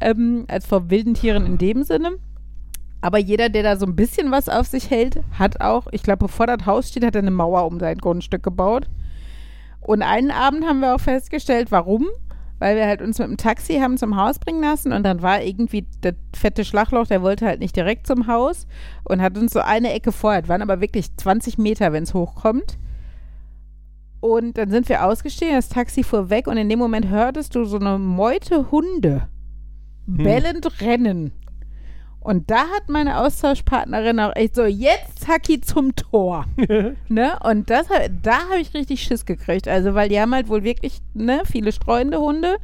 ähm, 0.00 0.44
als 0.48 0.66
vor 0.66 0.88
wilden 0.88 1.14
Tieren 1.14 1.46
in 1.46 1.58
dem 1.58 1.82
Sinne. 1.82 2.12
Aber 3.00 3.18
jeder, 3.18 3.48
der 3.48 3.62
da 3.62 3.76
so 3.76 3.86
ein 3.86 3.96
bisschen 3.96 4.30
was 4.30 4.48
auf 4.48 4.66
sich 4.66 4.90
hält, 4.90 5.20
hat 5.38 5.60
auch, 5.60 5.86
ich 5.90 6.02
glaube, 6.02 6.26
bevor 6.26 6.46
das 6.46 6.66
Haus 6.66 6.90
steht, 6.90 7.04
hat 7.04 7.14
er 7.14 7.22
eine 7.22 7.30
Mauer 7.30 7.66
um 7.66 7.80
sein 7.80 7.96
Grundstück 7.96 8.42
gebaut. 8.42 8.88
Und 9.80 10.02
einen 10.02 10.30
Abend 10.30 10.64
haben 10.64 10.80
wir 10.80 10.94
auch 10.94 11.00
festgestellt, 11.00 11.70
warum? 11.70 12.06
Weil 12.58 12.76
wir 12.76 12.86
halt 12.86 13.00
uns 13.00 13.18
mit 13.18 13.28
dem 13.28 13.36
Taxi 13.38 13.78
haben 13.78 13.96
zum 13.96 14.16
Haus 14.16 14.38
bringen 14.38 14.60
lassen 14.60 14.92
und 14.92 15.02
dann 15.02 15.22
war 15.22 15.42
irgendwie 15.42 15.86
das 16.02 16.14
fette 16.36 16.64
Schlagloch, 16.64 17.06
der 17.06 17.22
wollte 17.22 17.46
halt 17.46 17.60
nicht 17.60 17.74
direkt 17.74 18.06
zum 18.06 18.26
Haus 18.26 18.66
und 19.04 19.22
hat 19.22 19.38
uns 19.38 19.52
so 19.52 19.60
eine 19.60 19.92
Ecke 19.94 20.12
vorher, 20.12 20.46
waren 20.48 20.60
aber 20.60 20.82
wirklich 20.82 21.16
20 21.16 21.56
Meter, 21.56 21.92
wenn 21.92 22.02
es 22.02 22.12
hochkommt. 22.12 22.78
Und 24.20 24.58
dann 24.58 24.70
sind 24.70 24.90
wir 24.90 25.06
ausgestiegen, 25.06 25.54
das 25.54 25.70
Taxi 25.70 26.02
fuhr 26.02 26.28
weg 26.28 26.46
und 26.46 26.58
in 26.58 26.68
dem 26.68 26.78
Moment 26.78 27.08
hörtest 27.08 27.54
du 27.54 27.64
so 27.64 27.78
eine 27.78 27.98
Meute 27.98 28.70
Hunde 28.70 29.28
bellend 30.06 30.82
rennen. 30.82 31.32
Und 32.20 32.50
da 32.50 32.68
hat 32.68 32.88
meine 32.88 33.18
Austauschpartnerin 33.18 34.20
auch 34.20 34.36
echt 34.36 34.54
so, 34.54 34.64
jetzt 34.64 35.26
Hacki 35.26 35.60
zum 35.60 35.96
Tor. 35.96 36.44
ne? 37.08 37.38
Und 37.42 37.70
das, 37.70 37.86
da 38.22 38.40
habe 38.50 38.60
ich 38.60 38.74
richtig 38.74 39.02
Schiss 39.02 39.24
gekriegt. 39.24 39.66
Also, 39.66 39.94
weil 39.94 40.10
die 40.10 40.20
haben 40.20 40.34
halt 40.34 40.48
wohl 40.48 40.62
wirklich 40.62 41.00
ne, 41.14 41.42
viele 41.46 41.72
streunende 41.72 42.18
Hunde. 42.18 42.58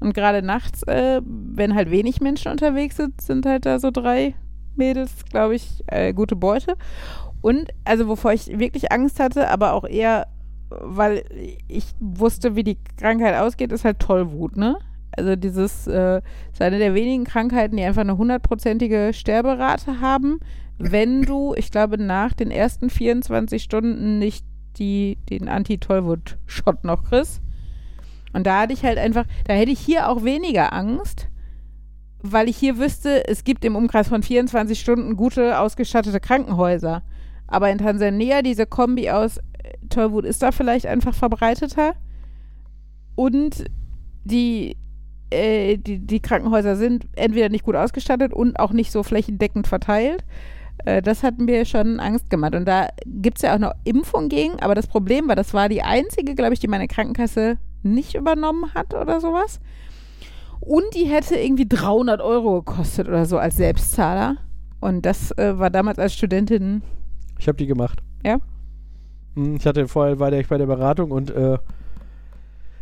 Und 0.00 0.14
gerade 0.14 0.42
nachts, 0.42 0.82
äh, 0.84 1.20
wenn 1.24 1.74
halt 1.74 1.90
wenig 1.90 2.20
Menschen 2.20 2.50
unterwegs 2.50 2.96
sind, 2.96 3.20
sind 3.20 3.46
halt 3.46 3.66
da 3.66 3.78
so 3.78 3.90
drei 3.92 4.34
Mädels, 4.74 5.24
glaube 5.30 5.54
ich, 5.54 5.84
äh, 5.86 6.12
gute 6.12 6.34
Beute. 6.34 6.76
Und 7.40 7.70
also, 7.84 8.08
wovor 8.08 8.32
ich 8.32 8.58
wirklich 8.58 8.90
Angst 8.90 9.20
hatte, 9.20 9.48
aber 9.48 9.74
auch 9.74 9.84
eher, 9.84 10.26
weil 10.70 11.24
ich 11.68 11.84
wusste, 12.00 12.56
wie 12.56 12.64
die 12.64 12.78
Krankheit 12.96 13.36
ausgeht, 13.36 13.70
ist 13.70 13.84
halt 13.84 14.00
Tollwut, 14.00 14.56
ne? 14.56 14.76
Also 15.16 15.36
dieses 15.36 15.86
äh, 15.86 16.20
ist 16.52 16.62
eine 16.62 16.78
der 16.78 16.94
wenigen 16.94 17.24
Krankheiten, 17.24 17.76
die 17.76 17.82
einfach 17.82 18.02
eine 18.02 18.18
hundertprozentige 18.18 19.10
Sterberate 19.12 20.00
haben, 20.00 20.40
wenn 20.78 21.22
du, 21.22 21.54
ich 21.56 21.70
glaube, 21.70 21.98
nach 21.98 22.32
den 22.34 22.50
ersten 22.50 22.88
24 22.88 23.62
Stunden 23.62 24.18
nicht 24.18 24.44
die, 24.76 25.18
den 25.28 25.48
Anti-Tollwut-Shot 25.48 26.84
noch 26.84 27.04
kriegst. 27.04 27.42
Und 28.32 28.46
da 28.46 28.60
hatte 28.60 28.74
ich 28.74 28.84
halt 28.84 28.98
einfach, 28.98 29.24
da 29.44 29.54
hätte 29.54 29.72
ich 29.72 29.80
hier 29.80 30.08
auch 30.08 30.22
weniger 30.22 30.72
Angst, 30.72 31.28
weil 32.20 32.48
ich 32.48 32.56
hier 32.56 32.78
wüsste, 32.78 33.26
es 33.26 33.44
gibt 33.44 33.64
im 33.64 33.76
Umkreis 33.76 34.08
von 34.08 34.22
24 34.22 34.78
Stunden 34.78 35.16
gute, 35.16 35.58
ausgestattete 35.58 36.20
Krankenhäuser. 36.20 37.02
Aber 37.46 37.70
in 37.70 37.78
Tansania, 37.78 38.42
diese 38.42 38.66
Kombi 38.66 39.10
aus 39.10 39.38
äh, 39.38 39.42
Tollwut 39.88 40.24
ist 40.24 40.42
da 40.42 40.52
vielleicht 40.52 40.86
einfach 40.86 41.14
verbreiteter. 41.14 41.94
Und 43.14 43.64
die, 44.24 44.76
äh, 45.30 45.76
die, 45.76 45.98
die 45.98 46.20
Krankenhäuser 46.20 46.76
sind 46.76 47.06
entweder 47.16 47.48
nicht 47.48 47.64
gut 47.64 47.76
ausgestattet 47.76 48.32
und 48.32 48.58
auch 48.58 48.72
nicht 48.72 48.90
so 48.92 49.02
flächendeckend 49.02 49.66
verteilt. 49.66 50.24
Äh, 50.84 51.02
das 51.02 51.22
hat 51.22 51.38
mir 51.38 51.64
schon 51.64 52.00
Angst 52.00 52.30
gemacht. 52.30 52.54
Und 52.54 52.66
da 52.66 52.88
gibt 53.06 53.38
es 53.38 53.42
ja 53.42 53.54
auch 53.54 53.58
noch 53.58 53.72
Impfung 53.84 54.28
gegen, 54.28 54.60
aber 54.60 54.74
das 54.74 54.86
Problem 54.86 55.28
war, 55.28 55.36
das 55.36 55.52
war 55.54 55.68
die 55.68 55.82
einzige, 55.82 56.34
glaube 56.34 56.54
ich, 56.54 56.60
die 56.60 56.68
meine 56.68 56.88
Krankenkasse 56.88 57.58
nicht 57.82 58.14
übernommen 58.14 58.72
hat 58.74 58.94
oder 58.94 59.20
sowas. 59.20 59.60
Und 60.60 60.84
die 60.94 61.04
hätte 61.04 61.36
irgendwie 61.36 61.68
300 61.68 62.20
Euro 62.20 62.62
gekostet 62.62 63.06
oder 63.08 63.24
so 63.26 63.38
als 63.38 63.56
Selbstzahler. 63.56 64.36
Und 64.80 65.06
das 65.06 65.30
äh, 65.38 65.58
war 65.58 65.70
damals 65.70 65.98
als 65.98 66.14
Studentin. 66.14 66.82
Ich 67.38 67.46
habe 67.48 67.56
die 67.58 67.66
gemacht. 67.66 68.00
Ja? 68.24 68.38
Hm, 69.34 69.56
Ich 69.56 69.66
hatte 69.66 69.86
vorher 69.88 70.18
war 70.18 70.30
der 70.30 70.40
ich 70.40 70.48
bei 70.48 70.58
der 70.58 70.66
Beratung 70.66 71.10
und 71.12 71.30
äh, 71.30 71.58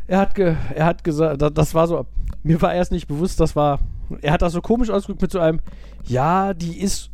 er 0.07 0.19
hat 0.21 0.35
ge, 0.35 0.55
er 0.75 0.87
hat 0.87 1.05
gesagt, 1.05 1.43
da- 1.43 1.51
das 1.51 1.75
war 1.75 1.87
so, 1.87 2.07
mir 2.47 2.63
war 2.63 2.73
erst 2.73 2.93
nicht 2.93 3.09
bewusst, 3.09 3.41
das 3.41 3.57
war, 3.57 3.81
er 4.23 4.33
hat 4.33 4.43
das 4.43 4.53
so 4.53 4.61
komisch 4.61 4.91
ausgedrückt 4.91 5.23
mit 5.23 5.33
so 5.33 5.41
einem, 5.41 5.61
ja, 6.05 6.55
die 6.55 6.79
ist 6.81 7.11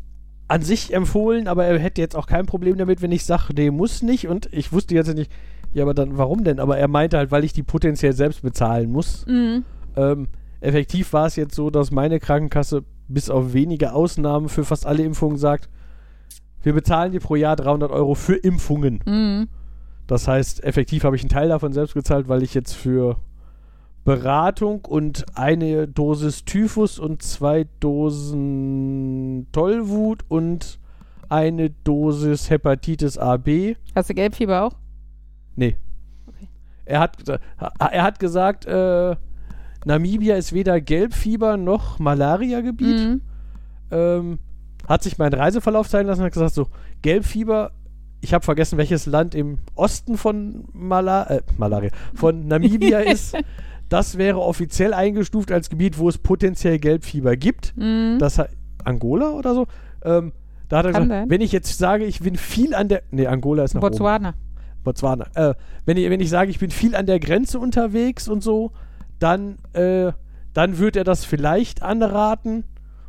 an 0.47 0.62
sich 0.62 0.93
empfohlen, 0.93 1.49
aber 1.49 1.64
er 1.64 1.78
hätte 1.78 2.03
jetzt 2.03 2.14
auch 2.14 2.26
kein 2.26 2.45
Problem 2.45 2.76
damit, 2.76 3.01
wenn 3.01 3.12
ich 3.12 3.24
sage, 3.24 3.55
nee, 3.57 3.70
muss 3.70 4.03
nicht 4.03 4.28
und 4.28 4.49
ich 4.53 4.72
wusste 4.72 4.95
jetzt 4.95 5.14
nicht, 5.14 5.33
ja, 5.72 5.85
aber 5.85 5.95
dann 5.95 6.18
warum 6.18 6.45
denn? 6.45 6.61
Aber 6.61 6.76
er 6.76 6.89
meinte 6.89 7.16
halt, 7.16 7.30
weil 7.30 7.45
ich 7.45 7.55
die 7.55 7.62
potenziell 7.62 8.12
selbst 8.12 8.43
bezahlen 8.43 8.93
muss. 8.93 9.24
Mhm. 9.26 9.64
Ähm, 9.97 10.28
effektiv 10.61 11.14
war 11.14 11.26
es 11.26 11.37
jetzt 11.37 11.55
so, 11.55 11.70
dass 11.70 11.91
meine 11.91 12.20
Krankenkasse 12.20 12.85
bis 13.09 13.30
auf 13.30 13.55
wenige 13.55 13.95
Ausnahmen 13.95 14.51
für 14.51 14.64
fast 14.64 14.85
alle 14.85 15.03
Impfungen 15.03 15.39
sagt, 15.39 15.70
wir 16.62 16.74
bezahlen 16.74 17.12
dir 17.12 17.20
pro 17.20 17.37
Jahr 17.37 17.57
300 17.57 17.91
Euro 17.91 18.14
für 18.14 18.37
Impfungen. 18.37 19.01
Mhm. 19.07 19.49
Das 20.07 20.28
heißt, 20.28 20.62
effektiv 20.62 21.05
habe 21.05 21.16
ich 21.16 21.22
einen 21.22 21.30
Teil 21.30 21.49
davon 21.49 21.72
selbst 21.72 21.95
gezahlt, 21.95 22.28
weil 22.28 22.43
ich 22.43 22.53
jetzt 22.53 22.74
für 22.74 23.16
Beratung 24.05 24.84
und 24.84 25.24
eine 25.36 25.86
Dosis 25.86 26.44
Typhus 26.44 26.98
und 26.98 27.22
zwei 27.22 27.66
Dosen 27.80 29.46
Tollwut 29.53 30.24
und 30.28 30.80
eine 31.28 31.70
Dosis 31.70 32.50
Hepatitis 32.50 33.16
AB. 33.16 33.76
Hast 33.94 34.11
du 34.11 34.14
Gelbfieber 34.14 34.64
auch? 34.64 34.74
Nee. 35.57 35.76
Okay. 36.26 36.48
Er 36.84 37.00
hat, 37.00 37.16
er 37.28 38.03
hat 38.03 38.18
gesagt, 38.18 38.66
äh, 38.66 39.16
Namibia 39.84 40.36
ist 40.36 40.53
weder 40.53 40.80
Gelbfieber 40.80 41.57
noch 41.57 41.98
Malaria-Gebiet. 41.98 43.09
Mhm. 43.09 43.20
ähm, 43.90 44.38
hat 44.88 45.03
sich 45.03 45.16
mein 45.16 45.32
Reiseverlauf 45.32 45.88
zeigen 45.88 46.09
lassen 46.09 46.20
und 46.20 46.26
hat 46.26 46.32
gesagt, 46.32 46.55
so, 46.55 46.66
Gelbfieber, 47.03 47.72
ich 48.20 48.34
habe 48.34 48.44
vergessen, 48.44 48.78
welches 48.78 49.07
Land 49.07 49.34
im 49.34 49.59
Osten 49.74 50.16
von 50.16 50.64
Mala 50.72 51.24
äh, 51.24 51.42
Malaria, 51.57 51.90
von 52.14 52.46
Namibia 52.46 52.98
ist. 53.00 53.36
Das 53.93 54.16
wäre 54.16 54.40
offiziell 54.40 54.95
eingestuft 54.95 55.53
als 55.53 55.68
Gebiet, 55.68 55.99
wo 55.99 56.09
es 56.09 56.16
potenziell 56.16 56.78
Gelbfieber 56.78 57.36
gibt. 57.36 57.76
Mhm. 57.76 58.16
Das 58.18 58.38
hat, 58.38 58.49
Angola 58.84 59.32
oder 59.32 59.55
so? 59.55 59.66
Ähm, 60.03 60.32
da 60.70 60.78
hat 60.78 60.86
er 60.86 60.93
Kann 60.93 61.03
gesagt, 61.03 61.20
sein. 61.20 61.30
wenn 61.30 61.40
ich 61.43 61.53
jetzt 61.53 61.76
sage, 61.76 62.05
ich 62.07 62.20
bin 62.20 62.36
viel 62.36 62.74
an 62.74 62.88
der, 62.88 63.03
nee, 63.11 63.26
Angola 63.26 63.64
ist 63.64 63.74
nach 63.74 63.82
oben. 63.82 63.90
Botswana. 63.90 64.34
Botswana. 64.82 65.26
Äh, 65.34 65.55
wenn, 65.84 65.99
ich, 65.99 66.09
wenn 66.09 66.20
ich 66.20 66.30
sage, 66.30 66.51
ich 66.51 66.59
bin 66.59 66.70
viel 66.70 66.97
an 66.97 67.05
der 67.05 67.20
Grenze 67.20 67.59
unterwegs 67.59 68.28
und 68.28 68.43
so, 68.43 68.72
dann, 69.18 69.59
äh, 69.74 70.12
dann 70.55 70.78
wird 70.78 70.97
er 70.97 71.05
das 71.05 71.26
vielleicht 71.26 71.82
anraten. 71.82 72.64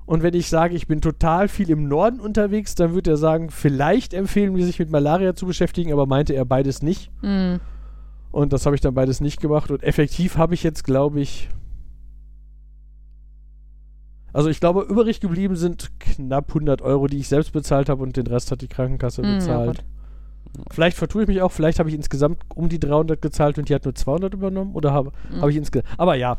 Und 0.05 0.21
wenn 0.21 0.33
ich 0.33 0.49
sage, 0.49 0.75
ich 0.75 0.87
bin 0.87 0.99
total 0.99 1.47
viel 1.47 1.69
im 1.69 1.87
Norden 1.87 2.19
unterwegs, 2.19 2.75
dann 2.75 2.93
wird 2.93 3.07
er 3.07 3.15
sagen, 3.15 3.51
vielleicht 3.51 4.13
empfehlen 4.13 4.53
wir 4.53 4.65
sich 4.65 4.79
mit 4.79 4.91
Malaria 4.91 5.33
zu 5.33 5.45
beschäftigen, 5.45 5.93
aber 5.93 6.07
meinte 6.07 6.33
er 6.33 6.43
beides 6.43 6.81
nicht. 6.81 7.09
Mhm. 7.21 7.61
Und 8.33 8.51
das 8.51 8.65
habe 8.65 8.75
ich 8.75 8.81
dann 8.81 8.95
beides 8.95 9.21
nicht 9.21 9.39
gemacht. 9.39 9.69
Und 9.71 9.83
effektiv 9.83 10.37
habe 10.37 10.55
ich 10.55 10.63
jetzt, 10.63 10.83
glaube 10.83 11.21
ich. 11.21 11.49
Also 14.33 14.49
ich 14.49 14.59
glaube, 14.59 14.81
übrig 14.81 15.19
geblieben 15.19 15.55
sind 15.55 15.91
knapp 15.99 16.47
100 16.49 16.81
Euro, 16.81 17.05
die 17.07 17.17
ich 17.19 17.27
selbst 17.27 17.53
bezahlt 17.53 17.87
habe 17.89 18.01
und 18.01 18.17
den 18.17 18.25
Rest 18.25 18.49
hat 18.51 18.61
die 18.61 18.67
Krankenkasse 18.67 19.21
Mhm, 19.21 19.27
ja 19.29 19.35
bezahlt. 19.35 19.85
Vielleicht 20.71 20.97
vertue 20.97 21.21
ich 21.23 21.27
mich 21.27 21.41
auch, 21.43 21.51
vielleicht 21.51 21.77
habe 21.79 21.89
ich 21.89 21.95
insgesamt 21.95 22.39
um 22.55 22.69
die 22.69 22.79
300 22.79 23.21
gezahlt 23.21 23.59
und 23.59 23.69
die 23.69 23.75
hat 23.75 23.85
nur 23.85 23.93
200 23.93 24.33
übernommen 24.33 24.73
oder 24.73 24.91
habe, 24.91 25.11
Mhm. 25.31 25.41
habe 25.41 25.51
ich 25.51 25.57
insgesamt. 25.57 25.87
Aber 25.99 26.15
ja. 26.15 26.37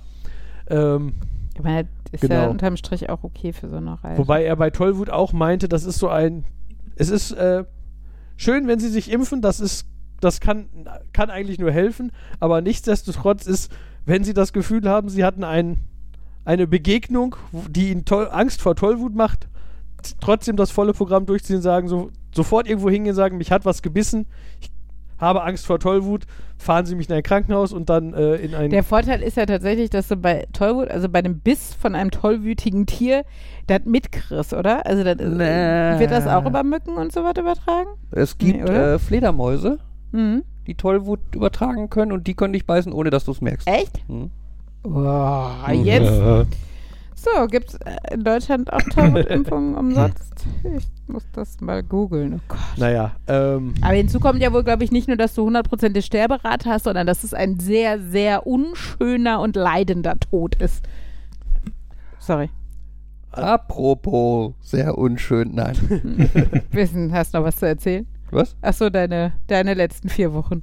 Ähm, 0.67 1.15
Ich 1.57 1.63
meine, 1.63 1.89
das 2.11 2.23
ist 2.23 2.29
ja 2.31 2.41
Genau. 2.41 2.51
unterm 2.51 2.77
Strich 2.77 3.09
auch 3.11 3.23
okay 3.23 3.53
für 3.53 3.69
so 3.69 3.77
eine 3.77 4.03
Reise. 4.03 4.19
wobei 4.19 4.43
er 4.45 4.57
bei 4.57 4.71
Tollwut 4.71 5.11
auch 5.11 5.33
meinte, 5.33 5.69
das 5.69 5.85
ist 5.85 6.01
so 6.01 6.09
ein. 6.09 6.43
Es 6.97 7.09
ist 7.11 7.31
äh, 7.31 7.65
schön, 8.37 8.67
wenn 8.67 8.81
sie 8.81 8.89
sich 8.89 9.13
impfen, 9.13 9.41
das 9.41 9.61
ist. 9.61 9.87
Das 10.21 10.41
kann, 10.41 10.67
kann 11.13 11.31
eigentlich 11.31 11.59
nur 11.59 11.71
helfen, 11.71 12.13
aber 12.41 12.61
nichtsdestotrotz 12.61 13.47
ist, 13.47 13.71
wenn 14.07 14.25
sie 14.25 14.35
das 14.35 14.53
Gefühl 14.53 14.89
haben, 14.89 15.09
sie 15.09 15.25
hatten 15.25 15.45
ein, 15.45 15.79
eine 16.45 16.67
Begegnung, 16.67 17.37
die 17.69 17.91
ihnen 17.91 18.05
toll, 18.05 18.29
Angst 18.31 18.63
vor 18.63 18.75
Tollwut 18.77 19.15
macht, 19.15 19.49
trotzdem 20.21 20.57
das 20.57 20.71
volle 20.71 20.93
Programm 20.93 21.27
durchziehen, 21.27 21.63
sagen, 21.63 21.89
so, 21.89 22.11
sofort 22.35 22.67
irgendwo 22.69 22.91
hingehen, 22.91 23.15
sagen, 23.15 23.37
mich 23.39 23.51
hat 23.51 23.65
was 23.65 23.83
gebissen, 23.83 24.27
ich 24.61 24.71
habe 25.19 25.43
Angst 25.45 25.65
vor 25.67 25.79
Tollwut, 25.79 26.25
fahren 26.59 26.87
Sie 26.87 26.95
mich 26.97 27.09
in 27.09 27.15
ein 27.15 27.23
Krankenhaus 27.23 27.73
und 27.73 27.89
dann 27.89 28.13
äh, 28.15 28.35
in 28.37 28.55
ein. 28.55 28.71
Der 28.71 28.83
Vorteil 28.83 29.23
ist 29.23 29.37
ja 29.37 29.47
tatsächlich, 29.47 29.89
dass 29.89 30.09
du 30.09 30.17
bei 30.17 30.47
Tollwut, 30.53 30.89
also 30.91 31.09
bei 31.09 31.21
einem 31.21 31.39
Biss 31.39 31.75
von 31.75 31.95
einem 31.95 32.11
tollwütigen 32.11 32.85
Tier, 32.87 33.25
das 33.67 33.81
mitkriegst, 33.85 34.53
oder? 34.53 34.85
Also 34.87 35.05
das, 35.05 35.17
Nee. 35.17 35.99
wird 36.01 36.11
das 36.11 36.27
auch 36.27 36.45
über 36.45 36.63
Mücken 36.65 36.97
und 36.97 37.13
so 37.13 37.23
was 37.25 37.35
übertragen? 37.39 37.91
Es 38.11 38.37
gibt 38.37 38.65
Nee, 38.65 38.71
äh, 38.71 38.99
Fledermäuse, 38.99 39.79
Mhm. 40.15 40.45
die 40.67 40.75
Tollwut 40.77 41.21
übertragen 41.35 41.91
können 41.91 42.13
und 42.13 42.27
die 42.27 42.35
können 42.35 42.53
dich 42.55 42.67
beißen, 42.67 42.93
ohne 42.93 43.11
dass 43.11 43.25
du 43.25 43.33
es 43.33 43.41
merkst. 43.41 43.67
Echt? 43.69 44.01
Hm. 44.09 44.31
Boah, 44.83 45.71
jetzt. 45.73 46.11
Äh, 46.11 46.45
So, 47.17 47.47
gibt 47.49 47.71
es 47.71 47.79
in 48.13 48.23
Deutschland 48.23 48.71
auch 48.73 48.83
Tollwutimpfungen 48.83 49.75
umsonst? 49.79 50.45
Ich 50.77 50.87
muss 51.07 51.25
das 51.33 51.61
mal 51.61 51.83
googeln. 51.83 52.35
Oh 52.35 52.41
Gott. 52.49 52.59
naja, 52.77 53.13
ähm, 53.29 53.75
Aber 53.81 53.95
hinzu 53.95 54.21
kommt 54.21 54.41
ja 54.43 54.53
wohl, 54.53 54.63
glaube 54.63 54.85
ich, 54.85 54.93
nicht 54.93 55.09
nur, 55.09 55.17
dass 55.17 55.35
du 55.35 55.49
100% 55.49 56.03
Sterberate 56.03 56.69
hast, 56.69 56.85
sondern 56.85 57.07
dass 57.07 57.25
es 57.25 57.33
ein 57.35 57.59
sehr, 57.61 57.99
sehr 57.99 58.47
unschöner 58.47 59.41
und 59.41 59.57
leidender 59.57 60.19
Tod 60.21 60.55
ist. 60.61 60.87
sorry. 62.19 62.51
Apropos, 63.33 64.53
sehr 64.61 64.97
unschön. 64.97 65.55
Nein. 65.55 65.75
Wissen, 66.71 67.11
hast 67.13 67.35
du 67.35 67.39
noch 67.39 67.45
was 67.47 67.57
zu 67.57 67.67
erzählen? 67.67 68.07
Was? 68.35 68.57
Ach 68.63 68.75
so, 68.75 68.91
deine, 68.91 69.33
deine 69.47 69.75
letzten 69.75 70.09
vier 70.09 70.33
Wochen. 70.35 70.63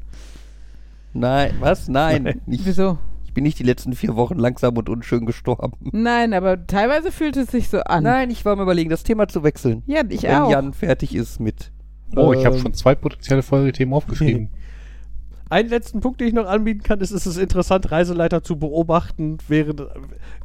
Nein, 1.13 1.55
was? 1.59 1.87
Nein. 1.87 2.41
Ich, 2.47 2.65
Wieso? 2.65 2.97
ich 3.25 3.33
bin 3.33 3.43
nicht 3.43 3.59
die 3.59 3.63
letzten 3.63 3.93
vier 3.93 4.15
Wochen 4.15 4.37
langsam 4.37 4.77
und 4.77 4.89
unschön 4.89 5.25
gestorben. 5.25 5.73
Nein, 5.91 6.33
aber 6.33 6.67
teilweise 6.67 7.11
fühlt 7.11 7.37
es 7.37 7.49
sich 7.51 7.69
so 7.69 7.79
an. 7.81 8.03
Nein, 8.03 8.29
ich 8.29 8.45
war 8.45 8.55
mir 8.55 8.63
überlegen, 8.63 8.89
das 8.89 9.03
Thema 9.03 9.27
zu 9.27 9.43
wechseln. 9.43 9.83
Ja, 9.87 10.01
ich 10.07 10.23
wenn 10.23 10.35
auch. 10.35 10.51
Jan 10.51 10.73
fertig 10.73 11.15
ist 11.15 11.39
mit. 11.39 11.71
Oh, 12.15 12.33
ich 12.33 12.45
habe 12.45 12.55
Ähm. 12.57 12.61
schon 12.61 12.73
zwei 12.73 12.93
potenzielle 12.95 13.41
Folgethemen 13.41 13.93
aufgeschrieben. 13.93 14.49
Einen 15.49 15.67
letzten 15.69 15.99
Punkt, 15.99 16.21
den 16.21 16.29
ich 16.29 16.33
noch 16.33 16.45
anbieten 16.45 16.81
kann, 16.81 17.01
ist, 17.01 17.11
es 17.11 17.27
ist 17.27 17.37
interessant, 17.37 17.91
Reiseleiter 17.91 18.41
zu 18.41 18.57
beobachten, 18.57 19.37
während, 19.49 19.81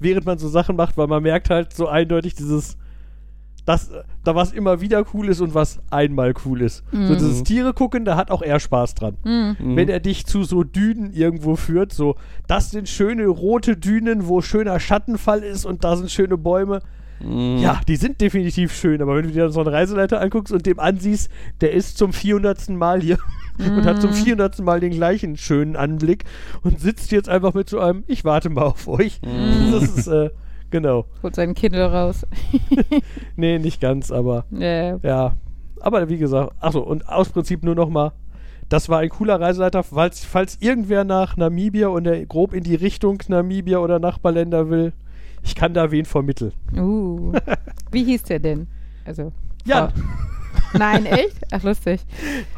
während 0.00 0.26
man 0.26 0.38
so 0.38 0.48
Sachen 0.48 0.74
macht, 0.74 0.96
weil 0.96 1.06
man 1.06 1.22
merkt 1.22 1.48
halt 1.48 1.72
so 1.72 1.86
eindeutig 1.86 2.34
dieses, 2.34 2.76
dass 3.66 3.90
da 4.24 4.34
was 4.34 4.52
immer 4.52 4.80
wieder 4.80 5.04
cool 5.12 5.28
ist 5.28 5.40
und 5.40 5.54
was 5.54 5.80
einmal 5.90 6.32
cool 6.44 6.62
ist. 6.62 6.84
So 6.92 6.98
Mhm. 6.98 7.08
dieses 7.18 7.42
Tiere 7.42 7.74
gucken, 7.74 8.04
da 8.04 8.16
hat 8.16 8.30
auch 8.30 8.40
er 8.42 8.58
Spaß 8.60 8.94
dran. 8.94 9.16
Hm. 9.24 9.56
Mhm. 9.58 9.76
Wenn 9.76 9.88
er 9.88 10.00
dich 10.00 10.24
zu 10.24 10.44
so 10.44 10.62
Dünen 10.64 11.12
irgendwo 11.12 11.56
führt, 11.56 11.92
so, 11.92 12.14
das 12.46 12.70
sind 12.70 12.88
schöne 12.88 13.26
rote 13.26 13.76
Dünen, 13.76 14.28
wo 14.28 14.40
schöner 14.40 14.80
Schattenfall 14.80 15.42
ist 15.42 15.66
und 15.66 15.84
da 15.84 15.96
sind 15.96 16.10
schöne 16.10 16.38
Bäume. 16.38 16.80
Mhm. 17.18 17.58
Ja, 17.58 17.80
die 17.88 17.96
sind 17.96 18.20
definitiv 18.20 18.74
schön, 18.74 19.00
aber 19.02 19.16
wenn 19.16 19.24
du 19.24 19.30
dir 19.32 19.48
so 19.50 19.60
einen 19.60 19.70
Reiseleiter 19.70 20.20
anguckst 20.20 20.52
und 20.52 20.66
dem 20.66 20.78
ansiehst, 20.78 21.30
der 21.60 21.72
ist 21.72 21.96
zum 21.98 22.12
400. 22.12 22.68
Mal 22.68 23.00
hier 23.00 23.18
und 23.58 23.84
hat 23.86 24.00
zum 24.00 24.12
400. 24.12 24.60
Mal 24.60 24.80
den 24.80 24.92
gleichen 24.92 25.36
schönen 25.36 25.76
Anblick 25.76 26.24
und 26.62 26.78
sitzt 26.78 27.10
jetzt 27.12 27.28
einfach 27.28 27.54
mit 27.54 27.68
so 27.70 27.80
einem, 27.80 28.04
ich 28.06 28.24
warte 28.24 28.50
mal 28.50 28.64
auf 28.64 28.86
euch. 28.86 29.20
Mhm. 29.22 29.72
Das 29.72 29.82
ist, 29.84 30.06
äh, 30.08 30.30
genau. 30.70 31.06
Holt 31.22 31.34
sein 31.34 31.54
Kindle 31.54 31.90
raus. 31.90 32.26
Nee, 33.36 33.58
nicht 33.58 33.80
ganz, 33.80 34.10
aber 34.10 34.44
Ja. 34.50 34.96
ja. 34.96 35.34
Aber 35.80 36.08
wie 36.08 36.18
gesagt, 36.18 36.52
achso, 36.60 36.80
und 36.80 37.06
aus 37.08 37.28
Prinzip 37.28 37.62
nur 37.62 37.74
nochmal, 37.74 38.12
das 38.68 38.88
war 38.88 39.00
ein 39.00 39.10
cooler 39.10 39.40
Reiseleiter, 39.40 39.82
falls, 39.82 40.24
falls 40.24 40.56
irgendwer 40.60 41.04
nach 41.04 41.36
Namibia 41.36 41.88
und 41.88 42.04
der 42.04 42.24
grob 42.26 42.54
in 42.54 42.64
die 42.64 42.74
Richtung 42.74 43.22
Namibia 43.28 43.78
oder 43.78 43.98
Nachbarländer 43.98 44.70
will, 44.70 44.92
ich 45.44 45.54
kann 45.54 45.74
da 45.74 45.90
wen 45.90 46.04
vermitteln. 46.04 46.52
Uh. 46.76 47.32
Wie 47.92 48.04
hieß 48.04 48.24
der 48.24 48.40
denn? 48.40 48.66
Also. 49.04 49.32
Jan. 49.64 49.92
Nein, 50.72 51.06
echt? 51.06 51.36
Ach, 51.52 51.62
lustig. 51.62 52.00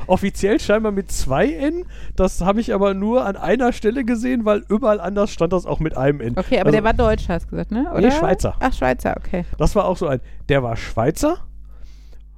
Offiziell 0.07 0.59
scheinbar 0.61 0.93
mit 0.93 1.11
zwei 1.13 1.53
N. 1.53 1.85
Das 2.17 2.41
habe 2.41 2.61
ich 2.61 2.73
aber 2.75 2.95
nur 2.95 3.25
an 3.27 3.37
einer 3.37 3.73
Stelle 3.73 4.05
gesehen, 4.05 4.45
weil 4.45 4.65
überall 4.69 5.01
anders 5.01 5.31
stand 5.31 5.53
das 5.53 5.67
auch 5.67 5.81
mit 5.81 5.97
einem 5.97 6.21
N. 6.21 6.35
Okay, 6.39 6.57
aber 6.61 6.67
Also, 6.69 6.77
der 6.77 6.85
war 6.85 6.95
Deutsch, 6.95 7.29
hast 7.29 7.47
du 7.47 7.51
gesagt, 7.51 7.71
ne? 7.73 7.87
Oder? 7.93 8.01
Nee, 8.01 8.11
Schweizer. 8.11 8.55
Ach, 8.61 8.73
Schweizer, 8.73 9.15
okay. 9.19 9.45
Das 9.59 9.75
war 9.75 9.85
auch 9.87 9.97
so 9.97 10.07
ein. 10.07 10.21
Der 10.49 10.63
war 10.63 10.77
Schweizer 10.77 11.39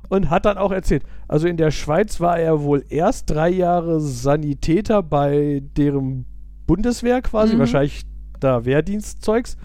und 0.09 0.29
hat 0.31 0.45
dann 0.45 0.59
auch 0.59 0.73
erzählt. 0.73 1.05
Also 1.29 1.47
in 1.49 1.57
der 1.57 1.71
Schweiz 1.71 2.21
war 2.21 2.39
er 2.39 2.63
wohl 2.63 2.85
erst 2.89 3.31
drei 3.31 3.49
Jahre 3.49 4.01
Sanitäter 4.01 5.03
bei 5.03 5.63
deren 5.77 6.27
Bundeswehr 6.67 7.23
quasi, 7.23 7.55
Mhm. 7.55 7.61
wahrscheinlich 7.61 8.03
da 8.41 8.65
Wehrdienstzeugs. 8.65 9.57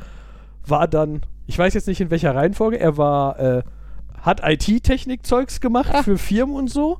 War 0.68 0.88
dann, 0.88 1.22
ich 1.48 1.58
weiß 1.58 1.74
jetzt 1.74 1.88
nicht 1.88 2.02
in 2.02 2.10
welcher 2.12 2.36
Reihenfolge, 2.36 2.80
er 2.80 2.98
war, 2.98 3.39
äh, 3.39 3.64
hat 4.26 4.41
IT-Technik-Zeugs 4.43 5.61
gemacht 5.61 5.89
Ah. 5.93 6.03
für 6.03 6.17
Firmen 6.17 6.55
und 6.55 6.69
so. 6.69 6.97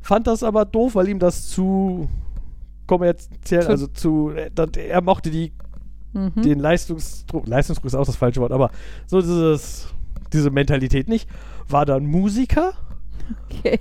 Fand 0.00 0.26
das 0.26 0.42
aber 0.42 0.64
doof, 0.64 0.94
weil 0.94 1.08
ihm 1.08 1.18
das 1.18 1.48
zu 1.48 2.08
kommerziell, 2.86 3.66
also 3.66 3.86
zu, 3.86 4.30
äh, 4.30 4.50
er 4.78 5.00
mochte 5.02 5.30
die 5.30 5.52
Mhm. 6.14 6.42
den 6.42 6.58
Leistungsdruck, 6.58 7.46
Leistungsdruck 7.46 7.86
ist 7.86 7.94
auch 7.94 8.04
das 8.04 8.16
falsche 8.16 8.40
Wort, 8.42 8.52
aber 8.52 8.70
so 9.06 9.20
dieses, 9.22 9.88
diese 10.32 10.50
Mentalität 10.50 11.08
nicht, 11.08 11.26
war 11.68 11.86
dann 11.86 12.04
Musiker 12.04 12.74
Okay. 13.48 13.78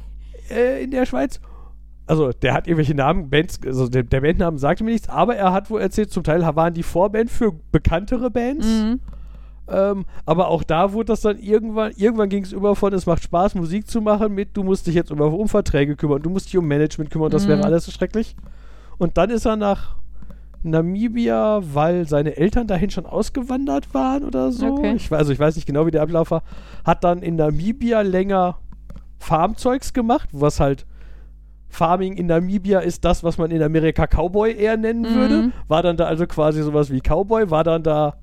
äh, 0.49 0.81
in 0.83 0.91
der 0.91 1.05
Schweiz. 1.05 1.41
Also 2.07 2.31
der 2.31 2.53
hat 2.53 2.67
irgendwelche 2.67 2.95
Namen, 2.95 3.29
Bands, 3.29 3.59
also 3.65 3.89
der, 3.89 4.03
der 4.03 4.21
Bandnamen 4.21 4.57
sagte 4.59 4.83
mir 4.85 4.91
nichts, 4.91 5.09
aber 5.09 5.35
er 5.35 5.51
hat 5.51 5.69
wohl 5.69 5.81
erzählt, 5.81 6.11
zum 6.11 6.23
Teil 6.23 6.41
waren 6.55 6.73
die 6.73 6.83
Vorband 6.83 7.29
für 7.29 7.51
bekanntere 7.71 8.31
Bands. 8.31 8.65
Mhm. 8.65 8.99
Ähm, 9.71 10.05
aber 10.25 10.49
auch 10.49 10.63
da 10.63 10.93
wurde 10.93 11.05
das 11.07 11.21
dann 11.21 11.39
irgendwann, 11.39 11.91
irgendwann 11.95 12.29
ging 12.29 12.43
es 12.43 12.51
über 12.51 12.75
von, 12.75 12.93
es 12.93 13.05
macht 13.05 13.23
Spaß, 13.23 13.55
Musik 13.55 13.87
zu 13.89 14.01
machen, 14.01 14.33
mit, 14.33 14.49
du 14.57 14.63
musst 14.63 14.85
dich 14.87 14.95
jetzt 14.95 15.11
über, 15.11 15.31
um 15.31 15.47
Verträge 15.47 15.95
kümmern, 15.95 16.21
du 16.21 16.29
musst 16.29 16.47
dich 16.47 16.57
um 16.57 16.67
Management 16.67 17.09
kümmern, 17.09 17.29
das 17.31 17.43
Mhm. 17.45 17.51
wäre 17.51 17.63
alles 17.63 17.85
so 17.85 17.91
schrecklich. 17.91 18.35
Und 18.97 19.17
dann 19.17 19.29
ist 19.29 19.45
er 19.45 19.55
nach 19.55 19.95
Namibia, 20.63 21.61
weil 21.73 22.07
seine 22.07 22.37
Eltern 22.37 22.67
dahin 22.67 22.89
schon 22.91 23.05
ausgewandert 23.05 23.93
waren 23.93 24.23
oder 24.23 24.51
so. 24.51 24.67
Okay. 24.75 24.93
Ich, 24.95 25.11
also 25.11 25.31
ich 25.31 25.39
weiß 25.39 25.55
nicht 25.55 25.65
genau, 25.65 25.85
wie 25.87 25.91
der 25.91 26.03
Ablauf 26.03 26.29
war. 26.31 26.43
Hat 26.85 27.03
dann 27.03 27.23
in 27.23 27.35
Namibia 27.35 28.01
länger 28.01 28.57
Farmzeugs 29.19 29.93
gemacht, 29.93 30.29
was 30.31 30.59
halt 30.59 30.85
Farming 31.69 32.13
in 32.13 32.25
Namibia 32.27 32.79
ist 32.79 33.05
das, 33.05 33.23
was 33.23 33.37
man 33.37 33.49
in 33.49 33.63
Amerika 33.63 34.05
Cowboy 34.05 34.53
eher 34.53 34.77
nennen 34.77 35.03
Mhm. 35.03 35.13
würde. 35.13 35.51
War 35.67 35.81
dann 35.81 35.95
da 35.97 36.05
also 36.05 36.27
quasi 36.27 36.61
sowas 36.61 36.91
wie 36.91 36.99
Cowboy, 36.99 37.49
war 37.49 37.63
dann 37.63 37.81
da 37.81 38.15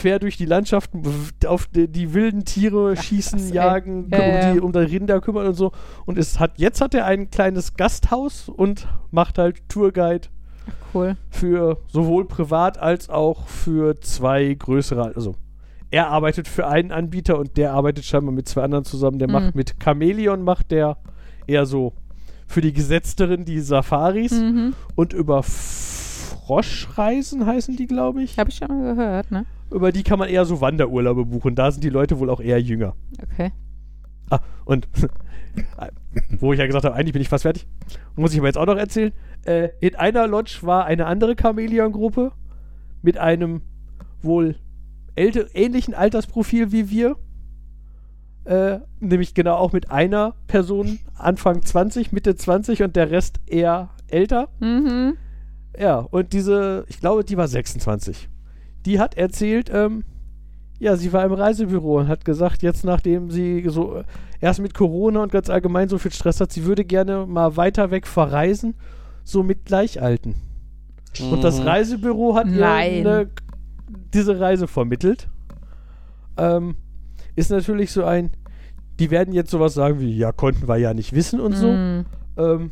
quer 0.00 0.18
durch 0.18 0.36
die 0.36 0.46
Landschaft 0.46 0.90
w- 0.94 1.46
auf 1.46 1.66
die, 1.66 1.88
die 1.88 2.14
wilden 2.14 2.44
Tiere 2.44 2.96
schießen, 2.96 3.38
krass, 3.38 3.52
jagen, 3.52 4.08
Ja, 4.10 4.18
um, 4.18 4.54
die, 4.54 4.60
um 4.60 4.72
die 4.72 4.78
Rinder 4.78 5.20
kümmern 5.20 5.46
und 5.46 5.54
so. 5.54 5.72
Und 6.06 6.18
es 6.18 6.38
hat, 6.40 6.58
jetzt 6.58 6.80
hat 6.80 6.94
er 6.94 7.04
ein 7.06 7.30
kleines 7.30 7.74
Gasthaus 7.74 8.48
und 8.48 8.88
macht 9.10 9.38
halt 9.38 9.68
Tourguide 9.68 10.28
Cool. 10.94 11.16
für 11.30 11.78
sowohl 11.88 12.26
privat 12.26 12.78
als 12.78 13.08
auch 13.10 13.46
für 13.48 14.00
zwei 14.00 14.54
größere. 14.54 15.12
Also 15.14 15.34
er 15.90 16.08
arbeitet 16.08 16.46
für 16.48 16.66
einen 16.68 16.92
Anbieter 16.92 17.38
und 17.38 17.56
der 17.56 17.72
arbeitet 17.72 18.04
scheinbar 18.04 18.32
mit 18.34 18.48
zwei 18.48 18.62
anderen 18.62 18.84
zusammen. 18.84 19.18
Der 19.18 19.28
Mhm. 19.28 19.32
macht 19.32 19.54
mit 19.54 19.74
Chameleon 19.82 20.42
macht 20.42 20.70
der 20.70 20.98
eher 21.46 21.66
so 21.66 21.92
für 22.46 22.60
die 22.60 22.72
Gesetzteren 22.72 23.44
die 23.44 23.60
Safaris 23.60 24.32
Mhm. 24.32 24.74
und 24.94 25.12
über 25.12 25.42
Froschreisen 25.42 27.46
heißen 27.46 27.76
die, 27.76 27.86
glaube 27.86 28.22
ich. 28.22 28.38
Hab 28.38 28.48
ich 28.48 28.56
schon 28.56 28.68
mal 28.68 28.94
gehört, 28.94 29.30
ne? 29.30 29.46
Über 29.70 29.92
die 29.92 30.02
kann 30.02 30.18
man 30.18 30.28
eher 30.28 30.44
so 30.44 30.60
Wanderurlaube 30.60 31.24
buchen. 31.24 31.54
Da 31.54 31.70
sind 31.70 31.84
die 31.84 31.90
Leute 31.90 32.18
wohl 32.18 32.30
auch 32.30 32.40
eher 32.40 32.60
jünger. 32.60 32.94
Okay. 33.32 33.52
Ah, 34.30 34.40
und 34.64 34.88
wo 36.40 36.52
ich 36.52 36.58
ja 36.58 36.66
gesagt 36.66 36.84
habe, 36.84 36.94
eigentlich 36.94 37.12
bin 37.12 37.22
ich 37.22 37.28
fast 37.28 37.42
fertig, 37.42 37.66
muss 38.16 38.32
ich 38.32 38.38
aber 38.38 38.48
jetzt 38.48 38.58
auch 38.58 38.66
noch 38.66 38.76
erzählen. 38.76 39.12
Äh, 39.44 39.70
in 39.80 39.96
einer 39.96 40.26
Lodge 40.26 40.58
war 40.62 40.84
eine 40.84 41.06
andere 41.06 41.34
Chamäleon-Gruppe 41.40 42.32
mit 43.02 43.18
einem 43.18 43.62
wohl 44.22 44.56
ähnlichen 45.16 45.94
Altersprofil 45.94 46.72
wie 46.72 46.90
wir. 46.90 47.16
Äh, 48.44 48.80
nämlich 49.00 49.34
genau 49.34 49.56
auch 49.56 49.72
mit 49.72 49.90
einer 49.90 50.34
Person 50.46 50.98
Anfang 51.14 51.62
20, 51.62 52.10
Mitte 52.10 52.36
20 52.36 52.82
und 52.82 52.96
der 52.96 53.10
Rest 53.10 53.38
eher 53.46 53.90
älter. 54.08 54.48
Mhm. 54.60 55.16
Ja, 55.78 55.98
und 55.98 56.32
diese, 56.32 56.84
ich 56.88 57.00
glaube, 57.00 57.24
die 57.24 57.36
war 57.36 57.48
26. 57.48 58.28
Die 58.86 58.98
hat 58.98 59.16
erzählt, 59.16 59.70
ähm, 59.72 60.04
ja, 60.78 60.96
sie 60.96 61.12
war 61.12 61.24
im 61.24 61.32
Reisebüro 61.32 61.98
und 61.98 62.08
hat 62.08 62.24
gesagt, 62.24 62.62
jetzt 62.62 62.84
nachdem 62.84 63.30
sie 63.30 63.64
so 63.68 63.96
äh, 63.96 64.04
erst 64.40 64.60
mit 64.60 64.72
Corona 64.74 65.22
und 65.22 65.30
ganz 65.32 65.50
allgemein 65.50 65.88
so 65.88 65.98
viel 65.98 66.12
Stress 66.12 66.40
hat, 66.40 66.52
sie 66.52 66.64
würde 66.64 66.84
gerne 66.84 67.26
mal 67.26 67.56
weiter 67.56 67.90
weg 67.90 68.06
verreisen, 68.06 68.74
so 69.24 69.42
mit 69.42 69.66
Gleichalten. 69.66 70.36
Und 71.30 71.42
das 71.42 71.60
Mhm. 71.60 71.66
Reisebüro 71.66 72.34
hat 72.36 72.46
ihr 72.46 72.60
Nein. 72.60 73.06
eine, 73.06 73.30
diese 74.14 74.40
Reise 74.40 74.66
vermittelt. 74.68 75.28
Ähm, 76.38 76.76
ist 77.36 77.50
natürlich 77.50 77.92
so 77.92 78.04
ein, 78.04 78.30
die 78.98 79.10
werden 79.10 79.34
jetzt 79.34 79.50
sowas 79.50 79.74
sagen 79.74 80.00
wie, 80.00 80.16
ja, 80.16 80.32
konnten 80.32 80.68
wir 80.68 80.76
ja 80.76 80.94
nicht 80.94 81.12
wissen 81.12 81.40
und 81.40 81.54
so. 81.54 81.72
Mhm. 81.72 82.06
Ähm, 82.36 82.70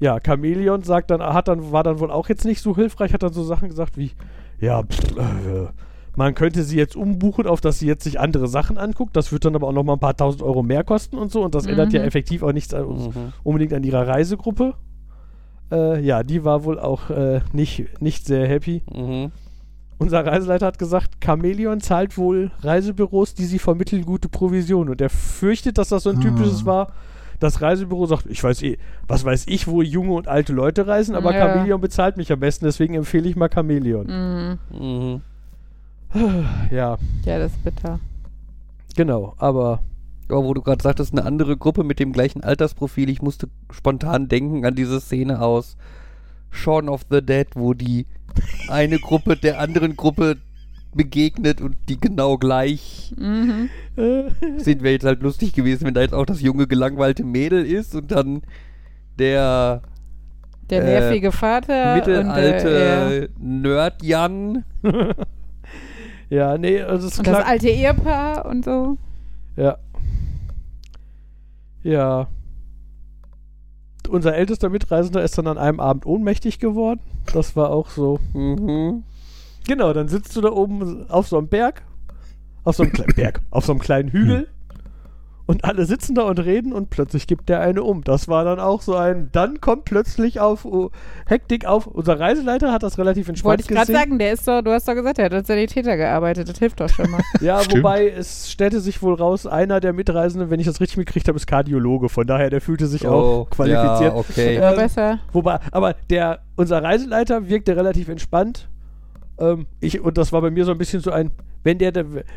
ja, 0.00 0.18
Chameleon 0.18 0.82
sagt 0.82 1.10
dann, 1.10 1.22
hat 1.22 1.48
dann, 1.48 1.70
war 1.70 1.84
dann 1.84 2.00
wohl 2.00 2.10
auch 2.10 2.28
jetzt 2.28 2.44
nicht 2.44 2.62
so 2.62 2.74
hilfreich, 2.74 3.12
hat 3.12 3.22
dann 3.22 3.32
so 3.32 3.44
Sachen 3.44 3.68
gesagt 3.68 3.98
wie, 3.98 4.12
ja, 4.60 4.82
pff, 4.82 5.16
äh, 5.16 5.68
man 6.16 6.34
könnte 6.34 6.64
sie 6.64 6.76
jetzt 6.76 6.96
umbuchen, 6.96 7.46
auf 7.46 7.60
dass 7.60 7.78
sie 7.78 7.86
jetzt 7.86 8.04
sich 8.04 8.18
andere 8.20 8.48
Sachen 8.48 8.78
anguckt. 8.78 9.16
Das 9.16 9.32
wird 9.32 9.44
dann 9.44 9.54
aber 9.54 9.68
auch 9.68 9.72
noch 9.72 9.84
mal 9.84 9.94
ein 9.94 10.00
paar 10.00 10.16
tausend 10.16 10.42
Euro 10.42 10.62
mehr 10.62 10.84
kosten 10.84 11.16
und 11.16 11.30
so. 11.32 11.42
Und 11.44 11.54
das 11.54 11.66
ändert 11.66 11.92
ja 11.92 12.00
Mhm. 12.00 12.06
effektiv 12.08 12.42
auch 12.42 12.52
nichts 12.52 12.74
an, 12.74 12.86
Mhm. 12.88 13.32
unbedingt 13.44 13.72
an 13.72 13.84
ihrer 13.84 14.06
Reisegruppe. 14.06 14.74
Äh, 15.72 16.00
ja, 16.04 16.22
die 16.24 16.44
war 16.44 16.64
wohl 16.64 16.78
auch 16.80 17.10
äh, 17.10 17.40
nicht, 17.52 18.02
nicht 18.02 18.26
sehr 18.26 18.46
happy. 18.48 18.82
Mhm. 18.92 19.30
Unser 19.98 20.24
Reiseleiter 20.26 20.66
hat 20.66 20.78
gesagt, 20.78 21.20
Chameleon 21.24 21.80
zahlt 21.80 22.16
wohl 22.18 22.50
Reisebüros, 22.62 23.34
die 23.34 23.44
sie 23.44 23.58
vermitteln, 23.58 24.04
gute 24.04 24.28
Provision. 24.28 24.88
Und 24.88 25.00
er 25.00 25.10
fürchtet, 25.10 25.78
dass 25.78 25.90
das 25.90 26.02
so 26.04 26.10
ein 26.10 26.18
Ah. 26.18 26.22
typisches 26.22 26.64
war. 26.66 26.92
Das 27.40 27.60
Reisebüro 27.60 28.06
sagt, 28.06 28.26
ich 28.26 28.42
weiß 28.44 28.62
eh, 28.62 28.78
was 29.08 29.24
weiß 29.24 29.46
ich, 29.48 29.66
wo 29.66 29.82
junge 29.82 30.12
und 30.12 30.28
alte 30.28 30.52
Leute 30.52 30.86
reisen, 30.86 31.14
aber 31.16 31.34
Ja. 31.34 31.46
Chameleon 31.48 31.80
bezahlt 31.80 32.16
mich 32.16 32.30
am 32.32 32.38
besten, 32.40 32.66
deswegen 32.66 32.94
empfehle 32.94 33.28
ich 33.28 33.34
mal 33.34 33.48
Chameleon. 33.48 34.06
Mhm. 34.06 34.78
Mhm. 34.78 35.20
Ja, 36.70 36.98
Ja, 37.24 37.38
das 37.38 37.52
ist 37.52 37.64
bitter. 37.64 37.98
genau, 38.96 39.34
aber 39.38 39.80
Aber 40.28 40.44
wo 40.44 40.54
du 40.54 40.62
gerade 40.62 40.80
sagtest, 40.82 41.12
eine 41.12 41.24
andere 41.24 41.56
Gruppe 41.56 41.82
mit 41.82 41.98
dem 41.98 42.12
gleichen 42.12 42.44
Altersprofil, 42.44 43.08
ich 43.10 43.20
musste 43.20 43.48
spontan 43.72 44.28
denken 44.28 44.64
an 44.64 44.76
diese 44.76 45.00
Szene 45.00 45.40
aus 45.42 45.76
Shaun 46.52 46.88
of 46.88 47.02
the 47.10 47.20
Dead, 47.20 47.48
wo 47.54 47.74
die 47.74 48.06
eine 48.68 48.98
Gruppe 49.00 49.36
der 49.36 49.58
anderen 49.58 49.96
Gruppe 49.96 50.36
begegnet 50.94 51.60
und 51.60 51.76
die 51.88 52.00
genau 52.00 52.36
gleich 52.38 53.12
Mhm. 53.16 53.68
Äh, 53.96 54.30
sind, 54.58 54.82
wäre 54.82 54.92
jetzt 54.94 55.04
halt 55.04 55.22
lustig 55.22 55.52
gewesen, 55.52 55.86
wenn 55.86 55.94
da 55.94 56.00
jetzt 56.00 56.14
auch 56.14 56.26
das 56.26 56.40
junge, 56.40 56.66
gelangweilte 56.66 57.24
Mädel 57.24 57.64
ist 57.64 57.94
und 57.94 58.10
dann 58.10 58.42
der 59.18 59.82
Der 60.68 60.82
Äh, 60.82 61.00
nervige 61.00 61.32
Vater 61.32 61.94
und 61.94 62.06
der, 62.06 62.24
mittelalte 62.24 63.30
Nerd-Jan. 63.38 64.64
ja, 66.30 66.56
nee, 66.58 66.80
also 66.80 67.08
es 67.08 67.18
und 67.18 67.26
das 67.26 67.44
alte 67.44 67.68
Ehepaar 67.68 68.46
und 68.46 68.64
so. 68.64 68.96
Ja. 69.56 69.78
Ja. 71.82 72.28
Unser 74.08 74.34
ältester 74.34 74.70
Mitreisender 74.70 75.22
ist 75.22 75.38
dann 75.38 75.46
an 75.46 75.58
einem 75.58 75.78
Abend 75.80 76.06
ohnmächtig 76.06 76.58
geworden. 76.58 77.00
Das 77.32 77.54
war 77.54 77.70
auch 77.70 77.90
so. 77.90 78.18
Mhm. 78.32 79.04
Genau, 79.66 79.92
dann 79.92 80.08
sitzt 80.08 80.34
du 80.36 80.40
da 80.40 80.50
oben 80.50 81.08
auf 81.10 81.28
so 81.28 81.38
einem 81.38 81.48
Berg. 81.48 81.82
Auf 82.64 82.76
so 82.76 82.82
einem 82.82 82.92
kleinen 82.92 83.14
Berg. 83.16 83.40
Auf 83.50 83.64
so 83.64 83.72
einem 83.72 83.80
kleinen 83.80 84.10
Hügel. 84.10 84.48
Und 85.50 85.64
alle 85.64 85.84
sitzen 85.84 86.14
da 86.14 86.22
und 86.22 86.38
reden 86.38 86.72
und 86.72 86.90
plötzlich 86.90 87.26
gibt 87.26 87.48
der 87.48 87.60
eine 87.60 87.82
um. 87.82 88.04
Das 88.04 88.28
war 88.28 88.44
dann 88.44 88.60
auch 88.60 88.82
so 88.82 88.94
ein. 88.94 89.30
Dann 89.32 89.60
kommt 89.60 89.84
plötzlich 89.84 90.38
auf 90.38 90.64
oh, 90.64 90.92
Hektik 91.26 91.66
auf. 91.66 91.88
Unser 91.88 92.20
Reiseleiter 92.20 92.72
hat 92.72 92.84
das 92.84 92.98
relativ 92.98 93.28
entspannt 93.28 93.50
Wollte 93.50 93.62
ich 93.62 93.68
gerade 93.68 93.92
sagen, 93.92 94.20
der 94.20 94.32
ist 94.32 94.46
doch, 94.46 94.62
du 94.62 94.70
hast 94.70 94.86
doch 94.86 94.94
gesagt, 94.94 95.18
der 95.18 95.24
hat 95.24 95.34
als 95.34 95.48
Sanitäter 95.48 95.96
gearbeitet. 95.96 96.48
Das 96.48 96.56
hilft 96.60 96.78
doch 96.78 96.88
schon 96.88 97.10
mal. 97.10 97.20
Ja, 97.40 97.64
Stimmt. 97.64 97.82
wobei 97.82 98.10
es 98.10 98.48
stellte 98.48 98.78
sich 98.78 99.02
wohl 99.02 99.14
raus, 99.14 99.44
einer 99.44 99.80
der 99.80 99.92
Mitreisenden, 99.92 100.50
wenn 100.50 100.60
ich 100.60 100.66
das 100.66 100.80
richtig 100.80 100.98
mitgekriegt 100.98 101.26
habe, 101.26 101.34
ist 101.34 101.48
Kardiologe. 101.48 102.08
Von 102.10 102.28
daher, 102.28 102.48
der 102.48 102.60
fühlte 102.60 102.86
sich 102.86 103.08
auch 103.08 103.50
qualifiziert. 103.50 104.12
Oh, 104.14 104.18
Ja, 104.18 104.30
okay. 104.30 104.56
Ähm, 104.56 104.76
besser. 104.76 105.18
Wobei, 105.32 105.58
aber 105.72 105.96
der, 106.10 106.42
unser 106.54 106.80
Reiseleiter 106.80 107.48
wirkte 107.48 107.74
relativ 107.74 108.08
entspannt. 108.08 108.68
Ähm, 109.40 109.66
ich, 109.80 110.00
und 110.00 110.16
das 110.18 110.32
war 110.32 110.40
bei 110.42 110.50
mir 110.50 110.64
so 110.64 110.70
ein 110.72 110.78
bisschen 110.78 111.00
so 111.00 111.10
ein, 111.10 111.30
wenn 111.64 111.78
der, 111.78 111.92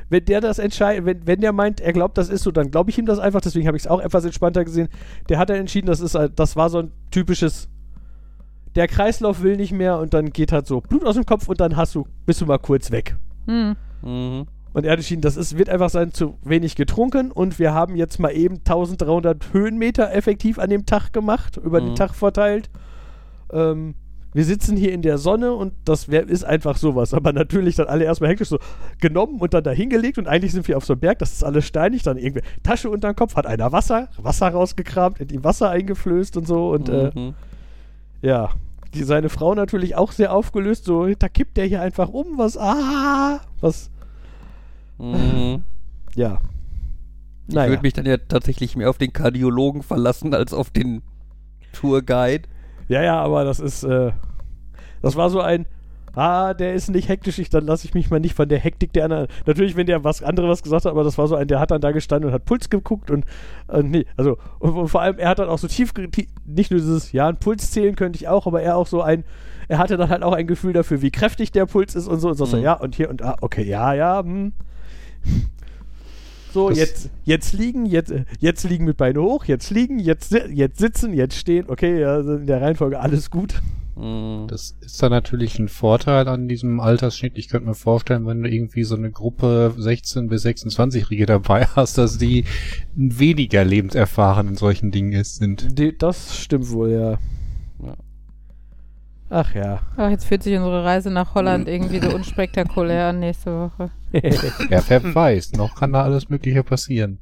wenn 0.10 0.26
der 0.26 0.42
das 0.42 0.58
entscheidet, 0.58 1.06
wenn, 1.06 1.28
wenn 1.28 1.42
der 1.42 1.52
meint, 1.54 1.80
er 1.82 1.94
glaubt, 1.94 2.18
das 2.18 2.30
ist 2.30 2.44
so, 2.44 2.52
dann 2.52 2.72
glaube 2.72 2.90
ich 2.90 2.98
ihm 2.98 3.06
das 3.06 3.20
einfach. 3.20 3.42
Deswegen 3.42 3.68
habe 3.68 3.78
ich 3.78 3.84
es 3.84 3.88
auch 3.88 4.00
etwas 4.02 4.26
entspannter 4.26 4.64
gesehen. 4.66 4.88
Der 5.30 5.38
hat 5.38 5.50
dann 5.50 5.58
entschieden, 5.58 5.88
das 5.88 6.00
ist, 6.00 6.16
ein- 6.16 6.32
das 6.36 6.56
war 6.56 6.70
so 6.70 6.80
ein 6.80 6.92
typisches, 7.12 7.68
der 8.76 8.88
Kreislauf 8.88 9.44
will 9.44 9.58
nicht 9.58 9.72
mehr 9.72 10.00
und 10.00 10.14
dann 10.14 10.32
geht 10.32 10.52
halt 10.52 10.66
so 10.66 10.82
Blut 10.82 11.06
aus 11.06 11.16
dem 11.16 11.26
Kopf 11.26 11.48
und 11.48 11.60
dann 11.62 11.76
hast 11.76 11.94
du, 11.94 12.08
bist 12.26 12.42
du 12.42 12.46
mal 12.46 12.58
kurz 12.58 12.90
weg. 12.92 13.16
Hm. 13.48 13.76
Mhm. 14.02 14.46
Und 14.74 14.86
er 14.86 14.92
hat 14.94 14.98
entschieden, 14.98 15.22
das 15.22 15.38
ist, 15.38 15.56
wird 15.58 15.70
einfach 15.70 15.92
sein, 15.92 16.12
zu 16.14 16.40
wenig 16.44 16.76
getrunken 16.76 17.32
und 17.32 17.60
wir 17.60 17.74
haben 17.76 17.96
jetzt 17.96 18.20
mal 18.20 18.32
eben 18.32 18.56
1300 18.58 19.54
Höhenmeter 19.54 20.12
effektiv 20.14 20.58
an 20.58 20.72
dem 20.72 20.88
Tag 20.88 21.14
gemacht, 21.14 21.58
über 21.58 21.80
den 21.80 21.92
Mhm. 21.92 21.96
Tag 21.96 22.16
verteilt. 22.16 22.72
Ähm, 23.52 23.94
wir 24.34 24.46
sitzen 24.46 24.76
hier 24.78 24.92
in 24.94 25.02
der 25.02 25.18
Sonne 25.18 25.54
und 25.54 25.74
das 25.86 26.10
wär, 26.10 26.28
ist 26.28 26.44
einfach 26.44 26.78
sowas. 26.78 27.14
Aber 27.14 27.34
natürlich 27.34 27.76
dann 27.76 27.88
alle 27.88 28.06
erstmal 28.06 28.30
hektisch 28.32 28.50
so 28.50 28.60
genommen 29.00 29.40
und 29.40 29.54
dann 29.54 29.64
da 29.64 29.72
hingelegt 29.72 30.18
und 30.18 30.28
eigentlich 30.28 30.52
sind 30.52 30.68
wir 30.68 30.78
auf 30.78 30.86
so 30.86 30.94
einem 30.94 31.02
Berg, 31.02 31.20
das 31.20 31.34
ist 31.34 31.44
alles 31.44 31.66
steinig, 31.66 32.04
dann 32.04 32.18
irgendwie 32.18 32.44
Tasche 32.64 32.90
unter 32.90 33.12
den 33.12 33.16
Kopf, 33.16 33.36
hat 33.36 33.46
einer 33.46 33.72
Wasser, 33.72 34.10
Wasser 34.18 34.50
rausgekramt, 34.50 35.20
in 35.20 35.28
die 35.28 35.44
Wasser 35.44 35.70
eingeflößt 35.70 36.38
und 36.38 36.48
so 36.48 36.72
und 36.72 36.90
äh, 36.90 37.12
Mhm. 37.14 37.34
ja. 38.22 38.50
Die, 38.94 39.04
seine 39.04 39.30
Frau 39.30 39.56
natürlich 39.56 39.96
auch 39.96 40.12
sehr 40.12 40.32
aufgelöst, 40.32 40.86
so, 40.86 41.08
da 41.16 41.28
kippt 41.28 41.58
der 41.58 41.66
hier 41.66 41.82
einfach 41.82 42.10
um, 42.10 42.38
was, 42.38 42.58
ah, 42.58 43.40
was, 43.60 43.90
Mhm. 45.00 45.64
ja. 46.16 46.40
Ich 47.48 47.56
würde 47.56 47.82
mich 47.82 47.94
dann 47.94 48.06
ja 48.06 48.18
tatsächlich 48.18 48.76
mehr 48.76 48.90
auf 48.90 48.98
den 48.98 49.12
Kardiologen 49.12 49.84
verlassen 49.84 50.34
als 50.34 50.54
auf 50.54 50.70
den 50.70 51.02
Tourguide. 51.74 52.48
Ja, 52.88 53.02
ja, 53.02 53.20
aber 53.20 53.44
das 53.44 53.60
ist, 53.60 53.84
äh, 53.84 54.12
das 55.04 55.16
war 55.16 55.30
so 55.30 55.40
ein, 55.42 55.68
ah, 56.16 56.54
der 56.54 56.74
ist 56.74 56.90
nicht 56.90 57.10
hektisch, 57.10 57.40
ich, 57.40 57.50
dann 57.50 57.66
lasse 57.66 57.86
ich 57.88 57.94
mich 57.94 58.10
mal 58.10 58.20
nicht 58.20 58.36
von 58.36 58.48
der 58.48 58.60
Hektik 58.60 58.94
der 58.94 59.06
anderen. 59.06 59.28
Natürlich, 59.46 59.76
wenn 59.76 59.86
der 59.88 60.04
was 60.04 60.22
andere 60.24 60.48
was 60.48 60.62
gesagt 60.64 60.86
hat, 60.86 60.92
aber 60.92 61.04
das 61.04 61.18
war 61.18 61.28
so 61.28 61.36
ein, 61.36 61.48
der 61.48 61.60
hat 61.60 61.72
dann 61.72 61.82
da 61.82 61.92
gestanden 61.92 62.28
und 62.30 62.34
hat 62.34 62.46
Puls 62.46 62.70
geguckt 62.70 63.10
und, 63.12 63.26
äh, 63.68 63.82
nee, 63.84 64.06
also, 64.18 64.38
und, 64.60 64.72
und 64.74 64.88
vor 64.90 65.02
allem, 65.02 65.18
er 65.20 65.30
hat 65.30 65.40
dann 65.40 65.50
auch 65.50 65.58
so 65.60 65.68
tief, 65.68 65.92
nicht 66.46 66.72
nur 66.72 66.80
dieses, 66.80 67.12
ja, 67.12 67.28
einen 67.28 67.38
Puls 67.38 67.72
zählen 67.72 67.96
könnte 67.96 68.18
ich 68.18 68.28
auch, 68.28 68.46
aber 68.48 68.62
er 68.62 68.78
auch 68.78 68.88
so 68.88 69.02
ein, 69.02 69.24
er 69.68 69.78
hatte 69.78 69.98
dann 69.98 70.10
halt 70.10 70.24
auch 70.24 70.34
ein 70.34 70.46
Gefühl 70.46 70.74
dafür, 70.74 71.02
wie 71.02 71.10
kräftig 71.12 71.52
der 71.52 71.66
Puls 71.66 71.96
ist 71.96 72.08
und 72.08 72.20
so, 72.20 72.30
und 72.30 72.36
so, 72.36 72.46
so 72.46 72.58
Mhm. 72.58 72.64
ja, 72.64 72.74
und 72.74 72.96
hier 72.96 73.10
und 73.10 73.22
da, 73.22 73.36
okay, 73.42 73.64
ja, 73.64 73.94
ja, 73.94 74.20
hm. 74.24 74.54
So, 76.54 76.70
Das- 76.70 76.78
jetzt, 76.78 77.10
jetzt 77.24 77.54
liegen, 77.54 77.86
jetzt, 77.88 78.14
jetzt 78.40 78.64
liegen 78.70 78.86
mit 78.86 78.98
Beine 78.98 79.20
hoch, 79.22 79.46
jetzt 79.46 79.72
liegen, 79.72 79.98
jetzt, 79.98 80.32
jetzt 80.52 80.78
sitzen, 80.78 81.14
jetzt 81.14 81.36
stehen, 81.36 81.66
okay, 81.68 82.00
ja, 82.00 82.20
in 82.20 82.46
der 82.46 82.62
Reihenfolge 82.62 83.00
alles 83.00 83.32
gut. 83.32 83.62
Mhm. 83.96 84.48
Das 84.48 84.76
ist 84.82 85.02
dann 85.04 85.12
natürlich 85.12 85.60
ein 85.60 85.68
Vorteil 85.68 86.28
an 86.28 86.48
diesem 86.48 86.80
Altersschnitt. 86.80 87.38
Ich 87.38 87.50
könnte 87.50 87.68
mir 87.68 87.76
vorstellen, 87.76 88.26
wenn 88.26 88.42
du 88.42 88.50
irgendwie 88.50 88.84
so 88.84 88.96
eine 88.96 89.12
Gruppe 89.12 89.74
16 89.78 90.28
bis 90.28 90.46
26-Jährige 90.46 91.26
dabei 91.26 91.66
hast, 91.76 91.98
dass 91.98 92.18
die 92.18 92.46
weniger 92.96 93.64
lebenserfahren 93.64 94.48
in 94.48 94.56
solchen 94.56 94.92
Dingen 94.92 95.14
ist, 95.14 95.36
sind. 95.36 95.78
Die, 95.78 95.98
das 95.98 96.38
stimmt 96.38 96.70
wohl, 96.72 96.92
ja. 96.92 97.12
Ja. 97.86 97.96
Ach 99.30 99.56
ja. 99.56 99.82
Ach, 99.98 100.10
jetzt 100.10 100.26
fühlt 100.26 100.44
sich 100.44 100.56
unsere 100.56 100.84
Reise 100.84 101.10
nach 101.10 101.34
Holland 101.34 101.68
irgendwie 101.68 102.00
so 102.00 102.14
unspektakulär 102.14 103.10
an 103.10 103.20
nächste 103.20 103.52
Woche. 103.52 103.92
Ja, 104.70 104.84
wer 104.88 105.16
weiß, 105.16 105.54
noch 105.54 105.74
kann 105.74 105.92
da 105.92 106.04
alles 106.04 106.30
Mögliche 106.30 106.64
passieren. 106.64 107.18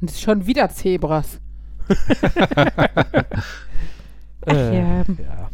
Es 0.00 0.12
ist 0.12 0.20
schon 0.20 0.46
wieder 0.46 0.68
Zebras. 0.68 1.40
Ach 4.46 4.54
ja. 4.54 5.02
ja. 5.02 5.47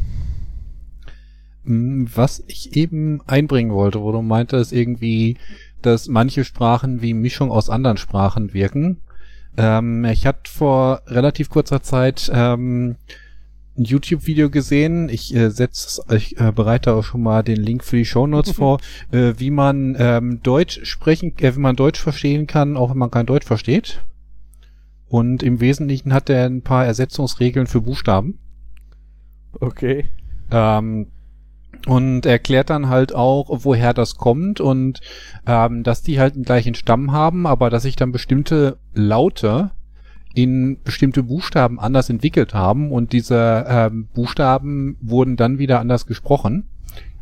Was 1.65 2.43
ich 2.47 2.75
eben 2.75 3.21
einbringen 3.27 3.71
wollte, 3.71 4.01
wo 4.01 4.11
du 4.11 4.21
meintest 4.21 4.71
irgendwie, 4.71 5.37
dass 5.81 6.07
manche 6.07 6.43
Sprachen 6.43 7.01
wie 7.01 7.13
Mischung 7.13 7.51
aus 7.51 7.69
anderen 7.69 7.97
Sprachen 7.97 8.53
wirken. 8.53 9.01
Ähm, 9.57 10.05
ich 10.05 10.25
hatte 10.25 10.51
vor 10.51 11.01
relativ 11.07 11.49
kurzer 11.49 11.81
Zeit 11.81 12.29
ähm, 12.33 12.97
ein 13.77 13.83
YouTube-Video 13.83 14.49
gesehen. 14.49 15.09
Ich 15.09 15.33
äh, 15.35 15.49
setze, 15.49 16.01
ich 16.13 16.39
äh, 16.39 16.51
bereite 16.51 16.93
auch 16.93 17.03
schon 17.03 17.23
mal 17.23 17.43
den 17.43 17.61
Link 17.61 17.83
für 17.83 17.97
die 17.97 18.05
Shownotes 18.05 18.51
vor, 18.55 18.79
äh, 19.11 19.33
wie 19.37 19.51
man 19.51 19.95
ähm, 19.99 20.41
Deutsch 20.43 20.81
sprechen, 20.83 21.37
äh, 21.39 21.55
wie 21.55 21.59
man 21.59 21.75
Deutsch 21.75 21.99
verstehen 21.99 22.47
kann, 22.47 22.77
auch 22.77 22.91
wenn 22.91 22.97
man 22.97 23.11
kein 23.11 23.25
Deutsch 23.25 23.45
versteht. 23.45 24.03
Und 25.07 25.43
im 25.43 25.59
Wesentlichen 25.59 26.13
hat 26.13 26.29
er 26.29 26.45
ein 26.45 26.61
paar 26.61 26.85
Ersetzungsregeln 26.85 27.67
für 27.67 27.81
Buchstaben. 27.81 28.39
Okay. 29.59 30.05
Ähm, 30.51 31.07
und 31.85 32.25
erklärt 32.25 32.69
dann 32.69 32.89
halt 32.89 33.13
auch, 33.13 33.47
woher 33.63 33.93
das 33.93 34.15
kommt 34.15 34.59
und 34.59 35.01
ähm, 35.45 35.83
dass 35.83 36.01
die 36.01 36.19
halt 36.19 36.35
den 36.35 36.43
gleichen 36.43 36.75
Stamm 36.75 37.11
haben, 37.11 37.45
aber 37.45 37.69
dass 37.69 37.83
sich 37.83 37.95
dann 37.95 38.11
bestimmte 38.11 38.77
Laute 38.93 39.71
in 40.33 40.81
bestimmte 40.83 41.23
Buchstaben 41.23 41.79
anders 41.79 42.09
entwickelt 42.09 42.53
haben 42.53 42.91
und 42.91 43.13
diese 43.13 43.65
ähm, 43.67 44.07
Buchstaben 44.13 44.97
wurden 45.01 45.37
dann 45.37 45.59
wieder 45.59 45.79
anders 45.79 46.05
gesprochen. 46.05 46.67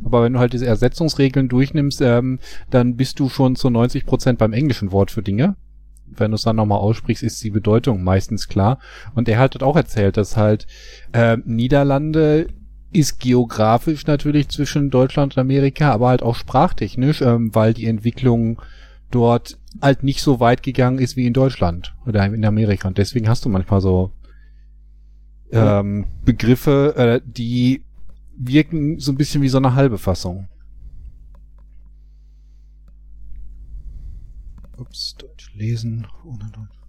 Aber 0.03 0.23
wenn 0.23 0.33
du 0.33 0.39
halt 0.39 0.53
diese 0.53 0.65
Ersetzungsregeln 0.65 1.47
durchnimmst, 1.47 2.01
ähm, 2.01 2.39
dann 2.69 2.95
bist 2.95 3.19
du 3.19 3.29
schon 3.29 3.55
zu 3.55 3.69
90 3.69 4.05
Prozent 4.05 4.39
beim 4.39 4.51
englischen 4.53 4.91
Wort 4.91 5.11
für 5.11 5.21
Dinge. 5.21 5.55
Wenn 6.07 6.31
du 6.31 6.35
es 6.35 6.41
dann 6.41 6.55
nochmal 6.55 6.79
aussprichst, 6.79 7.23
ist 7.23 7.43
die 7.43 7.49
Bedeutung 7.49 8.03
meistens 8.03 8.47
klar. 8.47 8.79
Und 9.15 9.29
er 9.29 9.39
hat 9.39 9.61
auch 9.63 9.75
erzählt, 9.75 10.17
dass 10.17 10.35
halt 10.35 10.67
äh, 11.13 11.37
Niederlande 11.45 12.47
ist 12.93 13.19
geografisch 13.19 14.05
natürlich 14.07 14.49
zwischen 14.49 14.89
Deutschland 14.89 15.35
und 15.35 15.41
Amerika, 15.41 15.91
aber 15.91 16.09
halt 16.09 16.21
auch 16.21 16.35
sprachtechnisch, 16.35 17.21
ähm, 17.21 17.53
weil 17.53 17.73
die 17.73 17.85
Entwicklung 17.85 18.61
dort 19.11 19.59
halt 19.81 20.03
nicht 20.03 20.21
so 20.21 20.39
weit 20.39 20.63
gegangen 20.63 20.99
ist 20.99 21.15
wie 21.15 21.27
in 21.27 21.33
Deutschland 21.33 21.95
oder 22.05 22.25
in 22.25 22.45
Amerika. 22.45 22.87
Und 22.87 22.97
deswegen 22.97 23.27
hast 23.27 23.45
du 23.45 23.49
manchmal 23.49 23.81
so 23.81 24.11
ähm, 25.51 26.05
Begriffe, 26.25 26.95
äh, 26.95 27.21
die 27.25 27.83
wirken 28.35 28.99
so 28.99 29.11
ein 29.11 29.17
bisschen 29.17 29.41
wie 29.41 29.49
so 29.49 29.57
eine 29.57 29.75
halbe 29.75 29.97
Fassung. 29.97 30.47
Ups, 34.77 35.15
Deutsch 35.15 35.53
lesen 35.53 36.07
ohne 36.25 36.49
Deutsch. 36.51 36.79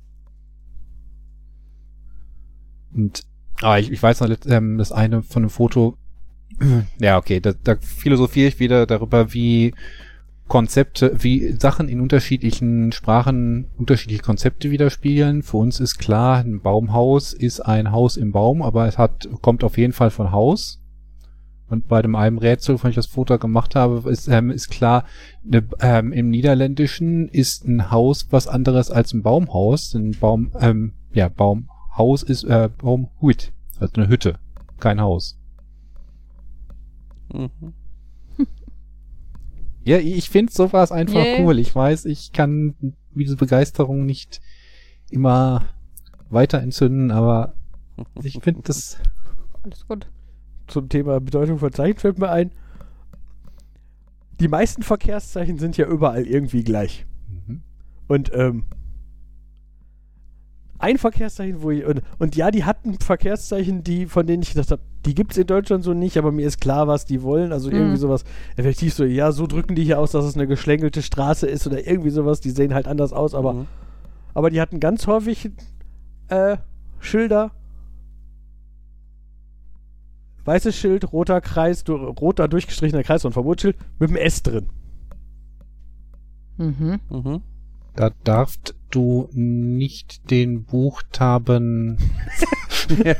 Und 2.92 3.26
ah, 3.64 3.78
ich, 3.78 3.90
ich 3.90 4.02
weiß 4.02 4.20
noch, 4.20 4.30
ähm, 4.46 4.78
das 4.78 4.92
eine 4.92 5.22
von 5.22 5.42
dem 5.42 5.50
Foto, 5.50 5.96
ja, 7.00 7.16
okay, 7.16 7.40
da, 7.40 7.52
da 7.52 7.76
philosophiere 7.76 8.48
ich 8.48 8.60
wieder 8.60 8.86
darüber, 8.86 9.32
wie 9.32 9.74
Konzepte, 10.46 11.16
wie 11.20 11.52
Sachen 11.58 11.88
in 11.88 12.00
unterschiedlichen 12.00 12.92
Sprachen 12.92 13.68
unterschiedliche 13.78 14.22
Konzepte 14.22 14.70
widerspiegeln. 14.70 15.42
Für 15.42 15.56
uns 15.56 15.80
ist 15.80 15.98
klar, 15.98 16.38
ein 16.38 16.60
Baumhaus 16.60 17.32
ist 17.32 17.60
ein 17.60 17.90
Haus 17.90 18.18
im 18.18 18.32
Baum, 18.32 18.60
aber 18.60 18.86
es 18.86 18.98
hat, 18.98 19.26
kommt 19.40 19.64
auf 19.64 19.78
jeden 19.78 19.94
Fall 19.94 20.10
von 20.10 20.32
Haus. 20.32 20.80
Und 21.66 21.88
bei 21.88 22.02
dem 22.02 22.14
einen 22.14 22.36
Rätsel, 22.36 22.76
von 22.76 22.90
ich 22.90 22.96
das 22.96 23.06
Foto 23.06 23.38
gemacht 23.38 23.74
habe, 23.74 24.08
ist, 24.10 24.28
ähm, 24.28 24.50
ist 24.50 24.68
klar, 24.68 25.04
ne, 25.42 25.66
ähm, 25.80 26.12
im 26.12 26.28
Niederländischen 26.28 27.28
ist 27.28 27.66
ein 27.66 27.90
Haus 27.90 28.26
was 28.30 28.46
anderes 28.46 28.90
als 28.90 29.14
ein 29.14 29.22
Baumhaus. 29.22 29.94
Ein 29.94 30.10
Baum, 30.10 30.52
ähm, 30.60 30.92
ja, 31.14 31.30
Baumhaus 31.96 32.22
ist 32.22 32.44
äh, 32.44 32.68
Baumhut, 32.76 33.52
also 33.78 33.94
eine 33.96 34.08
Hütte, 34.08 34.38
kein 34.78 35.00
Haus. 35.00 35.38
Mhm. 37.32 37.50
Ja, 39.86 39.98
ich 39.98 40.30
finde 40.30 40.50
sowas 40.50 40.92
einfach 40.92 41.22
Yeah. 41.22 41.40
cool. 41.42 41.58
Ich 41.58 41.74
weiß, 41.74 42.06
ich 42.06 42.32
kann 42.32 42.74
diese 43.14 43.36
Begeisterung 43.36 44.06
nicht 44.06 44.40
immer 45.10 45.66
weiter 46.30 46.62
entzünden, 46.62 47.10
aber 47.10 47.52
ich 48.22 48.38
finde 48.42 48.62
das. 48.62 48.98
Alles 49.62 49.86
gut. 49.86 50.06
Zum 50.68 50.88
Thema 50.88 51.20
Bedeutung 51.20 51.58
von 51.58 51.70
Zeichen 51.70 51.98
fällt 51.98 52.18
mir 52.18 52.30
ein. 52.30 52.50
Die 54.40 54.48
meisten 54.48 54.82
Verkehrszeichen 54.82 55.58
sind 55.58 55.76
ja 55.76 55.86
überall 55.86 56.26
irgendwie 56.26 56.64
gleich. 56.64 57.04
Mhm. 57.28 57.60
Und 58.08 58.32
ähm, 58.32 58.64
ein 60.84 60.98
Verkehrszeichen, 60.98 61.62
wo 61.62 61.70
ich. 61.70 61.84
Und, 61.84 62.02
und 62.18 62.36
ja, 62.36 62.50
die 62.50 62.64
hatten 62.64 62.94
Verkehrszeichen, 63.00 63.82
die, 63.82 64.06
von 64.06 64.26
denen 64.26 64.42
ich 64.42 64.50
gedacht 64.52 64.70
habe, 64.70 64.82
die 65.06 65.14
gibt 65.14 65.32
es 65.32 65.38
in 65.38 65.46
Deutschland 65.46 65.82
so 65.82 65.94
nicht, 65.94 66.16
aber 66.18 66.30
mir 66.32 66.46
ist 66.46 66.60
klar, 66.60 66.86
was 66.88 67.04
die 67.06 67.22
wollen. 67.22 67.52
Also 67.52 67.70
irgendwie 67.70 67.92
Mhm. 67.92 67.96
sowas. 67.96 68.24
Effektiv 68.56 68.92
so, 68.94 69.04
ja, 69.04 69.32
so 69.32 69.46
drücken 69.46 69.74
die 69.74 69.84
hier 69.84 69.98
aus, 69.98 70.12
dass 70.12 70.24
es 70.24 70.34
eine 70.34 70.46
geschlängelte 70.46 71.02
Straße 71.02 71.46
ist 71.46 71.66
oder 71.66 71.86
irgendwie 71.86 72.10
sowas. 72.10 72.40
Die 72.40 72.50
sehen 72.50 72.74
halt 72.74 72.86
anders 72.86 73.12
aus, 73.12 73.34
aber, 73.34 73.54
Mhm. 73.54 73.66
aber 74.34 74.50
die 74.50 74.60
hatten 74.60 74.78
ganz 74.80 75.06
häufig 75.06 75.50
äh, 76.28 76.56
Schilder. 77.00 77.50
Weißes 80.44 80.76
Schild, 80.76 81.10
roter 81.12 81.40
Kreis, 81.40 81.84
du, 81.84 81.94
roter 81.96 82.48
durchgestrichener 82.48 83.02
Kreis 83.02 83.24
und 83.24 83.32
Verbotsschild 83.32 83.76
mit 83.98 84.10
dem 84.10 84.16
S 84.16 84.42
drin. 84.42 84.66
Mhm. 86.58 87.00
Mhm. 87.10 87.40
Da 87.96 88.10
darfst 88.24 88.74
du 88.90 89.28
nicht 89.32 90.30
den 90.30 90.64
Buchstaben. 90.64 91.98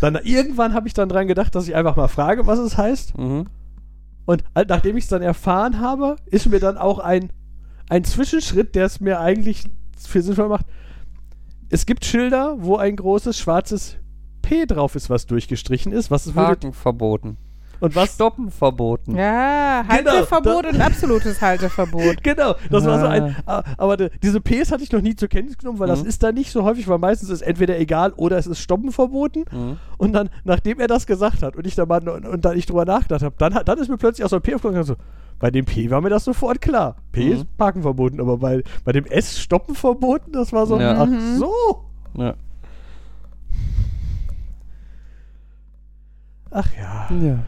Dann 0.00 0.14
irgendwann 0.22 0.74
habe 0.74 0.86
ich 0.86 0.94
dann 0.94 1.08
dran 1.08 1.26
gedacht, 1.26 1.54
dass 1.54 1.66
ich 1.66 1.74
einfach 1.74 1.96
mal 1.96 2.08
frage, 2.08 2.46
was 2.46 2.60
es 2.60 2.78
heißt. 2.78 3.18
Mhm. 3.18 3.46
Und 4.26 4.44
nachdem 4.54 4.96
ich 4.96 5.04
es 5.04 5.10
dann 5.10 5.22
erfahren 5.22 5.80
habe, 5.80 6.16
ist 6.26 6.46
mir 6.46 6.60
dann 6.60 6.76
auch 6.76 6.98
ein, 6.98 7.32
ein 7.88 8.04
Zwischenschritt, 8.04 8.74
der 8.74 8.84
es 8.84 9.00
mir 9.00 9.18
eigentlich 9.18 9.64
viel 9.96 10.22
sinnvoll 10.22 10.48
macht. 10.48 10.66
Es 11.70 11.86
gibt 11.86 12.04
Schilder, 12.04 12.56
wo 12.60 12.76
ein 12.76 12.94
großes 12.94 13.38
schwarzes 13.38 13.96
P 14.42 14.66
drauf 14.66 14.94
ist, 14.94 15.10
was 15.10 15.26
durchgestrichen 15.26 15.92
ist. 15.92 16.10
Was 16.10 16.26
es 16.26 16.34
würde, 16.34 16.46
Parken 16.46 16.72
verboten. 16.72 17.38
Und 17.80 17.94
was 17.94 18.14
Stoppen 18.14 18.50
verboten. 18.50 19.16
Ja, 19.16 19.82
Genau, 19.82 20.10
Halteverbot 20.10 20.64
da- 20.64 20.68
und 20.70 20.80
absolutes 20.80 21.40
Halteverbot. 21.40 22.16
Genau, 22.22 22.54
das 22.70 22.84
war 22.84 23.00
so 23.00 23.06
ein. 23.06 23.36
Ah. 23.46 23.58
ah, 23.58 23.62
Aber 23.78 23.96
diese 23.96 24.40
Ps 24.40 24.72
hatte 24.72 24.82
ich 24.82 24.90
noch 24.92 25.00
nie 25.00 25.14
zur 25.14 25.28
Kenntnis 25.28 25.56
genommen, 25.58 25.78
weil 25.78 25.88
das 25.88 26.02
Mhm. 26.02 26.08
ist 26.08 26.22
da 26.22 26.32
nicht 26.32 26.50
so 26.50 26.64
häufig, 26.64 26.88
weil 26.88 26.98
meistens 26.98 27.30
ist 27.30 27.42
entweder 27.42 27.78
egal 27.78 28.12
oder 28.16 28.36
es 28.38 28.46
ist 28.46 28.58
Stoppen 28.60 28.90
verboten. 28.92 29.44
Mhm. 29.50 29.76
Und 29.96 30.12
dann, 30.12 30.30
nachdem 30.44 30.80
er 30.80 30.86
das 30.88 31.06
gesagt 31.06 31.42
hat 31.42 31.56
und 31.56 31.66
ich 31.66 31.74
da 31.74 31.86
mal 31.86 32.06
und, 32.08 32.26
und 32.26 32.44
dann 32.44 32.56
ich 32.56 32.66
drüber 32.66 32.84
nachgedacht 32.84 33.22
habe, 33.22 33.34
dann, 33.38 33.54
hat- 33.54 33.68
dann 33.68 33.78
ist 33.78 33.88
mir 33.88 33.96
plötzlich 33.98 34.24
aus 34.24 34.30
dem 34.30 34.42
P 34.42 34.54
aufgekommen, 34.54 34.82
so, 34.84 34.96
bei 35.38 35.50
dem 35.52 35.64
P 35.64 35.88
war 35.90 36.00
mir 36.00 36.10
das 36.10 36.24
sofort 36.24 36.60
klar. 36.60 36.96
P 37.12 37.26
Mhm. 37.26 37.32
ist 37.32 37.56
Parken 37.56 37.82
verboten, 37.82 38.20
aber 38.20 38.38
bei, 38.38 38.62
bei 38.84 38.92
dem 38.92 39.06
S 39.06 39.38
Stoppen 39.38 39.74
verboten, 39.76 40.32
das 40.32 40.52
war 40.52 40.66
so, 40.66 40.80
Ja. 40.80 41.00
ach 41.00 41.06
Mhm. 41.06 41.36
so. 41.38 41.84
Ja. 42.14 42.34
Ach 46.50 46.66
ja. 46.76 47.08
ja. 47.14 47.38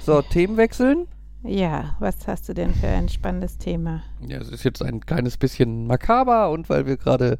So, 0.00 0.22
Themen 0.22 0.56
wechseln. 0.56 1.06
Ja, 1.42 1.96
was 1.98 2.26
hast 2.26 2.48
du 2.48 2.54
denn 2.54 2.72
für 2.74 2.86
ein 2.88 3.08
spannendes 3.08 3.58
Thema? 3.58 4.02
Ja, 4.26 4.38
es 4.38 4.48
ist 4.50 4.64
jetzt 4.64 4.82
ein 4.82 5.00
kleines 5.00 5.36
bisschen 5.36 5.86
makaber 5.86 6.50
und 6.50 6.68
weil 6.70 6.86
wir 6.86 6.96
gerade, 6.96 7.38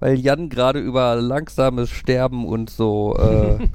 weil 0.00 0.18
Jan 0.18 0.48
gerade 0.48 0.80
über 0.80 1.16
langsames 1.16 1.90
Sterben 1.90 2.44
und 2.46 2.70
so 2.70 3.16
äh, 3.16 3.68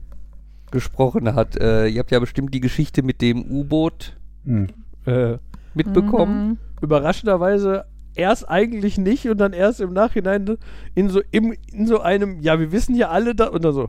gesprochen 0.70 1.34
hat. 1.34 1.56
Äh, 1.60 1.88
ihr 1.88 1.98
habt 2.00 2.10
ja 2.10 2.18
bestimmt 2.18 2.54
die 2.54 2.60
Geschichte 2.60 3.02
mit 3.02 3.20
dem 3.20 3.44
U-Boot 3.50 4.16
Hm. 4.44 4.68
Äh, 5.04 5.36
mitbekommen. 5.74 6.48
Mhm. 6.48 6.58
überraschenderweise 6.80 7.84
erst 8.14 8.48
eigentlich 8.48 8.96
nicht 8.98 9.28
und 9.28 9.38
dann 9.38 9.52
erst 9.52 9.80
im 9.80 9.92
Nachhinein 9.92 10.56
in 10.94 11.08
so, 11.10 11.20
im, 11.30 11.54
in 11.72 11.86
so 11.86 12.00
einem, 12.00 12.40
ja, 12.40 12.58
wir 12.58 12.72
wissen 12.72 12.94
ja 12.94 13.08
alle 13.10 13.34
da 13.34 13.48
und 13.48 13.64
dann 13.64 13.74
so, 13.74 13.88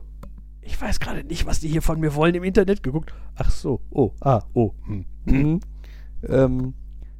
ich 0.62 0.80
weiß 0.80 1.00
gerade 1.00 1.24
nicht, 1.24 1.46
was 1.46 1.60
die 1.60 1.68
hier 1.68 1.82
von 1.82 2.00
mir 2.00 2.14
wollen, 2.14 2.34
im 2.34 2.44
Internet 2.44 2.82
geguckt. 2.82 3.12
Ach 3.36 3.50
so, 3.50 3.80
oh, 3.90 4.12
ah, 4.20 4.42
oh. 4.54 4.72
Hm. 4.86 5.04
Mhm. 5.24 5.60
Ähm, 6.28 6.74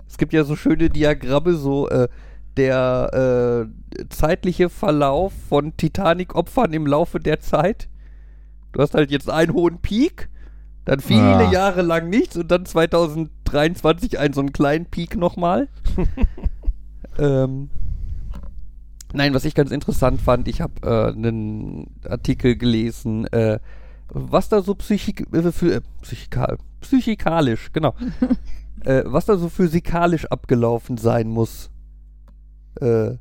es 0.06 0.18
gibt 0.18 0.32
ja 0.32 0.44
so 0.44 0.56
schöne 0.56 0.90
Diagramme, 0.90 1.54
so 1.54 1.88
äh, 1.88 2.08
der 2.56 3.68
äh, 3.96 4.06
zeitliche 4.08 4.68
Verlauf 4.68 5.32
von 5.48 5.76
Titanic-Opfern 5.76 6.72
im 6.72 6.86
Laufe 6.86 7.18
der 7.18 7.40
Zeit. 7.40 7.88
Du 8.72 8.80
hast 8.80 8.94
halt 8.94 9.10
jetzt 9.10 9.30
einen 9.30 9.52
hohen 9.52 9.78
Peak, 9.78 10.28
dann 10.84 11.00
viele 11.00 11.22
Ah. 11.22 11.50
Jahre 11.50 11.82
lang 11.82 12.08
nichts 12.08 12.36
und 12.36 12.50
dann 12.50 12.66
2023 12.66 14.18
einen 14.18 14.34
so 14.34 14.40
einen 14.40 14.52
kleinen 14.52 14.86
Peak 14.86 15.16
nochmal. 15.16 15.68
ähm, 17.18 17.70
nein, 19.12 19.34
was 19.34 19.44
ich 19.44 19.54
ganz 19.54 19.70
interessant 19.70 20.20
fand, 20.20 20.48
ich 20.48 20.60
habe 20.60 20.74
äh, 20.82 21.12
einen 21.12 21.86
Artikel 22.08 22.56
gelesen, 22.56 23.26
äh, 23.26 23.58
was 24.08 24.48
da 24.48 24.62
so 24.62 24.74
psychik 24.74 25.26
äh, 25.32 25.52
für, 25.52 25.76
äh, 25.76 25.80
psychikal 26.02 26.58
psychikalisch, 26.80 27.72
genau, 27.72 27.94
äh, 28.84 29.02
was 29.06 29.26
da 29.26 29.36
so 29.36 29.48
physikalisch 29.48 30.26
abgelaufen 30.26 30.96
sein 30.96 31.28
muss 31.28 31.70
äh, 32.80 33.16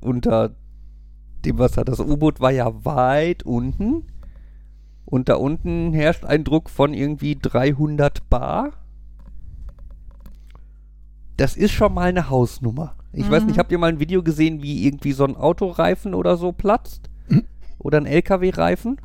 unter 0.00 0.54
dem 1.44 1.58
Wasser. 1.58 1.84
Das 1.84 2.00
U-Boot 2.00 2.40
war 2.40 2.52
ja 2.52 2.84
weit 2.84 3.42
unten 3.42 4.04
und 5.04 5.28
da 5.28 5.36
unten 5.36 5.92
herrscht 5.92 6.24
ein 6.24 6.44
Druck 6.44 6.70
von 6.70 6.94
irgendwie 6.94 7.36
300 7.36 8.28
Bar. 8.28 8.72
Das 11.36 11.56
ist 11.56 11.72
schon 11.72 11.94
mal 11.94 12.08
eine 12.08 12.30
Hausnummer. 12.30 12.97
Ich 13.12 13.28
weiß 13.30 13.42
Mhm. 13.42 13.48
nicht, 13.48 13.58
habt 13.58 13.72
ihr 13.72 13.78
mal 13.78 13.88
ein 13.90 14.00
Video 14.00 14.22
gesehen, 14.22 14.62
wie 14.62 14.86
irgendwie 14.86 15.12
so 15.12 15.24
ein 15.24 15.36
Autoreifen 15.36 16.14
oder 16.14 16.36
so 16.36 16.52
platzt? 16.52 17.08
Mhm. 17.28 17.44
Oder 17.78 17.98
ein 17.98 18.06
LKW-Reifen? 18.06 19.00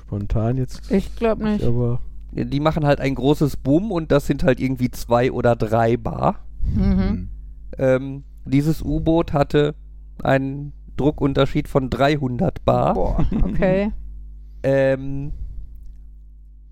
Spontan 0.00 0.56
jetzt. 0.56 0.90
Ich 0.90 1.14
glaube 1.16 1.44
nicht. 1.44 1.64
Aber 1.64 2.00
Die 2.32 2.60
machen 2.60 2.84
halt 2.84 3.00
ein 3.00 3.14
großes 3.14 3.56
Boom 3.56 3.90
und 3.90 4.12
das 4.12 4.26
sind 4.26 4.44
halt 4.44 4.60
irgendwie 4.60 4.90
zwei 4.90 5.32
oder 5.32 5.56
drei 5.56 5.96
Bar. 5.96 6.44
Mhm. 6.62 7.28
Ähm, 7.78 8.24
dieses 8.44 8.82
U-Boot 8.82 9.32
hatte 9.32 9.74
einen 10.22 10.72
Druckunterschied 10.96 11.68
von 11.68 11.88
300 11.90 12.64
Bar. 12.64 12.94
Boah, 12.94 13.26
okay. 13.42 13.92
Ähm, 14.64 15.32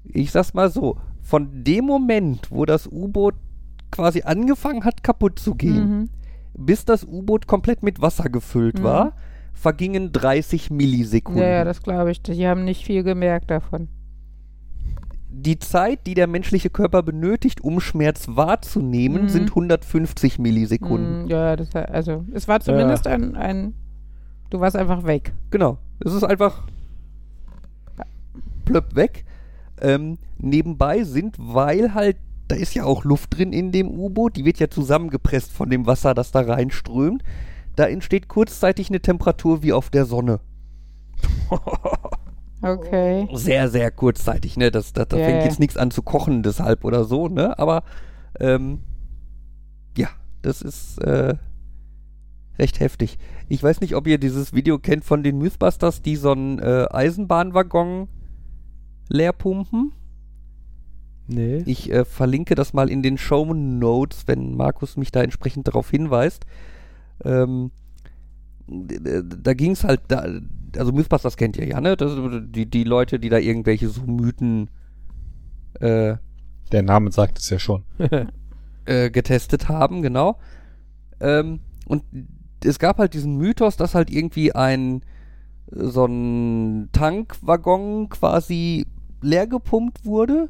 ich 0.03 0.33
sag's 0.33 0.53
mal 0.55 0.71
so, 0.71 0.97
von 1.23 1.63
dem 1.63 1.85
Moment, 1.87 2.51
wo 2.51 2.65
das 2.65 2.89
U-Boot 2.89 3.35
quasi 3.97 4.23
angefangen 4.23 4.85
hat 4.85 5.03
kaputt 5.03 5.39
zu 5.39 5.55
gehen, 5.55 5.89
Mhm. 6.01 6.09
bis 6.67 6.85
das 6.85 7.05
U-Boot 7.05 7.47
komplett 7.47 7.83
mit 7.83 8.01
Wasser 8.03 8.29
gefüllt 8.29 8.79
Mhm. 8.81 8.85
war, 8.85 9.13
vergingen 9.55 10.13
30 10.13 10.71
Millisekunden. 10.71 11.43
Ja, 11.43 11.49
ja, 11.49 11.65
das 11.65 11.83
glaube 11.83 12.11
ich. 12.11 12.21
Die 12.23 12.47
haben 12.47 12.65
nicht 12.65 12.85
viel 12.85 13.03
gemerkt 13.03 13.51
davon. 13.51 13.89
Die 15.31 15.59
Zeit, 15.59 16.07
die 16.07 16.15
der 16.15 16.27
menschliche 16.27 16.71
Körper 16.71 17.03
benötigt, 17.03 17.63
um 17.63 17.81
Schmerz 17.81 18.27
wahrzunehmen, 18.31 19.25
Mhm. 19.25 19.29
sind 19.29 19.55
150 19.55 20.39
Millisekunden. 20.39 21.23
Mhm, 21.25 21.29
ja, 21.29 21.57
das 21.57 21.75
also 21.75 22.25
es 22.33 22.49
war 22.49 22.61
zumindest 22.61 23.07
ein, 23.07 23.35
ein, 23.35 23.75
du 24.51 24.61
warst 24.61 24.77
einfach 24.77 25.05
weg. 25.05 25.33
Genau. 25.51 25.79
Es 26.05 26.13
ist 26.13 26.25
einfach 26.25 26.65
plöpp 28.65 28.95
weg. 28.95 29.25
Ähm, 29.81 30.19
nebenbei 30.39 31.03
sind, 31.05 31.37
weil 31.39 31.95
halt, 31.95 32.17
da 32.49 32.55
ist 32.57 32.75
ja 32.75 32.85
auch 32.85 33.05
Luft 33.05 33.37
drin 33.37 33.53
in 33.53 33.73
dem 33.73 33.91
U-Boot, 33.91 34.37
die 34.37 34.45
wird 34.45 34.59
ja 34.59 34.69
zusammengepresst 34.69 35.53
von 35.53 35.71
dem 35.71 35.87
Wasser, 35.87 36.15
das 36.15 36.31
da 36.31 36.41
reinströmt. 36.41 37.23
Da 37.75 37.87
entsteht 37.87 38.29
kurzzeitig 38.29 38.89
eine 38.89 39.01
Temperatur 39.01 39.63
wie 39.63 39.73
auf 39.73 39.91
der 39.91 40.07
Sonne. 40.07 40.41
Okay. 42.63 43.29
Sehr, 43.35 43.69
sehr 43.69 43.91
kurzzeitig, 43.91 44.57
ne? 44.57 44.71
Das, 44.71 44.93
das, 44.93 45.09
da 45.09 45.19
Ja, 45.19 45.25
fängt 45.27 45.45
jetzt 45.45 45.61
nichts 45.61 45.77
an 45.77 45.91
zu 45.91 46.03
kochen 46.03 46.43
deshalb 46.43 46.85
oder 46.85 47.05
so, 47.05 47.29
ne? 47.29 47.59
Aber 47.59 47.85
ähm, 48.41 48.81
ja, 49.97 50.09
das 50.43 50.63
ist 50.63 50.99
äh, 50.99 51.35
recht 52.59 52.81
heftig. 52.81 53.19
Ich 53.49 53.63
weiß 53.63 53.81
nicht, 53.81 53.95
ob 53.95 54.07
ihr 54.07 54.19
dieses 54.19 54.53
Video 54.53 54.79
kennt 54.79 55.05
von 55.05 55.23
den 55.23 55.39
Mythbusters, 55.39 56.03
die 56.03 56.17
so 56.17 56.33
einen 56.33 56.59
äh, 56.59 56.87
Eisenbahnwaggon 56.91 58.09
leer 59.09 59.33
pumpen. 59.33 59.93
Nee. 61.29 61.63
Ich 61.67 61.91
äh, 61.91 62.05
verlinke 62.05 62.55
das 62.55 62.73
mal 62.73 62.91
in 62.91 63.03
den 63.03 63.19
Show 63.19 63.53
Notes, 63.55 64.25
wenn 64.27 64.57
Markus 64.57 64.97
mich 64.97 65.11
da 65.13 65.23
entsprechend 65.23 65.69
darauf 65.69 65.91
hinweist. 65.91 66.47
Ähm, 67.25 67.71
da 68.69 69.55
ging 69.55 69.73
es 69.73 69.85
halt, 69.85 70.03
da, 70.09 70.27
also 70.77 70.93
Mythbusters 70.93 71.37
kennt 71.37 71.57
ihr 71.57 71.67
ja, 71.67 71.81
ne? 71.81 71.97
Das, 71.97 72.13
die, 72.49 72.67
die 72.69 72.85
Leute, 72.85 73.19
die 73.19 73.29
da 73.29 73.39
irgendwelche 73.39 73.89
so 73.89 74.03
Mythen 74.03 74.71
äh, 75.81 76.17
Der 76.73 76.83
Name 76.83 77.13
sagt 77.13 77.39
es 77.39 77.49
ja 77.51 77.59
schon. 77.59 77.85
äh, 78.85 79.11
getestet 79.11 79.69
haben, 79.69 80.03
genau. 80.03 80.39
Ähm, 81.21 81.61
und 81.87 82.03
es 82.65 82.79
gab 82.79 82.99
halt 82.99 83.15
diesen 83.15 83.37
Mythos, 83.37 83.77
dass 83.77 83.95
halt 83.95 84.11
irgendwie 84.11 84.53
ein 84.55 85.03
so 85.71 86.05
ein 86.05 86.89
Tankwaggon 86.93 88.09
quasi 88.09 88.87
leer 89.21 89.47
gepumpt 89.47 90.05
wurde, 90.05 90.49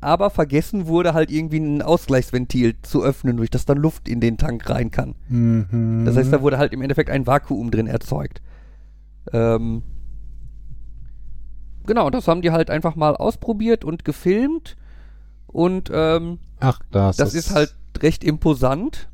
aber 0.00 0.30
vergessen 0.30 0.86
wurde 0.86 1.14
halt 1.14 1.30
irgendwie 1.30 1.58
ein 1.58 1.82
Ausgleichsventil 1.82 2.76
zu 2.82 3.02
öffnen, 3.02 3.36
durch 3.36 3.50
das 3.50 3.64
dann 3.64 3.78
Luft 3.78 4.08
in 4.08 4.20
den 4.20 4.38
Tank 4.38 4.68
rein 4.70 4.90
kann. 4.90 5.14
Mhm. 5.28 6.04
Das 6.04 6.16
heißt, 6.16 6.32
da 6.32 6.40
wurde 6.42 6.58
halt 6.58 6.72
im 6.72 6.82
Endeffekt 6.82 7.10
ein 7.10 7.26
Vakuum 7.26 7.70
drin 7.70 7.86
erzeugt. 7.86 8.40
Ähm, 9.32 9.82
genau, 11.86 12.10
das 12.10 12.28
haben 12.28 12.42
die 12.42 12.50
halt 12.50 12.70
einfach 12.70 12.96
mal 12.96 13.16
ausprobiert 13.16 13.84
und 13.84 14.04
gefilmt. 14.04 14.76
Und 15.46 15.90
ähm, 15.92 16.38
Ach, 16.60 16.80
das, 16.90 17.16
das 17.16 17.34
ist 17.34 17.54
halt 17.54 17.74
recht 18.00 18.22
imposant. 18.24 19.08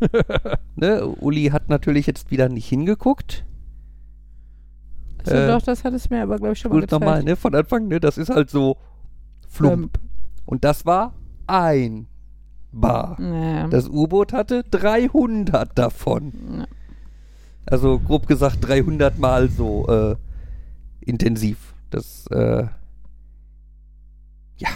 ne? 0.76 1.06
Uli 1.06 1.46
hat 1.46 1.68
natürlich 1.68 2.06
jetzt 2.06 2.30
wieder 2.30 2.48
nicht 2.48 2.68
hingeguckt. 2.68 3.44
So, 5.24 5.34
Äh, 5.34 5.48
doch, 5.48 5.62
das 5.62 5.84
hat 5.84 5.92
es 5.94 6.10
mir 6.10 6.22
aber, 6.22 6.36
glaube 6.36 6.52
ich, 6.52 6.58
schon 6.58 6.72
mal 6.72 6.80
Gut 6.80 6.90
normal, 6.90 7.20
gezeigt. 7.20 7.28
ne? 7.28 7.36
Von 7.36 7.54
Anfang, 7.54 7.88
ne? 7.88 8.00
Das 8.00 8.18
ist 8.18 8.30
halt 8.30 8.50
so 8.50 8.76
flump. 9.48 9.98
Und 10.48 10.64
das 10.64 10.86
war 10.86 11.12
ein 11.46 12.06
Bar. 12.72 13.20
Ja. 13.20 13.68
Das 13.68 13.86
U-Boot 13.86 14.32
hatte 14.32 14.64
300 14.70 15.78
davon. 15.78 16.32
Ja. 16.60 16.66
Also 17.66 17.98
grob 17.98 18.26
gesagt 18.26 18.66
300 18.66 19.18
mal 19.18 19.50
so 19.50 19.86
äh, 19.88 20.16
intensiv. 21.00 21.74
Das, 21.90 22.26
äh, 22.28 22.64
ja. 24.56 24.68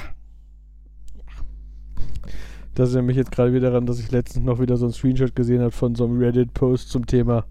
Das 2.74 2.90
erinnert 2.90 3.06
mich 3.06 3.16
jetzt 3.16 3.32
gerade 3.32 3.54
wieder 3.54 3.70
daran, 3.70 3.86
dass 3.86 3.98
ich 3.98 4.10
letztens 4.10 4.44
noch 4.44 4.60
wieder 4.60 4.76
so 4.76 4.84
einen 4.84 4.92
Screenshot 4.92 5.34
gesehen 5.34 5.62
habe 5.62 5.70
von 5.70 5.94
so 5.94 6.04
einem 6.04 6.18
Reddit-Post 6.18 6.90
zum 6.90 7.06
Thema. 7.06 7.46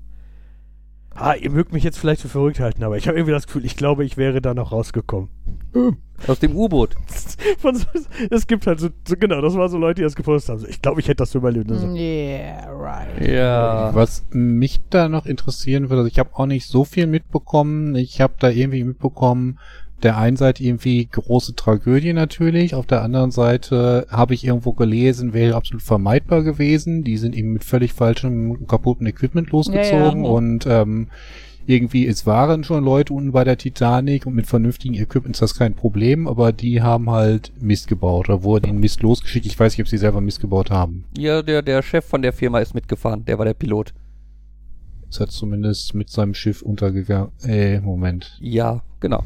Ah, 1.15 1.34
ihr 1.34 1.49
mögt 1.49 1.73
mich 1.73 1.84
jetzt 1.84 1.98
vielleicht 1.98 2.22
für 2.22 2.30
verrückt 2.30 2.60
halten, 2.60 2.84
aber 2.84 2.98
ich 2.98 3.07
habe 3.07 3.18
irgendwie 3.18 3.34
das 3.34 3.48
Gefühl, 3.48 3.65
ich 3.65 3.76
glaube, 3.76 4.06
ich 4.06 4.15
wäre 4.15 4.41
da 4.41 4.53
noch 4.53 4.72
rausgekommen. 4.72 5.30
Aus 6.27 6.39
dem 6.39 6.56
U-Boot. 6.56 6.95
So, 7.61 7.69
es 8.30 8.45
gibt 8.45 8.68
halt 8.68 8.80
so, 8.80 8.89
so, 9.07 9.15
genau, 9.15 9.41
das 9.41 9.56
waren 9.56 9.69
so 9.69 9.77
Leute, 9.77 9.95
die 9.95 10.02
das 10.03 10.15
gepostet 10.15 10.52
haben. 10.52 10.60
So, 10.60 10.68
ich 10.68 10.81
glaube, 10.81 10.99
ich 10.99 11.07
hätte 11.07 11.18
das 11.18 11.34
überlebt. 11.34 11.72
Und 11.72 11.77
so. 11.80 11.88
Yeah, 11.88 12.69
right. 12.72 13.27
Ja. 13.27 13.93
Was 13.95 14.26
mich 14.31 14.81
da 14.89 15.10
noch 15.10 15.26
interessieren 15.26 15.89
würde, 15.89 16.02
also 16.02 16.07
ich 16.07 16.19
habe 16.19 16.30
auch 16.34 16.45
nicht 16.45 16.68
so 16.68 16.84
viel 16.84 17.07
mitbekommen. 17.07 17.95
Ich 17.95 18.22
habe 18.22 18.34
da 18.39 18.49
irgendwie 18.49 18.84
mitbekommen, 18.84 19.57
der 20.03 20.18
einen 20.18 20.38
Seite 20.38 20.64
irgendwie 20.64 21.06
große 21.06 21.56
Tragödie 21.56 22.14
natürlich, 22.14 22.76
auf 22.76 22.88
der 22.88 23.03
anderen 23.03 23.31
Seite 23.31 24.07
habe 24.10 24.34
ich 24.34 24.45
irgendwo 24.45 24.73
gelesen, 24.73 25.34
wäre 25.34 25.56
absolut 25.56 25.84
vermeidbar 25.84 26.43
gewesen. 26.43 27.03
Die 27.03 27.18
sind 27.18 27.35
eben 27.35 27.53
mit 27.53 27.64
völlig 27.64 27.93
falschem, 27.93 28.68
kaputten 28.68 29.07
Equipment 29.07 29.52
losgezogen 29.52 30.23
Ja, 30.23 30.30
ja. 30.30 30.35
und 30.35 30.65
ähm, 30.68 31.07
irgendwie, 31.66 32.08
es 32.08 32.26
waren 32.26 32.64
schon 32.64 32.84
Leute 32.84 33.14
unten 33.14 33.32
bei 33.32 33.44
der 33.44 33.58
Titanic 33.58 34.26
und 34.26 34.36
mit 34.36 34.48
vernünftigen 34.48 34.96
Equipment 34.96 35.36
ist 35.36 35.42
das 35.42 35.56
kein 35.56 35.74
Problem, 35.74 36.28
aber 36.28 36.52
die 36.52 36.82
haben 36.82 37.10
halt 37.10 37.52
Mist 37.62 37.88
gebaut 37.88 38.30
oder 38.30 38.44
wurden 38.44 38.70
ihnen 38.70 38.80
Mist 38.80 39.02
losgeschickt. 39.02 39.46
Ich 39.46 39.60
weiß 39.60 39.74
nicht, 39.74 39.82
ob 39.82 39.88
sie 39.88 39.98
selber 39.98 40.22
Mist 40.22 40.40
gebaut 40.40 40.72
haben. 40.72 41.06
Ja, 41.18 41.42
der, 41.42 41.62
der 41.62 41.82
Chef 41.82 42.06
von 42.06 42.22
der 42.22 42.34
Firma 42.34 42.60
ist 42.60 42.74
mitgefahren. 42.74 43.26
Der 43.26 43.38
war 43.38 43.46
der 43.46 43.54
Pilot. 43.54 43.94
Ist 45.10 45.20
er 45.20 45.28
zumindest 45.28 45.94
mit 45.94 46.10
seinem 46.10 46.34
Schiff 46.34 46.62
untergegangen. 46.62 47.32
Äh, 47.44 47.80
Moment. 47.82 48.38
Ja, 48.40 48.82
genau. 49.00 49.24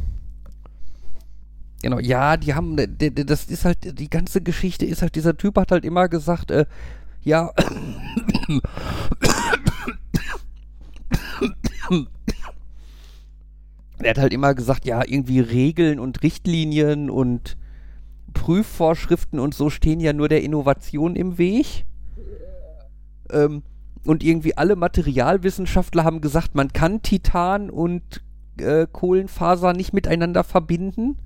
Genau, 1.81 1.99
ja, 1.99 2.37
die 2.37 2.55
haben, 2.55 2.75
das 2.77 3.45
ist 3.45 3.65
halt, 3.65 3.99
die 3.99 4.09
ganze 4.09 4.41
Geschichte 4.41 4.85
ist 4.85 5.03
halt, 5.03 5.15
dieser 5.15 5.37
Typ 5.37 5.57
hat 5.57 5.71
halt 5.71 5.85
immer 5.85 6.09
gesagt, 6.09 6.49
äh, 6.49 6.65
ja, 7.21 7.51
er 13.99 14.09
hat 14.11 14.17
halt 14.17 14.33
immer 14.33 14.53
gesagt, 14.53 14.85
ja, 14.85 15.03
irgendwie 15.05 15.39
Regeln 15.39 15.99
und 15.99 16.21
Richtlinien 16.23 17.09
und 17.09 17.57
Prüfvorschriften 18.33 19.39
und 19.39 19.53
so 19.55 19.69
stehen 19.69 19.99
ja 19.99 20.13
nur 20.13 20.29
der 20.29 20.43
Innovation 20.43 21.15
im 21.15 21.37
Weg. 21.37 21.85
Ähm, 23.31 23.63
und 24.05 24.23
irgendwie 24.23 24.55
alle 24.55 24.75
Materialwissenschaftler 24.75 26.03
haben 26.03 26.21
gesagt, 26.21 26.53
man 26.53 26.71
kann 26.71 27.01
Titan 27.01 27.69
und 27.69 28.21
äh, 28.59 28.85
Kohlenfaser 28.91 29.73
nicht 29.73 29.93
miteinander 29.93 30.43
verbinden 30.43 31.17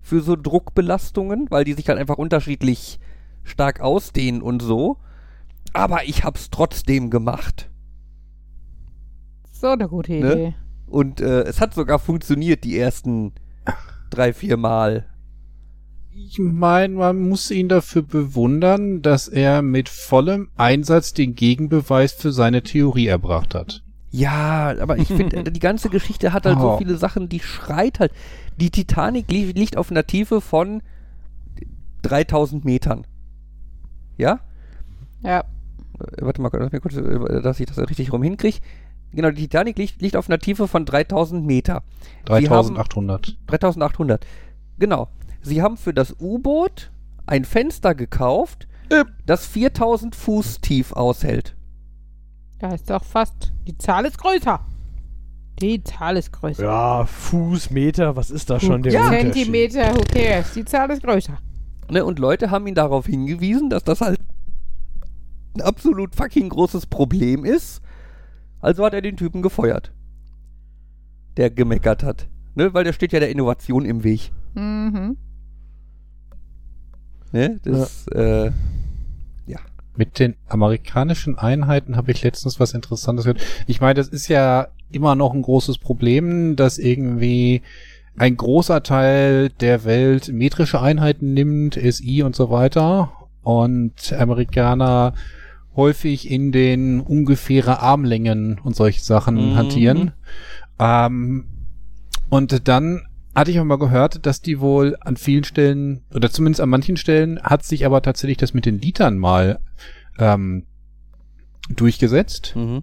für 0.00 0.20
so 0.20 0.36
Druckbelastungen, 0.36 1.50
weil 1.50 1.64
die 1.64 1.72
sich 1.72 1.88
halt 1.88 1.98
einfach 1.98 2.18
unterschiedlich 2.18 3.00
stark 3.42 3.80
ausdehnen 3.80 4.42
und 4.42 4.62
so. 4.62 4.98
Aber 5.72 6.04
ich 6.04 6.22
hab's 6.24 6.50
trotzdem 6.50 7.10
gemacht. 7.10 7.70
So 9.50 9.68
eine 9.68 9.88
gute 9.88 10.12
Ne? 10.12 10.54
Und 10.94 11.20
äh, 11.20 11.42
es 11.42 11.60
hat 11.60 11.74
sogar 11.74 11.98
funktioniert 11.98 12.62
die 12.62 12.78
ersten 12.78 13.32
drei, 14.10 14.32
vier 14.32 14.56
Mal. 14.56 15.06
Ich 16.12 16.38
meine, 16.38 16.94
man 16.94 17.18
muss 17.18 17.50
ihn 17.50 17.68
dafür 17.68 18.02
bewundern, 18.02 19.02
dass 19.02 19.26
er 19.26 19.62
mit 19.62 19.88
vollem 19.88 20.50
Einsatz 20.56 21.12
den 21.12 21.34
Gegenbeweis 21.34 22.12
für 22.12 22.30
seine 22.30 22.62
Theorie 22.62 23.08
erbracht 23.08 23.56
hat. 23.56 23.82
Ja, 24.12 24.72
aber 24.80 24.98
ich 24.98 25.08
finde, 25.08 25.42
die 25.50 25.58
ganze 25.58 25.88
Geschichte 25.88 26.32
hat 26.32 26.46
halt 26.46 26.60
so 26.60 26.74
Oh. 26.74 26.78
viele 26.78 26.96
Sachen, 26.96 27.28
die 27.28 27.40
schreit 27.40 27.98
halt. 27.98 28.12
Die 28.60 28.70
Titanic 28.70 29.28
li 29.32 29.50
liegt 29.50 29.76
auf 29.76 29.90
einer 29.90 30.06
Tiefe 30.06 30.40
von 30.40 30.80
3000 32.02 32.64
Metern. 32.64 33.04
Ja? 34.16 34.38
Ja. 35.24 35.40
Äh, 35.40 35.44
warte 36.24 36.40
mal, 36.40 36.50
lass 36.52 36.70
mir 36.70 36.78
kurz, 36.80 36.94
äh, 36.94 37.42
dass 37.42 37.58
ich 37.58 37.66
das 37.66 37.78
richtig 37.78 38.12
rum 38.12 38.22
hinkriege. 38.22 38.58
Genau, 39.14 39.30
die 39.30 39.42
Titanic 39.42 39.78
liegt, 39.78 40.02
liegt 40.02 40.16
auf 40.16 40.28
einer 40.28 40.38
Tiefe 40.38 40.66
von 40.68 40.84
3000 40.84 41.44
Meter. 41.46 41.82
Sie 42.26 42.32
haben- 42.48 42.74
3800. 42.74 43.36
3800. 43.46 44.26
Genau. 44.78 45.08
Sie 45.42 45.62
haben 45.62 45.76
für 45.76 45.94
das 45.94 46.14
U-Boot 46.20 46.90
ein 47.26 47.44
Fenster 47.44 47.94
gekauft, 47.94 48.66
das 49.26 49.46
4000 49.46 50.14
Fuß 50.16 50.60
tief 50.60 50.92
aushält. 50.92 51.54
Da 52.58 52.68
ist 52.74 52.88
doch 52.90 53.04
fast. 53.04 53.52
Die 53.66 53.76
Zahl 53.78 54.04
ist 54.06 54.18
größer. 54.18 54.60
Die 55.60 55.82
Zahl 55.84 56.16
ist 56.16 56.32
größer. 56.32 56.64
Ja, 56.64 57.06
Fuß, 57.06 57.70
Meter, 57.70 58.16
was 58.16 58.30
ist 58.30 58.50
da 58.50 58.58
schon 58.58 58.82
der 58.82 58.92
Ja. 58.92 59.04
Unterschied? 59.06 59.32
Zentimeter, 59.34 59.94
who 59.94 60.00
cares? 60.12 60.52
Die 60.54 60.64
Zahl 60.64 60.90
ist 60.90 61.02
größer. 61.02 61.38
Ne, 61.90 62.04
und 62.04 62.18
Leute 62.18 62.50
haben 62.50 62.66
ihn 62.66 62.74
darauf 62.74 63.06
hingewiesen, 63.06 63.70
dass 63.70 63.84
das 63.84 64.00
halt 64.00 64.18
ein 65.56 65.60
absolut 65.60 66.14
fucking 66.16 66.48
großes 66.48 66.86
Problem 66.86 67.44
ist. 67.44 67.80
Also 68.64 68.82
hat 68.82 68.94
er 68.94 69.02
den 69.02 69.18
Typen 69.18 69.42
gefeuert. 69.42 69.92
Der 71.36 71.50
gemeckert 71.50 72.02
hat. 72.02 72.28
Ne, 72.54 72.72
weil 72.72 72.84
der 72.84 72.94
steht 72.94 73.12
ja 73.12 73.20
der 73.20 73.28
Innovation 73.28 73.84
im 73.84 74.04
Weg. 74.04 74.32
Mhm. 74.54 75.18
Ne? 77.30 77.60
Das, 77.62 78.06
äh, 78.08 78.52
Mit 79.96 80.18
den 80.18 80.36
amerikanischen 80.48 81.36
Einheiten 81.36 81.94
habe 81.94 82.10
ich 82.10 82.22
letztens 82.22 82.58
was 82.58 82.72
Interessantes 82.72 83.26
gehört. 83.26 83.42
Ich 83.66 83.82
meine, 83.82 83.94
das 83.94 84.08
ist 84.08 84.28
ja 84.28 84.68
immer 84.90 85.14
noch 85.14 85.34
ein 85.34 85.42
großes 85.42 85.76
Problem, 85.76 86.56
dass 86.56 86.78
irgendwie 86.78 87.60
ein 88.16 88.34
großer 88.34 88.82
Teil 88.82 89.50
der 89.50 89.84
Welt 89.84 90.32
metrische 90.32 90.80
Einheiten 90.80 91.34
nimmt, 91.34 91.74
SI 91.74 92.22
und 92.22 92.34
so 92.34 92.48
weiter. 92.48 93.12
Und 93.42 94.14
Amerikaner 94.14 95.12
häufig 95.76 96.30
in 96.30 96.52
den 96.52 97.00
ungefähre 97.00 97.80
Armlängen 97.80 98.58
und 98.62 98.76
solche 98.76 99.02
Sachen 99.02 99.50
Mhm. 99.50 99.56
hantieren. 99.56 100.12
Ähm, 100.78 101.46
und 102.30 102.68
dann 102.68 103.02
hatte 103.34 103.50
ich 103.50 103.58
auch 103.60 103.64
mal 103.64 103.78
gehört, 103.78 104.26
dass 104.26 104.40
die 104.40 104.60
wohl 104.60 104.96
an 105.00 105.16
vielen 105.16 105.44
Stellen, 105.44 106.02
oder 106.14 106.30
zumindest 106.30 106.60
an 106.60 106.68
manchen 106.68 106.96
Stellen, 106.96 107.40
hat 107.42 107.64
sich 107.64 107.84
aber 107.84 108.00
tatsächlich 108.02 108.38
das 108.38 108.54
mit 108.54 108.66
den 108.66 108.80
Litern 108.80 109.18
mal 109.18 109.58
ähm, 110.18 110.64
durchgesetzt. 111.70 112.54
mhm. 112.56 112.82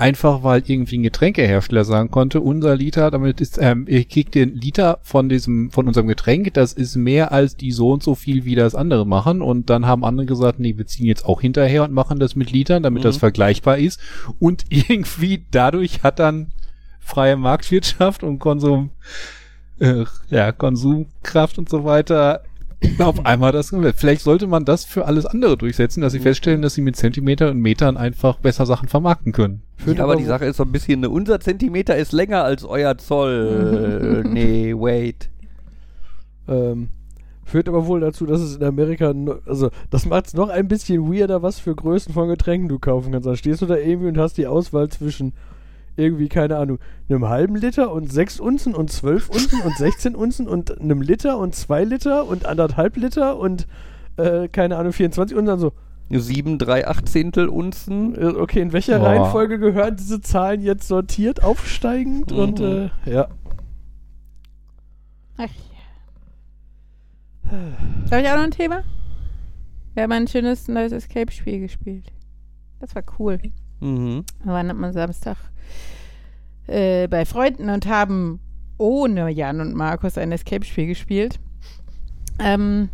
Einfach 0.00 0.42
weil 0.42 0.62
irgendwie 0.66 0.96
ein 0.96 1.02
Getränkehersteller 1.02 1.84
sagen 1.84 2.10
konnte, 2.10 2.40
unser 2.40 2.74
Liter, 2.74 3.10
damit 3.10 3.42
ist, 3.42 3.58
ähm, 3.60 3.84
ihr 3.86 4.02
kriegt 4.06 4.34
den 4.34 4.54
Liter 4.54 4.98
von 5.02 5.28
diesem, 5.28 5.70
von 5.70 5.86
unserem 5.86 6.08
Getränk, 6.08 6.54
das 6.54 6.72
ist 6.72 6.96
mehr 6.96 7.32
als 7.32 7.54
die 7.54 7.70
so 7.70 7.92
und 7.92 8.02
so 8.02 8.14
viel, 8.14 8.46
wie 8.46 8.54
das 8.54 8.74
andere 8.74 9.06
machen. 9.06 9.42
Und 9.42 9.68
dann 9.68 9.84
haben 9.84 10.02
andere 10.02 10.24
gesagt, 10.24 10.58
nee, 10.58 10.78
wir 10.78 10.86
ziehen 10.86 11.04
jetzt 11.04 11.26
auch 11.26 11.42
hinterher 11.42 11.84
und 11.84 11.92
machen 11.92 12.18
das 12.18 12.34
mit 12.34 12.50
Litern, 12.50 12.82
damit 12.82 13.02
Mhm. 13.02 13.08
das 13.08 13.18
vergleichbar 13.18 13.76
ist. 13.76 14.00
Und 14.38 14.64
irgendwie 14.70 15.44
dadurch 15.50 16.02
hat 16.02 16.18
dann 16.18 16.52
freie 17.00 17.36
Marktwirtschaft 17.36 18.22
und 18.22 18.38
Konsum, 18.38 18.92
äh, 19.80 20.06
ja, 20.30 20.50
Konsumkraft 20.52 21.58
und 21.58 21.68
so 21.68 21.84
weiter 21.84 22.40
auf 22.98 23.26
einmal 23.26 23.52
das. 23.52 23.74
Vielleicht 23.96 24.22
sollte 24.22 24.46
man 24.46 24.64
das 24.64 24.84
für 24.84 25.06
alles 25.06 25.26
andere 25.26 25.56
durchsetzen, 25.56 26.00
dass 26.00 26.12
sie 26.12 26.18
Mhm. 26.18 26.24
feststellen, 26.24 26.62
dass 26.62 26.74
sie 26.74 26.80
mit 26.80 26.96
Zentimeter 26.96 27.50
und 27.50 27.58
Metern 27.58 27.96
einfach 27.96 28.38
besser 28.38 28.66
Sachen 28.66 28.88
vermarkten 28.88 29.32
können. 29.32 29.62
Führt 29.76 29.98
ja, 29.98 30.04
aber 30.04 30.16
die 30.16 30.24
Sache 30.24 30.44
ist 30.46 30.56
so 30.56 30.64
ein 30.64 30.72
bisschen, 30.72 31.00
ne, 31.00 31.10
unser 31.10 31.40
Zentimeter 31.40 31.96
ist 31.96 32.12
länger 32.12 32.44
als 32.44 32.64
euer 32.64 32.96
Zoll. 32.98 34.22
Äh, 34.24 34.28
nee, 34.32 34.74
wait. 34.74 35.28
Ähm, 36.48 36.88
führt 37.44 37.68
aber 37.68 37.86
wohl 37.86 38.00
dazu, 38.00 38.26
dass 38.26 38.40
es 38.40 38.56
in 38.56 38.64
Amerika, 38.64 39.12
also 39.46 39.70
das 39.90 40.06
macht 40.06 40.28
es 40.28 40.34
noch 40.34 40.48
ein 40.48 40.68
bisschen 40.68 41.12
weirder, 41.12 41.42
was 41.42 41.58
für 41.58 41.74
Größen 41.74 42.12
von 42.14 42.28
Getränken 42.28 42.68
du 42.68 42.78
kaufen 42.78 43.12
kannst. 43.12 43.26
Dann 43.26 43.36
stehst 43.36 43.62
du 43.62 43.66
da 43.66 43.76
irgendwie 43.76 44.08
und 44.08 44.18
hast 44.18 44.38
die 44.38 44.46
Auswahl 44.46 44.88
zwischen 44.88 45.32
irgendwie, 46.00 46.28
keine 46.28 46.56
Ahnung, 46.56 46.78
einem 47.08 47.28
halben 47.28 47.54
Liter 47.56 47.92
und 47.92 48.10
sechs 48.12 48.40
Unzen 48.40 48.74
und 48.74 48.90
zwölf 48.90 49.28
Unzen 49.28 49.60
und 49.62 49.76
16 49.76 50.14
Unzen 50.16 50.48
und 50.48 50.80
einem 50.80 51.02
Liter 51.02 51.38
und 51.38 51.54
zwei 51.54 51.84
Liter 51.84 52.26
und 52.26 52.46
anderthalb 52.46 52.96
Liter 52.96 53.38
und 53.38 53.66
äh, 54.16 54.48
keine 54.48 54.76
Ahnung, 54.76 54.92
24 54.92 55.36
und 55.36 55.44
dann 55.46 55.58
so, 55.60 55.72
Sieben, 56.12 56.58
drei 56.58 56.88
Achtzehntel 56.88 57.48
Unzen. 57.48 58.16
äh, 58.20 58.24
okay, 58.26 58.60
in 58.60 58.72
welcher 58.72 58.98
Boah. 58.98 59.06
Reihenfolge 59.10 59.60
gehören 59.60 59.94
diese 59.94 60.20
Zahlen 60.20 60.60
jetzt 60.60 60.88
sortiert, 60.88 61.44
aufsteigend 61.44 62.32
und 62.32 62.58
Mhm. 62.58 62.90
äh, 63.06 63.12
ja. 63.12 63.28
Ach 65.36 65.48
ja. 67.50 67.50
Habe 68.10 68.22
ich 68.22 68.28
auch 68.28 68.36
noch 68.36 68.42
ein 68.44 68.50
Thema? 68.50 68.82
Wir 69.94 70.02
haben 70.04 70.12
ein 70.12 70.26
schönes 70.28 70.68
neues 70.68 70.92
Escape-Spiel 70.92 71.60
gespielt. 71.60 72.12
Das 72.80 72.94
war 72.94 73.02
cool. 73.18 73.38
Mhm. 73.80 74.24
Wir 74.42 74.52
waren 74.52 74.70
am 74.70 74.92
Samstag 74.92 75.36
äh, 76.70 77.08
bei 77.08 77.24
Freunden 77.24 77.68
und 77.70 77.86
haben 77.86 78.40
ohne 78.78 79.28
Jan 79.30 79.60
und 79.60 79.74
Markus 79.74 80.16
ein 80.16 80.32
Escape-Spiel 80.32 80.86
gespielt. 80.86 81.38
Ähm, 82.38 82.88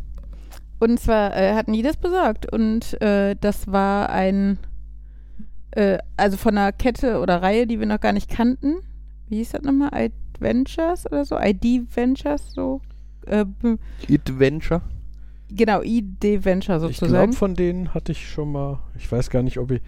und 0.80 0.98
zwar 0.98 1.36
äh, 1.36 1.54
hatten 1.54 1.72
die 1.72 1.82
das 1.82 1.96
besorgt. 1.96 2.50
Und 2.52 3.00
äh, 3.00 3.36
das 3.40 3.70
war 3.70 4.08
ein, 4.10 4.58
äh, 5.72 5.98
also 6.16 6.36
von 6.36 6.56
einer 6.58 6.72
Kette 6.72 7.20
oder 7.20 7.42
Reihe, 7.42 7.66
die 7.66 7.78
wir 7.78 7.86
noch 7.86 8.00
gar 8.00 8.12
nicht 8.12 8.28
kannten. 8.28 8.76
Wie 9.28 9.36
hieß 9.36 9.52
das 9.52 9.62
nochmal? 9.62 9.90
Adventures 9.92 11.06
oder 11.06 11.24
so? 11.24 11.38
ID 11.38 11.94
Ventures, 11.94 12.52
so. 12.52 12.80
Adventure. 14.08 14.82
genau, 15.48 15.82
ID 15.82 16.44
Venture 16.44 16.76
Ich 16.76 16.82
sozusagen. 16.98 17.12
glaube, 17.12 17.32
von 17.32 17.54
denen 17.54 17.92
hatte 17.94 18.12
ich 18.12 18.28
schon 18.28 18.52
mal, 18.52 18.78
ich 18.96 19.10
weiß 19.10 19.30
gar 19.30 19.42
nicht, 19.42 19.58
ob 19.58 19.70
ich, 19.72 19.80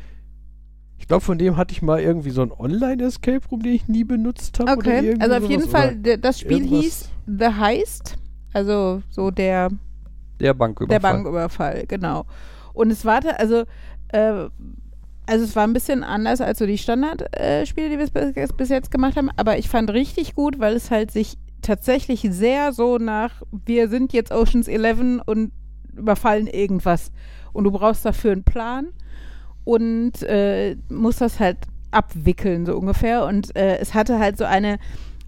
ich 0.98 1.06
glaube, 1.06 1.24
von 1.24 1.38
dem 1.38 1.56
hatte 1.56 1.72
ich 1.72 1.82
mal 1.82 2.00
irgendwie 2.00 2.30
so 2.30 2.42
ein 2.42 2.52
Online-Escape-Room, 2.52 3.62
den 3.62 3.72
ich 3.72 3.88
nie 3.88 4.04
benutzt 4.04 4.58
habe. 4.58 4.72
Okay, 4.72 5.16
also 5.18 5.36
auf 5.36 5.48
jeden 5.50 5.68
Fall, 5.68 5.96
das 5.96 6.40
Spiel 6.40 6.62
hieß 6.66 7.08
The 7.26 7.46
Heist. 7.58 8.16
Also 8.52 9.02
so 9.10 9.30
der 9.30 9.70
Der 10.40 10.54
Banküberfall. 10.54 11.00
Der 11.00 11.08
Banküberfall, 11.08 11.84
genau. 11.86 12.26
Und 12.72 12.90
es 12.90 13.04
war, 13.04 13.20
also, 13.38 13.64
äh, 14.08 14.48
also 15.26 15.44
es 15.44 15.54
war 15.54 15.64
ein 15.64 15.72
bisschen 15.72 16.02
anders 16.02 16.40
als 16.40 16.58
so 16.58 16.66
die 16.66 16.78
Standardspiele, 16.78 17.66
Spiele, 17.66 17.90
die 17.90 17.98
wir 17.98 18.32
bis, 18.32 18.52
bis 18.52 18.68
jetzt 18.68 18.90
gemacht 18.90 19.16
haben, 19.16 19.30
aber 19.36 19.58
ich 19.58 19.68
fand 19.68 19.90
richtig 19.90 20.34
gut, 20.34 20.58
weil 20.58 20.74
es 20.74 20.90
halt 20.90 21.10
sich 21.10 21.38
tatsächlich 21.62 22.22
sehr 22.22 22.72
so 22.72 22.98
nach, 22.98 23.42
wir 23.50 23.88
sind 23.88 24.12
jetzt 24.12 24.32
Oceans 24.32 24.68
11 24.68 25.22
und 25.26 25.52
überfallen 25.92 26.46
irgendwas. 26.46 27.12
Und 27.52 27.64
du 27.64 27.70
brauchst 27.70 28.04
dafür 28.04 28.32
einen 28.32 28.44
Plan 28.44 28.88
und 29.68 30.22
äh, 30.22 30.76
musst 30.88 31.20
das 31.20 31.38
halt 31.40 31.58
abwickeln, 31.90 32.64
so 32.64 32.74
ungefähr. 32.74 33.26
Und 33.26 33.54
äh, 33.54 33.76
es 33.76 33.92
hatte 33.92 34.18
halt 34.18 34.38
so 34.38 34.46
eine, 34.46 34.78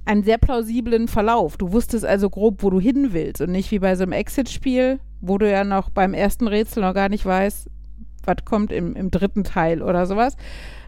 einen 0.06 0.22
sehr 0.22 0.38
plausiblen 0.38 1.08
Verlauf. 1.08 1.58
Du 1.58 1.72
wusstest 1.72 2.06
also 2.06 2.30
grob, 2.30 2.62
wo 2.62 2.70
du 2.70 2.80
hin 2.80 3.12
willst 3.12 3.42
und 3.42 3.52
nicht 3.52 3.70
wie 3.70 3.80
bei 3.80 3.94
so 3.96 4.04
einem 4.04 4.12
Exit-Spiel, 4.12 4.98
wo 5.20 5.36
du 5.36 5.50
ja 5.50 5.62
noch 5.62 5.90
beim 5.90 6.14
ersten 6.14 6.48
Rätsel 6.48 6.82
noch 6.82 6.94
gar 6.94 7.10
nicht 7.10 7.26
weißt, 7.26 7.68
was 8.24 8.36
kommt 8.46 8.72
im, 8.72 8.96
im 8.96 9.10
dritten 9.10 9.44
Teil 9.44 9.82
oder 9.82 10.06
sowas. 10.06 10.38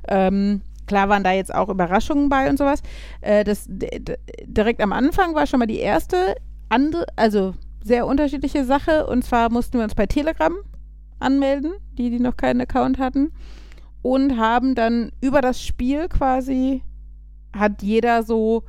Ähm, 0.08 0.62
klar 0.86 1.10
waren 1.10 1.22
da 1.22 1.32
jetzt 1.32 1.54
auch 1.54 1.68
Überraschungen 1.68 2.30
bei 2.30 2.48
und 2.48 2.56
sowas. 2.56 2.80
Äh, 3.20 3.44
das, 3.44 3.66
direkt 3.68 4.80
am 4.80 4.94
Anfang 4.94 5.34
war 5.34 5.46
schon 5.46 5.58
mal 5.58 5.66
die 5.66 5.80
erste 5.80 6.36
andere, 6.70 7.04
also 7.16 7.52
sehr 7.84 8.06
unterschiedliche 8.06 8.64
Sache. 8.64 9.06
Und 9.06 9.26
zwar 9.26 9.52
mussten 9.52 9.76
wir 9.76 9.84
uns 9.84 9.94
bei 9.94 10.06
Telegram 10.06 10.54
anmelden, 11.22 11.72
die, 11.98 12.10
die 12.10 12.20
noch 12.20 12.36
keinen 12.36 12.60
Account 12.60 12.98
hatten. 12.98 13.32
Und 14.02 14.36
haben 14.36 14.74
dann 14.74 15.12
über 15.20 15.40
das 15.40 15.62
Spiel 15.62 16.08
quasi, 16.08 16.82
hat 17.56 17.82
jeder 17.82 18.22
so, 18.24 18.64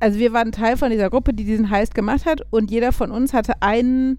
also 0.00 0.18
wir 0.18 0.32
waren 0.32 0.50
Teil 0.52 0.76
von 0.76 0.90
dieser 0.90 1.10
Gruppe, 1.10 1.32
die 1.32 1.44
diesen 1.44 1.70
Heist 1.70 1.94
gemacht 1.94 2.26
hat. 2.26 2.42
Und 2.50 2.70
jeder 2.70 2.92
von 2.92 3.10
uns 3.10 3.32
hatte 3.32 3.62
einen 3.62 4.18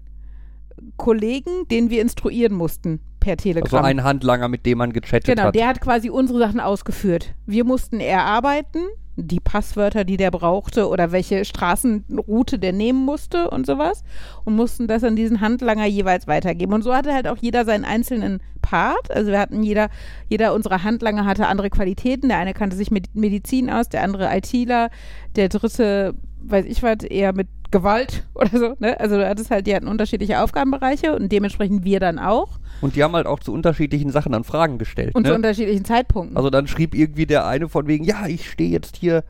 Kollegen, 0.96 1.68
den 1.70 1.90
wir 1.90 2.02
instruieren 2.02 2.54
mussten 2.54 3.00
per 3.20 3.36
Telegram. 3.36 3.64
Also 3.64 3.76
ein 3.78 4.02
Handlanger, 4.04 4.48
mit 4.48 4.66
dem 4.66 4.78
man 4.78 4.92
gechattet 4.92 5.24
Genau, 5.26 5.48
hat. 5.48 5.54
der 5.54 5.68
hat 5.68 5.80
quasi 5.80 6.10
unsere 6.10 6.38
Sachen 6.38 6.60
ausgeführt. 6.60 7.34
Wir 7.46 7.64
mussten 7.64 8.00
erarbeiten, 8.00 8.80
die 9.16 9.40
Passwörter, 9.40 10.04
die 10.04 10.16
der 10.16 10.30
brauchte 10.30 10.88
oder 10.88 11.10
welche 11.10 11.44
Straßenroute 11.44 12.58
der 12.58 12.72
nehmen 12.72 13.04
musste 13.04 13.50
und 13.50 13.66
sowas 13.66 14.04
und 14.44 14.54
mussten 14.54 14.86
das 14.86 15.02
an 15.04 15.16
diesen 15.16 15.40
Handlanger 15.40 15.86
jeweils 15.86 16.26
weitergeben. 16.26 16.74
Und 16.74 16.82
so 16.82 16.94
hatte 16.94 17.14
halt 17.14 17.26
auch 17.26 17.38
jeder 17.38 17.64
seinen 17.64 17.84
einzelnen 17.84 18.40
Part. 18.60 19.10
Also 19.10 19.30
wir 19.30 19.40
hatten 19.40 19.62
jeder, 19.62 19.88
jeder 20.28 20.54
unserer 20.54 20.82
Handlanger 20.82 21.24
hatte 21.24 21.46
andere 21.46 21.70
Qualitäten. 21.70 22.28
Der 22.28 22.38
eine 22.38 22.52
kannte 22.52 22.76
sich 22.76 22.90
mit 22.90 23.14
Medizin 23.14 23.70
aus, 23.70 23.88
der 23.88 24.02
andere 24.02 24.34
ITler, 24.36 24.90
der 25.34 25.48
dritte, 25.48 26.14
weiß 26.42 26.66
ich 26.66 26.82
was, 26.82 27.02
eher 27.02 27.32
mit 27.32 27.48
Gewalt 27.70 28.26
oder 28.34 28.50
so. 28.50 28.74
Ne? 28.78 28.98
Also 29.00 29.16
du 29.16 29.26
hattest 29.26 29.50
halt, 29.50 29.66
die 29.66 29.74
hatten 29.74 29.88
unterschiedliche 29.88 30.42
Aufgabenbereiche 30.42 31.14
und 31.14 31.32
dementsprechend 31.32 31.84
wir 31.84 32.00
dann 32.00 32.18
auch 32.18 32.58
Und 32.80 32.96
die 32.96 33.02
haben 33.02 33.14
halt 33.14 33.26
auch 33.26 33.40
zu 33.40 33.52
unterschiedlichen 33.52 34.10
Sachen 34.10 34.32
dann 34.32 34.44
Fragen 34.44 34.78
gestellt. 34.78 35.14
und 35.14 35.22
ne? 35.22 35.30
zu 35.30 35.34
unterschiedlichen 35.34 35.84
Zeitpunkten. 35.84 36.36
Also 36.36 36.50
dann 36.50 36.66
schrieb 36.66 36.94
irgendwie 36.94 37.26
der 37.26 37.46
eine 37.46 37.68
von 37.68 37.86
wegen, 37.86 38.04
ja, 38.04 38.26
ich 38.26 38.50
stehe 38.50 38.70
jetzt 38.70 38.96
hier 38.96 39.24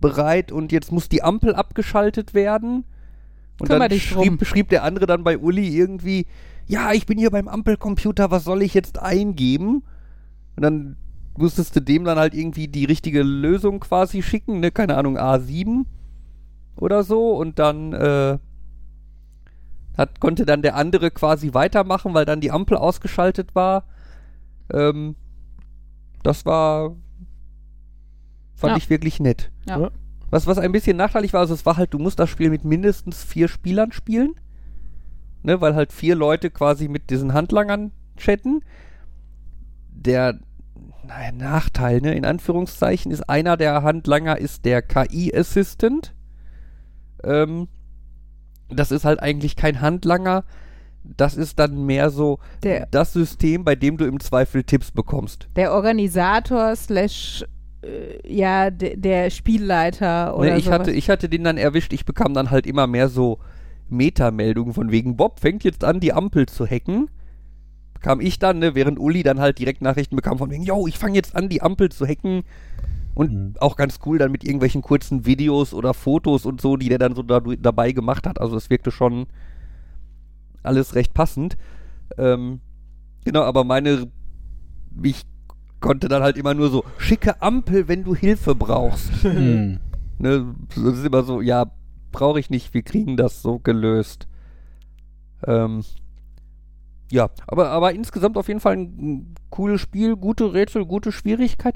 bereit 0.00 0.50
und 0.50 0.72
jetzt 0.72 0.92
muss 0.92 1.08
die 1.08 1.22
Ampel 1.22 1.54
abgeschaltet 1.54 2.34
werden. 2.34 2.84
Und 3.60 3.68
Kümmer 3.68 3.88
dann 3.88 3.98
schrieb, 3.98 4.44
schrieb 4.44 4.68
der 4.70 4.84
andere 4.84 5.06
dann 5.06 5.22
bei 5.22 5.38
Uli 5.38 5.68
irgendwie, 5.68 6.26
ja, 6.66 6.92
ich 6.92 7.06
bin 7.06 7.18
hier 7.18 7.30
beim 7.30 7.48
Ampelcomputer, 7.48 8.30
was 8.30 8.44
soll 8.44 8.62
ich 8.62 8.74
jetzt 8.74 8.98
eingeben? 8.98 9.82
Und 10.56 10.62
dann 10.62 10.96
musstest 11.36 11.76
du 11.76 11.80
dem 11.80 12.04
dann 12.04 12.18
halt 12.18 12.34
irgendwie 12.34 12.68
die 12.68 12.84
richtige 12.84 13.22
Lösung 13.22 13.80
quasi 13.80 14.22
schicken, 14.22 14.60
ne, 14.60 14.70
keine 14.70 14.96
Ahnung, 14.96 15.18
A7 15.18 15.84
oder 16.76 17.02
so 17.02 17.36
und 17.36 17.58
dann 17.58 17.92
äh, 17.92 18.38
hat, 20.00 20.20
konnte 20.20 20.44
dann 20.46 20.62
der 20.62 20.74
andere 20.76 21.10
quasi 21.10 21.54
weitermachen, 21.54 22.14
weil 22.14 22.24
dann 22.24 22.40
die 22.40 22.50
Ampel 22.50 22.76
ausgeschaltet 22.76 23.54
war. 23.54 23.84
Ähm, 24.72 25.16
das 26.22 26.44
war 26.44 26.96
fand 28.54 28.72
Ja. 28.72 28.76
ich 28.76 28.90
wirklich 28.90 29.20
nett. 29.20 29.50
Ja. 29.66 29.90
Was, 30.30 30.46
was 30.46 30.58
ein 30.58 30.72
bisschen 30.72 30.96
nachteilig 30.96 31.32
war, 31.32 31.40
also 31.40 31.54
es 31.54 31.64
war 31.66 31.76
halt, 31.76 31.94
du 31.94 31.98
musst 31.98 32.18
das 32.18 32.28
Spiel 32.30 32.50
mit 32.50 32.64
mindestens 32.64 33.24
vier 33.24 33.48
Spielern 33.48 33.92
spielen. 33.92 34.34
Ne, 35.42 35.60
weil 35.62 35.74
halt 35.74 35.90
vier 35.92 36.14
Leute 36.16 36.50
quasi 36.50 36.86
mit 36.86 37.08
diesen 37.08 37.32
Handlangern 37.32 37.92
chatten. 38.18 38.62
Der 39.90 40.38
naja, 41.02 41.32
Nachteil, 41.32 42.02
ne, 42.02 42.14
in 42.14 42.26
Anführungszeichen, 42.26 43.10
ist 43.10 43.28
einer 43.28 43.56
der 43.56 43.82
Handlanger 43.82 44.36
ist 44.38 44.66
der 44.66 44.82
KI-Assistant. 44.82 46.14
Ähm, 47.24 47.68
das 48.70 48.90
ist 48.90 49.04
halt 49.04 49.20
eigentlich 49.22 49.56
kein 49.56 49.80
Handlanger. 49.80 50.44
Das 51.02 51.36
ist 51.36 51.58
dann 51.58 51.86
mehr 51.86 52.10
so 52.10 52.38
Der- 52.62 52.86
das 52.90 53.12
System, 53.12 53.64
bei 53.64 53.74
dem 53.74 53.96
du 53.96 54.04
im 54.04 54.20
Zweifel 54.20 54.64
Tipps 54.64 54.90
bekommst. 54.90 55.48
der 55.56 55.72
Organisator 55.72 56.76
slash 56.76 57.44
äh, 57.82 58.18
ja 58.30 58.70
de, 58.70 58.96
der 58.96 59.30
Spielleiter 59.30 60.36
oder 60.36 60.50
Ne, 60.50 60.58
ich, 60.58 60.64
sowas. 60.66 60.80
hatte, 60.80 60.90
ich 60.92 61.08
hatte 61.08 61.28
den 61.30 61.44
dann 61.44 61.56
erwischt, 61.56 61.92
ich 61.94 62.04
bekam 62.04 62.34
dann 62.34 62.50
halt 62.50 62.66
immer 62.66 62.86
mehr 62.86 63.08
so 63.08 63.38
Metameldungen 63.88 64.74
von 64.74 64.90
wegen 64.90 65.16
Bob 65.16 65.40
fängt 65.40 65.64
jetzt 65.64 65.84
an, 65.84 65.98
die 66.00 66.12
Ampel 66.12 66.46
zu 66.46 66.66
hacken. 66.66 67.08
Bekam 67.94 68.20
ich 68.20 68.38
dann, 68.38 68.58
ne, 68.58 68.74
während 68.74 68.98
Uli 68.98 69.22
dann 69.22 69.40
halt 69.40 69.58
direkt 69.58 69.82
Nachrichten 69.82 70.16
bekam 70.16 70.38
von 70.38 70.50
wegen, 70.50 70.62
yo, 70.62 70.86
ich 70.86 70.98
fange 70.98 71.14
jetzt 71.16 71.34
an, 71.34 71.48
die 71.48 71.60
Ampel 71.62 71.88
zu 71.90 72.06
hacken. 72.06 72.42
Und 73.14 73.32
Mhm. 73.32 73.54
auch 73.58 73.76
ganz 73.76 73.98
cool 74.06 74.18
dann 74.18 74.30
mit 74.30 74.44
irgendwelchen 74.44 74.82
kurzen 74.82 75.26
Videos 75.26 75.74
oder 75.74 75.94
Fotos 75.94 76.46
und 76.46 76.60
so, 76.60 76.76
die 76.76 76.88
der 76.88 76.98
dann 76.98 77.14
so 77.14 77.22
da, 77.22 77.40
dabei 77.40 77.92
gemacht 77.92 78.26
hat. 78.26 78.40
Also 78.40 78.56
es 78.56 78.70
wirkte 78.70 78.90
schon 78.90 79.26
alles 80.62 80.94
recht 80.94 81.12
passend. 81.14 81.56
Ähm, 82.18 82.60
genau, 83.24 83.42
aber 83.42 83.64
meine, 83.64 84.06
ich 85.02 85.24
konnte 85.80 86.08
dann 86.08 86.22
halt 86.22 86.36
immer 86.36 86.54
nur 86.54 86.70
so, 86.70 86.84
schicke 86.98 87.40
Ampel, 87.42 87.88
wenn 87.88 88.04
du 88.04 88.14
Hilfe 88.14 88.54
brauchst. 88.54 89.10
Hm. 89.22 89.80
Ne, 90.18 90.54
das 90.74 90.98
ist 90.98 91.06
immer 91.06 91.22
so, 91.22 91.40
ja, 91.40 91.70
brauche 92.12 92.38
ich 92.38 92.50
nicht, 92.50 92.74
wir 92.74 92.82
kriegen 92.82 93.16
das 93.16 93.40
so 93.40 93.58
gelöst. 93.58 94.28
Ähm, 95.46 95.82
ja, 97.10 97.30
aber, 97.46 97.70
aber 97.70 97.94
insgesamt 97.94 98.36
auf 98.36 98.48
jeden 98.48 98.60
Fall 98.60 98.74
ein, 98.74 98.82
ein 98.98 99.34
cooles 99.48 99.80
Spiel, 99.80 100.16
gute 100.16 100.52
Rätsel, 100.52 100.84
gute 100.84 101.10
Schwierigkeit. 101.10 101.74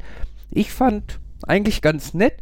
Ich 0.51 0.73
fand 0.73 1.21
eigentlich 1.45 1.83
ganz 1.83 2.15
nett, 2.15 2.35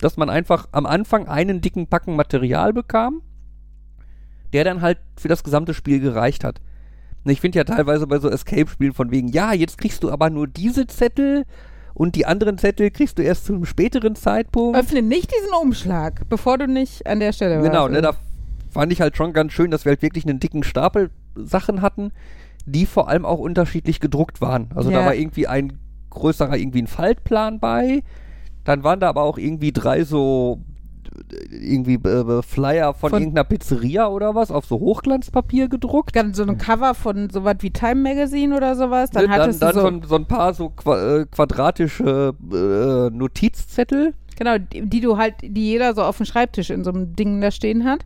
dass 0.00 0.16
man 0.16 0.30
einfach 0.30 0.68
am 0.72 0.86
Anfang 0.86 1.28
einen 1.28 1.60
dicken 1.60 1.86
Packen 1.86 2.16
Material 2.16 2.72
bekam, 2.72 3.22
der 4.52 4.64
dann 4.64 4.82
halt 4.82 4.98
für 5.18 5.28
das 5.28 5.42
gesamte 5.44 5.74
Spiel 5.74 6.00
gereicht 6.00 6.44
hat. 6.44 6.60
Und 7.24 7.30
Ich 7.32 7.40
finde 7.40 7.58
ja 7.58 7.64
teilweise 7.64 8.06
bei 8.06 8.18
so 8.18 8.28
Escape-Spielen 8.30 8.92
von 8.92 9.10
wegen, 9.10 9.28
ja, 9.28 9.52
jetzt 9.52 9.78
kriegst 9.78 10.02
du 10.02 10.10
aber 10.10 10.30
nur 10.30 10.46
diese 10.46 10.86
Zettel 10.86 11.44
und 11.94 12.14
die 12.14 12.26
anderen 12.26 12.58
Zettel 12.58 12.90
kriegst 12.90 13.18
du 13.18 13.22
erst 13.22 13.46
zu 13.46 13.54
einem 13.54 13.64
späteren 13.64 14.14
Zeitpunkt. 14.14 14.78
Öffne 14.78 15.02
nicht 15.02 15.32
diesen 15.34 15.52
Umschlag, 15.60 16.28
bevor 16.28 16.58
du 16.58 16.68
nicht 16.68 17.06
an 17.06 17.18
der 17.20 17.32
Stelle 17.32 17.56
warst. 17.56 17.68
Genau, 17.70 17.88
ne, 17.88 18.02
da 18.02 18.12
fand 18.70 18.92
ich 18.92 19.00
halt 19.00 19.16
schon 19.16 19.32
ganz 19.32 19.52
schön, 19.52 19.70
dass 19.70 19.84
wir 19.84 19.90
halt 19.92 20.02
wirklich 20.02 20.24
einen 20.26 20.38
dicken 20.38 20.62
Stapel 20.62 21.10
Sachen 21.34 21.80
hatten, 21.82 22.12
die 22.66 22.86
vor 22.86 23.08
allem 23.08 23.24
auch 23.24 23.38
unterschiedlich 23.38 23.98
gedruckt 24.00 24.40
waren. 24.40 24.68
Also 24.74 24.90
da 24.90 25.00
Ja. 25.00 25.06
war 25.06 25.14
irgendwie 25.14 25.46
ein 25.46 25.78
größerer 26.16 26.56
irgendwie 26.56 26.82
ein 26.82 26.86
Faltplan 26.88 27.60
bei. 27.60 28.02
Dann 28.64 28.82
waren 28.82 28.98
da 29.00 29.08
aber 29.08 29.22
auch 29.22 29.38
irgendwie 29.38 29.70
drei 29.72 30.02
so 30.04 30.60
äh, 31.32 31.54
irgendwie 31.54 31.94
äh, 31.94 32.42
Flyer 32.42 32.92
von, 32.94 33.10
Von- 33.10 33.22
irgendeiner 33.22 33.44
Pizzeria 33.44 34.08
oder 34.08 34.34
was 34.34 34.50
auf 34.50 34.66
so 34.66 34.80
Hochglanzpapier 34.80 35.68
gedruckt. 35.68 36.12
Ganz 36.12 36.36
so 36.36 36.42
ein 36.42 36.58
Cover 36.58 36.94
von 36.94 37.30
sowas 37.30 37.56
wie 37.60 37.70
Time 37.70 38.02
Magazine 38.02 38.56
oder 38.56 38.74
sowas. 38.74 39.10
Dann 39.10 39.24
Ne, 39.26 39.28
dann 39.30 39.40
hattest 39.42 39.62
dann 39.62 39.74
du 39.74 39.80
so, 39.80 39.90
so, 39.90 40.08
so 40.08 40.14
ein 40.16 40.26
paar 40.26 40.52
so 40.52 40.70
qua 40.70 41.18
äh, 41.20 41.26
quadratische 41.30 42.34
äh, 42.52 43.16
Notizzettel. 43.16 44.14
genau, 44.36 44.58
die, 44.58 44.82
die 44.88 45.00
du 45.00 45.16
halt, 45.16 45.34
die 45.42 45.70
jeder 45.70 45.94
so 45.94 46.02
auf 46.02 46.16
dem 46.16 46.26
Schreibtisch 46.26 46.70
in 46.70 46.82
so 46.84 46.90
einem 46.90 47.14
Ding 47.14 47.40
da 47.40 47.50
stehen 47.52 47.84
hat. 47.84 48.00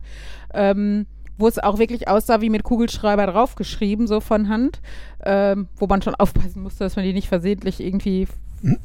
Ähm, 0.53 1.07
wo 1.41 1.47
es 1.47 1.59
auch 1.59 1.77
wirklich 1.79 2.07
aussah 2.07 2.39
wie 2.39 2.49
mit 2.49 2.63
Kugelschreiber 2.63 3.25
draufgeschrieben, 3.27 4.07
so 4.07 4.21
von 4.21 4.47
Hand. 4.47 4.79
Ähm, 5.25 5.67
wo 5.77 5.87
man 5.87 6.01
schon 6.01 6.15
aufpassen 6.19 6.63
musste, 6.63 6.83
dass 6.85 6.95
man 6.95 7.03
die 7.03 7.13
nicht 7.13 7.27
versehentlich 7.27 7.79
irgendwie 7.81 8.23
f- 8.23 8.77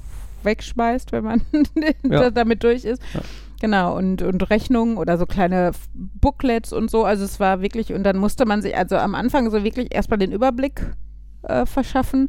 wegschmeißt, 0.43 1.13
wenn 1.13 1.25
man 1.25 1.43
Ja. 2.09 2.31
damit 2.31 2.63
durch 2.63 2.85
ist. 2.85 3.03
Ja. 3.15 3.21
Genau, 3.61 3.97
und, 3.97 4.21
und 4.21 4.51
Rechnungen 4.51 4.99
oder 4.99 5.17
so 5.17 5.25
kleine 5.25 5.71
Booklets 5.95 6.73
und 6.75 6.91
so. 6.91 7.05
Also 7.05 7.25
es 7.25 7.41
war 7.41 7.63
wirklich, 7.63 7.93
und 7.95 8.03
dann 8.05 8.19
musste 8.19 8.45
man 8.45 8.61
sich 8.61 8.77
also 8.77 8.97
am 8.97 9.15
Anfang 9.15 9.51
so 9.51 9.65
wirklich 9.65 9.95
erstmal 9.95 10.19
den 10.19 10.31
Überblick 10.33 10.83
äh, 11.43 11.65
verschaffen. 11.65 12.29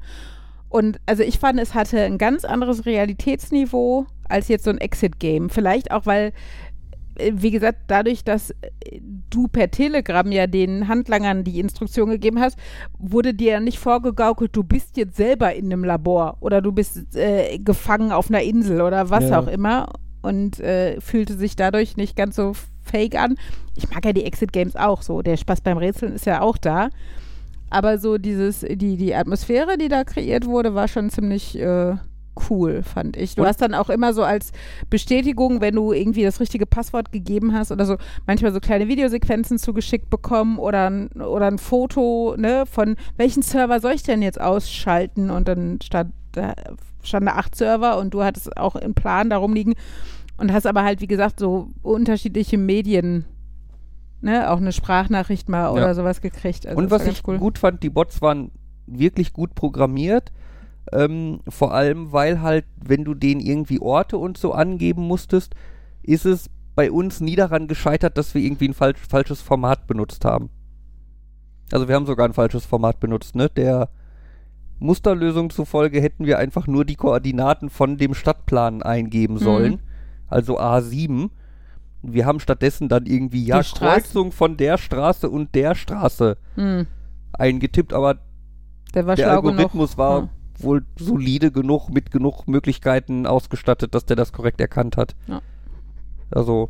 Und 0.69 0.99
also 1.05 1.23
ich 1.23 1.39
fand, 1.39 1.59
es 1.59 1.73
hatte 1.73 2.01
ein 2.01 2.17
ganz 2.17 2.45
anderes 2.45 2.85
Realitätsniveau 2.85 4.05
als 4.29 4.47
jetzt 4.47 4.63
so 4.65 4.69
ein 4.69 4.77
Exit-Game. 4.77 5.49
Vielleicht 5.49 5.91
auch, 5.91 6.05
weil, 6.05 6.31
wie 7.33 7.51
gesagt, 7.51 7.79
dadurch, 7.87 8.23
dass 8.23 8.51
äh, 8.51 8.99
du 9.29 9.47
per 9.47 9.69
Telegram 9.71 10.29
ja 10.31 10.47
den 10.47 10.87
Handlangern 10.87 11.43
die 11.43 11.59
Instruktion 11.59 12.09
gegeben 12.09 12.39
hast, 12.39 12.57
wurde 12.97 13.33
dir 13.33 13.53
ja 13.53 13.59
nicht 13.59 13.79
vorgegaukelt, 13.79 14.55
du 14.55 14.63
bist 14.63 14.97
jetzt 14.97 15.17
selber 15.17 15.53
in 15.53 15.65
einem 15.65 15.83
Labor 15.83 16.37
oder 16.39 16.61
du 16.61 16.71
bist 16.71 17.15
äh, 17.15 17.57
gefangen 17.59 18.11
auf 18.11 18.29
einer 18.29 18.41
Insel 18.41 18.81
oder 18.81 19.09
was 19.09 19.29
Ja. 19.29 19.39
auch 19.39 19.47
immer 19.47 19.89
und 20.21 20.59
äh, 20.59 20.99
fühlte 21.01 21.33
sich 21.35 21.55
dadurch 21.55 21.97
nicht 21.97 22.15
ganz 22.15 22.35
so 22.35 22.53
fake 22.83 23.15
an. 23.15 23.35
Ich 23.75 23.89
mag 23.89 24.03
ja 24.05 24.13
die 24.13 24.23
Exit-Games 24.25 24.75
auch 24.75 25.01
so. 25.01 25.21
Der 25.21 25.37
Spaß 25.37 25.61
beim 25.61 25.77
Rätseln 25.77 26.13
ist 26.13 26.25
ja 26.25 26.41
auch 26.41 26.57
da. 26.57 26.89
Aber 27.69 27.97
so 27.97 28.17
dieses, 28.17 28.61
die, 28.61 28.95
die 28.97 29.13
Atmosphäre, 29.13 29.77
die 29.77 29.89
da 29.89 30.03
kreiert 30.05 30.45
wurde, 30.45 30.73
war 30.73 30.87
schon 30.87 31.09
ziemlich 31.09 31.59
äh, 31.59 31.95
cool, 32.49 32.83
fand 32.83 33.17
ich. 33.17 33.35
Du 33.35 33.41
Und- 33.41 33.47
hast 33.47 33.61
dann 33.61 33.73
auch 33.73 33.89
immer 33.89 34.13
so 34.13 34.23
als 34.23 34.51
Bestätigung, 34.89 35.61
wenn 35.61 35.75
du 35.75 35.91
irgendwie 35.93 36.23
das 36.23 36.39
richtige 36.39 36.65
Passwort 36.65 37.11
gegeben 37.11 37.53
hast 37.53 37.71
oder 37.71 37.85
so, 37.85 37.97
manchmal 38.25 38.51
so 38.53 38.59
kleine 38.59 38.87
Videosequenzen 38.87 39.57
zugeschickt 39.59 40.09
bekommen 40.09 40.57
oder 40.59 40.89
ein, 40.89 41.07
oder 41.13 41.47
ein 41.47 41.57
Foto, 41.57 42.35
ne, 42.37 42.65
von 42.65 42.95
welchen 43.17 43.41
Server 43.41 43.79
soll 43.79 43.93
ich 43.93 44.03
denn 44.03 44.21
jetzt 44.21 44.39
ausschalten? 44.41 45.29
Und 45.29 45.47
dann 45.47 45.79
stand, 45.83 46.13
da 46.31 46.53
stand 47.03 47.27
da 47.27 47.33
acht 47.33 47.55
Server 47.55 47.97
und 47.97 48.13
du 48.13 48.23
hattest 48.23 48.57
auch 48.57 48.75
einen 48.75 48.93
Plan 48.93 49.29
darum 49.29 49.53
liegen 49.53 49.73
und 50.37 50.51
hast 50.53 50.67
aber 50.67 50.83
halt, 50.83 51.01
wie 51.01 51.07
gesagt, 51.07 51.39
so 51.39 51.69
unterschiedliche 51.81 52.57
Medien, 52.57 53.25
ne, 54.21 54.49
auch 54.51 54.57
eine 54.57 54.71
Sprachnachricht 54.71 55.49
mal 55.49 55.69
oder 55.71 55.87
Ja. 55.87 55.93
sowas 55.93 56.21
gekriegt. 56.21 56.65
Also 56.67 56.77
Und 56.77 56.91
was 56.91 57.05
ich 57.07 57.21
cool. 57.27 57.37
gut 57.37 57.57
fand, 57.59 57.83
die 57.83 57.89
Bots 57.89 58.21
waren 58.21 58.51
wirklich 58.87 59.33
gut 59.33 59.53
programmiert. 59.55 60.31
Ähm, 60.93 61.39
vor 61.47 61.73
allem, 61.73 62.11
weil 62.11 62.41
halt, 62.41 62.65
wenn 62.81 63.03
du 63.03 63.13
denen 63.13 63.41
irgendwie 63.41 63.79
Orte 63.81 64.17
und 64.17 64.37
so 64.37 64.53
angeben 64.53 65.01
musstest, 65.03 65.53
ist 66.03 66.25
es 66.25 66.49
bei 66.75 66.91
uns 66.91 67.19
nie 67.19 67.35
daran 67.35 67.67
gescheitert, 67.67 68.17
dass 68.17 68.33
wir 68.33 68.41
irgendwie 68.41 68.69
ein 68.69 68.73
falsch, 68.73 68.99
falsches 69.09 69.41
Format 69.41 69.87
benutzt 69.87 70.23
haben. 70.25 70.49
Also 71.71 71.87
wir 71.87 71.95
haben 71.95 72.05
sogar 72.05 72.27
ein 72.27 72.33
falsches 72.33 72.65
Format 72.65 72.99
benutzt, 72.99 73.35
ne? 73.35 73.49
Der 73.49 73.89
Musterlösung 74.79 75.49
zufolge 75.49 75.99
hätten 76.01 76.25
wir 76.25 76.37
einfach 76.37 76.67
nur 76.67 76.85
die 76.85 76.95
Koordinaten 76.95 77.69
von 77.69 77.97
dem 77.97 78.13
Stadtplan 78.13 78.83
eingeben 78.83 79.35
Mhm. 79.35 79.39
sollen. 79.39 79.79
Also 80.27 80.59
A7. 80.59 81.29
Wir 82.03 82.25
haben 82.25 82.39
stattdessen 82.39 82.87
dann 82.89 83.05
irgendwie, 83.07 83.43
ja. 83.43 83.61
Kreuzung 83.63 84.31
von 84.31 84.55
der 84.55 84.77
Straße 84.77 85.29
und 85.29 85.55
der 85.55 85.73
Straße 85.75 86.37
Hm, 86.55 86.85
eingetippt, 87.33 87.91
aber 87.91 88.19
der 88.93 89.07
war 89.07 89.15
der 89.15 89.25
schlau 89.25 89.41
genug. 89.41 89.55
Algorithmus 89.57 89.97
war 89.97 90.19
Ja. 90.21 90.29
Wohl 90.59 90.85
solide 90.97 91.51
genug, 91.51 91.89
mit 91.89 92.11
genug 92.11 92.47
Möglichkeiten 92.47 93.25
ausgestattet, 93.25 93.93
dass 93.95 94.05
der 94.05 94.15
das 94.15 94.33
korrekt 94.33 94.59
erkannt 94.61 94.97
hat. 94.97 95.15
Ja. 95.27 95.41
Also, 96.31 96.69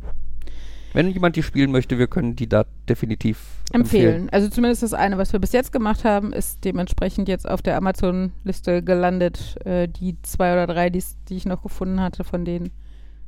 wenn 0.92 1.10
jemand 1.10 1.36
die 1.36 1.42
spielen 1.42 1.70
möchte, 1.70 1.98
wir 1.98 2.06
können 2.06 2.36
die 2.36 2.48
da 2.48 2.64
definitiv 2.88 3.62
empfehlen. 3.72 4.30
Also 4.30 4.48
zumindest 4.48 4.82
das 4.82 4.94
eine, 4.94 5.18
was 5.18 5.32
wir 5.32 5.40
bis 5.40 5.52
jetzt 5.52 5.72
gemacht 5.72 6.04
haben, 6.04 6.32
ist 6.32 6.64
dementsprechend 6.64 7.28
jetzt 7.28 7.48
auf 7.48 7.60
der 7.62 7.76
Amazon-Liste 7.76 8.82
gelandet. 8.82 9.56
Äh, 9.66 9.88
die 9.88 10.16
zwei 10.22 10.52
oder 10.52 10.66
drei, 10.66 10.90
die 10.90 11.02
ich 11.30 11.44
noch 11.44 11.62
gefunden 11.62 12.00
hatte, 12.00 12.24
von 12.24 12.44
denen 12.44 12.70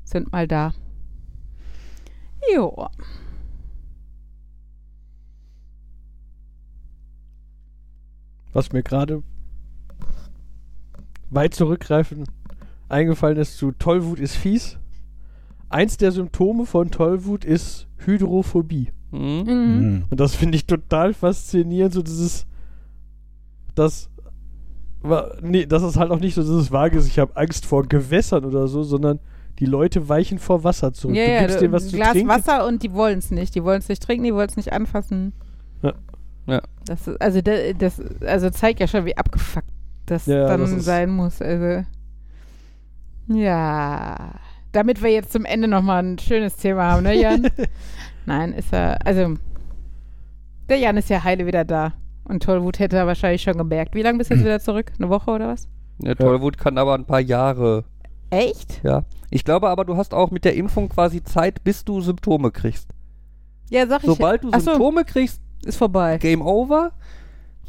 sind 0.04 0.32
mal 0.32 0.48
da. 0.48 0.72
Jo. 2.54 2.88
Was 8.52 8.72
mir 8.72 8.82
gerade 8.82 9.22
weit 11.30 11.54
zurückgreifend 11.54 12.28
eingefallen 12.88 13.38
ist 13.38 13.56
zu 13.56 13.72
Tollwut 13.72 14.18
ist 14.18 14.36
fies. 14.36 14.78
Eins 15.68 15.96
der 15.96 16.10
Symptome 16.10 16.66
von 16.66 16.90
Tollwut 16.90 17.44
ist 17.44 17.86
Hydrophobie. 17.98 18.90
Mhm. 19.12 19.18
Mhm. 19.20 19.46
Hm. 19.46 20.04
Und 20.10 20.20
das 20.20 20.34
finde 20.34 20.56
ich 20.56 20.66
total 20.66 21.14
faszinierend, 21.14 21.94
so 21.94 22.02
dieses, 22.02 22.46
das, 23.74 24.10
nee, 25.40 25.66
das 25.66 25.82
ist 25.82 25.96
halt 25.96 26.10
auch 26.10 26.20
nicht 26.20 26.34
so 26.34 26.42
dieses 26.42 26.70
vages, 26.72 27.06
ich 27.06 27.18
habe 27.18 27.36
Angst 27.36 27.66
vor 27.66 27.84
Gewässern 27.86 28.44
oder 28.44 28.66
so, 28.68 28.82
sondern 28.82 29.20
die 29.58 29.66
Leute 29.66 30.08
weichen 30.08 30.38
vor 30.38 30.64
Wasser 30.64 30.92
zurück. 30.92 31.16
Ja, 31.16 31.24
du 31.26 31.30
ja, 31.32 31.40
gibst 31.42 31.56
du- 31.56 31.60
denen 31.60 31.72
was 31.72 31.84
ein 31.84 31.88
zu 31.90 31.96
Glas 31.96 32.12
trinken. 32.12 32.28
Wasser 32.28 32.66
und 32.66 32.82
die 32.82 32.92
wollen 32.92 33.18
es 33.18 33.30
nicht. 33.30 33.54
Die 33.54 33.62
wollen 33.62 33.78
es 33.80 33.88
nicht 33.88 34.02
trinken, 34.02 34.24
die 34.24 34.34
wollen 34.34 34.48
es 34.48 34.56
nicht 34.56 34.72
anfassen. 34.72 35.32
Ja. 35.82 35.94
Ja. 36.46 36.62
Das 36.86 37.06
ist, 37.06 37.20
also, 37.20 37.40
da- 37.42 37.72
das, 37.74 38.00
also 38.22 38.50
zeigt 38.50 38.80
ja 38.80 38.88
schon, 38.88 39.04
wie 39.04 39.16
abgefuckt 39.16 39.68
das 40.10 40.26
Ja, 40.26 40.46
dann 40.48 40.60
das 40.60 40.84
sein 40.84 41.10
muss. 41.10 41.40
Also, 41.40 41.84
ja. 43.28 44.34
Damit 44.72 45.02
wir 45.02 45.10
jetzt 45.10 45.32
zum 45.32 45.44
Ende 45.44 45.66
nochmal 45.68 46.02
ein 46.02 46.18
schönes 46.18 46.56
Thema 46.56 46.92
haben, 46.92 47.02
ne, 47.02 47.14
Jan? 47.14 47.48
Nein, 48.26 48.52
ist 48.52 48.72
er, 48.72 49.04
also, 49.04 49.34
der 50.68 50.78
Jan 50.78 50.96
ist 50.96 51.10
ja 51.10 51.24
heile 51.24 51.46
wieder 51.46 51.64
da. 51.64 51.92
Und 52.24 52.44
Tollwut 52.44 52.78
hätte 52.78 52.96
er 52.96 53.06
wahrscheinlich 53.06 53.42
schon 53.42 53.58
gemerkt. 53.58 53.94
Wie 53.96 54.02
lange 54.02 54.18
bist 54.18 54.30
du 54.30 54.34
jetzt 54.34 54.44
wieder 54.44 54.60
zurück? 54.60 54.92
Eine 54.98 55.08
Woche 55.08 55.30
oder 55.30 55.48
was? 55.48 55.68
Ja, 56.02 56.14
Tollwut 56.14 56.56
kann 56.56 56.78
aber 56.78 56.94
ein 56.94 57.04
paar 57.04 57.20
Jahre, 57.20 57.84
Echt? 58.30 58.80
ja. 58.84 59.04
Ich 59.30 59.44
glaube 59.44 59.68
aber, 59.68 59.84
du 59.84 59.96
hast 59.96 60.14
auch 60.14 60.30
mit 60.30 60.44
der 60.44 60.54
Impfung 60.54 60.88
quasi 60.88 61.22
Zeit, 61.22 61.62
bis 61.64 61.84
du 61.84 62.00
Symptome 62.00 62.50
kriegst. 62.50 62.88
Ja, 63.68 63.86
sag 63.86 64.00
ich. 64.02 64.06
Sobald 64.06 64.44
du 64.44 64.48
Ach 64.52 64.60
so, 64.60 64.70
Symptome 64.70 65.04
kriegst, 65.04 65.40
ist 65.64 65.76
vorbei. 65.76 66.18
Game 66.18 66.42
over. 66.42 66.92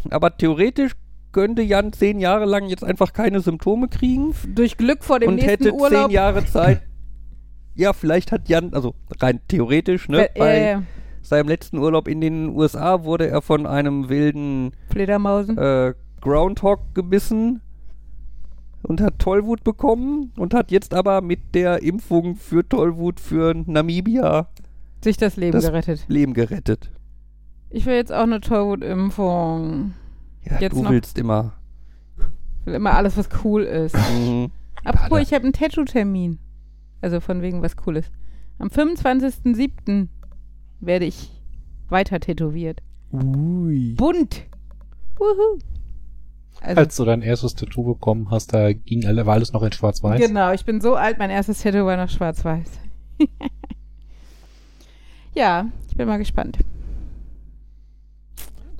Aber 0.09 0.35
theoretisch 0.35 0.93
könnte 1.31 1.61
Jan 1.61 1.93
zehn 1.93 2.19
Jahre 2.19 2.45
lang 2.45 2.67
jetzt 2.67 2.83
einfach 2.83 3.13
keine 3.13 3.39
Symptome 3.39 3.87
kriegen 3.87 4.33
Durch 4.53 4.77
Glück 4.77 5.03
vor 5.03 5.19
dem 5.19 5.29
und 5.29 5.35
nächsten 5.35 5.49
hätte 5.51 5.73
Urlaub. 5.73 6.05
zehn 6.07 6.11
Jahre 6.11 6.45
Zeit. 6.45 6.81
Ja, 7.75 7.93
vielleicht 7.93 8.31
hat 8.31 8.49
Jan, 8.49 8.73
also 8.73 8.93
rein 9.19 9.39
theoretisch, 9.47 10.09
ne? 10.09 10.27
Äh, 10.35 10.39
bei 10.39 10.57
äh, 10.59 10.77
seinem 11.21 11.47
letzten 11.47 11.77
Urlaub 11.77 12.07
in 12.07 12.19
den 12.21 12.49
USA 12.49 13.03
wurde 13.05 13.27
er 13.27 13.41
von 13.41 13.65
einem 13.65 14.09
wilden 14.09 14.71
Fledermausen. 14.91 15.57
äh, 15.57 15.93
Groundhog 16.19 16.93
gebissen 16.93 17.61
und 18.83 18.99
hat 18.99 19.19
Tollwut 19.19 19.63
bekommen 19.63 20.33
und 20.37 20.53
hat 20.53 20.69
jetzt 20.71 20.93
aber 20.93 21.21
mit 21.21 21.55
der 21.55 21.81
Impfung 21.81 22.35
für 22.35 22.67
Tollwut 22.67 23.19
für 23.19 23.53
Namibia 23.65 24.47
sich 25.03 25.17
das 25.17 25.35
Leben 25.37 25.53
das- 25.53 25.65
gerettet. 25.65 26.05
Leben 26.09 26.33
gerettet. 26.33 26.91
Ich 27.69 27.85
will 27.85 27.95
jetzt 27.95 28.11
auch 28.11 28.23
eine 28.23 28.41
Tollwut-Impfung. 28.41 29.93
Ja, 30.43 30.59
Jetzt 30.59 30.73
du 30.75 30.83
noch- 30.83 30.91
willst 30.91 31.17
immer. 31.17 31.53
Ich 32.59 32.65
will 32.67 32.73
immer 32.75 32.93
alles, 32.93 33.17
was 33.17 33.29
cool 33.43 33.63
ist. 33.63 33.95
Mhm. 34.11 34.51
Apropos, 34.83 35.09
da- 35.17 35.21
ich 35.21 35.33
habe 35.33 35.43
einen 35.43 35.53
Tattoo-Termin. 35.53 36.39
Also 37.01 37.19
von 37.19 37.41
wegen 37.41 37.61
was 37.61 37.75
Cooles. 37.77 38.05
Am 38.59 38.69
25.07. 38.69 40.07
werde 40.79 41.05
ich 41.05 41.31
weiter 41.89 42.19
tätowiert. 42.19 42.81
Ui. 43.11 43.93
Bunt. 43.95 44.43
Wuhu. 45.17 45.59
Also, 46.61 46.79
Als 46.79 46.95
du 46.95 47.05
dein 47.05 47.21
erstes 47.23 47.55
Tattoo 47.55 47.83
bekommen 47.83 48.29
hast, 48.29 48.53
da 48.53 48.71
ging 48.73 49.05
alle, 49.05 49.25
war 49.25 49.33
alles 49.33 49.51
noch 49.51 49.63
in 49.63 49.71
Schwarz-Weiß. 49.71 50.19
Genau, 50.21 50.51
ich 50.51 50.63
bin 50.63 50.79
so 50.79 50.95
alt, 50.95 51.17
mein 51.17 51.31
erstes 51.31 51.61
Tattoo 51.61 51.85
war 51.85 51.97
noch 51.97 52.09
schwarz-weiß. 52.09 52.79
ja, 55.33 55.65
ich 55.89 55.95
bin 55.97 56.07
mal 56.07 56.17
gespannt. 56.17 56.57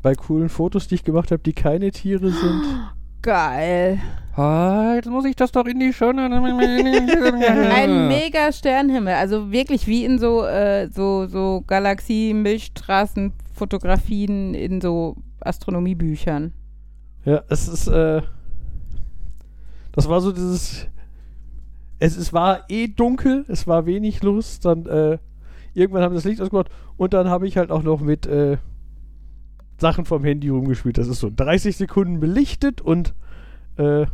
Bei 0.02 0.16
coolen 0.16 0.50
Fotos, 0.50 0.88
die 0.88 0.96
ich 0.96 1.04
gemacht 1.04 1.30
habe, 1.32 1.44
die 1.44 1.54
keine 1.54 1.92
Tiere 1.92 2.32
sind. 2.32 2.64
Geil. 3.22 4.00
Ah, 4.36 4.96
jetzt 4.96 5.10
muss 5.10 5.26
ich 5.26 5.36
das 5.36 5.52
doch 5.52 5.66
in 5.66 5.80
die 5.80 5.94
Schöne. 5.94 6.24
Ein 7.76 8.08
mega 8.08 8.52
Sternhimmel. 8.52 9.14
Also 9.14 9.52
wirklich 9.52 9.86
wie 9.86 10.06
in 10.06 10.18
so, 10.18 10.44
äh, 10.44 10.90
so, 10.90 11.28
so 11.28 11.64
Galaxie-Milchstraßen-Fotografien 11.68 14.56
in 14.56 14.82
so 14.82 15.18
Astronomiebüchern. 15.42 16.54
Ja, 17.26 17.44
es 17.50 17.68
ist, 17.68 17.88
äh, 17.88 18.24
das 19.92 20.10
war 20.10 20.22
so 20.22 20.32
dieses. 20.32 20.88
Es, 22.00 22.18
es 22.18 22.34
war 22.34 22.62
eh 22.70 22.88
dunkel, 22.88 23.46
es 23.48 23.68
war 23.68 23.86
wenig 23.86 24.24
los. 24.24 24.60
Dann 24.60 24.88
äh, 24.88 25.20
irgendwann 25.76 26.02
haben 26.04 26.14
wir 26.14 26.18
das 26.18 26.26
Licht 26.26 26.42
ausgemacht 26.42 26.72
und 26.98 27.14
dann 27.14 27.30
habe 27.30 27.48
ich 27.48 27.58
halt 27.58 27.70
auch 27.70 27.84
noch 27.84 28.02
mit 28.02 28.26
äh, 28.26 28.58
Sachen 29.82 30.06
vom 30.06 30.24
Handy 30.24 30.50
rumgespielt. 30.50 30.98
Das 30.98 31.08
ist 31.08 31.20
so 31.20 31.32
30 31.36 31.76
Sekunden 31.76 32.20
belichtet 32.20 32.80
und 32.82 33.14
äh, 33.78 34.06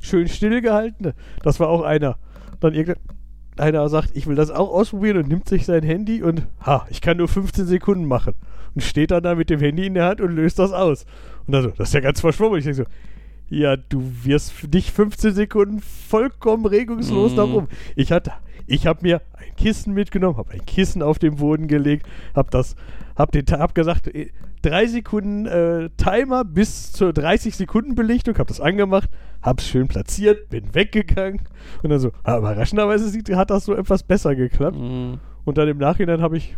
schön 0.00 0.28
stillgehalten. 0.28 1.12
Das 1.42 1.60
war 1.60 1.68
auch 1.68 1.82
einer. 1.82 2.18
Dann 2.60 2.74
irgendwann 2.74 2.98
einer 3.56 3.88
sagt, 3.88 4.10
ich 4.14 4.26
will 4.26 4.34
das 4.36 4.50
auch 4.50 4.70
ausprobieren 4.70 5.18
und 5.18 5.28
nimmt 5.28 5.48
sich 5.48 5.64
sein 5.64 5.82
Handy 5.82 6.22
und 6.22 6.46
ha, 6.64 6.86
ich 6.90 7.00
kann 7.00 7.18
nur 7.18 7.28
15 7.28 7.66
Sekunden 7.66 8.04
machen. 8.04 8.34
Und 8.74 8.82
steht 8.82 9.10
dann 9.10 9.22
da 9.22 9.34
mit 9.34 9.50
dem 9.50 9.60
Handy 9.60 9.86
in 9.86 9.94
der 9.94 10.06
Hand 10.06 10.20
und 10.20 10.34
löst 10.34 10.58
das 10.58 10.72
aus. 10.72 11.04
Und 11.46 11.52
dann 11.52 11.62
so, 11.62 11.70
das 11.70 11.88
ist 11.88 11.94
ja 11.94 12.00
ganz 12.00 12.20
verschwommen. 12.20 12.58
Ich 12.58 12.64
denke 12.64 12.84
so, 12.84 12.84
ja, 13.50 13.76
du 13.76 14.02
wirst 14.22 14.54
dich 14.72 14.90
15 14.92 15.34
Sekunden 15.34 15.80
vollkommen 15.80 16.64
regungslos 16.64 17.32
Mm. 17.32 17.36
nach 17.36 17.48
oben. 17.48 17.68
Ich 17.96 18.10
hatte, 18.10 18.32
ich 18.66 18.86
habe 18.86 19.00
mir 19.02 19.20
ein 19.34 19.54
Kissen 19.56 19.92
mitgenommen, 19.92 20.38
habe 20.38 20.52
ein 20.52 20.64
Kissen 20.64 21.02
auf 21.02 21.18
den 21.18 21.36
Boden 21.36 21.68
gelegt, 21.68 22.06
habe 22.34 22.48
das, 22.50 22.76
habe 23.14 23.42
den, 23.42 23.58
hab 23.58 23.74
gesagt, 23.74 24.08
eh, 24.08 24.30
drei 24.62 24.86
Sekunden 24.86 25.46
äh, 25.46 25.90
Timer 25.96 26.44
bis 26.44 26.92
zur 26.92 27.12
30 27.12 27.56
Sekunden 27.56 27.94
Belichtung, 27.94 28.38
habe 28.38 28.48
das 28.48 28.60
angemacht, 28.60 29.10
hab's 29.42 29.66
schön 29.66 29.88
platziert, 29.88 30.48
bin 30.48 30.74
weggegangen 30.74 31.40
und 31.82 31.90
dann 31.90 31.98
so, 31.98 32.12
ah, 32.22 32.38
überraschenderweise 32.38 33.08
sieht, 33.08 33.28
hat 33.34 33.50
das 33.50 33.64
so 33.64 33.74
etwas 33.74 34.02
besser 34.02 34.34
geklappt. 34.34 34.78
Mhm. 34.78 35.18
Und 35.44 35.58
dann 35.58 35.68
im 35.68 35.78
Nachhinein 35.78 36.22
habe 36.22 36.36
ich, 36.36 36.56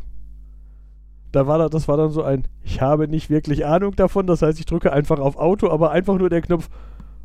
da 1.33 1.47
war 1.47 1.59
da, 1.59 1.69
das 1.69 1.89
war 1.89 1.97
dann 1.97 2.11
so 2.11 2.23
ein, 2.23 2.45
ich 2.63 2.81
habe 2.81 3.09
nicht 3.09 3.31
wirklich 3.31 3.65
Ahnung 3.67 3.97
davon, 3.97 4.27
das 4.27 4.43
heißt, 4.43 4.59
ich 4.59 4.67
drücke 4.67 4.93
einfach 4.93 5.19
auf 5.19 5.37
Auto, 5.37 5.71
aber 5.71 5.91
einfach 5.91 6.19
nur 6.19 6.29
der 6.29 6.43
Knopf 6.43 6.69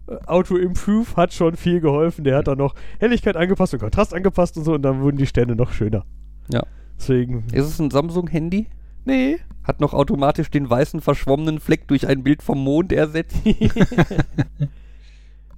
äh, 0.07 0.15
Auto 0.25 0.55
Improve 0.55 1.15
hat 1.15 1.33
schon 1.33 1.55
viel 1.55 1.81
geholfen. 1.81 2.23
Der 2.23 2.37
hat 2.37 2.47
dann 2.47 2.57
noch 2.57 2.73
Helligkeit 2.99 3.35
angepasst 3.35 3.73
und 3.73 3.81
Kontrast 3.81 4.13
angepasst 4.13 4.57
und 4.57 4.63
so 4.63 4.73
und 4.73 4.81
dann 4.81 5.01
wurden 5.01 5.17
die 5.17 5.27
Sterne 5.27 5.55
noch 5.55 5.73
schöner. 5.73 6.05
Ja. 6.51 6.63
Deswegen, 6.97 7.43
Ist 7.51 7.67
es 7.67 7.79
ein 7.79 7.91
Samsung-Handy? 7.91 8.67
nee, 9.05 9.39
Hat 9.69 9.81
noch 9.81 9.93
automatisch 9.93 10.49
den 10.49 10.67
weißen 10.67 10.99
verschwommenen 10.99 11.59
Fleck 11.59 11.87
durch 11.87 12.07
ein 12.07 12.23
Bild 12.23 12.41
vom 12.41 12.57
Mond 12.57 12.91
ersetzt? 12.91 13.37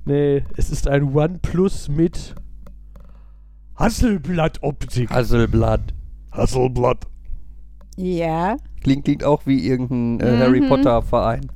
nee, 0.05 0.43
es 0.57 0.69
ist 0.69 0.89
ein 0.89 1.15
OnePlus 1.15 1.87
mit 1.87 2.35
Hasselblatt-Optik. 3.77 5.11
Hasselblatt. 5.11 5.93
Hasselblatt. 6.29 7.07
Ja. 7.95 8.57
Klingt, 8.83 9.05
klingt 9.05 9.23
auch 9.23 9.45
wie 9.45 9.65
irgendein 9.65 10.19
äh, 10.19 10.35
Mhm. 10.35 10.39
Harry 10.39 10.67
Potter-Verein. 10.67 11.49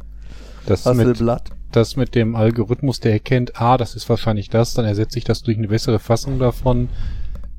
Das 0.66 0.86
mit, 0.86 1.00
Hasselblatt. 1.00 1.50
das 1.74 1.98
mit 1.98 2.16
dem 2.16 2.38
Algorithmus, 2.38 3.02
der 3.02 3.12
erkennt, 3.12 3.60
ah, 3.60 3.76
das 3.76 3.98
ist 3.98 4.08
wahrscheinlich 4.08 4.50
das, 4.50 4.74
dann 4.74 4.86
ersetze 4.86 5.18
ich 5.18 5.26
das 5.26 5.44
durch 5.44 5.58
eine 5.58 5.68
bessere 5.68 6.00
Fassung 6.00 6.40
davon. 6.40 6.88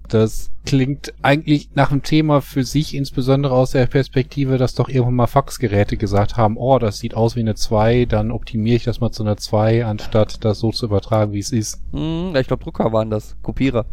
Das 0.09 0.51
klingt 0.65 1.12
eigentlich 1.23 1.70
nach 1.74 1.91
einem 1.91 2.03
Thema 2.03 2.41
für 2.41 2.65
sich, 2.65 2.95
insbesondere 2.95 3.55
aus 3.55 3.70
der 3.70 3.87
Perspektive, 3.87 4.59
dass 4.59 4.74
doch 4.74 4.89
irgendwann 4.89 5.15
mal 5.15 5.27
Faxgeräte 5.27 5.97
gesagt 5.97 6.37
haben, 6.37 6.57
oh, 6.57 6.78
das 6.78 6.99
sieht 6.99 7.15
aus 7.15 7.37
wie 7.37 7.41
eine 7.41 7.55
2, 7.55 8.07
dann 8.07 8.31
optimiere 8.31 8.77
ich 8.77 8.85
das 8.85 9.01
mal 9.01 9.12
zu 9.12 9.23
einer 9.23 9.37
2, 9.37 9.85
anstatt 9.85 10.45
das 10.45 10.59
so 10.59 10.70
zu 10.70 10.87
übertragen, 10.87 11.33
wie 11.33 11.39
es 11.39 11.53
ist. 11.53 11.81
Hm, 11.93 12.35
ich 12.37 12.47
glaube, 12.47 12.65
Drucker 12.65 12.93
waren 12.93 13.11
das. 13.11 13.37
Kopierer. 13.43 13.87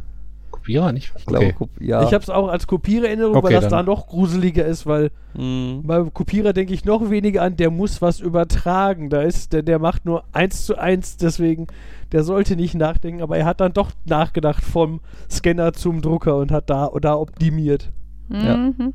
Kopierer 0.63 0.91
nicht? 0.93 1.11
Ich 1.17 1.25
glaube, 1.25 1.53
Okay. 1.59 1.69
Ja. 1.79 2.03
Ich 2.03 2.13
habe 2.13 2.23
es 2.23 2.29
auch 2.29 2.47
als 2.47 2.67
Kopiererinnerung, 2.67 3.35
Okay, 3.35 3.45
weil 3.47 3.53
das 3.53 3.65
da 3.65 3.77
dann- 3.77 3.85
noch 3.85 4.07
gruseliger 4.07 4.65
ist, 4.65 4.85
weil 4.85 5.11
Hm. 5.35 5.81
beim 5.83 6.13
Kopierer 6.13 6.53
denke 6.53 6.73
ich 6.73 6.85
noch 6.85 7.09
weniger 7.09 7.41
an, 7.41 7.57
der 7.57 7.69
muss 7.69 8.01
was 8.01 8.19
übertragen. 8.19 9.09
Da 9.09 9.21
ist, 9.21 9.51
der, 9.53 9.61
der 9.63 9.79
macht 9.79 10.05
nur 10.05 10.23
eins 10.31 10.65
zu 10.65 10.77
eins, 10.77 11.17
deswegen, 11.17 11.67
der 12.11 12.23
sollte 12.23 12.55
nicht 12.55 12.75
nachdenken, 12.75 13.21
aber 13.21 13.37
er 13.37 13.45
hat 13.45 13.59
dann 13.59 13.73
doch 13.73 13.91
nachgedacht 14.05 14.63
vom 14.63 15.01
Scanner 15.29 15.73
zum 15.73 16.01
Drucker 16.01 16.37
und 16.37 16.51
hat 16.51 16.69
da 16.69 16.87
oder 16.87 17.19
optimiert. 17.19 17.91
Ja. 18.29 18.55
Mhm. 18.57 18.93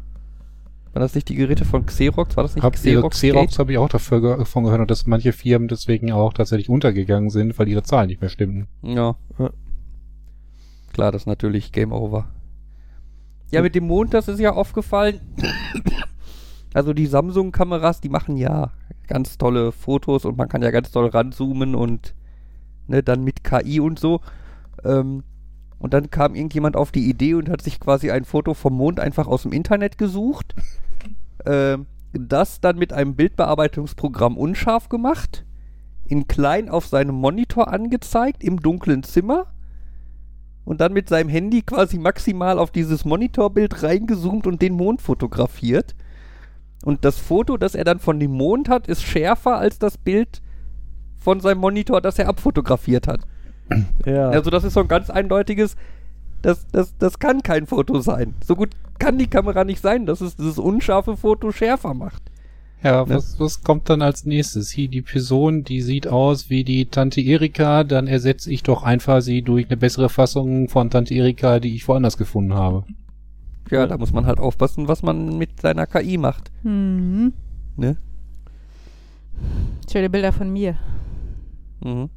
Waren 0.95 1.03
das 1.03 1.15
nicht 1.15 1.29
die 1.29 1.35
Geräte 1.35 1.67
von 1.67 1.85
Xerox? 1.85 2.35
War 2.37 2.45
das 2.45 2.55
nicht 2.55 2.65
Hab, 2.65 2.73
Xerox, 2.73 3.19
Xerox? 3.19 3.37
Xerox 3.37 3.59
habe 3.59 3.73
ich 3.73 3.79
auch 3.79 3.91
dafür 3.91 4.21
ge 4.23 4.37
davon 4.39 4.65
gehört 4.65 4.81
und 4.81 4.91
dass 4.91 5.07
manche 5.07 5.33
Firmen 5.33 5.69
deswegen 5.69 6.11
auch 6.13 6.33
tatsächlich 6.33 6.71
untergegangen 6.71 7.29
sind, 7.31 7.59
weil 7.59 7.69
ihre 7.69 7.83
Zahlen 7.83 8.09
nicht 8.09 8.21
mehr 8.23 8.31
stimmten. 8.31 8.69
Ja. 8.83 9.15
Ja. 9.39 9.51
Klar, 10.99 11.13
das 11.13 11.23
ist 11.23 11.27
natürlich 11.27 11.71
Game 11.71 11.93
Over. 11.93 12.27
Ja, 13.53 13.63
mit 13.63 13.77
dem 13.77 13.87
Mond, 13.87 14.15
das 14.15 14.27
ist 14.27 14.41
ja 14.41 14.55
aufgefallen. 14.55 15.21
Also 16.75 16.93
die 16.93 17.07
Samsung-Kameras, 17.07 18.01
die 18.01 18.09
machen 18.09 18.37
ja 18.37 18.73
ganz 19.07 19.39
tolle 19.39 19.71
Fotos 19.71 20.25
und 20.25 20.37
man 20.37 20.49
kann 20.49 20.61
ja 20.61 20.73
ganz 20.73 20.91
toll 20.91 21.07
ranzoomen 21.07 21.77
und 21.77 22.15
ne, 22.89 23.03
dann 23.03 23.23
mit 23.23 23.45
KI 23.45 23.79
und 23.79 23.99
so. 24.01 24.21
Ähm, 24.85 25.23
und 25.79 25.95
dann 25.95 26.11
kam 26.11 26.35
irgendjemand 26.35 26.77
auf 26.77 26.91
die 26.91 27.09
Idee 27.09 27.35
und 27.35 27.49
hat 27.49 27.63
sich 27.63 27.79
quasi 27.79 28.11
ein 28.11 28.25
Foto 28.25 28.53
vom 28.53 28.75
Mond 28.75 28.99
einfach 28.99 29.29
aus 29.29 29.43
dem 29.43 29.53
Internet 29.53 29.99
gesucht. 29.99 30.57
Ähm, 31.47 31.87
das 32.13 32.61
dann 32.61 32.77
mit 32.77 32.93
einem 32.93 33.15
Bildbearbeitungsprogramm 33.15 34.37
unscharf 34.37 34.89
gemacht, 34.89 35.47
in 36.05 36.27
klein 36.27 36.69
auf 36.69 36.87
seinem 36.87 37.15
Monitor 37.15 37.73
angezeigt, 37.73 38.43
im 38.43 38.61
dunklen 38.61 39.05
Zimmer 39.05 39.47
und 40.69 40.83
dann 40.83 40.93
mit 40.93 41.09
seinem 41.09 41.31
Handy 41.31 41.63
quasi 41.63 41.99
maximal 41.99 42.59
auf 42.59 42.71
dieses 42.71 43.07
Monitorbild 43.07 43.83
reingezoomt 43.83 44.47
und 44.47 44.61
den 44.61 44.75
Mond 44.75 45.01
fotografiert. 45.01 45.95
Und 46.85 47.07
das 47.07 47.19
Foto, 47.19 47.57
das 47.57 47.75
er 47.75 47.85
dann 47.85 48.01
von 48.01 48.21
dem 48.21 48.33
Mond 48.33 48.69
hat, 48.69 48.87
ist 48.87 49.03
schärfer 49.03 49.57
als 49.57 49.79
das 49.79 49.97
Bild 49.97 50.43
von 51.19 51.41
seinem 51.41 51.63
Monitor, 51.63 52.03
das 52.03 52.19
er 52.19 52.29
abfotografiert 52.29 53.09
hat. 53.09 53.21
Ja. 54.05 54.29
Also 54.29 54.51
das 54.51 54.63
ist 54.63 54.75
so 54.75 54.81
ein 54.81 54.89
ganz 54.89 55.09
eindeutiges, 55.09 55.75
das, 56.43 56.67
das, 56.71 56.95
das 56.99 57.19
kann 57.19 57.43
kein 57.43 57.67
Foto 57.67 58.01
sein. 58.01 58.35
So 58.45 58.55
gut 58.55 58.69
kann 58.99 59.17
die 59.17 59.27
Kamera 59.27 59.65
nicht 59.65 59.81
sein, 59.81 60.05
dass 60.05 60.21
es 60.21 60.37
dieses 60.37 60.59
unscharfe 60.59 61.17
Foto 61.17 61.51
schärfer 61.51 61.95
macht. 61.95 62.23
Ja, 62.83 63.05
Ne? 63.05 63.15
was, 63.17 63.41
was 63.41 63.63
kommt 63.65 63.91
dann 63.91 64.03
als 64.03 64.25
nächstes? 64.25 64.71
Hier 64.71 64.89
die 64.89 65.03
Person, 65.03 65.65
die 65.65 65.81
sieht 65.83 66.07
aus 66.07 66.49
wie 66.49 66.63
die 66.65 66.87
Tante 66.87 67.21
Erika, 67.21 67.83
dann 67.85 68.07
ersetze 68.07 68.53
ich 68.53 68.63
doch 68.63 68.83
einfach 68.85 69.21
sie 69.21 69.43
durch 69.43 69.67
eine 69.67 69.77
bessere 69.77 70.09
Fassung 70.09 70.69
von 70.69 70.89
Tante 70.91 71.15
Erika, 71.15 71.59
die 71.59 71.75
ich 71.75 71.89
woanders 71.89 72.17
gefunden 72.17 72.55
habe. 72.55 72.85
Ja, 73.71 73.87
da 73.87 73.99
muss 73.99 74.13
man 74.13 74.27
halt 74.27 74.39
aufpassen, 74.39 74.89
was 74.89 75.03
man 75.03 75.37
mit 75.37 75.61
seiner 75.61 75.87
KI 75.87 76.17
macht. 76.19 76.51
Mhm. 76.63 77.33
Ne? 77.77 77.97
Schöne 79.91 80.09
Bilder 80.11 80.33
von 80.33 80.51
mir. 80.51 80.77
Mhm. 81.85 82.09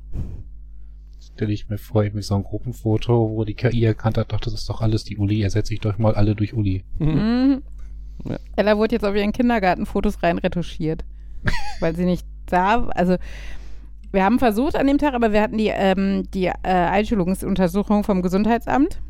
Stelle 1.20 1.54
ich 1.54 1.70
mir 1.70 1.78
vor, 1.78 2.04
irgendwie 2.04 2.24
so 2.24 2.36
ein 2.36 2.44
Gruppenfoto, 2.44 3.32
wo 3.32 3.44
die 3.46 3.54
KI 3.54 3.84
erkannt 3.84 4.18
hat, 4.18 4.32
doch, 4.32 4.40
das 4.40 4.54
ist 4.54 4.70
doch 4.70 4.82
alles 4.82 5.04
die 5.04 5.18
Uli, 5.18 5.42
ersetze 5.42 5.74
ich 5.74 5.80
doch 5.80 5.98
mal 5.98 6.14
alle 6.16 6.36
durch 6.36 6.54
Uli. 6.54 6.84
Mhm. 7.00 7.64
Ja. 8.26 8.38
Ella 8.56 8.78
wurde 8.78 8.96
jetzt 8.96 9.06
auf 9.06 9.16
ihren 9.16 9.32
Kindergarten 9.32 9.86
Fotos 9.86 10.22
rein 10.24 10.38
retuschiert, 10.38 11.04
weil 11.80 11.96
sie 11.96 12.06
nicht 12.06 12.26
da, 12.46 12.88
also 12.96 13.18
wir 14.12 14.26
haben 14.26 14.40
versucht 14.40 14.76
an 14.76 14.88
dem 14.88 14.98
Tag, 14.98 15.14
aber 15.14 15.32
wir 15.32 15.42
hatten 15.42 15.58
die, 15.58 15.72
ähm, 15.74 16.30
die 16.34 16.48
äh, 16.48 16.54
Einschulungsuntersuchung 16.64 18.04
vom 18.04 18.22
Gesundheitsamt 18.22 19.02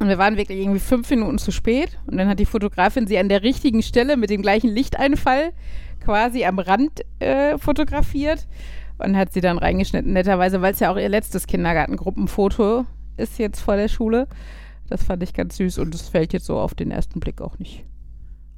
und 0.00 0.08
wir 0.08 0.18
waren 0.18 0.36
wirklich 0.36 0.60
irgendwie 0.60 0.80
fünf 0.80 1.10
Minuten 1.10 1.38
zu 1.38 1.50
spät 1.50 1.98
und 2.06 2.16
dann 2.16 2.28
hat 2.28 2.38
die 2.38 2.46
Fotografin 2.46 3.06
sie 3.06 3.18
an 3.18 3.28
der 3.28 3.42
richtigen 3.42 3.82
Stelle 3.82 4.16
mit 4.16 4.30
dem 4.30 4.42
gleichen 4.42 4.70
Lichteinfall 4.70 5.52
quasi 6.00 6.44
am 6.44 6.58
Rand 6.58 7.02
äh, 7.20 7.58
fotografiert 7.58 8.46
und 8.98 9.16
hat 9.16 9.32
sie 9.32 9.40
dann 9.40 9.58
reingeschnitten, 9.58 10.12
netterweise, 10.12 10.62
weil 10.62 10.72
es 10.72 10.80
ja 10.80 10.92
auch 10.92 10.96
ihr 10.96 11.08
letztes 11.08 11.46
Kindergartengruppenfoto 11.46 12.86
ist 13.16 13.38
jetzt 13.38 13.60
vor 13.60 13.76
der 13.76 13.88
Schule. 13.88 14.28
Das 14.88 15.02
fand 15.02 15.22
ich 15.22 15.32
ganz 15.32 15.56
süß 15.56 15.78
und 15.78 15.94
es 15.94 16.08
fällt 16.08 16.32
jetzt 16.32 16.46
so 16.46 16.58
auf 16.58 16.74
den 16.74 16.90
ersten 16.90 17.20
Blick 17.20 17.40
auch 17.40 17.58
nicht 17.58 17.84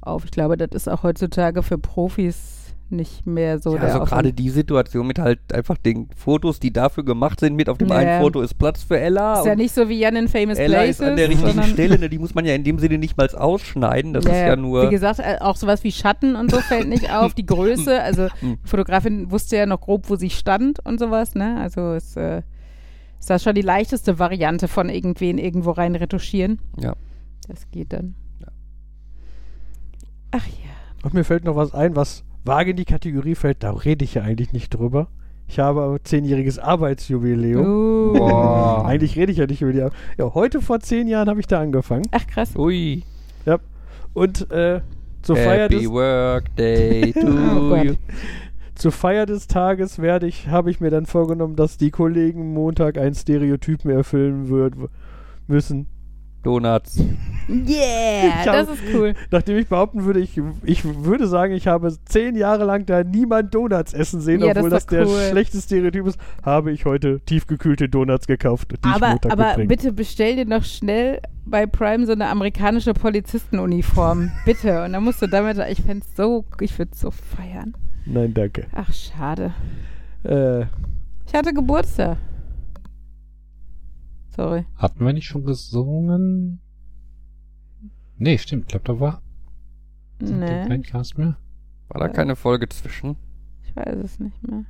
auf. 0.07 0.25
Ich 0.25 0.31
glaube, 0.31 0.57
das 0.57 0.69
ist 0.73 0.87
auch 0.89 1.03
heutzutage 1.03 1.63
für 1.63 1.77
Profis 1.77 2.63
nicht 2.89 3.27
mehr 3.27 3.59
so 3.59 3.75
ja, 3.75 3.81
also 3.81 3.99
gerade 4.05 4.31
die 4.31 4.49
Situation 4.49 5.05
mit 5.07 5.19
halt 5.19 5.39
einfach 5.53 5.75
den 5.77 6.07
Fotos, 6.15 6.61
die 6.61 6.71
dafür 6.71 7.03
gemacht 7.03 7.41
sind, 7.41 7.57
mit 7.57 7.67
auf 7.67 7.77
dem 7.77 7.89
Ja. 7.89 7.95
einen 7.97 8.21
Foto 8.21 8.39
ist 8.41 8.53
Platz 8.57 8.81
für 8.81 8.97
Ella 8.97 9.41
ist 9.41 9.45
ja 9.45 9.55
nicht 9.57 9.73
so 9.73 9.89
wie 9.89 9.99
Jan 9.99 10.15
in 10.15 10.29
Famous 10.29 10.57
Ella 10.57 10.77
Places. 10.77 11.01
ist 11.01 11.05
an 11.05 11.17
der 11.17 11.27
richtigen 11.27 11.63
Stelle, 11.63 11.99
ne, 11.99 12.07
die 12.07 12.17
muss 12.17 12.33
man 12.33 12.45
ja 12.45 12.55
in 12.55 12.63
dem 12.63 12.79
Sinne 12.79 12.97
nicht 12.97 13.17
mal 13.17 13.27
ausschneiden, 13.29 14.13
das 14.13 14.23
ist 14.23 14.31
ja 14.31 14.55
nur... 14.55 14.85
Wie 14.85 14.89
gesagt, 14.89 15.19
äh, 15.19 15.35
auch 15.41 15.57
sowas 15.57 15.83
wie 15.83 15.91
Schatten 15.91 16.37
und 16.37 16.49
so 16.49 16.59
fällt 16.61 16.87
nicht 16.87 17.11
auf. 17.13 17.33
Die 17.33 17.45
Größe, 17.45 18.01
also 18.03 18.29
Hm. 18.39 18.57
die 18.63 18.67
Fotografin 18.69 19.31
wusste 19.31 19.57
ja 19.57 19.65
noch 19.65 19.81
grob, 19.81 20.09
wo 20.09 20.15
sie 20.15 20.29
stand 20.29 20.79
und 20.85 20.97
sowas, 20.97 21.35
ne? 21.35 21.59
Also 21.59 21.91
ist, 21.91 22.15
äh, 22.15 22.41
ist 23.19 23.29
das 23.29 23.43
schon 23.43 23.55
die 23.55 23.61
leichteste 23.63 24.17
Variante 24.17 24.69
von 24.69 24.87
irgendwen 24.87 25.39
irgendwo 25.39 25.71
rein 25.71 25.93
retuschieren. 25.95 26.59
Ja. 26.79 26.93
Das 27.49 27.69
geht 27.69 27.91
dann. 27.91 28.15
Ja. 30.33 30.39
Ach 30.39 30.47
ja. 30.47 31.03
Und 31.03 31.13
mir 31.13 31.23
fällt 31.23 31.43
noch 31.43 31.55
was 31.55 31.73
ein, 31.73 31.95
was 31.95 32.23
vage 32.43 32.71
in 32.71 32.77
die 32.77 32.85
Kategorie 32.85 33.35
fällt, 33.35 33.63
da 33.63 33.71
rede 33.71 34.05
ich 34.05 34.15
ja 34.15 34.23
eigentlich 34.23 34.53
nicht 34.53 34.69
drüber. 34.69 35.07
Ich 35.47 35.59
habe 35.59 35.81
aber 35.81 36.03
zehnjähriges 36.03 36.59
Arbeitsjubiläum. 36.59 37.65
Uh. 37.65 38.81
Eigentlich 38.83 39.15
rede 39.15 39.31
ich 39.31 39.37
ja 39.37 39.47
nicht 39.47 39.61
über 39.61 39.71
die 39.71 39.81
Ar 39.81 39.91
Ja, 40.17 40.33
heute 40.33 40.61
vor 40.61 40.81
zehn 40.81 41.07
Jahren 41.07 41.29
habe 41.29 41.39
ich 41.39 41.47
da 41.47 41.61
angefangen. 41.61 42.03
Ach 42.11 42.27
krass. 42.27 42.53
Ui. 42.57 43.03
Und 44.17 44.49
äh, 44.49 44.81
zur 45.21 45.35
Feier 45.35 45.69
des 45.69 45.87
Workday 45.91 47.13
to 47.21 47.27
Oh 47.27 47.75
you. 47.75 47.93
zur 48.73 48.91
Feier 48.91 49.27
des 49.27 49.45
Tages 49.45 49.99
werde 49.99 50.25
ich, 50.25 50.47
habe 50.47 50.71
ich 50.71 50.79
mir 50.79 50.89
dann 50.89 51.05
vorgenommen, 51.05 51.55
dass 51.55 51.77
die 51.77 51.91
Kollegen 51.91 52.51
Montag 52.51 52.97
ein 52.97 53.13
Stereotypen 53.13 53.91
erfüllen 53.91 54.49
würd, 54.49 54.73
müssen. 55.45 55.85
Donuts. 56.47 56.97
Yeah, 57.49 58.45
das 58.45 58.69
ist 58.69 58.83
cool. 58.93 59.13
Nachdem 59.31 59.57
ich 59.57 59.67
behaupten 59.67 60.05
würde, 60.05 60.21
ich, 60.21 60.39
ich 60.63 60.83
würde 60.85 61.27
sagen, 61.27 61.53
ich 61.53 61.67
habe 61.67 61.93
zehn 62.05 62.35
Jahre 62.35 62.63
lang 62.63 62.85
da 62.85 63.03
niemand 63.03 63.53
Donuts 63.53 63.93
essen 63.93 64.21
sehen, 64.21 64.39
Ja, 64.41 64.53
das 64.53 64.57
obwohl 64.57 64.69
das, 64.69 64.85
der 64.85 65.03
doch 65.03 65.11
cool. 65.11 65.21
schlechte 65.29 65.59
Stereotyp 65.59 66.07
ist, 66.07 66.17
habe 66.43 66.71
ich 66.71 66.85
heute 66.85 67.19
tiefgekühlte 67.21 67.89
Donuts 67.89 68.27
gekauft, 68.27 68.71
die 68.71 68.87
ich 68.87 68.95
Aber, 68.95 69.17
aber 69.29 69.65
bitte 69.65 69.91
bestell 69.91 70.37
dir 70.37 70.45
noch 70.45 70.63
schnell 70.63 71.19
bei 71.45 71.65
Prime 71.65 72.05
so 72.05 72.13
eine 72.13 72.27
amerikanische 72.27 72.93
Polizistenuniform. 72.93 74.31
bitte. 74.45 74.83
Und 74.85 74.93
dann 74.93 75.03
musst 75.03 75.21
du 75.21 75.27
damit, 75.27 75.57
ich 75.69 75.81
fände 75.81 76.05
so, 76.15 76.45
ich 76.61 76.77
würde 76.79 76.91
so 76.95 77.11
feiern. 77.11 77.73
Nein, 78.05 78.33
danke. 78.33 78.67
Ach, 78.73 78.91
schade. 78.93 79.53
Äh, 80.23 80.61
Ich 81.27 81.33
hatte 81.33 81.53
Geburtstag. 81.53 82.17
Sorry. 84.37 84.65
Hatten 84.75 85.03
wir 85.05 85.11
nicht 85.13 85.25
schon 85.25 85.43
gesungen? 85.43 86.61
Nee, 88.17 88.37
stimmt. 88.37 88.63
Ich 88.63 88.67
glaube, 88.69 88.85
da 88.85 88.99
war 88.99 89.21
Nee, 90.19 90.65
kein 90.67 90.83
Cast 90.83 91.17
mehr. 91.17 91.37
War 91.89 91.99
da 92.01 92.07
keine 92.07 92.35
Folge 92.35 92.69
zwischen? 92.69 93.17
ich 93.63 93.75
weiß 93.75 93.97
es 94.03 94.19
nicht 94.19 94.47
mehr. 94.47 94.63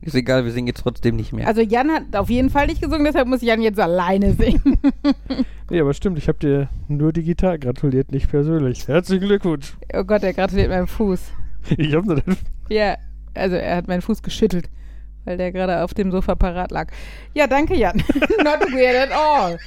Ist 0.00 0.14
egal, 0.14 0.44
wir 0.44 0.52
singen 0.52 0.68
jetzt 0.68 0.80
trotzdem 0.82 1.16
nicht 1.16 1.32
mehr. 1.32 1.46
Also 1.46 1.60
Jan 1.60 1.90
hat 1.90 2.14
auf 2.14 2.30
jeden 2.30 2.50
Fall 2.50 2.68
nicht 2.68 2.80
gesungen, 2.80 3.04
deshalb 3.04 3.26
muss 3.28 3.42
Jan 3.42 3.60
jetzt 3.60 3.80
alleine 3.80 4.32
singen. 4.34 4.78
nee, 5.70 5.80
aber 5.80 5.92
stimmt, 5.94 6.18
ich 6.18 6.28
habe 6.28 6.38
dir 6.38 6.68
nur 6.86 7.12
digital 7.12 7.58
gratuliert, 7.58 8.12
nicht 8.12 8.30
persönlich. 8.30 8.86
Herzlichen 8.86 9.26
Glückwunsch. 9.26 9.76
Oh 9.92 10.04
Gott, 10.04 10.22
er 10.22 10.32
gratuliert 10.34 10.70
meinem 10.70 10.86
Fuß. 10.86 11.32
Ich 11.76 11.94
habe 11.94 12.06
nur 12.06 12.16
den 12.20 12.36
Ja, 12.70 12.96
also 13.34 13.56
er 13.56 13.76
hat 13.76 13.88
meinen 13.88 14.00
Fuß 14.02 14.22
geschüttelt, 14.22 14.70
weil 15.28 15.36
der 15.36 15.52
gerade 15.52 15.84
auf 15.84 15.92
dem 15.92 16.10
Sofa 16.10 16.34
parat 16.34 16.70
lag. 16.70 16.88
Ja, 17.34 17.46
danke 17.46 17.76
Jan. 17.76 17.96
Not 18.38 18.72
weird 18.72 19.10
at 19.10 19.12
all. 19.12 19.58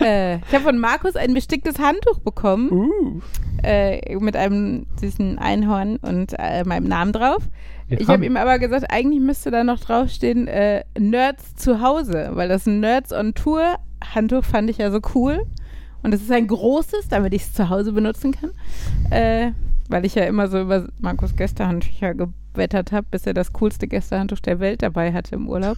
äh, 0.00 0.36
ich 0.36 0.52
habe 0.52 0.64
von 0.64 0.78
Markus 0.78 1.14
ein 1.14 1.34
besticktes 1.34 1.78
Handtuch 1.78 2.18
bekommen 2.20 2.70
Uh, 2.72 3.20
äh, 3.62 4.16
mit 4.16 4.36
einem 4.36 4.86
süßen 5.00 5.38
Einhorn 5.38 5.96
und 5.96 6.34
äh, 6.38 6.64
meinem 6.64 6.86
Namen 6.86 7.12
drauf. 7.12 7.42
Wir 7.88 8.00
Ich 8.00 8.08
habe 8.08 8.24
ihm 8.24 8.36
aber 8.36 8.58
gesagt, 8.58 8.86
eigentlich 8.90 9.20
müsste 9.20 9.50
da 9.50 9.64
noch 9.64 9.80
draufstehen 9.80 10.48
äh, 10.48 10.84
Nerds 10.98 11.54
zu 11.54 11.80
Hause, 11.80 12.30
weil 12.32 12.48
das 12.48 12.66
Nerds 12.66 13.12
on 13.12 13.34
Tour 13.34 13.76
Handtuch 14.14 14.44
fand 14.44 14.70
ich 14.70 14.78
ja 14.78 14.90
so 14.90 15.00
cool. 15.14 15.44
Und 16.02 16.12
es 16.12 16.20
ist 16.22 16.30
ein 16.30 16.46
großes, 16.46 17.08
damit 17.08 17.32
ich 17.32 17.42
es 17.42 17.52
zu 17.54 17.70
Hause 17.70 17.92
benutzen 17.92 18.32
kann. 18.32 18.50
Äh, 19.10 19.52
weil 19.88 20.04
ich 20.04 20.14
ja 20.14 20.24
immer 20.24 20.48
so 20.48 20.60
über 20.60 20.86
Markus 21.00 21.36
Gästehandtücher 21.36 22.14
gewettert 22.54 22.92
habe, 22.92 23.06
bis 23.10 23.26
er 23.26 23.34
das 23.34 23.52
coolste 23.52 23.86
Gästehandtuch 23.86 24.40
der 24.40 24.60
Welt 24.60 24.82
dabei 24.82 25.12
hatte 25.12 25.34
im 25.34 25.48
Urlaub. 25.48 25.76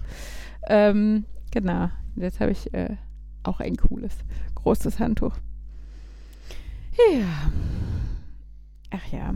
Ähm, 0.69 1.25
genau. 1.51 1.91
Jetzt 2.17 2.41
habe 2.41 2.53
ich 2.53 2.73
äh, 2.73 2.97
auch 3.43 3.61
ein 3.61 3.77
cooles, 3.77 4.15
großes 4.55 4.99
Handtuch. 4.99 5.33
Ja. 7.13 7.51
Ach 8.91 9.13
ja. 9.13 9.35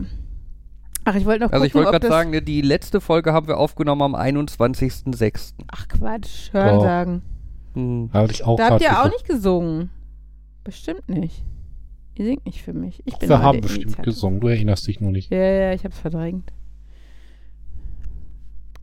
Ach, 1.03 1.15
ich 1.15 1.25
wollte 1.25 1.45
noch 1.45 1.51
also 1.51 1.65
ich 1.65 1.73
gucken, 1.73 1.85
wollte 1.85 1.97
ob 1.97 2.01
gerade 2.01 2.13
sagen, 2.13 2.29
ne, 2.31 2.41
die 2.41 2.61
letzte 2.61 3.01
Folge 3.01 3.33
haben 3.33 3.47
wir 3.47 3.57
aufgenommen 3.57 4.01
am 4.01 4.15
21.06. 4.15 5.53
Ach 5.71 5.87
Quatsch, 5.87 6.53
hören 6.53 6.77
Oh. 6.77 6.81
sagen. 6.81 7.21
Hm. 7.73 8.09
Ich 8.29 8.39
Da 8.39 8.69
habt 8.69 8.81
ihr 8.81 9.01
auch 9.01 9.09
nicht 9.09 9.27
gesungen. 9.27 9.89
Bestimmt 10.63 11.09
nicht. 11.09 11.43
Ihr 12.15 12.25
singt 12.25 12.45
nicht 12.45 12.61
für 12.61 12.73
mich. 12.73 13.01
Ich 13.05 13.17
bin 13.17 13.29
Wir 13.29 13.41
haben 13.41 13.61
bestimmt 13.61 14.03
gesungen. 14.03 14.41
Du 14.41 14.47
erinnerst 14.47 14.85
dich 14.85 14.99
nur 14.99 15.11
nicht. 15.11 15.31
Ja, 15.31 15.37
ja, 15.39 15.73
ich 15.73 15.85
hab's 15.85 15.97
verdrängt. 15.97 16.51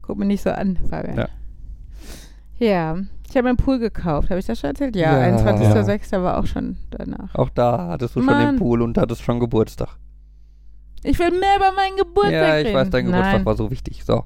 Guck 0.09 0.19
mir 0.19 0.25
nicht 0.25 0.43
so 0.43 0.51
an, 0.51 0.79
Fabian. 0.91 1.17
Ja. 1.19 1.29
Ja, 2.59 2.97
ich 3.31 3.37
habe 3.37 3.47
einen 3.49 3.59
Pool 3.59 3.79
gekauft. 3.79 4.31
Habe 4.31 4.41
ich 4.41 4.47
das 4.47 4.59
schon 4.59 4.71
erzählt? 4.71 4.97
Ja, 4.97 5.21
Ja. 5.29 5.37
21.06. 5.37 6.23
war 6.23 6.39
auch 6.39 6.47
schon 6.47 6.79
danach. 6.91 7.33
Auch 7.35 7.51
da 7.51 7.89
hattest 7.89 8.17
du 8.17 8.21
schon 8.21 8.27
Mann. 8.27 8.55
den 8.55 8.59
Pool 8.59 8.81
und 8.83 8.97
hattest 8.99 9.23
schon 9.23 9.39
Geburtstag. 9.39 9.91
Ich 11.05 11.19
will 11.19 11.31
mehr 11.31 11.57
über 11.57 11.73
meinen 11.77 11.97
Geburtstag 11.99 12.33
ja, 12.33 12.59
ich 12.59 12.67
reden. 12.69 12.77
weiß, 12.77 12.91
dein 12.91 13.05
Geburtstag 13.07 13.33
Nein. 13.35 13.47
war 13.47 13.55
so 13.57 13.71
wichtig. 13.71 14.03
So. 14.05 14.25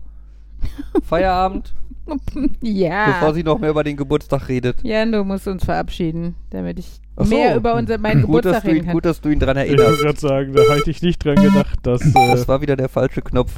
Feierabend, 1.05 1.75
ja. 2.63 3.07
bevor 3.09 3.35
sie 3.35 3.43
noch 3.43 3.59
mehr 3.59 3.71
über 3.71 3.83
den 3.85 3.97
Geburtstag 3.97 4.49
redet. 4.49 4.83
Jan, 4.83 5.11
du 5.13 5.25
musst 5.25 5.49
uns 5.49 5.65
verabschieden, 5.65 6.37
damit 6.51 6.79
ich 6.79 7.01
so. 7.19 7.25
mehr 7.25 7.57
über 7.57 7.75
unser, 7.75 7.99
meinen 7.99 8.23
Gut 8.23 8.45
dass, 8.45 8.63
Geburtstag 8.63 8.63
du 8.65 8.69
ihn, 8.71 8.75
reden 8.75 8.85
kann. 8.87 8.95
gut, 8.95 9.05
dass 9.05 9.21
du 9.21 9.29
ihn 9.31 9.41
dran 9.41 9.57
ich 9.59 9.69
wollte 9.71 9.83
erinnerst. 9.83 10.03
gerade 10.03 10.21
sagen, 10.21 10.53
da 10.55 10.63
hätte 10.75 10.91
ich 10.91 11.03
nicht 11.03 11.25
dran 11.25 11.35
gedacht, 11.37 11.81
dass. 11.83 12.03
Äh, 12.03 12.13
Das 12.15 12.47
war 12.49 12.61
wieder 12.61 12.77
der 12.77 12.89
falsche 12.89 13.21
Knopf. 13.21 13.53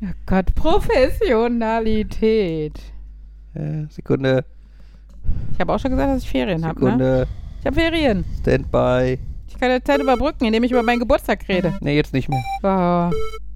Oh 0.00 0.06
Gott, 0.26 0.54
Professionalität. 0.54 2.78
Äh, 3.54 3.86
Sekunde, 3.90 4.44
Ich 5.54 5.60
habe 5.60 5.72
auch 5.72 5.80
schon 5.80 5.90
gesagt, 5.90 6.10
dass 6.10 6.22
ich 6.22 6.30
Ferien 6.30 6.64
habe, 6.64 6.78
ne? 6.78 6.84
Sekunde, 6.86 7.26
Ich 7.60 7.66
habe 7.66 7.74
Ferien. 7.74 8.24
Standby. 8.40 9.18
Ich 9.48 9.58
kann 9.58 9.76
die 9.76 9.82
Zeit 9.82 10.00
überbrücken, 10.00 10.44
indem 10.44 10.62
ich 10.62 10.70
über 10.70 10.84
meinen 10.84 11.00
Geburtstag 11.00 11.48
rede. 11.48 11.76
Nee, 11.80 11.96
jetzt 11.96 12.12
nicht 12.12 12.28
mehr. 12.28 12.44
Oh. 12.62 13.10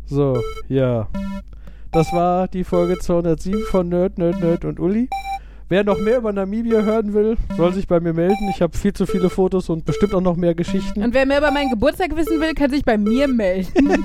so, 0.06 0.40
ja. 0.68 1.06
Das 1.92 2.12
war 2.12 2.48
die 2.48 2.64
Folge 2.64 2.98
207 2.98 3.60
von 3.70 3.88
Nerd, 3.88 4.18
Nerd, 4.18 4.40
Nerd 4.40 4.64
und 4.64 4.80
Uli. 4.80 5.08
Wer 5.68 5.84
noch 5.84 6.00
mehr 6.00 6.18
über 6.18 6.32
Namibia 6.32 6.82
hören 6.82 7.14
will, 7.14 7.36
soll 7.56 7.72
sich 7.72 7.86
bei 7.86 8.00
mir 8.00 8.12
melden. 8.12 8.48
Ich 8.50 8.60
habe 8.60 8.76
viel 8.76 8.92
zu 8.92 9.06
viele 9.06 9.30
Fotos 9.30 9.70
und 9.70 9.84
bestimmt 9.84 10.12
auch 10.14 10.20
noch 10.20 10.36
mehr 10.36 10.54
Geschichten. 10.54 11.02
Und 11.02 11.14
wer 11.14 11.24
mehr 11.24 11.38
über 11.38 11.50
meinen 11.50 11.70
Geburtstag 11.70 12.14
wissen 12.16 12.38
will, 12.40 12.52
kann 12.54 12.70
sich 12.70 12.84
bei 12.84 12.98
mir 12.98 13.26
melden. 13.28 13.72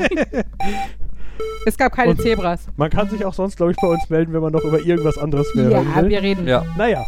es 1.66 1.78
gab 1.78 1.94
keine 1.96 2.12
Und- 2.12 2.22
Zebras. 2.22 2.68
Man 2.78 2.90
kann 2.90 3.10
sich 3.10 3.26
auch 3.26 3.34
sonst, 3.34 3.58
glaube 3.58 3.72
ich, 3.72 3.78
bei 3.78 3.88
uns 3.88 4.10
melden, 4.10 4.34
wenn 4.34 4.42
man 4.42 4.52
noch 4.54 4.64
über 4.64 4.80
irgendwas 4.80 5.18
anderes 5.18 5.54
mehr 5.56 5.70
Ja, 5.70 5.96
will. 6.02 6.10
wir 6.10 6.22
reden. 6.22 6.48
Ja. 6.48 6.64
Naja. 6.78 7.04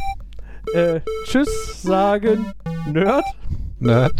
Äh, 0.73 0.99
tschüss 1.25 1.81
sagen 1.81 2.45
Nerd. 2.91 3.23
Nerd. 3.79 4.13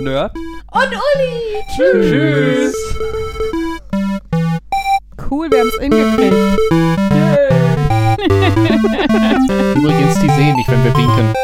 Nerd. 0.00 0.34
Und 0.72 0.86
Uli! 0.86 1.62
Tschüss. 1.76 2.74
Cool, 5.30 5.50
wir 5.50 5.60
haben 5.60 5.68
es 5.68 5.78
hingekriegt. 5.78 6.34
Übrigens, 9.76 10.18
die 10.20 10.28
sehen 10.30 10.56
nicht, 10.56 10.68
wenn 10.70 10.82
wir 10.84 10.96
winken. 10.96 11.34